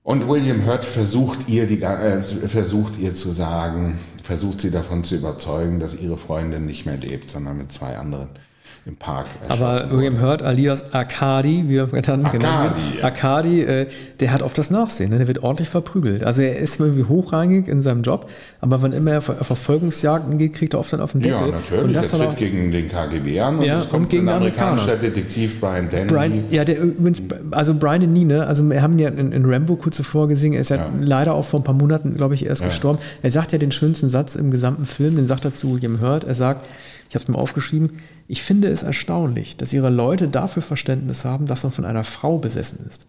Und 0.03 0.29
William 0.29 0.67
Hurt 0.67 0.85
versucht 0.85 1.49
ihr, 1.49 1.67
die, 1.67 1.83
äh, 1.83 2.23
versucht 2.23 2.99
ihr 2.99 3.15
zu 3.15 3.31
sagen, 3.31 3.99
versucht 4.23 4.61
sie 4.61 4.71
davon 4.71 5.03
zu 5.03 5.17
überzeugen, 5.17 5.81
dass 5.81 5.99
ihre 5.99 6.19
Freundin 6.19 6.67
nicht 6.67 6.85
mehr 6.85 6.99
lebt, 6.99 7.31
sondern 7.31 7.59
mit 7.59 7.73
zwei 7.73 7.97
anderen 7.97 8.29
im 8.87 8.97
Park 8.97 9.29
aber. 9.49 9.91
William 9.91 10.21
Hurt 10.21 10.43
alias 10.43 10.93
Arkadi, 10.93 11.65
wie 11.69 11.77
er 11.79 11.87
dann 11.87 12.31
genannt 12.31 12.77
wird, 12.77 12.99
ja. 12.99 13.05
Arkadi, 13.05 13.63
äh, 13.63 13.87
der 14.21 14.33
hat 14.33 14.43
oft 14.43 14.59
das 14.59 14.71
Nachsehen. 14.71 15.11
Ne? 15.11 15.19
Der 15.19 15.27
wird 15.27 15.43
ordentlich 15.43 15.71
verprügelt. 15.71 16.23
Also 16.23 16.43
er 16.43 16.59
ist 16.59 16.79
irgendwie 16.79 17.05
hochrangig 17.05 17.67
in 17.67 17.81
seinem 17.81 18.03
Job, 18.03 18.29
aber 18.61 18.83
wenn 18.83 18.93
immer 18.93 19.13
er 19.13 19.19
auf 19.19 19.31
auf 19.31 19.47
Verfolgungsjagden 19.47 20.37
geht, 20.37 20.53
kriegt 20.53 20.75
er 20.75 20.81
oft 20.81 20.93
dann 20.93 21.01
auf 21.01 21.13
den 21.13 21.23
Deckel. 21.23 21.39
Ja, 21.39 21.45
Und 21.47 21.53
natürlich. 21.53 21.93
das 21.93 22.13
er 22.13 22.19
tritt 22.27 22.37
gegen 22.37 22.71
den 22.71 22.89
KGB 22.89 23.41
an 23.41 23.59
und 23.59 23.65
Ja, 23.65 23.79
es 23.79 23.89
kommt 23.89 24.05
und 24.05 24.09
gegen 24.11 24.29
ein 24.29 24.37
amerikanischer 24.37 24.93
Amerikaner. 24.93 25.15
Detektiv 25.15 25.61
Brian 25.61 25.89
Denny. 25.89 26.07
Brian, 26.07 26.45
ja, 26.51 26.65
der 26.65 26.81
übrigens, 26.81 27.23
also 27.53 27.75
Brian 27.75 28.01
Denis, 28.01 28.27
ne, 28.27 28.47
also 28.47 28.69
wir 28.69 28.83
haben 28.83 28.99
ja 28.99 29.09
in, 29.09 29.33
in 29.33 29.45
Rambo 29.47 29.77
kurz 29.77 29.97
zuvor 29.97 30.29
gesehen, 30.29 30.53
er 30.53 30.61
ist 30.61 30.71
ja, 30.71 30.87
leider 31.01 31.35
auch 31.35 31.45
vor 31.45 31.61
ein 31.61 31.65
paar 31.65 31.75
Monaten, 31.75 32.15
glaube 32.17 32.35
ich, 32.35 32.45
erst 32.45 32.63
gestorben. 32.63 32.99
Er 33.23 33.31
sagt 33.31 33.53
ja 33.53 33.59
den 33.59 33.73
schönsten 33.73 34.09
Satz 34.09 34.35
im 34.35 34.51
gesamten 34.51 34.85
Film, 34.85 35.17
den 35.17 35.27
sagt 35.27 35.45
er 35.45 35.55
zu 35.55 35.75
William 35.75 36.01
Hurt. 36.01 36.25
Er 36.25 36.35
sagt, 36.35 36.67
ich 37.15 37.17
habe 37.17 37.31
es 37.31 37.37
mir 37.37 37.41
aufgeschrieben, 37.41 37.93
ich 38.27 38.43
finde 38.43 38.67
es 38.67 38.83
erstaunlich, 38.83 39.57
dass 39.57 39.73
ihre 39.73 39.89
Leute 39.89 40.27
dafür 40.27 40.63
Verständnis 40.63 41.25
haben, 41.25 41.47
dass 41.47 41.63
man 41.63 41.71
von 41.71 41.85
einer 41.85 42.03
Frau 42.03 42.39
besessen 42.39 42.85
ist. 42.89 43.07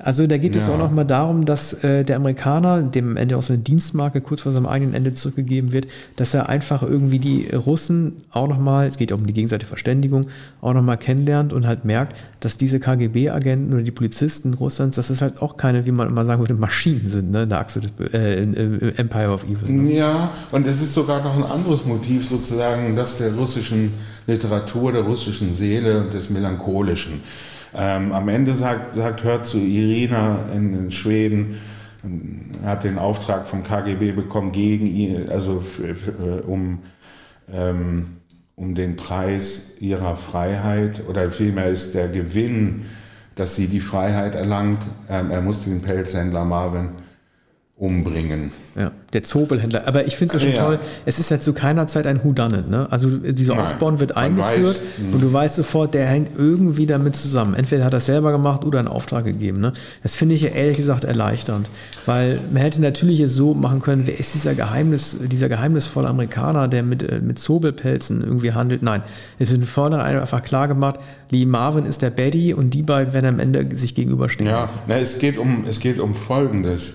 Also 0.00 0.26
da 0.26 0.38
geht 0.38 0.56
es 0.56 0.66
Ja. 0.66 0.74
auch 0.74 0.78
nochmal 0.78 1.04
darum, 1.06 1.44
dass 1.44 1.84
äh, 1.84 2.04
der 2.04 2.16
Amerikaner, 2.16 2.82
dem 2.82 3.10
am 3.10 3.16
Ende 3.16 3.36
auch 3.36 3.42
so 3.42 3.52
eine 3.52 3.62
Dienstmarke 3.62 4.20
kurz 4.20 4.42
vor 4.42 4.50
seinem 4.52 4.66
eigenen 4.66 4.92
Ende 4.92 5.14
zurückgegeben 5.14 5.72
wird, 5.72 5.86
dass 6.16 6.34
er 6.34 6.48
einfach 6.48 6.82
irgendwie 6.82 7.20
die 7.20 7.48
Russen 7.54 8.14
auch 8.32 8.48
nochmal, 8.48 8.88
es 8.88 8.96
geht 8.98 9.10
ja 9.10 9.16
um 9.16 9.26
die 9.26 9.32
gegenseitige 9.32 9.68
Verständigung, 9.68 10.26
auch 10.60 10.74
nochmal 10.74 10.96
kennenlernt 10.98 11.52
und 11.52 11.66
halt 11.66 11.84
merkt, 11.84 12.22
dass 12.40 12.58
diese 12.58 12.80
KGB-Agenten 12.80 13.72
oder 13.72 13.82
die 13.82 13.92
Polizisten 13.92 14.54
Russlands, 14.54 14.96
dass 14.96 15.10
es 15.10 15.22
halt 15.22 15.40
auch 15.40 15.56
keine, 15.56 15.86
wie 15.86 15.92
man 15.92 16.08
immer 16.08 16.26
sagen 16.26 16.42
würde, 16.42 16.54
Maschinen 16.54 17.06
sind, 17.06 17.30
ne, 17.30 17.44
in 17.44 17.48
der 17.48 17.60
Achse 17.60 17.80
des 17.80 17.92
äh, 18.12 18.42
Empire 18.96 19.30
of 19.30 19.44
Evil. 19.44 19.70
Ne? 19.70 19.92
Ja, 19.94 20.32
und 20.50 20.66
es 20.66 20.82
ist 20.82 20.92
sogar 20.94 21.22
noch 21.22 21.36
ein 21.36 21.44
anderes 21.44 21.84
Motiv 21.84 22.26
sozusagen, 22.26 22.96
das 22.96 23.18
der 23.18 23.32
russischen 23.34 23.92
Literatur, 24.26 24.92
der 24.92 25.02
russischen 25.02 25.54
Seele 25.54 26.02
und 26.02 26.12
des 26.14 26.30
Melancholischen. 26.30 27.20
Ähm, 27.76 28.12
am 28.12 28.28
Ende 28.28 28.54
sagt, 28.54 28.94
sagt 28.94 29.24
Hört 29.24 29.46
zu 29.46 29.58
Irina 29.58 30.50
in, 30.54 30.74
in 30.74 30.90
Schweden, 30.90 31.58
hat 32.64 32.84
den 32.84 32.98
Auftrag 32.98 33.48
vom 33.48 33.62
KGB 33.62 34.12
bekommen, 34.12 34.52
gegen 34.52 34.86
ihn, 34.86 35.28
also 35.28 35.60
für, 35.60 35.94
für, 35.94 36.10
äh, 36.10 36.40
um, 36.42 36.80
ähm, 37.52 38.18
um 38.56 38.74
den 38.74 38.96
Preis 38.96 39.72
ihrer 39.80 40.16
Freiheit 40.16 41.02
oder 41.08 41.30
vielmehr 41.30 41.68
ist 41.68 41.94
der 41.94 42.08
Gewinn, 42.08 42.84
dass 43.34 43.56
sie 43.56 43.68
die 43.68 43.80
Freiheit 43.80 44.34
erlangt. 44.34 44.82
Ähm, 45.08 45.30
er 45.30 45.40
musste 45.40 45.70
den 45.70 45.82
Pelzhändler 45.82 46.44
Marvin 46.44 46.90
umbringen. 47.76 48.52
Ja, 48.76 48.92
der 49.14 49.24
Zobelhändler. 49.24 49.86
Aber 49.86 50.06
ich 50.06 50.16
finde 50.16 50.36
es 50.36 50.42
ja 50.42 50.48
schon 50.48 50.56
Ja. 50.56 50.64
toll, 50.64 50.80
es 51.06 51.18
ist 51.18 51.30
ja 51.30 51.40
zu 51.40 51.52
keiner 51.52 51.86
Zeit 51.86 52.06
ein 52.06 52.22
Whodunit. 52.22 52.68
Ne? 52.68 52.86
Also 52.90 53.08
dieser 53.10 53.58
Osborn 53.58 54.00
wird 54.00 54.16
eingeführt 54.16 54.76
weiß, 54.76 55.12
und 55.14 55.22
du 55.22 55.32
weißt 55.32 55.54
sofort, 55.54 55.94
der 55.94 56.06
hängt 56.08 56.30
irgendwie 56.36 56.86
damit 56.86 57.16
zusammen. 57.16 57.54
Entweder 57.54 57.84
hat 57.84 57.94
er 57.94 57.98
es 57.98 58.06
selber 58.06 58.32
gemacht 58.32 58.64
oder 58.64 58.78
einen 58.80 58.88
Auftrag 58.88 59.24
gegeben. 59.24 59.60
Ne? 59.60 59.72
Das 60.02 60.16
finde 60.16 60.34
ich 60.34 60.42
ja 60.42 60.48
ehrlich 60.50 60.76
gesagt 60.76 61.04
erleichternd. 61.04 61.70
Weil 62.06 62.40
man 62.52 62.60
hätte 62.62 62.82
natürlich 62.82 63.20
es 63.20 63.34
so 63.34 63.54
machen 63.54 63.80
können, 63.80 64.06
wer 64.06 64.18
ist 64.18 64.34
dieser 64.34 64.54
Geheimnis, 64.54 65.16
dieser 65.30 65.48
geheimnisvolle 65.48 66.08
Amerikaner, 66.08 66.68
der 66.68 66.82
mit, 66.82 67.02
äh, 67.02 67.20
mit 67.20 67.38
Zobelpelzen 67.38 68.22
irgendwie 68.22 68.52
handelt. 68.52 68.82
Nein, 68.82 69.02
es 69.38 69.50
wird 69.50 69.60
von 69.64 69.84
vornherein 69.84 70.18
einfach 70.18 70.42
klar 70.42 70.68
gemacht, 70.68 70.98
Lee 71.30 71.46
Marvin 71.46 71.86
ist 71.86 72.02
der 72.02 72.10
Baddy 72.10 72.54
und 72.54 72.70
die 72.70 72.82
beiden 72.82 73.14
werden 73.14 73.26
am 73.26 73.38
Ende 73.38 73.76
sich 73.76 73.94
gegenüberstehen. 73.94 74.48
Ja, 74.50 74.68
na, 74.86 74.98
es, 74.98 75.18
geht 75.18 75.38
um, 75.38 75.64
es 75.68 75.80
geht 75.80 75.98
um 75.98 76.14
Folgendes. 76.14 76.94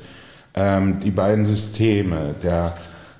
Ähm, 0.59 0.99
die 0.99 1.11
beiden 1.11 1.45
Systeme. 1.45 2.35
Der, 2.43 2.77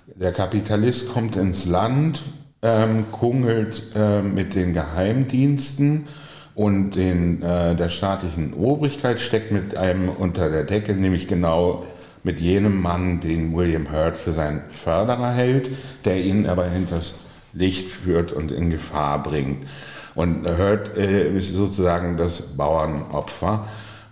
der 0.08 0.34
Kapitalist 0.34 1.14
kommt 1.14 1.38
ins 1.38 1.66
Land, 1.66 2.22
ähm, 2.62 3.06
kungelt 3.14 3.82
ähm, 3.96 4.34
mit 4.34 4.56
den 4.56 4.74
Geheimdiensten 4.74 6.08
und 6.54 6.92
den, 6.98 7.42
äh, 7.42 7.78
der 7.78 7.88
staatlichen 7.88 8.54
Obrigkeit, 8.54 9.22
steckt 9.22 9.54
mit 9.54 9.78
einem 9.78 10.10
unter 10.10 10.50
der 10.50 10.66
Decke, 10.66 10.94
nämlich 10.94 11.30
genau 11.30 11.86
mit 12.24 12.42
jenem 12.42 12.82
Mann, 12.82 13.22
den 13.22 13.56
William 13.56 13.90
Hurt 13.90 14.18
für 14.18 14.34
seinen 14.34 14.62
Förderer 14.70 15.32
hält, 15.32 15.70
der 16.04 16.22
ihn 16.22 16.46
aber 16.46 16.66
hinters 16.66 17.14
Licht 17.54 17.88
führt 17.88 18.34
und 18.34 18.52
in 18.52 18.70
Gefahr 18.70 19.24
bringt. 19.24 19.66
Und 20.14 20.46
Hurt 20.46 20.98
äh, 20.98 21.38
ist 21.38 21.54
sozusagen 21.54 22.18
das 22.18 22.58
Bauernopfer. 22.58 23.66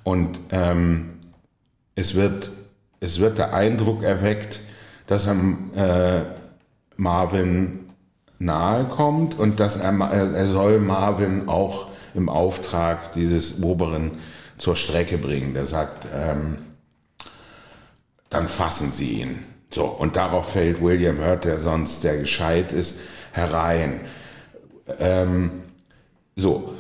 Und 0.06 0.40
ähm, 0.52 1.16
es 1.96 2.16
wird, 2.16 2.50
es 3.00 3.20
wird 3.20 3.38
der 3.38 3.54
Eindruck 3.54 4.04
erweckt, 4.04 4.60
dass 5.08 5.28
er 5.28 5.36
äh, 5.76 6.26
Marvin 6.96 7.88
nahe 8.40 8.86
kommt 8.86 9.38
und 9.38 9.60
dass 9.60 9.78
er, 9.78 9.92
er 10.00 10.48
soll 10.48 10.80
Marvin 10.80 11.48
auch 11.48 11.88
im 12.14 12.30
Auftrag 12.30 13.14
dieses 13.14 13.62
Oberen 13.62 14.12
zur 14.58 14.76
Strecke 14.76 15.18
bringen. 15.18 15.54
Der 15.54 15.66
sagt, 15.66 16.08
ähm, 16.14 16.58
dann 18.30 18.48
fassen 18.48 18.92
Sie 18.92 19.22
ihn. 19.22 19.40
So, 19.72 19.86
und 19.86 20.16
darauf 20.16 20.54
fällt 20.54 20.82
William 20.82 21.20
Hurt, 21.20 21.46
der 21.46 21.58
sonst 21.58 22.04
der 22.04 22.18
gescheit 22.18 22.72
ist, 22.72 23.00
herein. 23.32 24.02
Ähm, 25.00 25.52
so, 26.36 26.74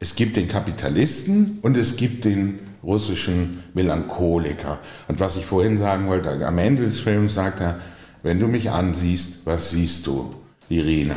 es 0.00 0.16
gibt 0.16 0.36
den 0.36 0.48
Kapitalisten 0.48 1.58
und 1.62 1.76
es 1.76 1.96
gibt 1.96 2.24
den 2.24 2.58
russischen 2.84 3.64
Melancholiker. 3.74 4.78
Und 5.08 5.20
was 5.20 5.36
ich 5.36 5.44
vorhin 5.44 5.76
sagen 5.76 6.08
wollte, 6.08 6.30
am 6.46 6.58
Ende 6.58 6.82
des 6.82 7.00
Films 7.00 7.34
sagt 7.34 7.60
er, 7.60 7.80
wenn 8.22 8.38
du 8.38 8.46
mich 8.46 8.70
ansiehst, 8.70 9.46
was 9.46 9.70
siehst 9.70 10.06
du, 10.06 10.34
Irina? 10.68 11.16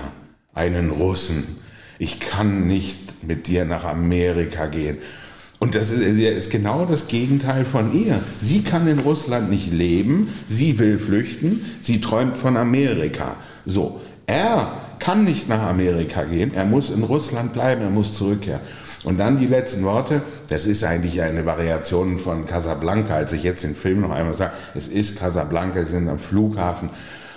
Einen 0.53 0.89
Russen. 0.89 1.44
Ich 1.99 2.19
kann 2.19 2.68
nicht 2.68 3.23
mit 3.23 3.48
dir 3.48 3.65
nach 3.65 3.85
Amerika 3.85 4.68
gehen. 4.68 4.98
Und 5.60 5.73
das 5.73 5.89
ist, 5.89 6.02
ist, 6.02 6.52
genau 6.52 6.85
das 6.85 7.07
Gegenteil 7.07 7.65
von 7.65 7.91
ihr. 7.91 8.19
Sie 8.38 8.61
kann 8.61 8.88
in 8.88 8.99
Russland 8.99 9.49
nicht 9.49 9.73
leben, 9.73 10.30
sie 10.45 10.77
will 10.77 10.99
flüchten, 10.99 11.65
sie 11.80 11.99
träumt 11.99 12.38
von 12.38 12.57
Amerika. 12.57 13.38
So, 13.65 13.99
er 14.27 14.81
kann 14.99 15.23
nicht 15.23 15.49
nach 15.49 15.64
Amerika 15.64 16.26
gehen, 16.26 16.53
er 16.53 16.65
muss 16.65 16.91
in 16.91 17.03
Russland 17.03 17.53
bleiben, 17.53 17.81
er 17.81 17.89
muss 17.89 18.14
zurückkehren. 18.14 18.61
Und 19.03 19.19
dann 19.19 19.38
die 19.38 19.45
letzten 19.45 19.84
Worte, 19.84 20.22
das 20.49 20.65
ist 20.65 20.84
eigentlich 20.84 21.22
eine 21.22 21.45
Variation 21.45 22.18
von 22.18 22.45
Casablanca, 22.48 23.15
als 23.15 23.34
ich 23.34 23.44
jetzt 23.44 23.64
den 23.64 23.76
Film 23.76 24.02
noch 24.02 24.11
einmal 24.11 24.34
sage, 24.34 24.53
es 24.76 24.88
ist 24.88 25.19
Casablanca, 25.19 25.84
sie 25.84 25.91
sind 25.91 26.10
am 26.10 26.19
Flughafen. 26.19 26.90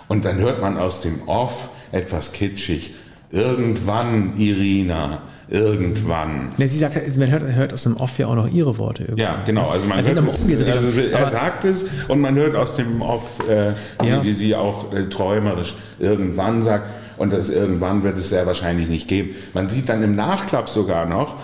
Und 0.08 0.24
dann 0.24 0.38
hört 0.38 0.60
man 0.60 0.78
aus 0.78 1.02
dem 1.02 1.28
Off 1.28 1.68
etwas 1.92 2.32
kitschig, 2.32 2.94
irgendwann 3.30 4.36
Irina, 4.36 5.22
irgendwann. 5.48 6.52
Ja, 6.56 6.66
sie 6.66 6.78
sagt, 6.78 7.16
man 7.16 7.30
hört, 7.30 7.42
hört, 7.42 7.72
aus 7.74 7.82
dem 7.82 7.96
Off 7.96 8.18
ja 8.18 8.26
auch 8.26 8.34
noch 8.34 8.50
ihre 8.50 8.78
Worte. 8.78 9.02
Irgendwann. 9.02 9.24
Ja, 9.24 9.42
genau. 9.44 9.68
Also 9.68 9.86
man 9.88 10.04
hört 10.04 10.18
es, 10.18 10.66
also 10.66 11.00
er 11.00 11.30
sagt 11.30 11.64
es 11.64 11.84
und 12.08 12.20
man 12.20 12.36
hört 12.36 12.54
aus 12.54 12.76
dem 12.76 13.02
Off, 13.02 13.38
äh, 13.48 13.68
ja. 13.68 13.74
wie, 14.22 14.28
wie, 14.28 14.32
sie 14.32 14.54
auch 14.54 14.92
äh, 14.92 15.08
träumerisch 15.08 15.74
irgendwann 15.98 16.62
sagt. 16.62 16.88
Und 17.20 17.34
das 17.34 17.50
irgendwann 17.50 18.02
wird 18.02 18.16
es 18.16 18.30
sehr 18.30 18.46
wahrscheinlich 18.46 18.88
nicht 18.88 19.06
geben. 19.06 19.34
Man 19.52 19.68
sieht 19.68 19.90
dann 19.90 20.02
im 20.02 20.14
Nachklapp 20.14 20.70
sogar 20.70 21.04
noch, 21.04 21.36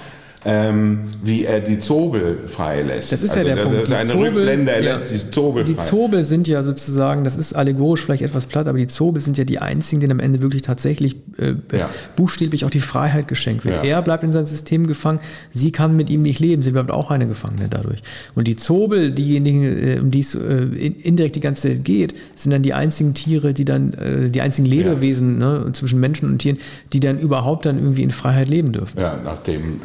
ähm, 0.49 1.01
wie 1.25 1.45
er 1.45 1.59
die 1.59 1.81
Zobel 1.81 2.39
freilässt. 2.47 3.11
Das 3.11 3.21
ist 3.21 3.37
also 3.37 3.41
ja 3.41 3.57
der 3.57 3.57
das 3.57 3.65
Punkt. 3.65 3.83
Ist 3.83 3.93
eine 3.93 4.11
Zobel, 4.11 4.29
Rückblende, 4.29 4.73
er 4.73 4.83
ja, 4.83 4.93
lässt 4.93 5.11
die 5.11 5.31
Zobel 5.33 5.65
Die 5.65 5.75
frei. 5.75 5.83
Zobel 5.83 6.23
sind 6.25 6.47
ja 6.47 6.63
sozusagen, 6.63 7.25
das 7.25 7.37
ist 7.37 7.55
allegorisch 7.55 8.05
vielleicht 8.05 8.23
etwas 8.23 8.47
platt, 8.47 8.69
aber 8.69 8.79
die 8.79 8.87
Zobel 8.87 9.21
sind 9.21 9.37
ja 9.39 9.45
die 9.45 9.59
einzigen, 9.59 10.01
denen 10.01 10.13
am 10.13 10.21
Ende 10.21 10.43
wirklich 10.43 10.63
tatsächlich 10.63 11.17
äh, 11.39 11.55
ja. 11.77 11.91
buchstäblich 12.15 12.65
auch 12.65 12.71
die 12.71 12.79
Freiheit 12.81 13.27
geschenkt 13.27 13.65
wird. 13.65 13.83
Ja. 13.83 13.97
Er 13.97 14.03
bleibt 14.03 14.23
in 14.23 14.31
sein 14.31 14.47
System 14.47 14.87
gefangen, 14.87 15.19
sie 15.51 15.73
kann 15.73 15.97
mit 15.97 16.11
ihm 16.11 16.23
nicht 16.23 16.39
leben, 16.39 16.63
sie 16.63 16.71
bleibt 16.71 16.93
auch 16.93 17.11
eine 17.11 17.27
Gefangene 17.27 17.69
dadurch. 17.69 18.03
Und 18.37 18.47
die 18.47 18.55
Zobel, 18.55 19.11
diejenigen, 19.11 19.65
äh, 19.65 19.99
um 20.01 20.13
die 20.13 20.21
es 20.21 20.37
äh, 20.37 20.63
indirekt 21.03 21.35
die 21.35 21.41
ganze 21.41 21.71
Zeit 21.71 21.85
geht, 21.85 22.15
sind 22.37 22.53
dann 22.53 22.63
die 22.63 22.73
einzigen 22.73 23.15
Tiere, 23.15 23.53
die 23.53 23.65
dann, 23.65 23.95
äh, 23.95 24.31
die 24.31 24.43
einzigen 24.43 24.67
Lebewesen 24.67 25.39
ne, 25.39 25.71
zwischen 25.73 25.99
Menschen 25.99 26.29
und 26.31 26.39
Tieren, 26.39 26.59
die 26.93 27.01
dann 27.01 27.19
überhaupt 27.19 27.67
dann 27.67 27.79
irgendwie 27.79 28.05
in 28.05 28.13
Freiheit 28.13 28.49
leben 28.49 28.71
dürfen. 28.71 29.01
Ja, 29.01 29.19
nachdem 29.25 29.81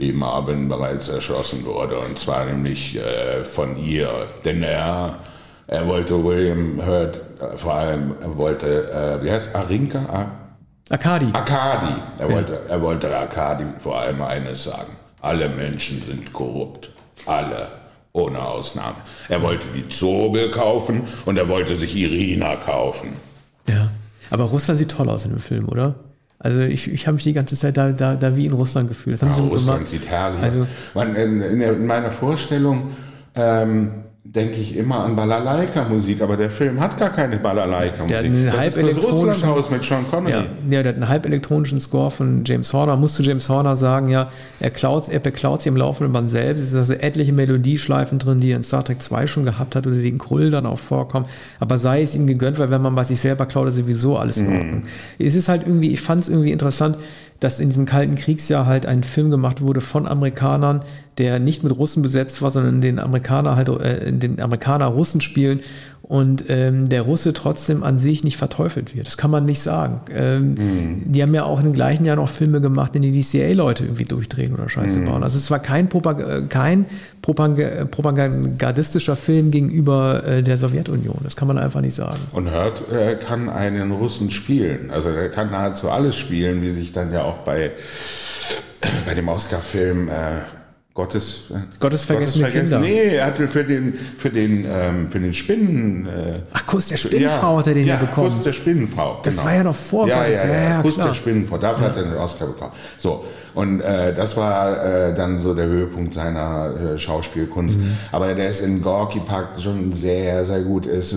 äh, 0.00 0.04
Lebensabend 0.04 0.68
bereits 0.68 1.08
erschossen 1.08 1.64
wurde, 1.64 1.98
und 1.98 2.18
zwar 2.18 2.44
nämlich 2.46 2.96
äh, 2.96 3.44
von 3.44 3.76
ihr. 3.76 4.28
Denn 4.44 4.62
er, 4.62 5.18
er 5.66 5.86
wollte 5.86 6.22
William 6.22 6.80
Hurt, 6.84 7.20
äh, 7.40 7.56
vor 7.56 7.74
allem, 7.74 8.14
er 8.20 8.36
wollte, 8.36 8.90
äh, 8.90 9.24
wie 9.24 9.30
heißt 9.30 9.54
Arinka? 9.54 9.98
A 9.98 10.26
Akadi. 10.90 11.26
Akadi. 11.32 11.94
Er, 12.18 12.28
ja. 12.28 12.34
wollte, 12.34 12.60
er 12.68 12.82
wollte 12.82 13.16
Akadi 13.16 13.64
vor 13.78 14.00
allem 14.00 14.20
eines 14.22 14.64
sagen. 14.64 14.96
Alle 15.20 15.48
Menschen 15.48 16.02
sind 16.02 16.32
korrupt. 16.32 16.90
Alle. 17.26 17.68
Ohne 18.12 18.40
Ausnahme. 18.40 18.96
Er 19.28 19.40
wollte 19.40 19.66
die 19.72 19.88
Zobel 19.88 20.50
kaufen 20.50 21.02
und 21.26 21.36
er 21.36 21.48
wollte 21.48 21.76
sich 21.76 21.94
Irina 21.94 22.56
kaufen. 22.56 23.12
Ja. 23.68 23.90
Aber 24.30 24.44
Russland 24.44 24.78
sieht 24.78 24.90
toll 24.90 25.08
aus 25.08 25.24
in 25.24 25.30
dem 25.30 25.40
Film, 25.40 25.68
oder? 25.68 25.94
Also 26.42 26.60
ich, 26.60 26.90
ich 26.90 27.06
habe 27.06 27.14
mich 27.14 27.24
die 27.24 27.34
ganze 27.34 27.54
Zeit 27.54 27.76
da, 27.76 27.92
da, 27.92 28.14
da 28.16 28.34
wie 28.34 28.46
in 28.46 28.52
Russland 28.52 28.88
gefühlt. 28.88 29.20
Das 29.20 29.38
ja, 29.38 29.44
Russland 29.44 29.78
gemacht. 29.80 29.88
sieht 29.88 30.08
herrlich 30.08 30.42
also, 30.42 30.66
aus. 30.94 31.04
In, 31.04 31.42
in, 31.42 31.86
meiner 31.86 32.10
Vorstellung 32.10 32.92
ähm, 33.34 33.92
denke 34.34 34.60
ich 34.60 34.76
immer 34.76 35.00
an 35.00 35.16
Balalaika-Musik, 35.16 36.22
aber 36.22 36.36
der 36.36 36.50
Film 36.50 36.78
hat 36.78 36.96
gar 36.96 37.10
keine 37.10 37.38
Balalaika-Musik. 37.38 38.46
Das 38.46 38.56
halb 38.56 38.76
ist 38.76 38.96
das 38.96 39.04
Russlandhaus 39.04 39.70
mit 39.70 39.82
Sean 39.82 40.08
Connery. 40.08 40.32
Ja, 40.32 40.46
ja, 40.70 40.82
der 40.84 40.90
hat 40.90 40.94
einen 40.94 41.08
halb 41.08 41.26
elektronischen 41.26 41.80
Score 41.80 42.12
von 42.12 42.44
James 42.44 42.72
Horner. 42.72 42.96
Musst 42.96 43.18
du 43.18 43.24
James 43.24 43.48
Horner 43.48 43.76
sagen, 43.76 44.08
ja, 44.08 44.30
er 44.60 44.70
klaut 44.70 45.08
er 45.08 45.18
beklaut 45.18 45.62
sie 45.62 45.68
im 45.68 45.76
laufenden 45.76 46.12
Band 46.12 46.30
selbst. 46.30 46.62
Es 46.62 46.70
sind 46.70 46.78
also 46.78 46.92
etliche 46.92 47.32
Melodieschleifen 47.32 48.20
drin, 48.20 48.38
die 48.38 48.52
er 48.52 48.56
in 48.56 48.62
Star 48.62 48.84
Trek 48.84 49.02
2 49.02 49.26
schon 49.26 49.44
gehabt 49.44 49.74
hat 49.74 49.86
oder 49.88 49.96
die 49.96 50.08
in 50.08 50.18
Krull 50.18 50.50
dann 50.50 50.64
auch 50.64 50.78
vorkommen. 50.78 51.26
Aber 51.58 51.76
sei 51.76 52.02
es 52.02 52.14
ihm 52.14 52.28
gegönnt, 52.28 52.60
weil 52.60 52.70
wenn 52.70 52.82
man 52.82 52.94
bei 52.94 53.04
sich 53.04 53.18
selber 53.18 53.46
klaut, 53.46 53.66
ist 53.68 53.76
sowieso 53.76 54.16
alles 54.16 54.36
in 54.36 54.48
mhm. 54.48 54.56
Ordnung. 54.56 54.80
Mm. 54.80 54.86
Es 55.18 55.34
ist 55.34 55.48
halt 55.48 55.62
irgendwie, 55.66 55.92
ich 55.92 56.00
fand 56.00 56.22
es 56.22 56.28
irgendwie 56.28 56.52
interessant, 56.52 56.98
dass 57.40 57.58
in 57.58 57.70
diesem 57.70 57.86
Kalten 57.86 58.14
Kriegsjahr 58.14 58.66
halt 58.66 58.86
ein 58.86 59.02
Film 59.02 59.30
gemacht 59.30 59.62
wurde 59.62 59.80
von 59.80 60.06
Amerikanern, 60.06 60.82
der 61.18 61.38
nicht 61.38 61.64
mit 61.64 61.76
Russen 61.76 62.02
besetzt 62.02 62.42
war, 62.42 62.50
sondern 62.50 62.80
den 62.80 62.98
Amerikaner 62.98 63.56
halt, 63.56 63.68
äh, 63.68 64.12
den 64.12 64.40
Amerikaner 64.40 64.86
Russen 64.86 65.20
spielen 65.20 65.60
und 66.10 66.46
ähm, 66.48 66.88
der 66.88 67.02
Russe 67.02 67.32
trotzdem 67.32 67.84
an 67.84 68.00
sich 68.00 68.24
nicht 68.24 68.36
verteufelt 68.36 68.96
wird. 68.96 69.06
Das 69.06 69.16
kann 69.16 69.30
man 69.30 69.44
nicht 69.44 69.60
sagen. 69.60 70.00
Ähm, 70.12 70.54
mhm. 70.54 71.02
Die 71.04 71.22
haben 71.22 71.32
ja 71.32 71.44
auch 71.44 71.60
in 71.60 71.66
den 71.66 71.72
gleichen 71.72 72.04
Jahren 72.04 72.18
noch 72.18 72.28
Filme 72.28 72.60
gemacht, 72.60 72.96
in 72.96 73.02
denen 73.02 73.14
die 73.14 73.22
CIA-Leute 73.22 73.84
irgendwie 73.84 74.06
durchdrehen 74.06 74.52
oder 74.52 74.68
Scheiße 74.68 74.98
mhm. 74.98 75.04
bauen. 75.04 75.22
Also 75.22 75.38
es 75.38 75.52
war 75.52 75.60
kein, 75.60 75.88
Propag 75.88 76.18
äh, 76.18 76.42
kein 76.48 76.86
Propag 77.22 77.52
propagandistischer 77.92 79.14
Film 79.14 79.52
gegenüber 79.52 80.24
äh, 80.26 80.42
der 80.42 80.58
Sowjetunion. 80.58 81.20
Das 81.22 81.36
kann 81.36 81.46
man 81.46 81.58
einfach 81.58 81.80
nicht 81.80 81.94
sagen. 81.94 82.18
Und 82.32 82.50
Hurt 82.52 82.90
äh, 82.90 83.14
kann 83.14 83.48
einen 83.48 83.92
Russen 83.92 84.32
spielen. 84.32 84.90
Also 84.90 85.10
er 85.10 85.28
kann 85.28 85.52
nahezu 85.52 85.90
alles 85.90 86.16
spielen, 86.16 86.60
wie 86.60 86.70
sich 86.70 86.92
dann 86.92 87.12
ja 87.12 87.22
auch 87.22 87.38
bei, 87.44 87.70
bei 89.06 89.14
dem 89.14 89.28
Oscar-Film 89.28 90.08
äh, 90.08 90.40
Gottes, 90.92 91.44
Gottes 91.78 92.02
vergessene 92.02 92.46
Gottes 92.46 92.62
Kinder. 92.62 92.80
Nee, 92.80 93.14
er 93.14 93.26
hatte 93.26 93.46
für 93.46 93.62
den, 93.62 93.94
für 93.94 94.28
den, 94.28 94.64
ähm, 94.68 95.08
für 95.08 95.20
den 95.20 95.32
Spinnen. 95.32 96.04
Äh, 96.06 96.34
Ach, 96.52 96.66
Kuss 96.66 96.88
der 96.88 96.96
Spinnenfrau 96.96 97.52
ja, 97.52 97.58
hat 97.58 97.66
er 97.68 97.74
den 97.74 97.86
ja, 97.86 97.94
ja 97.94 98.00
bekommen. 98.00 98.28
Kuss 98.28 98.42
der 98.42 98.52
Spinnenfrau. 98.52 99.20
Das 99.22 99.34
genau. 99.34 99.46
war 99.46 99.54
ja 99.54 99.62
noch 99.62 99.74
vor 99.74 100.08
ja, 100.08 100.18
Gottes. 100.18 100.42
Ja, 100.42 100.48
ja, 100.48 100.62
ja, 100.62 100.82
Kuss 100.82 100.94
klar. 100.94 101.06
der 101.06 101.14
Spinnenfrau. 101.14 101.58
Dafür 101.58 101.86
hat 101.86 101.96
er 101.96 102.02
den 102.02 102.16
Oscar 102.16 102.46
bekommen. 102.46 102.72
So. 102.98 103.24
Und 103.54 103.80
äh, 103.80 104.12
das 104.14 104.36
war 104.36 104.84
äh, 104.84 105.14
dann 105.14 105.38
so 105.38 105.54
der 105.54 105.66
Höhepunkt 105.66 106.12
seiner 106.12 106.74
äh, 106.74 106.98
Schauspielkunst. 106.98 107.78
Mhm. 107.78 107.96
Aber 108.10 108.34
der 108.34 108.48
ist 108.48 108.60
in 108.60 108.82
Gorky 108.82 109.20
Park 109.20 109.60
schon 109.60 109.92
sehr, 109.92 110.44
sehr 110.44 110.62
gut. 110.62 110.88
Er 110.88 110.94
ist, 110.94 111.14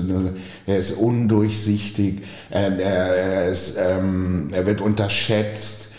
er 0.67 0.77
ist 0.77 0.91
undurchsichtig. 0.91 2.21
Er, 2.51 2.77
er, 2.77 3.15
er, 3.15 3.49
ist, 3.49 3.79
ähm, 3.79 4.49
er 4.51 4.67
wird 4.67 4.81
unterschätzt 4.81 5.92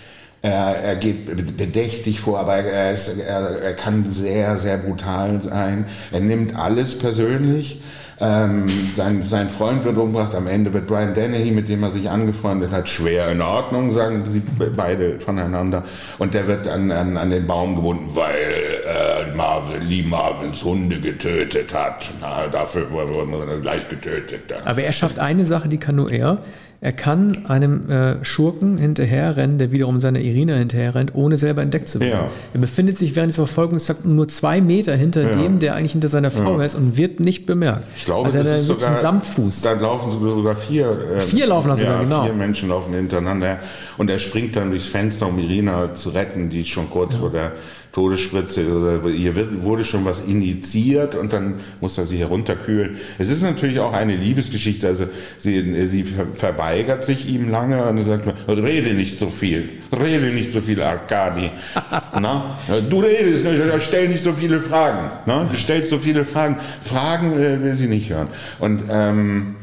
er, 0.44 0.76
er 0.76 0.96
geht 0.96 1.56
bedächtig 1.56 2.20
vor, 2.20 2.38
aber 2.38 2.56
er, 2.56 2.92
ist, 2.92 3.18
er, 3.18 3.62
er 3.62 3.72
kann 3.72 4.04
sehr, 4.04 4.58
sehr 4.58 4.76
brutal 4.76 5.42
sein. 5.42 5.86
Er 6.12 6.20
nimmt 6.20 6.54
alles 6.54 6.98
persönlich. 6.98 7.80
Ähm, 8.20 8.66
sein, 8.94 9.24
sein 9.24 9.48
Freund 9.48 9.84
wird 9.84 9.96
umgebracht, 9.96 10.34
am 10.34 10.46
Ende 10.46 10.72
wird 10.72 10.86
Brian 10.86 11.14
Dennehy, 11.14 11.50
mit 11.50 11.68
dem 11.68 11.82
er 11.82 11.90
sich 11.90 12.10
angefreundet 12.10 12.70
hat, 12.70 12.88
schwer 12.88 13.30
in 13.30 13.40
Ordnung, 13.40 13.92
sagen 13.92 14.22
sie 14.28 14.42
beide 14.76 15.18
voneinander. 15.18 15.82
Und 16.18 16.34
der 16.34 16.46
wird 16.46 16.68
an, 16.68 16.92
an, 16.92 17.16
an 17.16 17.30
den 17.30 17.46
Baum 17.46 17.74
gebunden, 17.74 18.14
weil 18.14 18.82
äh, 18.86 19.34
Marvin, 19.34 19.80
Lee 19.82 20.02
Marvins 20.02 20.62
Hunde 20.62 21.00
getötet 21.00 21.72
hat. 21.74 22.10
Na, 22.20 22.46
dafür 22.48 22.90
wurde 22.90 23.14
er 23.50 23.60
gleich 23.60 23.88
getötet. 23.88 24.42
Aber 24.64 24.82
er 24.82 24.92
schafft 24.92 25.18
eine 25.18 25.44
Sache, 25.46 25.68
die 25.68 25.78
kann 25.78 25.96
nur 25.96 26.12
er. 26.12 26.38
Er 26.84 26.92
kann 26.92 27.46
einem 27.46 27.88
äh, 27.88 28.22
Schurken 28.26 28.76
hinterherrennen, 28.76 29.56
der 29.56 29.72
wiederum 29.72 29.98
seiner 29.98 30.20
Irina 30.20 30.52
hinterherrennt, 30.52 31.14
ohne 31.14 31.38
selber 31.38 31.62
entdeckt 31.62 31.88
zu 31.88 31.98
werden. 31.98 32.26
Ja. 32.26 32.30
Er 32.52 32.60
befindet 32.60 32.98
sich 32.98 33.16
während 33.16 33.30
des 33.30 33.36
Verfolgungsjagd 33.36 34.04
nur 34.04 34.28
zwei 34.28 34.60
Meter 34.60 34.94
hinter 34.94 35.22
ja. 35.22 35.30
dem, 35.30 35.60
der 35.60 35.76
eigentlich 35.76 35.92
hinter 35.92 36.08
seiner 36.08 36.30
Frau 36.30 36.58
ja. 36.58 36.66
ist 36.66 36.74
und 36.74 36.98
wird 36.98 37.20
nicht 37.20 37.46
bemerkt. 37.46 37.84
Ich 37.96 38.04
glaube, 38.04 38.26
also 38.26 38.36
das 38.36 38.60
ist 38.60 38.66
sogar 38.66 38.90
ein 38.90 39.00
Samtfuß. 39.00 39.62
Da 39.62 39.72
laufen 39.72 40.12
sogar 40.20 40.56
vier. 40.56 41.06
Äh, 41.10 41.20
vier 41.20 41.46
laufen 41.46 41.68
da 41.68 41.76
sogar, 41.76 42.02
genau. 42.02 42.24
Vier 42.24 42.34
Menschen 42.34 42.68
laufen 42.68 42.92
hintereinander 42.92 43.60
und 43.96 44.10
er 44.10 44.18
springt 44.18 44.54
dann 44.54 44.68
durchs 44.68 44.84
Fenster, 44.84 45.28
um 45.28 45.38
Irina 45.38 45.94
zu 45.94 46.10
retten, 46.10 46.50
die 46.50 46.66
schon 46.66 46.90
kurz 46.90 47.16
vor 47.16 47.30
der 47.30 47.52
Todesspritze, 47.94 48.66
oder 48.76 49.08
hier 49.08 49.36
wird, 49.36 49.62
wurde 49.62 49.84
schon 49.84 50.04
was 50.04 50.26
initiiert 50.26 51.14
und 51.14 51.32
dann 51.32 51.54
muss 51.80 51.96
er 51.96 52.04
sie 52.04 52.18
herunterkühlen. 52.18 52.96
Es 53.18 53.30
ist 53.30 53.42
natürlich 53.42 53.78
auch 53.78 53.92
eine 53.92 54.16
Liebesgeschichte, 54.16 54.88
also 54.88 55.06
sie, 55.38 55.86
sie 55.86 56.02
verweigert 56.02 57.04
sich 57.04 57.28
ihm 57.28 57.50
lange 57.50 57.84
und 57.84 58.04
sagt, 58.04 58.26
rede 58.48 58.94
nicht 58.94 59.20
so 59.20 59.30
viel, 59.30 59.74
rede 59.96 60.26
nicht 60.34 60.50
so 60.50 60.60
viel, 60.60 60.82
Arkadi. 60.82 61.52
Na? 62.20 62.58
Du 62.90 62.98
redest, 62.98 63.46
stell 63.86 64.08
nicht 64.08 64.24
so 64.24 64.32
viele 64.32 64.58
Fragen. 64.58 65.12
Na? 65.26 65.44
Du 65.44 65.56
stellst 65.56 65.90
so 65.90 65.98
viele 65.98 66.24
Fragen. 66.24 66.56
Fragen 66.82 67.34
äh, 67.34 67.62
will 67.62 67.76
sie 67.76 67.86
nicht 67.86 68.10
hören. 68.10 68.26
Und 68.58 68.82
ähm, 68.90 69.54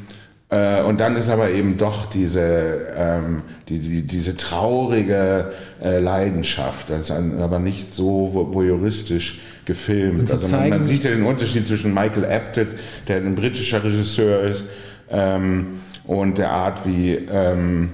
Äh, 0.52 0.82
und 0.84 1.00
dann 1.00 1.16
ist 1.16 1.30
aber 1.30 1.50
eben 1.50 1.78
doch 1.78 2.10
diese, 2.10 2.88
ähm, 2.98 3.42
die, 3.70 3.80
die, 3.80 4.02
diese 4.02 4.36
traurige 4.36 5.52
äh, 5.82 6.00
Leidenschaft, 6.00 6.90
das 6.90 7.04
ist 7.04 7.12
ein, 7.12 7.40
aber 7.40 7.60
nicht 7.60 7.94
so 7.94 8.32
vo- 8.36 8.54
voyeuristisch 8.54 9.40
gefilmt. 9.64 10.30
Also 10.30 10.48
man, 10.52 10.70
man 10.70 10.86
sieht 10.88 11.06
ja 11.06 11.12
den 11.12 11.24
Unterschied 11.24 11.68
zwischen 11.68 11.94
Michael 11.94 12.26
Apted, 12.26 12.68
der 13.08 13.18
ein 13.18 13.36
britischer 13.36 13.82
Regisseur 13.82 14.44
ist, 14.44 14.66
ähm, 15.10 15.80
und 16.06 16.38
der 16.38 16.52
Art, 16.52 16.86
wie, 16.86 17.14
ähm, 17.32 17.92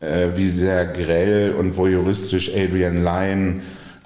äh, 0.00 0.28
wie 0.36 0.48
sehr 0.48 0.86
grell 0.86 1.52
und 1.58 1.76
voyeuristisch 1.76 2.50
Adrian 2.56 3.04
Lyne, 3.04 3.60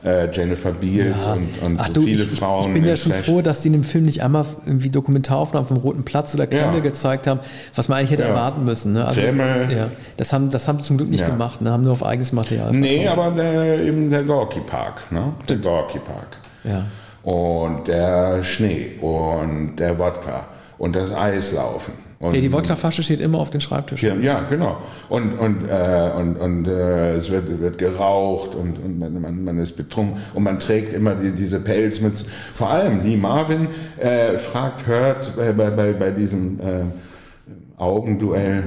äh, 0.05 0.29
Jennifer 0.31 0.71
Beals 0.73 1.27
und, 1.27 1.63
und 1.65 1.81
Ach 1.81 1.89
du, 1.89 2.03
viele 2.03 2.25
ich, 2.25 2.31
Frauen. 2.31 2.67
ich 2.69 2.73
bin 2.75 2.85
ja 2.85 2.95
schon 2.97 3.13
Flash- 3.13 3.25
froh, 3.25 3.41
dass 3.43 3.63
sie 3.63 3.69
in 3.69 3.73
dem 3.73 3.85
Film 3.85 4.05
nicht 4.05 4.23
einmal 4.23 4.45
irgendwie 4.67 4.91
Dokumentaraufnahmen 4.91 5.67
vom 5.67 5.79
Roten 5.79 6.05
Platz 6.05 6.35
oder 6.35 6.47
Kreml 6.47 6.75
Ja. 6.77 6.81
gezeigt 6.81 7.27
haben, 7.27 7.41
was 7.75 7.89
man 7.89 7.99
eigentlich 7.99 8.11
hätte 8.11 8.25
Ja. 8.25 8.29
erwarten 8.31 8.65
müssen. 8.65 8.93
Ne? 8.93 9.05
Also, 9.07 9.21
Kreml. 9.21 9.69
Ja, 9.75 9.89
das 10.19 10.33
haben, 10.33 10.51
das 10.51 10.69
haben 10.69 10.79
sie 10.81 10.85
zum 10.85 10.99
Glück 10.99 11.09
nicht 11.11 11.23
Ja. 11.23 11.29
gemacht, 11.31 11.63
ne? 11.63 11.71
haben 11.71 11.83
nur 11.85 11.93
auf 11.93 12.05
eigenes 12.05 12.33
Material. 12.33 12.71
Nee, 12.73 13.05
vertraut. 13.07 13.27
aber 13.27 13.37
der, 13.43 13.79
eben 13.83 14.11
der 14.11 14.23
Gorky 14.25 14.61
Park, 14.61 15.11
ne? 15.11 15.33
Der 15.49 15.57
Gorky 15.57 15.99
Park. 16.01 16.37
Ja. 16.65 16.85
Und 17.23 17.89
der 17.89 18.45
Schnee 18.45 18.93
und 19.01 19.77
der 19.77 19.99
Wodka 19.99 20.45
und 20.77 20.95
das 20.95 21.13
Eislaufen. 21.15 21.95
Und 22.25 22.35
Ja, 22.35 22.41
die 22.41 22.53
Wodkaflasche 22.53 23.03
steht 23.03 23.21
immer 23.21 23.39
auf 23.39 23.51
dem 23.51 23.61
Schreibtisch. 23.61 24.03
Ja, 24.03 24.15
ja, 24.15 24.41
genau. 24.49 24.79
Und, 25.09 25.35
und, 25.39 25.69
äh, 25.69 26.11
und, 26.17 26.37
und 26.37 26.67
äh, 26.67 27.15
es 27.17 27.31
wird, 27.31 27.61
wird 27.61 27.77
geraucht 27.79 28.55
und, 28.55 28.79
und 28.83 28.99
man, 28.99 29.21
man, 29.21 29.45
man 29.45 29.59
ist 29.59 29.77
betrunken 29.77 30.21
und 30.33 30.43
man 30.43 30.59
trägt 30.59 30.93
immer 30.93 31.15
die, 31.15 31.33
diese 31.33 31.61
Pelzmütze. 31.61 32.27
Vor 32.55 32.71
allem 32.71 33.03
Lee 33.03 33.17
Marvin 33.17 33.69
äh, 33.99 34.39
fragt, 34.39 34.87
hört 34.87 35.37
bei, 35.37 35.53
bei, 35.53 35.71
bei, 35.71 35.93
bei 35.93 36.11
diesem 36.11 36.59
äh, 36.61 36.85
Augenduell, 37.77 38.65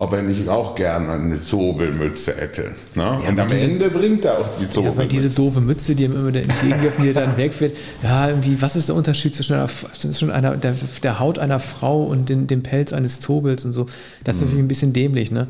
ob 0.00 0.14
er 0.14 0.22
nicht 0.22 0.48
auch 0.48 0.74
gerne 0.74 1.12
eine 1.12 1.40
Zobelmütze 1.42 2.34
hätte. 2.34 2.70
Ne? 2.94 3.20
und 3.28 3.38
am 3.38 3.48
diese- 3.48 3.60
Ende 3.60 3.90
bringt 3.90 4.24
er 4.24 4.38
auch 4.38 4.46
die 4.58 4.64
Ja, 4.64 4.70
Zobelmütze. 4.70 4.98
weil 4.98 5.08
diese 5.08 5.28
doofe 5.30 5.60
Mütze, 5.60 5.94
die 5.94 6.04
ihm 6.04 6.14
immer 6.16 6.34
entgegenwirft, 6.34 7.02
die 7.02 7.12
dann 7.12 7.36
wegwirft. 7.36 7.76
Ja, 8.02 8.28
irgendwie, 8.28 8.60
was 8.62 8.76
ist 8.76 8.88
der 8.88 8.96
Unterschied 8.96 9.34
zwischen, 9.34 9.54
einer, 9.56 9.68
zwischen 9.68 10.30
einer, 10.30 10.56
der, 10.56 10.74
der 11.02 11.20
Haut 11.20 11.38
einer 11.38 11.60
Frau 11.60 12.02
und 12.02 12.30
den, 12.30 12.46
dem 12.46 12.62
Pelz 12.62 12.92
eines 12.94 13.20
Zobels 13.20 13.64
und 13.66 13.72
so? 13.72 13.86
Das 14.24 14.36
ist 14.36 14.42
natürlich 14.42 14.64
ein 14.64 14.68
bisschen 14.68 14.92
dämlich, 14.94 15.30
ne? 15.30 15.46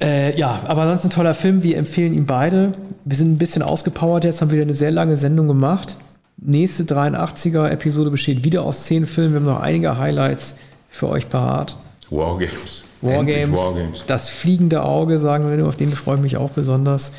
Äh, 0.00 0.36
ja, 0.38 0.60
aber 0.66 0.86
sonst 0.86 1.04
ein 1.04 1.10
toller 1.10 1.34
Film. 1.34 1.62
Wir 1.62 1.76
empfehlen 1.76 2.14
ihn 2.14 2.26
beide. 2.26 2.72
Wir 3.04 3.16
sind 3.16 3.30
ein 3.32 3.38
bisschen 3.38 3.62
ausgepowert 3.62 4.24
jetzt, 4.24 4.40
haben 4.40 4.50
wieder 4.50 4.62
eine 4.62 4.74
sehr 4.74 4.90
lange 4.90 5.16
Sendung 5.18 5.46
gemacht. 5.48 5.96
Nächste 6.38 6.82
83er-Episode 6.84 8.10
besteht 8.10 8.42
wieder 8.42 8.64
aus 8.64 8.84
zehn 8.84 9.06
Filmen. 9.06 9.32
Wir 9.32 9.36
haben 9.40 9.46
noch 9.46 9.60
einige 9.60 9.98
Highlights 9.98 10.56
für 10.90 11.08
euch 11.10 11.28
parat. 11.28 11.76
Wargames. 12.16 12.84
Wargames, 13.00 13.58
Wargames. 13.58 14.04
das 14.06 14.28
fliegende 14.28 14.82
Auge, 14.82 15.18
sagen 15.18 15.48
wir, 15.48 15.56
nur, 15.56 15.68
auf 15.68 15.76
den 15.76 15.90
freue 15.92 16.16
ich 16.16 16.22
mich 16.22 16.36
auch 16.36 16.50
besonders. 16.50 17.12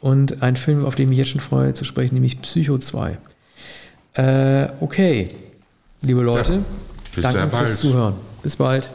Und 0.00 0.42
ein 0.42 0.56
Film, 0.56 0.84
auf 0.84 0.94
den 0.94 1.10
ich 1.12 1.18
jetzt 1.18 1.30
schon 1.30 1.40
freue 1.40 1.74
zu 1.74 1.84
sprechen, 1.84 2.14
nämlich 2.14 2.40
Psycho 2.40 2.78
2. 2.78 3.18
Äh, 4.14 4.68
okay, 4.80 5.30
liebe 6.02 6.22
Leute, 6.22 6.60
bis 7.14 7.22
danke 7.22 7.56
fürs. 7.56 7.80
Zuhören. 7.80 8.14
Bis 8.42 8.56
bald. 8.56 8.90